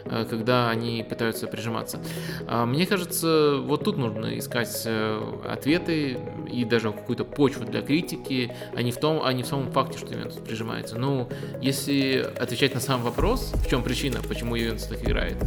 э, 0.06 0.26
когда 0.30 0.70
они 0.70 1.06
пытаются 1.08 1.48
прижиматься. 1.48 2.02
Э, 2.48 2.66
мне 2.66 2.86
кажется, 2.86 3.04
кажется, 3.04 3.58
вот 3.62 3.84
тут 3.84 3.98
нужно 3.98 4.38
искать 4.38 4.84
э, 4.86 5.40
ответы 5.46 6.18
и 6.52 6.66
даже 6.66 6.92
какую-то 6.92 7.26
почву 7.26 7.66
для 7.66 7.82
критики, 7.82 8.54
а 8.76 8.82
не 8.82 8.92
в 8.92 8.98
том, 8.98 9.22
а 9.24 9.34
не 9.34 9.44
в 9.44 9.48
самом 9.48 9.72
факте, 9.72 9.98
что 9.98 10.14
Ювентус 10.14 10.38
прижимается. 10.38 10.98
Ну, 10.98 11.30
если 11.62 12.26
отвечать 12.40 12.74
на 12.74 12.80
сам 12.80 13.02
вопрос, 13.02 13.54
в 13.54 13.70
чем 13.70 13.84
причина, 13.84 14.20
почему 14.28 14.56
Ювентус 14.56 14.88
так 14.88 15.04
играет, 15.04 15.38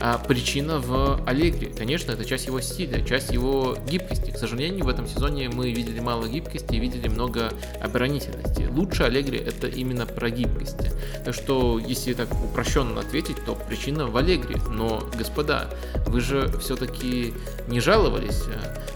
а 0.00 0.18
причина 0.18 0.78
в 0.78 1.22
Аллегри. 1.26 1.72
Конечно, 1.76 2.12
это 2.12 2.24
часть 2.24 2.46
его 2.46 2.60
стиля, 2.60 3.04
часть 3.04 3.32
его 3.32 3.76
гибкости. 3.88 4.30
К 4.30 4.36
сожалению, 4.36 4.84
в 4.84 4.88
этом 4.88 5.06
сезоне 5.06 5.48
мы 5.48 5.72
видели 5.72 6.00
мало 6.00 6.26
гибкости 6.28 6.74
и 6.74 6.78
видели 6.78 7.08
много 7.08 7.50
оборонительности. 7.82 8.68
Лучше 8.70 9.04
Аллегри 9.04 9.35
это 9.36 9.66
именно 9.66 10.06
про 10.06 10.30
гибкость. 10.30 10.76
Так 11.24 11.34
что, 11.34 11.78
если 11.78 12.12
так 12.14 12.28
упрощенно 12.32 13.00
ответить, 13.00 13.44
то 13.44 13.54
причина 13.54 14.06
в 14.06 14.16
Аллегри. 14.16 14.56
Но, 14.68 15.02
господа, 15.16 15.70
вы 16.06 16.20
же 16.20 16.48
все-таки 16.60 17.34
не 17.68 17.80
жаловались. 17.80 18.44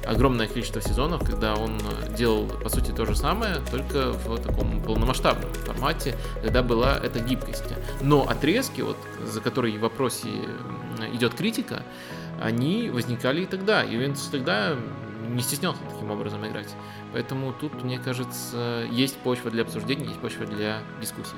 Огромное 0.07 0.49
количество 0.49 0.81
сезонов, 0.81 1.25
когда 1.25 1.55
он 1.55 1.79
делал, 2.17 2.47
по 2.47 2.69
сути, 2.69 2.91
то 2.91 3.05
же 3.05 3.15
самое, 3.15 3.57
только 3.71 4.12
в 4.12 4.39
таком 4.39 4.83
полномасштабном 4.83 5.53
формате, 5.53 6.17
когда 6.43 6.62
была 6.62 6.97
эта 6.97 7.21
гибкость. 7.21 7.65
Но 8.01 8.29
отрезки, 8.29 8.81
вот, 8.81 8.97
за 9.25 9.41
которые 9.41 9.79
в 9.79 9.83
вопросе 9.83 10.29
идет 11.12 11.35
критика, 11.35 11.83
они 12.41 12.91
возникали 12.91 13.43
и 13.43 13.47
тогда. 13.47 13.83
Ювентус 13.83 14.29
тогда 14.29 14.75
не 15.29 15.43
стеснялся 15.43 15.81
таким 15.93 16.11
образом 16.11 16.47
играть. 16.47 16.75
Поэтому 17.12 17.53
тут, 17.53 17.82
мне 17.82 17.99
кажется, 17.99 18.87
есть 18.91 19.19
почва 19.19 19.51
для 19.51 19.62
обсуждения, 19.62 20.07
есть 20.07 20.20
почва 20.20 20.47
для 20.47 20.82
дискуссий. 21.01 21.37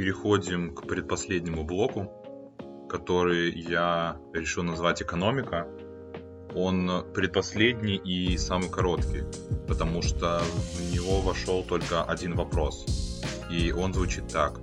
переходим 0.00 0.74
к 0.74 0.86
предпоследнему 0.86 1.64
блоку, 1.64 2.56
который 2.88 3.50
я 3.50 4.16
решил 4.32 4.62
назвать 4.62 5.02
экономика. 5.02 5.66
Он 6.54 7.04
предпоследний 7.12 7.96
и 7.96 8.38
самый 8.38 8.70
короткий, 8.70 9.24
потому 9.68 10.00
что 10.00 10.40
в 10.40 10.94
него 10.94 11.20
вошел 11.20 11.62
только 11.62 12.02
один 12.02 12.34
вопрос. 12.34 13.09
И 13.50 13.72
он 13.72 13.92
звучит 13.92 14.28
так. 14.28 14.60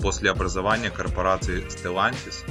После 0.00 0.30
образования 0.30 0.90
корпорации 0.90 1.66
Stellantis, 1.66 2.44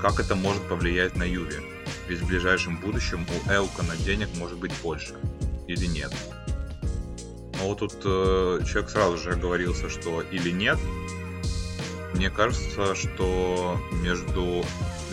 как 0.00 0.20
это 0.20 0.34
может 0.34 0.62
повлиять 0.68 1.16
на 1.16 1.24
Юви? 1.24 1.60
Ведь 2.08 2.20
в 2.20 2.26
ближайшем 2.26 2.78
будущем 2.78 3.26
у 3.28 3.50
Элкона 3.50 3.96
денег 3.96 4.28
может 4.36 4.58
быть 4.58 4.72
больше. 4.82 5.14
Или 5.66 5.86
нет? 5.86 6.12
Но 7.58 7.68
вот 7.68 7.78
тут 7.78 7.94
э, 8.04 8.60
человек 8.66 8.90
сразу 8.90 9.16
же 9.16 9.30
оговорился, 9.30 9.88
что 9.88 10.20
или 10.20 10.50
нет, 10.50 10.78
мне 12.14 12.30
кажется, 12.30 12.94
что 12.94 13.80
между 13.90 14.64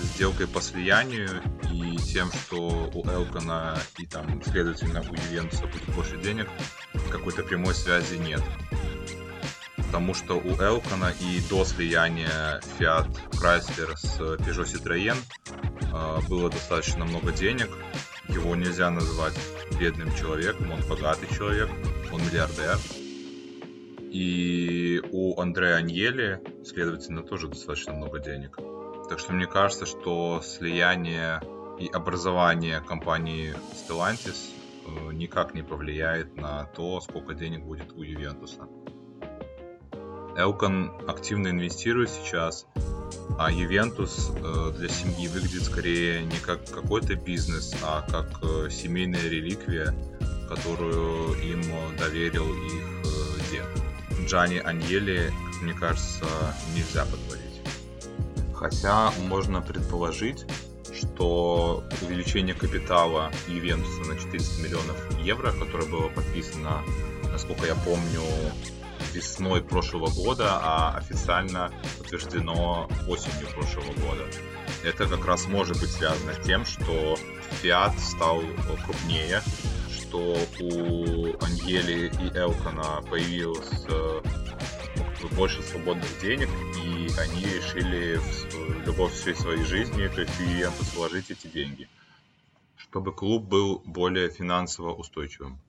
сделкой 0.03 0.47
по 0.47 0.61
слиянию 0.61 1.41
и 1.72 1.97
тем, 1.97 2.31
что 2.31 2.91
у 2.93 3.07
Элкона 3.07 3.80
и 3.97 4.05
там, 4.05 4.41
следовательно, 4.43 5.01
у 5.01 5.15
Ювентуса 5.15 5.65
будет 5.65 5.95
больше 5.95 6.18
денег, 6.18 6.47
какой-то 7.09 7.41
прямой 7.41 7.73
связи 7.73 8.15
нет. 8.15 8.41
Потому 9.91 10.13
что 10.13 10.35
у 10.35 10.55
Элкона 10.55 11.11
и 11.19 11.41
до 11.49 11.65
слияния 11.65 12.61
Fiat 12.80 13.09
Chrysler 13.31 13.97
с 13.97 14.22
Peugeot 14.22 14.63
Citroën 14.63 15.18
э, 15.91 16.30
было 16.30 16.49
достаточно 16.49 17.03
много 17.03 17.34
денег, 17.34 17.68
его 18.30 18.55
нельзя 18.55 18.89
назвать 18.89 19.38
бедным 19.77 20.15
человеком, 20.15 20.72
он 20.72 20.80
богатый 20.88 21.27
человек, 21.35 21.69
он 22.09 22.22
миллиардер. 22.22 22.77
И 23.99 25.01
у 25.11 25.38
Андрея 25.41 25.76
Аньели, 25.76 26.41
следовательно, 26.63 27.22
тоже 27.22 27.49
достаточно 27.49 27.91
много 27.91 28.19
денег. 28.19 28.59
Так 29.09 29.19
что 29.19 29.34
мне 29.34 29.45
кажется, 29.45 29.85
что 29.85 30.41
слияние 30.41 31.41
и 31.77 31.89
образование 31.89 32.80
компании 32.80 33.53
Stellantis 33.73 34.51
э, 34.85 35.11
никак 35.11 35.53
не 35.53 35.63
повлияет 35.63 36.38
на 36.38 36.63
то, 36.63 37.01
сколько 37.01 37.34
денег 37.34 37.65
будет 37.65 37.91
у 37.91 38.03
Ювентуса. 38.03 38.69
Элкон 40.37 40.91
активно 41.07 41.49
инвестирует 41.49 42.09
сейчас, 42.09 42.65
а 43.37 43.51
Ювентус 43.51 44.31
э, 44.35 44.71
для 44.77 44.87
семьи 44.89 45.27
выглядит 45.27 45.63
скорее 45.63 46.23
не 46.23 46.37
как 46.37 46.69
какой-то 46.69 47.15
бизнес, 47.15 47.73
а 47.83 48.05
как 48.09 48.39
э, 48.43 48.69
семейная 48.69 49.27
реликвия, 49.27 49.93
которую 50.47 51.33
им 51.41 51.63
доверил 51.97 52.47
их 52.53 52.83
э, 53.03 53.51
дед. 53.51 54.27
Джани 54.27 54.59
Аньели, 54.59 55.33
мне 55.61 55.73
кажется, 55.73 56.25
нельзя 56.75 57.05
подводить. 57.05 57.61
Хотя 58.53 59.11
можно 59.27 59.61
предположить, 59.61 60.45
что 60.93 61.83
увеличение 62.01 62.53
капитала 62.53 63.31
Ювентуса 63.47 64.07
на 64.07 64.17
400 64.17 64.61
миллионов 64.61 65.19
евро, 65.19 65.51
которое 65.51 65.89
было 65.89 66.09
подписано, 66.09 66.83
насколько 67.31 67.65
я 67.65 67.75
помню, 67.75 68.21
весной 69.13 69.61
прошлого 69.61 70.09
года, 70.09 70.59
а 70.61 70.97
официально 70.97 71.71
утверждено 71.99 72.89
осенью 73.07 73.47
прошлого 73.53 73.93
года. 73.93 74.27
Это 74.83 75.07
как 75.07 75.25
раз 75.25 75.47
может 75.47 75.79
быть 75.79 75.91
связано 75.91 76.33
с 76.33 76.45
тем, 76.45 76.65
что 76.65 77.17
Fiat 77.61 77.97
стал 77.99 78.41
крупнее, 78.85 79.41
что 79.89 80.38
у 80.59 81.43
Ангели 81.43 82.11
и 82.21 82.38
Элкона 82.38 83.01
появилось 83.09 83.85
э, 83.88 84.21
больше 85.35 85.61
свободных 85.61 86.09
денег, 86.21 86.49
и 86.83 87.09
они 87.19 87.43
решили 87.43 88.19
любовь 88.85 89.13
всей 89.13 89.35
своей 89.35 89.63
жизни, 89.63 90.07
в 90.07 90.39
Ювентус 90.39 90.93
вложить 90.95 91.31
эти 91.31 91.47
деньги, 91.47 91.88
чтобы 92.77 93.13
клуб 93.13 93.43
был 93.43 93.81
более 93.85 94.29
финансово 94.29 94.93
устойчивым. 94.93 95.59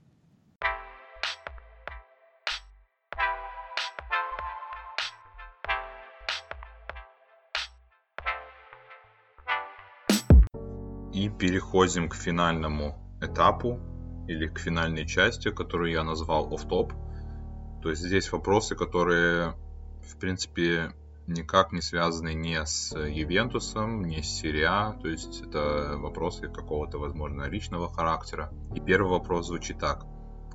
И 11.23 11.29
переходим 11.29 12.09
к 12.09 12.17
финальному 12.17 12.99
этапу 13.21 13.79
или 14.27 14.49
к 14.49 14.59
финальной 14.59 15.07
части, 15.07 15.53
которую 15.53 15.93
я 15.93 16.03
назвал 16.03 16.53
оф-топ. 16.53 16.93
То 17.81 17.91
есть 17.91 18.03
здесь 18.03 18.33
вопросы, 18.33 18.75
которые, 18.75 19.55
в 20.05 20.19
принципе, 20.19 20.91
никак 21.29 21.71
не 21.71 21.81
связаны 21.81 22.35
ни 22.35 22.59
с 22.65 22.93
Ювентусом, 22.99 24.05
ни 24.05 24.21
с 24.21 24.41
Сириа, 24.41 24.99
то 25.01 25.07
есть 25.09 25.43
это 25.43 25.95
вопросы 25.97 26.49
какого-то, 26.49 26.99
возможно, 26.99 27.45
личного 27.45 27.89
характера. 27.89 28.53
И 28.75 28.81
первый 28.81 29.11
вопрос 29.11 29.47
звучит 29.47 29.79
так. 29.79 30.05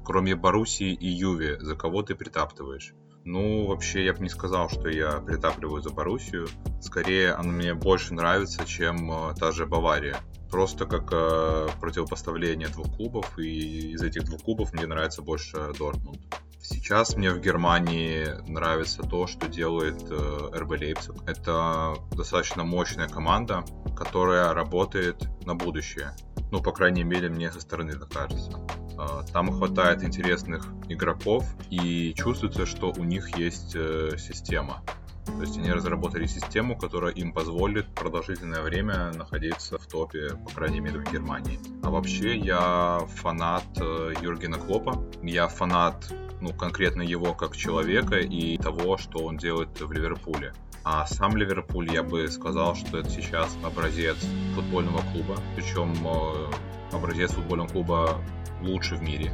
Кроме 0.04 0.36
Боруссии 0.36 0.94
и 0.94 1.08
Юви, 1.08 1.56
за 1.62 1.78
кого 1.78 2.02
ты 2.02 2.14
притаптываешь? 2.14 2.94
Ну, 3.24 3.68
вообще, 3.68 4.04
я 4.04 4.14
бы 4.14 4.20
не 4.20 4.30
сказал, 4.30 4.68
что 4.68 4.90
я 4.90 5.22
притапливаю 5.22 5.82
за 5.82 5.92
Боруссию. 5.92 6.48
Скорее, 6.82 7.32
она 7.32 7.54
мне 7.54 7.74
больше 7.74 8.14
нравится, 8.14 8.66
чем 8.66 9.10
э, 9.12 9.34
та 9.40 9.54
же 9.54 9.66
Бавария. 9.66 10.18
Просто 10.50 10.86
как 10.86 11.10
э, 11.12 11.68
противопоставление 11.82 12.70
двух 12.70 12.96
клубов, 12.96 13.38
и 13.38 13.92
из 13.92 14.02
этих 14.02 14.24
двух 14.24 14.42
клубов 14.44 14.74
мне 14.74 14.86
нравится 14.86 15.22
больше 15.22 15.74
Дортмунд. 15.78 16.22
Сейчас 16.62 17.16
мне 17.16 17.32
в 17.32 17.40
Германии 17.40 18.28
нравится 18.50 19.04
то, 19.04 19.28
что 19.28 19.48
делает 19.48 20.04
э, 20.10 20.50
РБ 20.54 20.72
Лейпциг. 20.72 21.16
Это 21.26 21.96
достаточно 22.12 22.64
мощная 22.64 23.08
команда, 23.08 23.64
которая 23.96 24.54
работает 24.54 25.30
на 25.46 25.56
будущее. 25.56 26.14
Ну, 26.52 26.62
по 26.62 26.72
крайней 26.72 27.04
мере, 27.04 27.30
мне 27.30 27.52
со 27.52 27.62
стороны 27.62 27.92
это 27.92 28.06
кажется. 28.06 28.60
Э, 28.98 29.22
там 29.32 29.52
хватает 29.52 30.04
интересных 30.04 30.68
игроков, 30.90 31.46
и 31.70 32.14
чувствуется, 32.16 32.66
что 32.66 32.94
у 32.98 33.04
них 33.04 33.38
есть 33.38 33.76
э, 33.76 34.18
система. 34.18 34.84
То 35.28 35.42
есть 35.42 35.58
они 35.58 35.72
разработали 35.72 36.26
систему, 36.26 36.78
которая 36.78 37.14
им 37.14 37.32
позволит 37.32 37.88
продолжительное 37.94 38.62
время 38.62 39.12
находиться 39.14 39.78
в 39.78 39.86
топе, 39.86 40.30
по 40.46 40.52
крайней 40.52 40.80
мере, 40.80 41.00
в 41.00 41.12
Германии. 41.12 41.60
А 41.84 41.90
вообще 41.90 42.38
я 42.38 43.00
фанат 43.16 43.66
э, 43.80 44.14
Юргена 44.22 44.58
Клопа. 44.58 45.04
Я 45.22 45.48
фанат, 45.48 46.12
ну, 46.42 46.54
конкретно 46.54 47.02
его 47.02 47.34
как 47.34 47.56
человека 47.56 48.18
и 48.18 48.58
того, 48.58 48.98
что 48.98 49.20
он 49.20 49.38
делает 49.38 49.80
в 49.80 49.92
Ливерпуле. 49.92 50.54
А 50.84 51.06
сам 51.06 51.36
Ливерпуль, 51.36 51.92
я 51.92 52.02
бы 52.02 52.28
сказал, 52.30 52.76
что 52.76 53.00
это 53.00 53.10
сейчас 53.10 53.58
образец 53.64 54.18
футбольного 54.56 55.02
клуба. 55.12 55.38
Причем 55.56 55.94
э, 56.08 56.96
образец 56.96 57.32
футбольного 57.32 57.68
клуба 57.68 58.22
лучше 58.62 58.96
в 58.96 59.02
мире. 59.02 59.32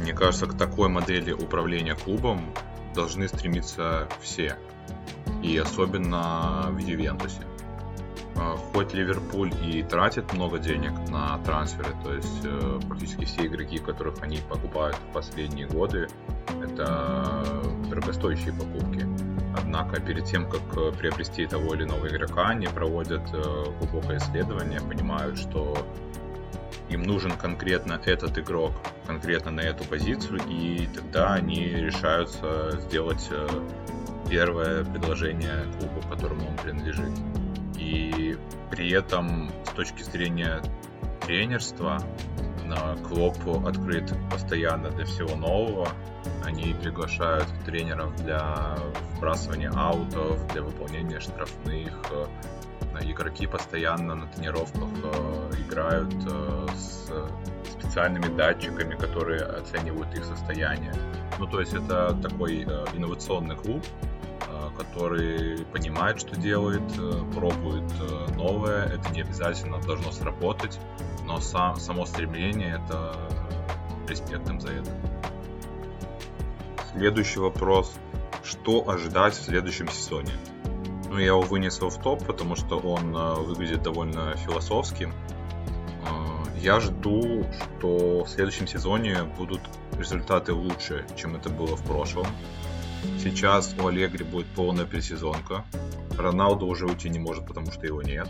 Мне 0.00 0.14
кажется, 0.14 0.46
к 0.46 0.56
такой 0.56 0.88
модели 0.88 1.32
управления 1.32 1.94
клубом 1.94 2.54
должны 2.94 3.28
стремиться 3.28 4.08
все 4.20 4.56
и 5.42 5.56
особенно 5.58 6.68
в 6.70 6.78
Ювентусе. 6.78 7.42
А, 8.36 8.56
хоть 8.72 8.94
Ливерпуль 8.94 9.52
и 9.62 9.82
тратит 9.82 10.32
много 10.32 10.58
денег 10.58 10.92
на 11.10 11.38
трансферы, 11.38 11.94
то 12.02 12.14
есть 12.14 12.44
э, 12.44 12.80
практически 12.88 13.24
все 13.24 13.46
игроки, 13.46 13.78
которых 13.78 14.22
они 14.22 14.38
покупают 14.48 14.96
в 14.96 15.12
последние 15.12 15.66
годы, 15.66 16.08
это 16.62 17.62
дорогостоящие 17.88 18.52
покупки. 18.52 19.06
Однако 19.54 20.00
перед 20.00 20.24
тем, 20.24 20.48
как 20.48 20.62
э, 20.76 20.92
приобрести 20.92 21.46
того 21.46 21.74
или 21.74 21.84
иного 21.84 22.08
игрока, 22.08 22.48
они 22.48 22.66
проводят 22.68 23.22
э, 23.34 23.64
глубокое 23.78 24.18
исследование, 24.18 24.80
понимают, 24.80 25.38
что 25.38 25.76
им 26.88 27.02
нужен 27.02 27.32
конкретно 27.32 28.00
этот 28.04 28.38
игрок, 28.38 28.72
конкретно 29.06 29.50
на 29.50 29.60
эту 29.60 29.84
позицию, 29.84 30.40
и 30.48 30.88
тогда 30.94 31.34
они 31.34 31.66
решаются 31.66 32.78
сделать 32.80 33.28
первое 34.28 34.84
предложение 34.84 35.64
клубу, 35.78 36.00
которому 36.08 36.48
он 36.48 36.56
принадлежит. 36.56 37.12
И 37.78 38.36
при 38.70 38.90
этом 38.92 39.50
с 39.66 39.70
точки 39.70 40.02
зрения 40.02 40.62
тренерства 41.20 41.98
Клоп 43.06 43.36
открыт 43.66 44.12
постоянно 44.30 44.90
для 44.90 45.04
всего 45.04 45.36
нового. 45.36 45.88
Они 46.44 46.74
приглашают 46.74 47.46
тренеров 47.66 48.14
для 48.16 48.76
вбрасывания 49.16 49.70
аутов, 49.74 50.46
для 50.52 50.62
выполнения 50.62 51.20
штрафных. 51.20 51.92
Игроки 53.02 53.46
постоянно 53.46 54.14
на 54.14 54.26
тренировках 54.28 54.88
э, 55.02 55.50
играют 55.66 56.14
э, 56.30 56.66
с 56.76 57.10
специальными 57.72 58.34
датчиками, 58.36 58.94
которые 58.94 59.42
оценивают 59.42 60.14
их 60.14 60.24
состояние. 60.24 60.94
Ну, 61.38 61.46
то 61.46 61.60
есть 61.60 61.74
это 61.74 62.16
такой 62.22 62.64
э, 62.64 62.84
инновационный 62.94 63.56
клуб, 63.56 63.84
который 64.76 65.64
понимает, 65.72 66.20
что 66.20 66.36
делает, 66.36 66.82
э, 66.98 67.22
пробует 67.34 67.90
э, 68.00 68.34
новое. 68.34 68.86
Это 68.86 69.10
не 69.10 69.22
обязательно 69.22 69.80
должно 69.80 70.12
сработать, 70.12 70.78
но 71.24 71.40
сам, 71.40 71.76
само 71.76 72.06
стремление— 72.06 72.80
это 72.84 73.16
респект 74.08 74.48
им 74.48 74.60
за 74.60 74.68
это. 74.72 74.90
Следующий 76.92 77.40
вопрос. 77.40 77.92
Что 78.42 78.88
ожидать 78.88 79.34
в 79.34 79.42
следующем 79.42 79.88
сезоне? 79.88 80.32
Ну, 81.08 81.18
я 81.18 81.26
его 81.26 81.42
вынес 81.42 81.80
в 81.80 82.02
топ, 82.02 82.24
потому 82.26 82.56
что 82.56 82.78
он 82.78 83.14
э, 83.14 83.34
выглядит 83.34 83.82
довольно 83.82 84.36
философским. 84.36 85.12
Я 86.62 86.78
жду, 86.78 87.44
что 87.80 88.22
в 88.22 88.28
следующем 88.28 88.68
сезоне 88.68 89.24
будут 89.36 89.60
результаты 89.98 90.52
лучше, 90.52 91.04
чем 91.16 91.34
это 91.34 91.48
было 91.48 91.76
в 91.76 91.82
прошлом. 91.82 92.24
Сейчас 93.18 93.74
у 93.78 93.86
Аллегри 93.86 94.24
будет 94.24 94.46
полная 94.48 94.84
пересезонка. 94.84 95.64
Роналду 96.16 96.66
уже 96.66 96.86
уйти 96.86 97.08
не 97.08 97.18
может, 97.18 97.46
потому 97.46 97.70
что 97.70 97.86
его 97.86 98.02
нет. 98.02 98.28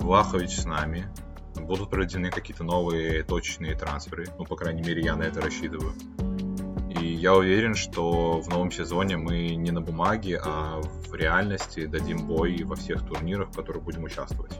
Влахович 0.00 0.60
с 0.60 0.64
нами. 0.64 1.08
Будут 1.56 1.90
проведены 1.90 2.30
какие-то 2.30 2.64
новые 2.64 3.22
точечные 3.22 3.74
трансферы. 3.74 4.26
Ну, 4.38 4.44
по 4.44 4.56
крайней 4.56 4.82
мере, 4.82 5.02
я 5.02 5.16
на 5.16 5.22
это 5.22 5.40
рассчитываю. 5.40 5.94
И 7.00 7.06
я 7.06 7.34
уверен, 7.34 7.74
что 7.74 8.40
в 8.40 8.48
новом 8.48 8.70
сезоне 8.70 9.16
мы 9.16 9.54
не 9.54 9.70
на 9.70 9.80
бумаге, 9.80 10.40
а 10.44 10.80
в 10.80 11.14
реальности 11.14 11.86
дадим 11.86 12.26
бой 12.26 12.62
во 12.64 12.76
всех 12.76 13.06
турнирах, 13.06 13.50
в 13.50 13.56
которых 13.56 13.82
будем 13.82 14.04
участвовать. 14.04 14.52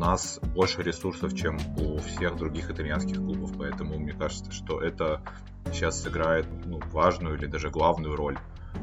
Нас 0.00 0.40
больше 0.54 0.82
ресурсов, 0.82 1.34
чем 1.36 1.58
у 1.76 1.98
всех 1.98 2.36
других 2.36 2.70
итальянских 2.70 3.16
клубов, 3.16 3.52
поэтому 3.58 3.98
мне 3.98 4.14
кажется, 4.14 4.50
что 4.50 4.80
это 4.80 5.20
сейчас 5.66 6.00
сыграет 6.00 6.46
ну, 6.64 6.80
важную 6.90 7.36
или 7.36 7.44
даже 7.44 7.68
главную 7.68 8.16
роль. 8.16 8.38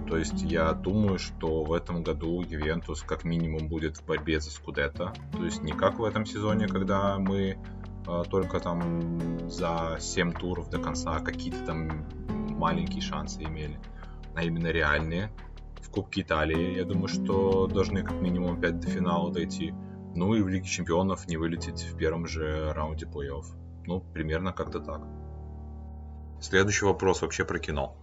То 0.07 0.15
есть 0.15 0.43
я 0.43 0.73
думаю, 0.73 1.17
что 1.17 1.63
в 1.63 1.73
этом 1.73 2.03
году 2.03 2.43
Ювентус 2.43 3.01
как 3.01 3.23
минимум 3.23 3.67
будет 3.67 3.97
в 3.97 4.05
борьбе 4.05 4.39
за 4.39 4.51
Скудетто. 4.51 5.11
То 5.31 5.43
есть 5.43 5.63
не 5.63 5.71
как 5.71 5.97
в 5.97 6.03
этом 6.03 6.23
сезоне, 6.23 6.67
когда 6.67 7.17
мы 7.17 7.57
э, 8.07 8.23
только 8.29 8.59
там 8.59 9.49
за 9.49 9.97
7 9.99 10.33
туров 10.33 10.69
до 10.69 10.77
конца 10.77 11.17
какие-то 11.19 11.65
там 11.65 12.05
маленькие 12.27 13.01
шансы 13.01 13.41
имели, 13.41 13.79
а 14.35 14.43
именно 14.43 14.67
реальные. 14.67 15.31
В 15.81 15.89
Кубке 15.89 16.21
Италии, 16.21 16.75
я 16.75 16.85
думаю, 16.85 17.07
что 17.07 17.65
должны 17.65 18.03
как 18.03 18.21
минимум 18.21 18.61
5 18.61 18.79
до 18.79 18.87
финала 18.87 19.33
дойти. 19.33 19.73
Ну 20.15 20.33
и 20.33 20.41
в 20.41 20.47
Лиге 20.47 20.65
Чемпионов 20.65 21.27
не 21.27 21.37
вылететь 21.37 21.83
в 21.83 21.97
первом 21.97 22.27
же 22.27 22.73
раунде 22.73 23.05
плей-офф. 23.05 23.45
Ну, 23.85 24.01
примерно 24.13 24.53
как-то 24.53 24.79
так. 24.79 25.01
Следующий 26.41 26.85
вопрос 26.85 27.21
вообще 27.21 27.45
про 27.45 27.59
кино. 27.59 27.95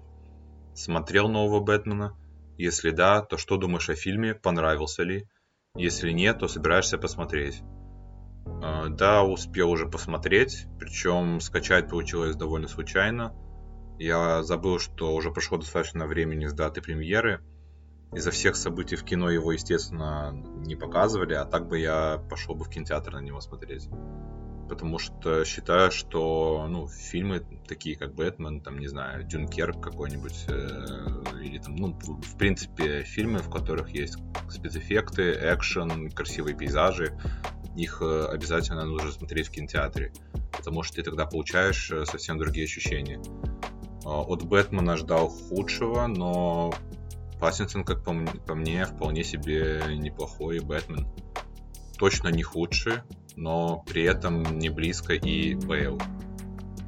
Смотрел 0.75 1.29
нового 1.29 1.61
Бэтмена? 1.61 2.17
Если 2.57 2.91
да, 2.91 3.23
то 3.23 3.37
что 3.37 3.57
думаешь 3.57 3.91
о 3.91 3.95
фильме? 3.95 4.35
Понравился 4.35 5.03
ли? 5.03 5.29
Если 5.77 6.11
нет, 6.11 6.39
то 6.39 6.49
собираешься 6.49 6.99
посмотреть? 6.99 7.63
А, 8.63 8.89
да, 8.89 9.25
успел 9.25 9.71
уже 9.71 9.87
посмотреть, 9.87 10.67
причем 10.79 11.41
скачать 11.41 11.89
получилось 11.89 12.37
довольно 12.37 12.69
случайно. 12.69 13.35
Я 13.99 14.43
забыл, 14.43 14.79
что 14.79 15.15
уже 15.15 15.31
прошло 15.31 15.59
достаточно 15.59 16.07
времени 16.07 16.47
с 16.47 16.53
даты 16.53 16.81
премьеры. 16.81 17.41
Из-за 18.15 18.31
всех 18.31 18.57
событий 18.57 18.97
в 18.97 19.05
кино 19.05 19.31
его, 19.31 19.53
естественно, 19.53 20.33
не 20.65 20.77
показывали, 20.77 21.35
а 21.35 21.45
так 21.45 21.67
бы 21.69 21.79
я 21.79 22.23
пошел 22.31 22.55
бы 22.55 22.65
в 22.65 22.71
кинотеатр 22.71 23.15
на 23.15 23.21
него 23.21 23.41
смотреть. 23.41 23.89
Потому 24.69 24.99
что 24.99 25.45
считаю, 25.45 25.91
что 25.91 26.67
ну, 26.69 26.89
фильмы 26.89 27.45
такие, 27.67 27.97
как 27.97 28.15
Бэтмен, 28.15 28.63
там, 28.63 28.79
не 28.79 28.87
знаю, 28.87 29.25
Дюнкерк 29.25 29.83
какой-нибудь, 29.83 30.47
э, 30.49 31.43
или 31.43 31.59
там, 31.59 31.77
ну, 31.77 31.99
в 31.99 32.39
принципе, 32.39 33.03
фильмы, 33.03 33.41
в 33.41 33.51
которых 33.51 33.91
есть 33.91 34.17
спецэффекты, 34.49 35.33
экшен, 35.33 36.11
красивые 36.11 36.57
пейзажи, 36.57 37.19
их 37.77 38.01
э, 38.01 38.27
обязательно 38.27 38.85
нужно 38.87 39.11
смотреть 39.11 39.49
в 39.49 39.51
кинотеатре, 39.51 40.13
потому 40.53 40.83
что 40.83 40.97
ты 40.97 41.03
тогда 41.03 41.27
получаешь 41.27 41.91
э, 41.91 42.07
совсем 42.07 42.39
другие 42.39 42.65
ощущения. 42.65 43.21
А, 44.05 44.21
от 44.21 44.45
Бэтмена 44.45 44.97
ждал 44.97 45.29
худшего, 45.29 46.07
но 46.07 46.73
Паттинсон, 47.39 47.85
как 47.85 48.05
по 48.05 48.13
мне, 48.13 48.31
по 48.47 48.55
мне, 48.55 48.85
вполне 48.85 49.25
себе 49.25 49.83
неплохой 49.97 50.61
Бэтмен. 50.61 51.07
Точно 51.99 52.29
не 52.29 52.43
худший, 52.43 52.95
но 53.37 53.85
при 53.87 54.03
этом 54.03 54.59
не 54.59 54.69
близко 54.69 55.15
и 55.15 55.55
Бейл. 55.55 56.01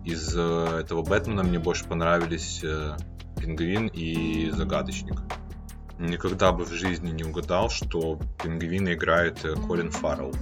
Из 0.05 0.35
э, 0.37 0.81
этого 0.81 1.03
Бэтмена 1.03 1.43
мне 1.43 1.59
больше 1.59 1.85
понравились 1.85 2.65
Пингвин 3.39 3.89
и 3.89 4.51
Загадочник. 4.51 5.23
Никогда 5.99 6.53
бы 6.53 6.65
в 6.65 6.73
жизни 6.73 7.11
не 7.11 7.25
угадал, 7.25 7.71
что 7.71 8.19
Пингвина 8.43 8.95
играет 8.95 9.41
Колин 9.67 9.91
Фаррелл 9.91 10.33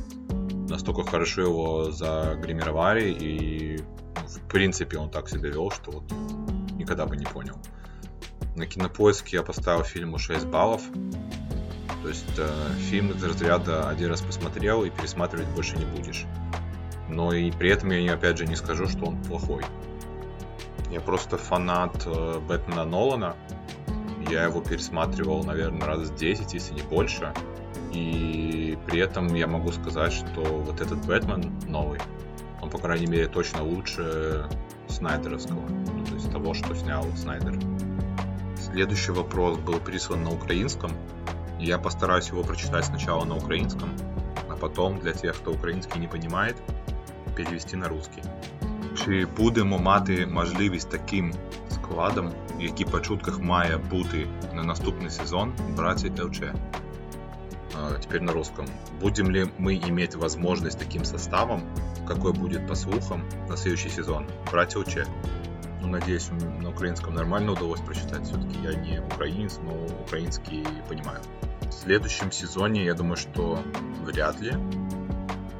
настолько 0.68 1.04
хорошо 1.04 1.42
его 1.42 1.90
загримировали, 1.90 3.10
и 3.10 3.78
в 4.26 4.40
принципе 4.48 4.98
он 4.98 5.10
так 5.10 5.28
себя 5.28 5.50
вел, 5.50 5.70
что 5.70 5.90
вот 5.92 6.12
никогда 6.72 7.06
бы 7.06 7.16
не 7.16 7.24
понял. 7.24 7.56
На 8.56 8.66
кинопоиске 8.66 9.38
я 9.38 9.42
поставил 9.42 9.82
фильму 9.82 10.18
6 10.18 10.46
баллов. 10.46 10.82
То 12.02 12.08
есть 12.08 12.38
э, 12.38 12.48
фильм 12.88 13.10
из 13.10 13.24
разряда 13.24 13.88
один 13.88 14.10
раз 14.10 14.22
посмотрел 14.22 14.84
и 14.84 14.90
пересматривать 14.90 15.48
больше 15.48 15.76
не 15.76 15.86
будешь. 15.86 16.24
Но 17.08 17.32
и 17.32 17.50
при 17.50 17.70
этом 17.70 17.90
я 17.90 18.14
опять 18.14 18.38
же 18.38 18.46
не 18.46 18.54
скажу, 18.54 18.86
что 18.86 19.06
он 19.06 19.22
плохой. 19.22 19.64
Я 20.90 21.00
просто 21.00 21.36
фанат 21.36 22.06
э, 22.06 22.38
Бэтмена 22.46 22.84
Нолана. 22.84 23.36
Я 24.30 24.44
его 24.44 24.60
пересматривал, 24.60 25.42
наверное, 25.42 25.88
раз 25.88 26.10
10, 26.10 26.54
если 26.54 26.74
не 26.74 26.82
больше. 26.82 27.32
И 27.92 28.78
при 28.86 29.00
этом 29.00 29.34
я 29.34 29.46
могу 29.46 29.72
сказать, 29.72 30.12
что 30.12 30.42
вот 30.42 30.80
этот 30.80 31.04
Бэтмен 31.06 31.52
новый, 31.68 32.00
он, 32.62 32.70
по 32.70 32.78
крайней 32.78 33.06
мере, 33.06 33.26
точно 33.26 33.62
лучше 33.64 34.48
Снайдеровского. 34.88 35.60
Ну, 35.68 36.04
то 36.04 36.14
есть 36.14 36.30
того, 36.30 36.54
что 36.54 36.74
снял 36.74 37.04
Снайдер. 37.16 37.58
Следующий 38.73 39.11
вопрос 39.11 39.57
был 39.57 39.79
прислан 39.79 40.23
на 40.23 40.29
украинском. 40.29 40.91
Я 41.59 41.77
постараюсь 41.77 42.29
его 42.29 42.43
прочитать 42.43 42.85
сначала 42.85 43.25
на 43.25 43.35
украинском, 43.35 43.89
а 44.49 44.55
потом 44.55 44.99
для 44.99 45.13
тех, 45.13 45.35
хто 45.35 45.51
український 45.51 45.99
не 45.99 46.07
понимает, 46.07 46.55
перевести 47.35 47.77
на 47.77 47.87
русский. 47.87 48.23
Чи 48.95 49.25
будемо 49.37 49.77
мати 49.77 50.25
можливість 50.25 50.89
таким 50.89 51.33
складом, 51.69 52.31
який 52.59 52.85
по 52.85 52.99
чутках 52.99 53.39
має 53.39 53.77
бути 53.77 54.27
на 54.53 54.63
наступний 54.63 55.09
сезон, 55.09 55.53
браті 55.75 56.11
ЛЧ? 56.21 56.41
А, 57.75 57.99
теперь 57.99 58.21
на 58.21 58.31
русском. 58.33 58.65
Будем 59.01 59.31
ли 59.31 59.49
мы 59.59 59.75
иметь 59.89 60.15
возможность 60.15 60.79
таким 60.79 61.05
составом, 61.05 61.61
какой 62.07 62.33
будет 62.33 62.67
по 62.67 62.75
слухам 62.75 63.23
на 63.49 63.57
следующий 63.57 63.89
сезон? 63.89 64.25
Братья 64.51 64.79
Уче. 64.79 65.05
Ну, 65.84 65.90
надеюсь, 65.90 66.30
на 66.60 66.70
украинском 66.70 67.14
нормально 67.14 67.52
удалось 67.52 67.80
прочитать. 67.80 68.22
Все-таки 68.22 68.58
я 68.62 68.72
не 68.72 69.00
украинец, 69.00 69.58
но 69.62 69.84
украинский 70.02 70.66
понимаю. 70.88 71.20
В 71.60 71.72
следующем 71.72 72.32
сезоне, 72.32 72.86
я 72.86 72.94
думаю, 72.94 73.16
что 73.16 73.62
вряд 74.02 74.40
ли. 74.40 74.54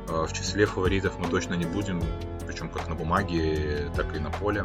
А, 0.08 0.26
в 0.26 0.32
числе 0.32 0.64
фаворитов 0.64 1.18
мы 1.18 1.28
точно 1.28 1.54
не 1.54 1.66
будем, 1.66 2.02
причем 2.46 2.70
как 2.70 2.88
на 2.88 2.94
бумаге, 2.94 3.90
так 3.94 4.16
и 4.16 4.18
на 4.18 4.30
поле. 4.30 4.64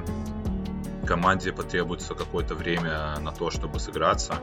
Команде 1.05 1.51
потребуется 1.51 2.15
какое-то 2.15 2.55
время 2.55 3.19
на 3.19 3.33
то, 3.33 3.51
чтобы 3.51 3.81
сыграться. 3.81 4.39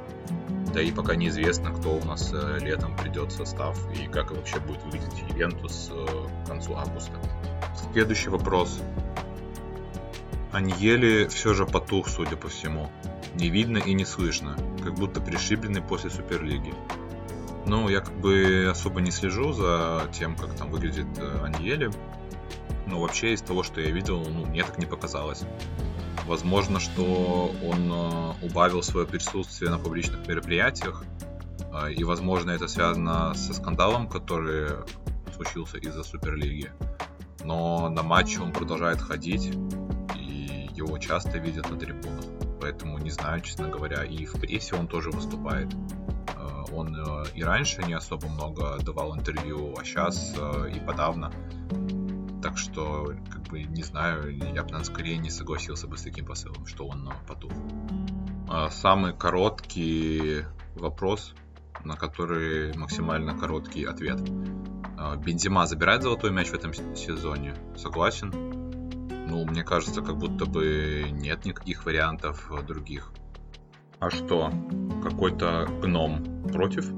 Да 0.74 0.82
и 0.82 0.92
пока 0.92 1.16
неизвестно, 1.16 1.72
кто 1.72 1.96
у 1.96 2.04
нас 2.04 2.30
э, 2.34 2.58
летом 2.60 2.94
придет 2.94 3.32
в 3.32 3.36
состав 3.36 3.78
и 3.98 4.06
как 4.06 4.32
вообще 4.32 4.60
будет 4.60 4.84
выглядеть 4.84 5.24
Ювентус 5.30 5.90
э, 5.90 6.06
к 6.44 6.48
концу 6.48 6.74
августа. 6.76 7.14
Следующий 7.94 8.28
вопрос. 8.28 8.82
Аньели 10.52 11.26
все 11.26 11.54
же 11.54 11.66
потух, 11.66 12.08
судя 12.08 12.36
по 12.36 12.48
всему. 12.48 12.90
Не 13.34 13.50
видно 13.50 13.78
и 13.78 13.92
не 13.92 14.04
слышно, 14.04 14.56
как 14.82 14.94
будто 14.94 15.20
пришибленный 15.20 15.82
после 15.82 16.10
Суперлиги. 16.10 16.72
Ну, 17.66 17.88
я 17.88 18.00
как 18.00 18.14
бы 18.20 18.68
особо 18.70 19.00
не 19.00 19.10
слежу 19.10 19.52
за 19.52 20.08
тем, 20.12 20.36
как 20.36 20.54
там 20.54 20.70
выглядит 20.70 21.06
э, 21.18 21.44
Аньели. 21.44 21.90
Но 22.86 23.00
вообще 23.00 23.32
из 23.32 23.42
того, 23.42 23.64
что 23.64 23.80
я 23.80 23.90
видел, 23.90 24.20
ну, 24.20 24.46
мне 24.46 24.62
так 24.62 24.78
не 24.78 24.86
показалось. 24.86 25.42
Возможно, 26.26 26.78
что 26.78 27.52
он 27.64 27.92
э, 27.92 28.46
убавил 28.46 28.82
свое 28.82 29.06
присутствие 29.06 29.70
на 29.70 29.78
публичных 29.78 30.28
мероприятиях, 30.28 31.04
э, 31.72 31.92
и, 31.92 32.04
возможно, 32.04 32.52
это 32.52 32.68
связано 32.68 33.34
со 33.34 33.52
скандалом, 33.52 34.08
который 34.08 34.68
случился 35.34 35.78
из-за 35.78 36.04
Суперлиги. 36.04 36.70
Но 37.44 37.88
на 37.88 38.04
матче 38.04 38.40
он 38.40 38.52
продолжает 38.52 39.00
ходить, 39.00 39.52
его 40.76 40.98
часто 40.98 41.38
видят 41.38 41.70
на 41.70 41.78
трибунах. 41.78 42.24
Поэтому 42.60 42.98
не 42.98 43.10
знаю, 43.10 43.40
честно 43.40 43.68
говоря. 43.68 44.04
И 44.04 44.24
в 44.26 44.32
прессе 44.40 44.76
он 44.76 44.88
тоже 44.88 45.10
выступает. 45.10 45.72
Э, 46.36 46.64
он 46.72 46.96
и 47.34 47.42
раньше 47.42 47.82
не 47.82 47.94
особо 47.94 48.28
много 48.28 48.78
давал 48.82 49.16
интервью, 49.16 49.74
а 49.78 49.84
сейчас 49.84 50.34
и 50.74 50.80
подавно. 50.80 51.32
Так 52.42 52.58
что, 52.58 53.12
как 53.30 53.42
бы, 53.44 53.62
не 53.64 53.82
знаю, 53.82 54.36
я 54.36 54.62
бы, 54.62 54.70
наверное, 54.70 54.84
скорее 54.84 55.18
не 55.18 55.30
согласился 55.30 55.86
бы 55.86 55.96
с 55.96 56.02
таким 56.02 56.26
посылом, 56.26 56.66
что 56.66 56.86
он 56.86 57.12
потух. 57.26 57.52
А 58.48 58.70
самый 58.70 59.12
короткий 59.12 60.44
вопрос, 60.76 61.34
на 61.84 61.96
который 61.96 62.76
максимально 62.76 63.36
короткий 63.36 63.84
ответ. 63.84 64.20
Бензима 65.18 65.66
забирает 65.66 66.02
золотой 66.02 66.30
мяч 66.30 66.48
в 66.48 66.54
этом 66.54 66.72
сезоне? 66.94 67.54
Согласен? 67.76 68.65
Ну, 69.26 69.44
мне 69.44 69.64
кажется, 69.64 70.02
как 70.02 70.18
будто 70.18 70.46
бы 70.46 71.06
нет 71.10 71.44
никаких 71.44 71.84
вариантов 71.84 72.48
других. 72.64 73.12
А 73.98 74.08
что? 74.08 74.52
Какой-то 75.02 75.66
гном 75.82 76.44
против? 76.44 76.92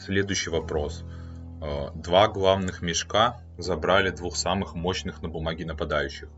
Следующий 0.00 0.50
вопрос. 0.50 1.04
А, 1.62 1.90
два 1.92 2.26
главных 2.26 2.82
мешка 2.82 3.40
забрали 3.58 4.10
двух 4.10 4.36
самых 4.36 4.74
мощных 4.74 5.22
на 5.22 5.28
бумаге 5.28 5.64
нападающих. 5.64 6.28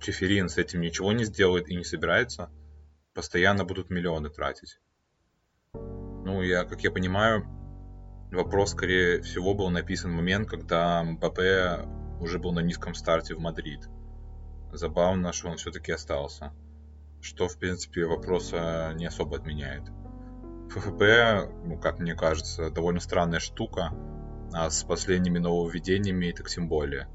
Чеферин 0.00 0.50
с 0.50 0.58
этим 0.58 0.82
ничего 0.82 1.12
не 1.12 1.24
сделает 1.24 1.68
и 1.68 1.76
не 1.76 1.84
собирается. 1.84 2.50
Постоянно 3.14 3.64
будут 3.64 3.88
миллионы 3.88 4.28
тратить. 4.28 4.78
Ну, 5.72 6.42
я, 6.42 6.64
как 6.64 6.82
я 6.82 6.90
понимаю, 6.90 7.46
вопрос, 8.30 8.72
скорее 8.72 9.22
всего, 9.22 9.54
был 9.54 9.70
написан 9.70 10.12
в 10.12 10.16
момент, 10.16 10.48
когда 10.48 11.02
Мбаппе 11.02 11.38
уже 12.20 12.38
был 12.38 12.52
на 12.52 12.60
низком 12.60 12.94
старте 12.94 13.34
в 13.34 13.40
Мадрид. 13.40 13.88
Забавно, 14.72 15.32
что 15.32 15.48
он 15.48 15.56
все-таки 15.56 15.92
остался. 15.92 16.52
Что, 17.20 17.48
в 17.48 17.58
принципе, 17.58 18.04
вопроса 18.04 18.92
не 18.96 19.06
особо 19.06 19.36
отменяет. 19.36 19.84
ФФП, 20.70 21.50
ну, 21.64 21.78
как 21.78 21.98
мне 21.98 22.14
кажется, 22.14 22.70
довольно 22.70 23.00
странная 23.00 23.40
штука 23.40 23.92
а 24.54 24.70
с 24.70 24.84
последними 24.84 25.40
нововведениями 25.40 26.30
так 26.30 26.48
тем 26.48 26.68
более. 26.68 27.08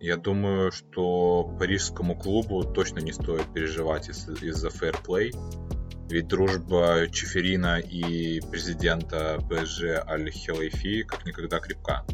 Я 0.00 0.18
думаю, 0.18 0.70
что 0.70 1.42
парижскому 1.58 2.14
клубу 2.14 2.62
точно 2.62 2.98
не 2.98 3.12
стоит 3.12 3.52
переживать 3.54 4.10
из- 4.10 4.28
из-за 4.42 4.68
фэрплей, 4.68 5.32
ведь 6.10 6.28
дружба 6.28 7.08
Чеферина 7.10 7.78
и 7.78 8.40
президента 8.40 9.38
ПСЖ 9.48 10.04
Аль-Хелайфи 10.06 11.04
как 11.04 11.24
никогда 11.24 11.58
крепка. 11.58 12.04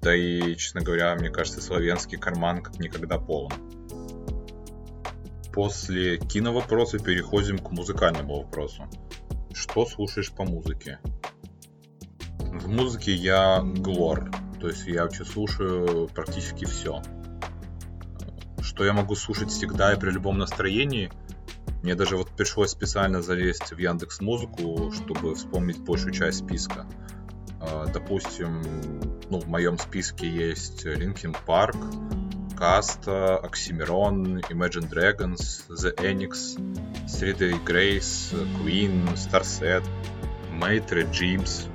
Да 0.00 0.14
и, 0.14 0.54
честно 0.54 0.80
говоря, 0.80 1.14
мне 1.16 1.30
кажется, 1.30 1.60
славянский 1.60 2.18
карман 2.18 2.62
как 2.62 2.78
никогда 2.78 3.18
полон. 3.18 3.52
После 5.52 6.18
киновопроса 6.18 6.98
переходим 6.98 7.58
к 7.58 7.70
музыкальному 7.72 8.42
вопросу. 8.42 8.88
Что 9.52 9.86
слушаешь 9.86 10.30
по 10.30 10.44
музыке? 10.44 11.00
В 12.38 12.68
музыке 12.68 13.12
я 13.12 13.60
глор, 13.62 14.30
то 14.60 14.68
есть 14.68 14.86
я 14.86 15.02
вообще 15.02 15.24
слушаю 15.24 16.08
практически 16.08 16.64
все. 16.64 17.02
Что 18.60 18.84
я 18.84 18.92
могу 18.92 19.16
слушать 19.16 19.50
всегда 19.50 19.94
и 19.94 19.98
при 19.98 20.10
любом 20.10 20.38
настроении. 20.38 21.10
Мне 21.82 21.94
даже 21.94 22.16
вот 22.16 22.30
пришлось 22.30 22.70
специально 22.70 23.22
залезть 23.22 23.72
в 23.72 23.78
Яндекс 23.78 24.20
Музыку, 24.20 24.92
чтобы 24.92 25.34
вспомнить 25.34 25.80
большую 25.80 26.12
часть 26.12 26.38
списка. 26.38 26.86
А, 27.70 27.86
допустим, 27.86 28.62
ну, 29.30 29.40
в 29.40 29.48
моем 29.48 29.78
списке 29.78 30.28
есть 30.28 30.86
Linkin 30.86 31.36
Park, 31.46 31.76
Каста, 32.56 33.36
Оксимирон, 33.36 34.38
Imagine 34.38 34.90
Dragons, 34.90 35.62
The 35.68 35.94
Enix, 35.96 36.58
Three 37.06 37.36
Day 37.36 37.64
Grace, 37.64 38.34
Queen, 38.60 39.06
Starset, 39.14 39.84
Maitre 40.52 41.08
Джимс, 41.12 41.66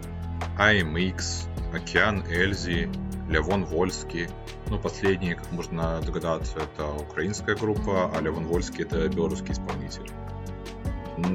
AMX, 0.58 1.48
Океан 1.74 2.24
Эльзи, 2.28 2.90
Левон 3.30 3.66
Вольский. 3.66 4.28
Ну, 4.68 4.80
последний, 4.80 5.36
как 5.36 5.52
можно 5.52 6.02
догадаться, 6.02 6.58
это 6.58 6.92
украинская 6.92 7.56
группа, 7.56 8.12
а 8.14 8.22
Левон 8.22 8.46
Вольский 8.46 8.84
это 8.84 9.08
белорусский 9.08 9.54
исполнитель. 9.54 10.10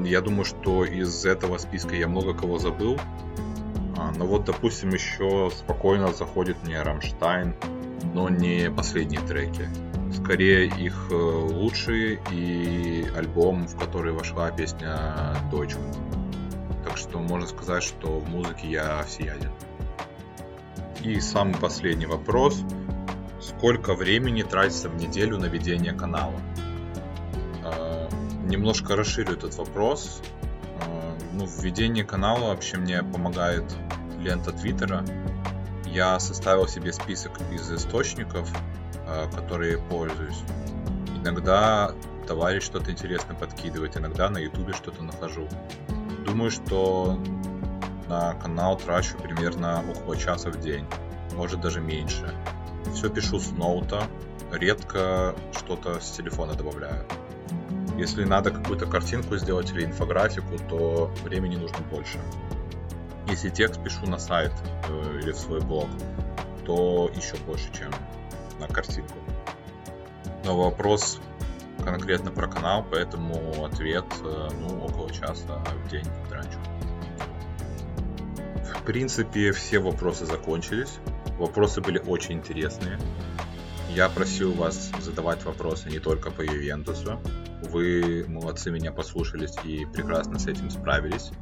Я 0.04 0.20
думаю, 0.20 0.44
что 0.44 0.84
из 0.84 1.24
этого 1.24 1.56
списка 1.58 1.94
я 1.94 2.08
много 2.08 2.34
кого 2.34 2.58
забыл, 2.58 2.98
а, 3.98 4.12
ну 4.16 4.26
вот, 4.26 4.44
допустим, 4.44 4.90
еще 4.90 5.50
спокойно 5.50 6.12
заходит 6.12 6.56
мне 6.62 6.80
Рамштайн, 6.80 7.56
но 8.14 8.28
не 8.28 8.70
последние 8.70 9.20
треки. 9.20 9.68
Скорее 10.14 10.66
их 10.66 11.08
э, 11.10 11.14
лучшие 11.14 12.20
и 12.30 13.08
альбом, 13.16 13.66
в 13.66 13.76
который 13.76 14.12
вошла 14.12 14.50
песня 14.52 15.36
Deutschland. 15.50 15.96
Так 16.84 16.96
что 16.96 17.18
можно 17.18 17.48
сказать, 17.48 17.82
что 17.82 18.20
в 18.20 18.28
музыке 18.30 18.68
я 18.68 19.02
всеяден. 19.02 19.50
И 21.02 21.18
самый 21.18 21.56
последний 21.56 22.06
вопрос. 22.06 22.62
Сколько 23.40 23.94
времени 23.94 24.42
тратится 24.42 24.88
в 24.88 24.94
неделю 24.94 25.38
на 25.38 25.46
ведение 25.46 25.92
канала? 25.92 26.40
Э, 27.64 28.08
немножко 28.44 28.94
расширю 28.94 29.32
этот 29.32 29.56
вопрос. 29.56 30.22
Э, 30.80 31.18
ну, 31.32 31.46
введение 31.46 32.04
канала 32.04 32.48
вообще 32.48 32.76
мне 32.76 33.02
помогает 33.02 33.64
лента 34.20 34.52
Твиттера. 34.52 35.04
Я 35.86 36.18
составил 36.20 36.68
себе 36.68 36.92
список 36.92 37.32
из 37.52 37.70
источников, 37.70 38.50
э, 39.06 39.30
которые 39.34 39.78
пользуюсь. 39.78 40.38
Иногда 41.22 41.92
товарищ 42.26 42.62
что-то 42.62 42.90
интересное 42.90 43.34
подкидывает, 43.34 43.96
иногда 43.96 44.28
на 44.28 44.38
Ютубе 44.38 44.72
что-то 44.72 45.02
нахожу. 45.02 45.48
Думаю, 46.24 46.50
что 46.50 47.18
на 48.08 48.34
канал 48.34 48.76
трачу 48.76 49.16
примерно 49.16 49.82
около 49.90 50.16
часа 50.16 50.50
в 50.50 50.60
день, 50.60 50.84
может 51.34 51.60
даже 51.60 51.80
меньше. 51.80 52.34
Все 52.94 53.08
пишу 53.08 53.38
с 53.38 53.50
ноута, 53.50 54.02
редко 54.52 55.34
что-то 55.52 56.00
с 56.00 56.10
телефона 56.10 56.54
добавляю. 56.54 57.04
Если 57.98 58.22
надо 58.22 58.52
какую-то 58.52 58.86
картинку 58.86 59.36
сделать 59.38 59.72
или 59.72 59.84
инфографику, 59.84 60.56
то 60.68 61.12
времени 61.24 61.56
нужно 61.56 61.78
больше. 61.90 62.20
Если 63.28 63.50
текст 63.50 63.82
пишу 63.82 64.06
на 64.06 64.18
сайт 64.18 64.52
э, 64.88 65.18
или 65.20 65.32
в 65.32 65.36
свой 65.36 65.60
блог, 65.60 65.88
то 66.64 67.10
еще 67.16 67.36
больше, 67.38 67.72
чем 67.76 67.90
на 68.60 68.68
картинку. 68.68 69.16
Но 70.44 70.56
вопрос 70.56 71.18
конкретно 71.84 72.30
про 72.30 72.46
канал, 72.46 72.86
поэтому 72.88 73.64
ответ 73.64 74.06
э, 74.22 74.48
ну, 74.60 74.84
около 74.84 75.10
часа 75.12 75.60
в 75.84 75.88
день 75.90 76.06
трачу. 76.28 76.58
В 78.78 78.82
принципе, 78.84 79.50
все 79.50 79.80
вопросы 79.80 80.24
закончились. 80.24 81.00
Вопросы 81.36 81.80
были 81.80 81.98
очень 81.98 82.34
интересные. 82.34 83.00
Я 83.90 84.08
просил 84.08 84.52
вас 84.52 84.92
задавать 85.00 85.44
вопросы 85.44 85.90
не 85.90 85.98
только 85.98 86.30
по 86.30 86.42
Ювентусу. 86.42 87.20
Вы 87.62 88.24
молодцы, 88.28 88.70
меня 88.70 88.92
послушались 88.92 89.56
и 89.64 89.84
прекрасно 89.86 90.38
с 90.38 90.46
этим 90.46 90.70
справились. 90.70 91.32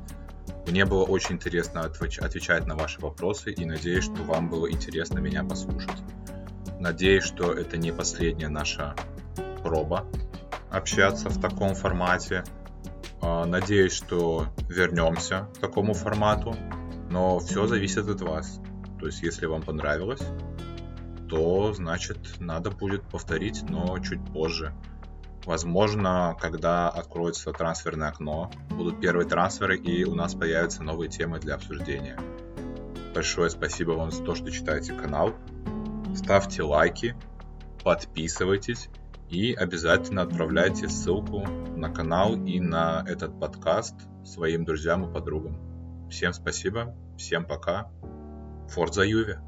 Мне 0.67 0.85
было 0.85 1.05
очень 1.05 1.37
интересно 1.37 1.83
отвечать 1.83 2.67
на 2.67 2.75
ваши 2.75 3.01
вопросы 3.01 3.53
и 3.53 3.65
надеюсь, 3.65 4.05
что 4.05 4.23
вам 4.23 4.49
было 4.49 4.71
интересно 4.71 5.19
меня 5.19 5.45
послушать. 5.45 6.03
Надеюсь, 6.81 7.25
что 7.25 7.53
это 7.53 7.77
не 7.77 7.93
последняя 7.93 8.49
наша 8.49 8.95
проба 9.63 10.07
общаться 10.71 11.29
в 11.29 11.41
таком 11.41 11.75
формате. 11.75 12.45
А, 13.21 13.45
надеюсь, 13.45 13.93
что 13.93 14.47
вернемся 14.69 15.49
к 15.55 15.59
такому 15.59 15.95
формату, 15.95 16.55
но 17.11 17.39
все 17.39 17.67
зависит 17.67 18.09
от 18.09 18.21
вас. 18.21 18.61
То 19.01 19.07
есть, 19.07 19.23
если 19.23 19.47
вам 19.47 19.63
понравилось, 19.63 20.23
то 21.29 21.73
значит 21.73 22.19
надо 22.41 22.71
будет 22.71 23.03
повторить, 23.03 23.63
но 23.69 23.99
чуть 23.99 24.25
позже. 24.33 24.73
Возможно, 25.47 26.37
когда 26.41 26.89
откроется 26.89 27.53
трансферное 27.53 28.09
окно, 28.09 28.51
будут 28.69 29.01
первые 29.01 29.29
трансферы 29.29 29.77
и 29.77 30.05
у 30.05 30.17
нас 30.17 30.35
появятся 30.35 30.83
новые 30.83 31.09
темы 31.09 31.39
для 31.39 31.55
обсуждения. 31.55 32.19
Большое 33.15 33.49
спасибо 33.49 33.93
вам 33.93 34.11
за 34.11 34.25
то, 34.25 34.35
что 34.35 34.51
читаете 34.51 34.93
канал. 34.93 35.35
Ставьте 36.17 36.65
лайки, 36.65 37.15
подписывайтесь 37.85 38.89
и 39.31 39.55
обязательно 39.55 40.23
отправляйте 40.23 40.89
ссылку 40.89 41.47
на 41.77 41.91
канал 41.91 42.35
и 42.35 42.59
на 42.59 43.05
этот 43.07 43.39
подкаст 43.39 43.95
своим 44.25 44.65
друзьям 44.65 45.09
и 45.09 45.13
подругам. 45.13 46.09
Всем 46.11 46.33
спасибо, 46.33 46.97
всем 47.17 47.47
пока. 47.47 47.93
Форза 48.71 49.05
Юве! 49.05 49.47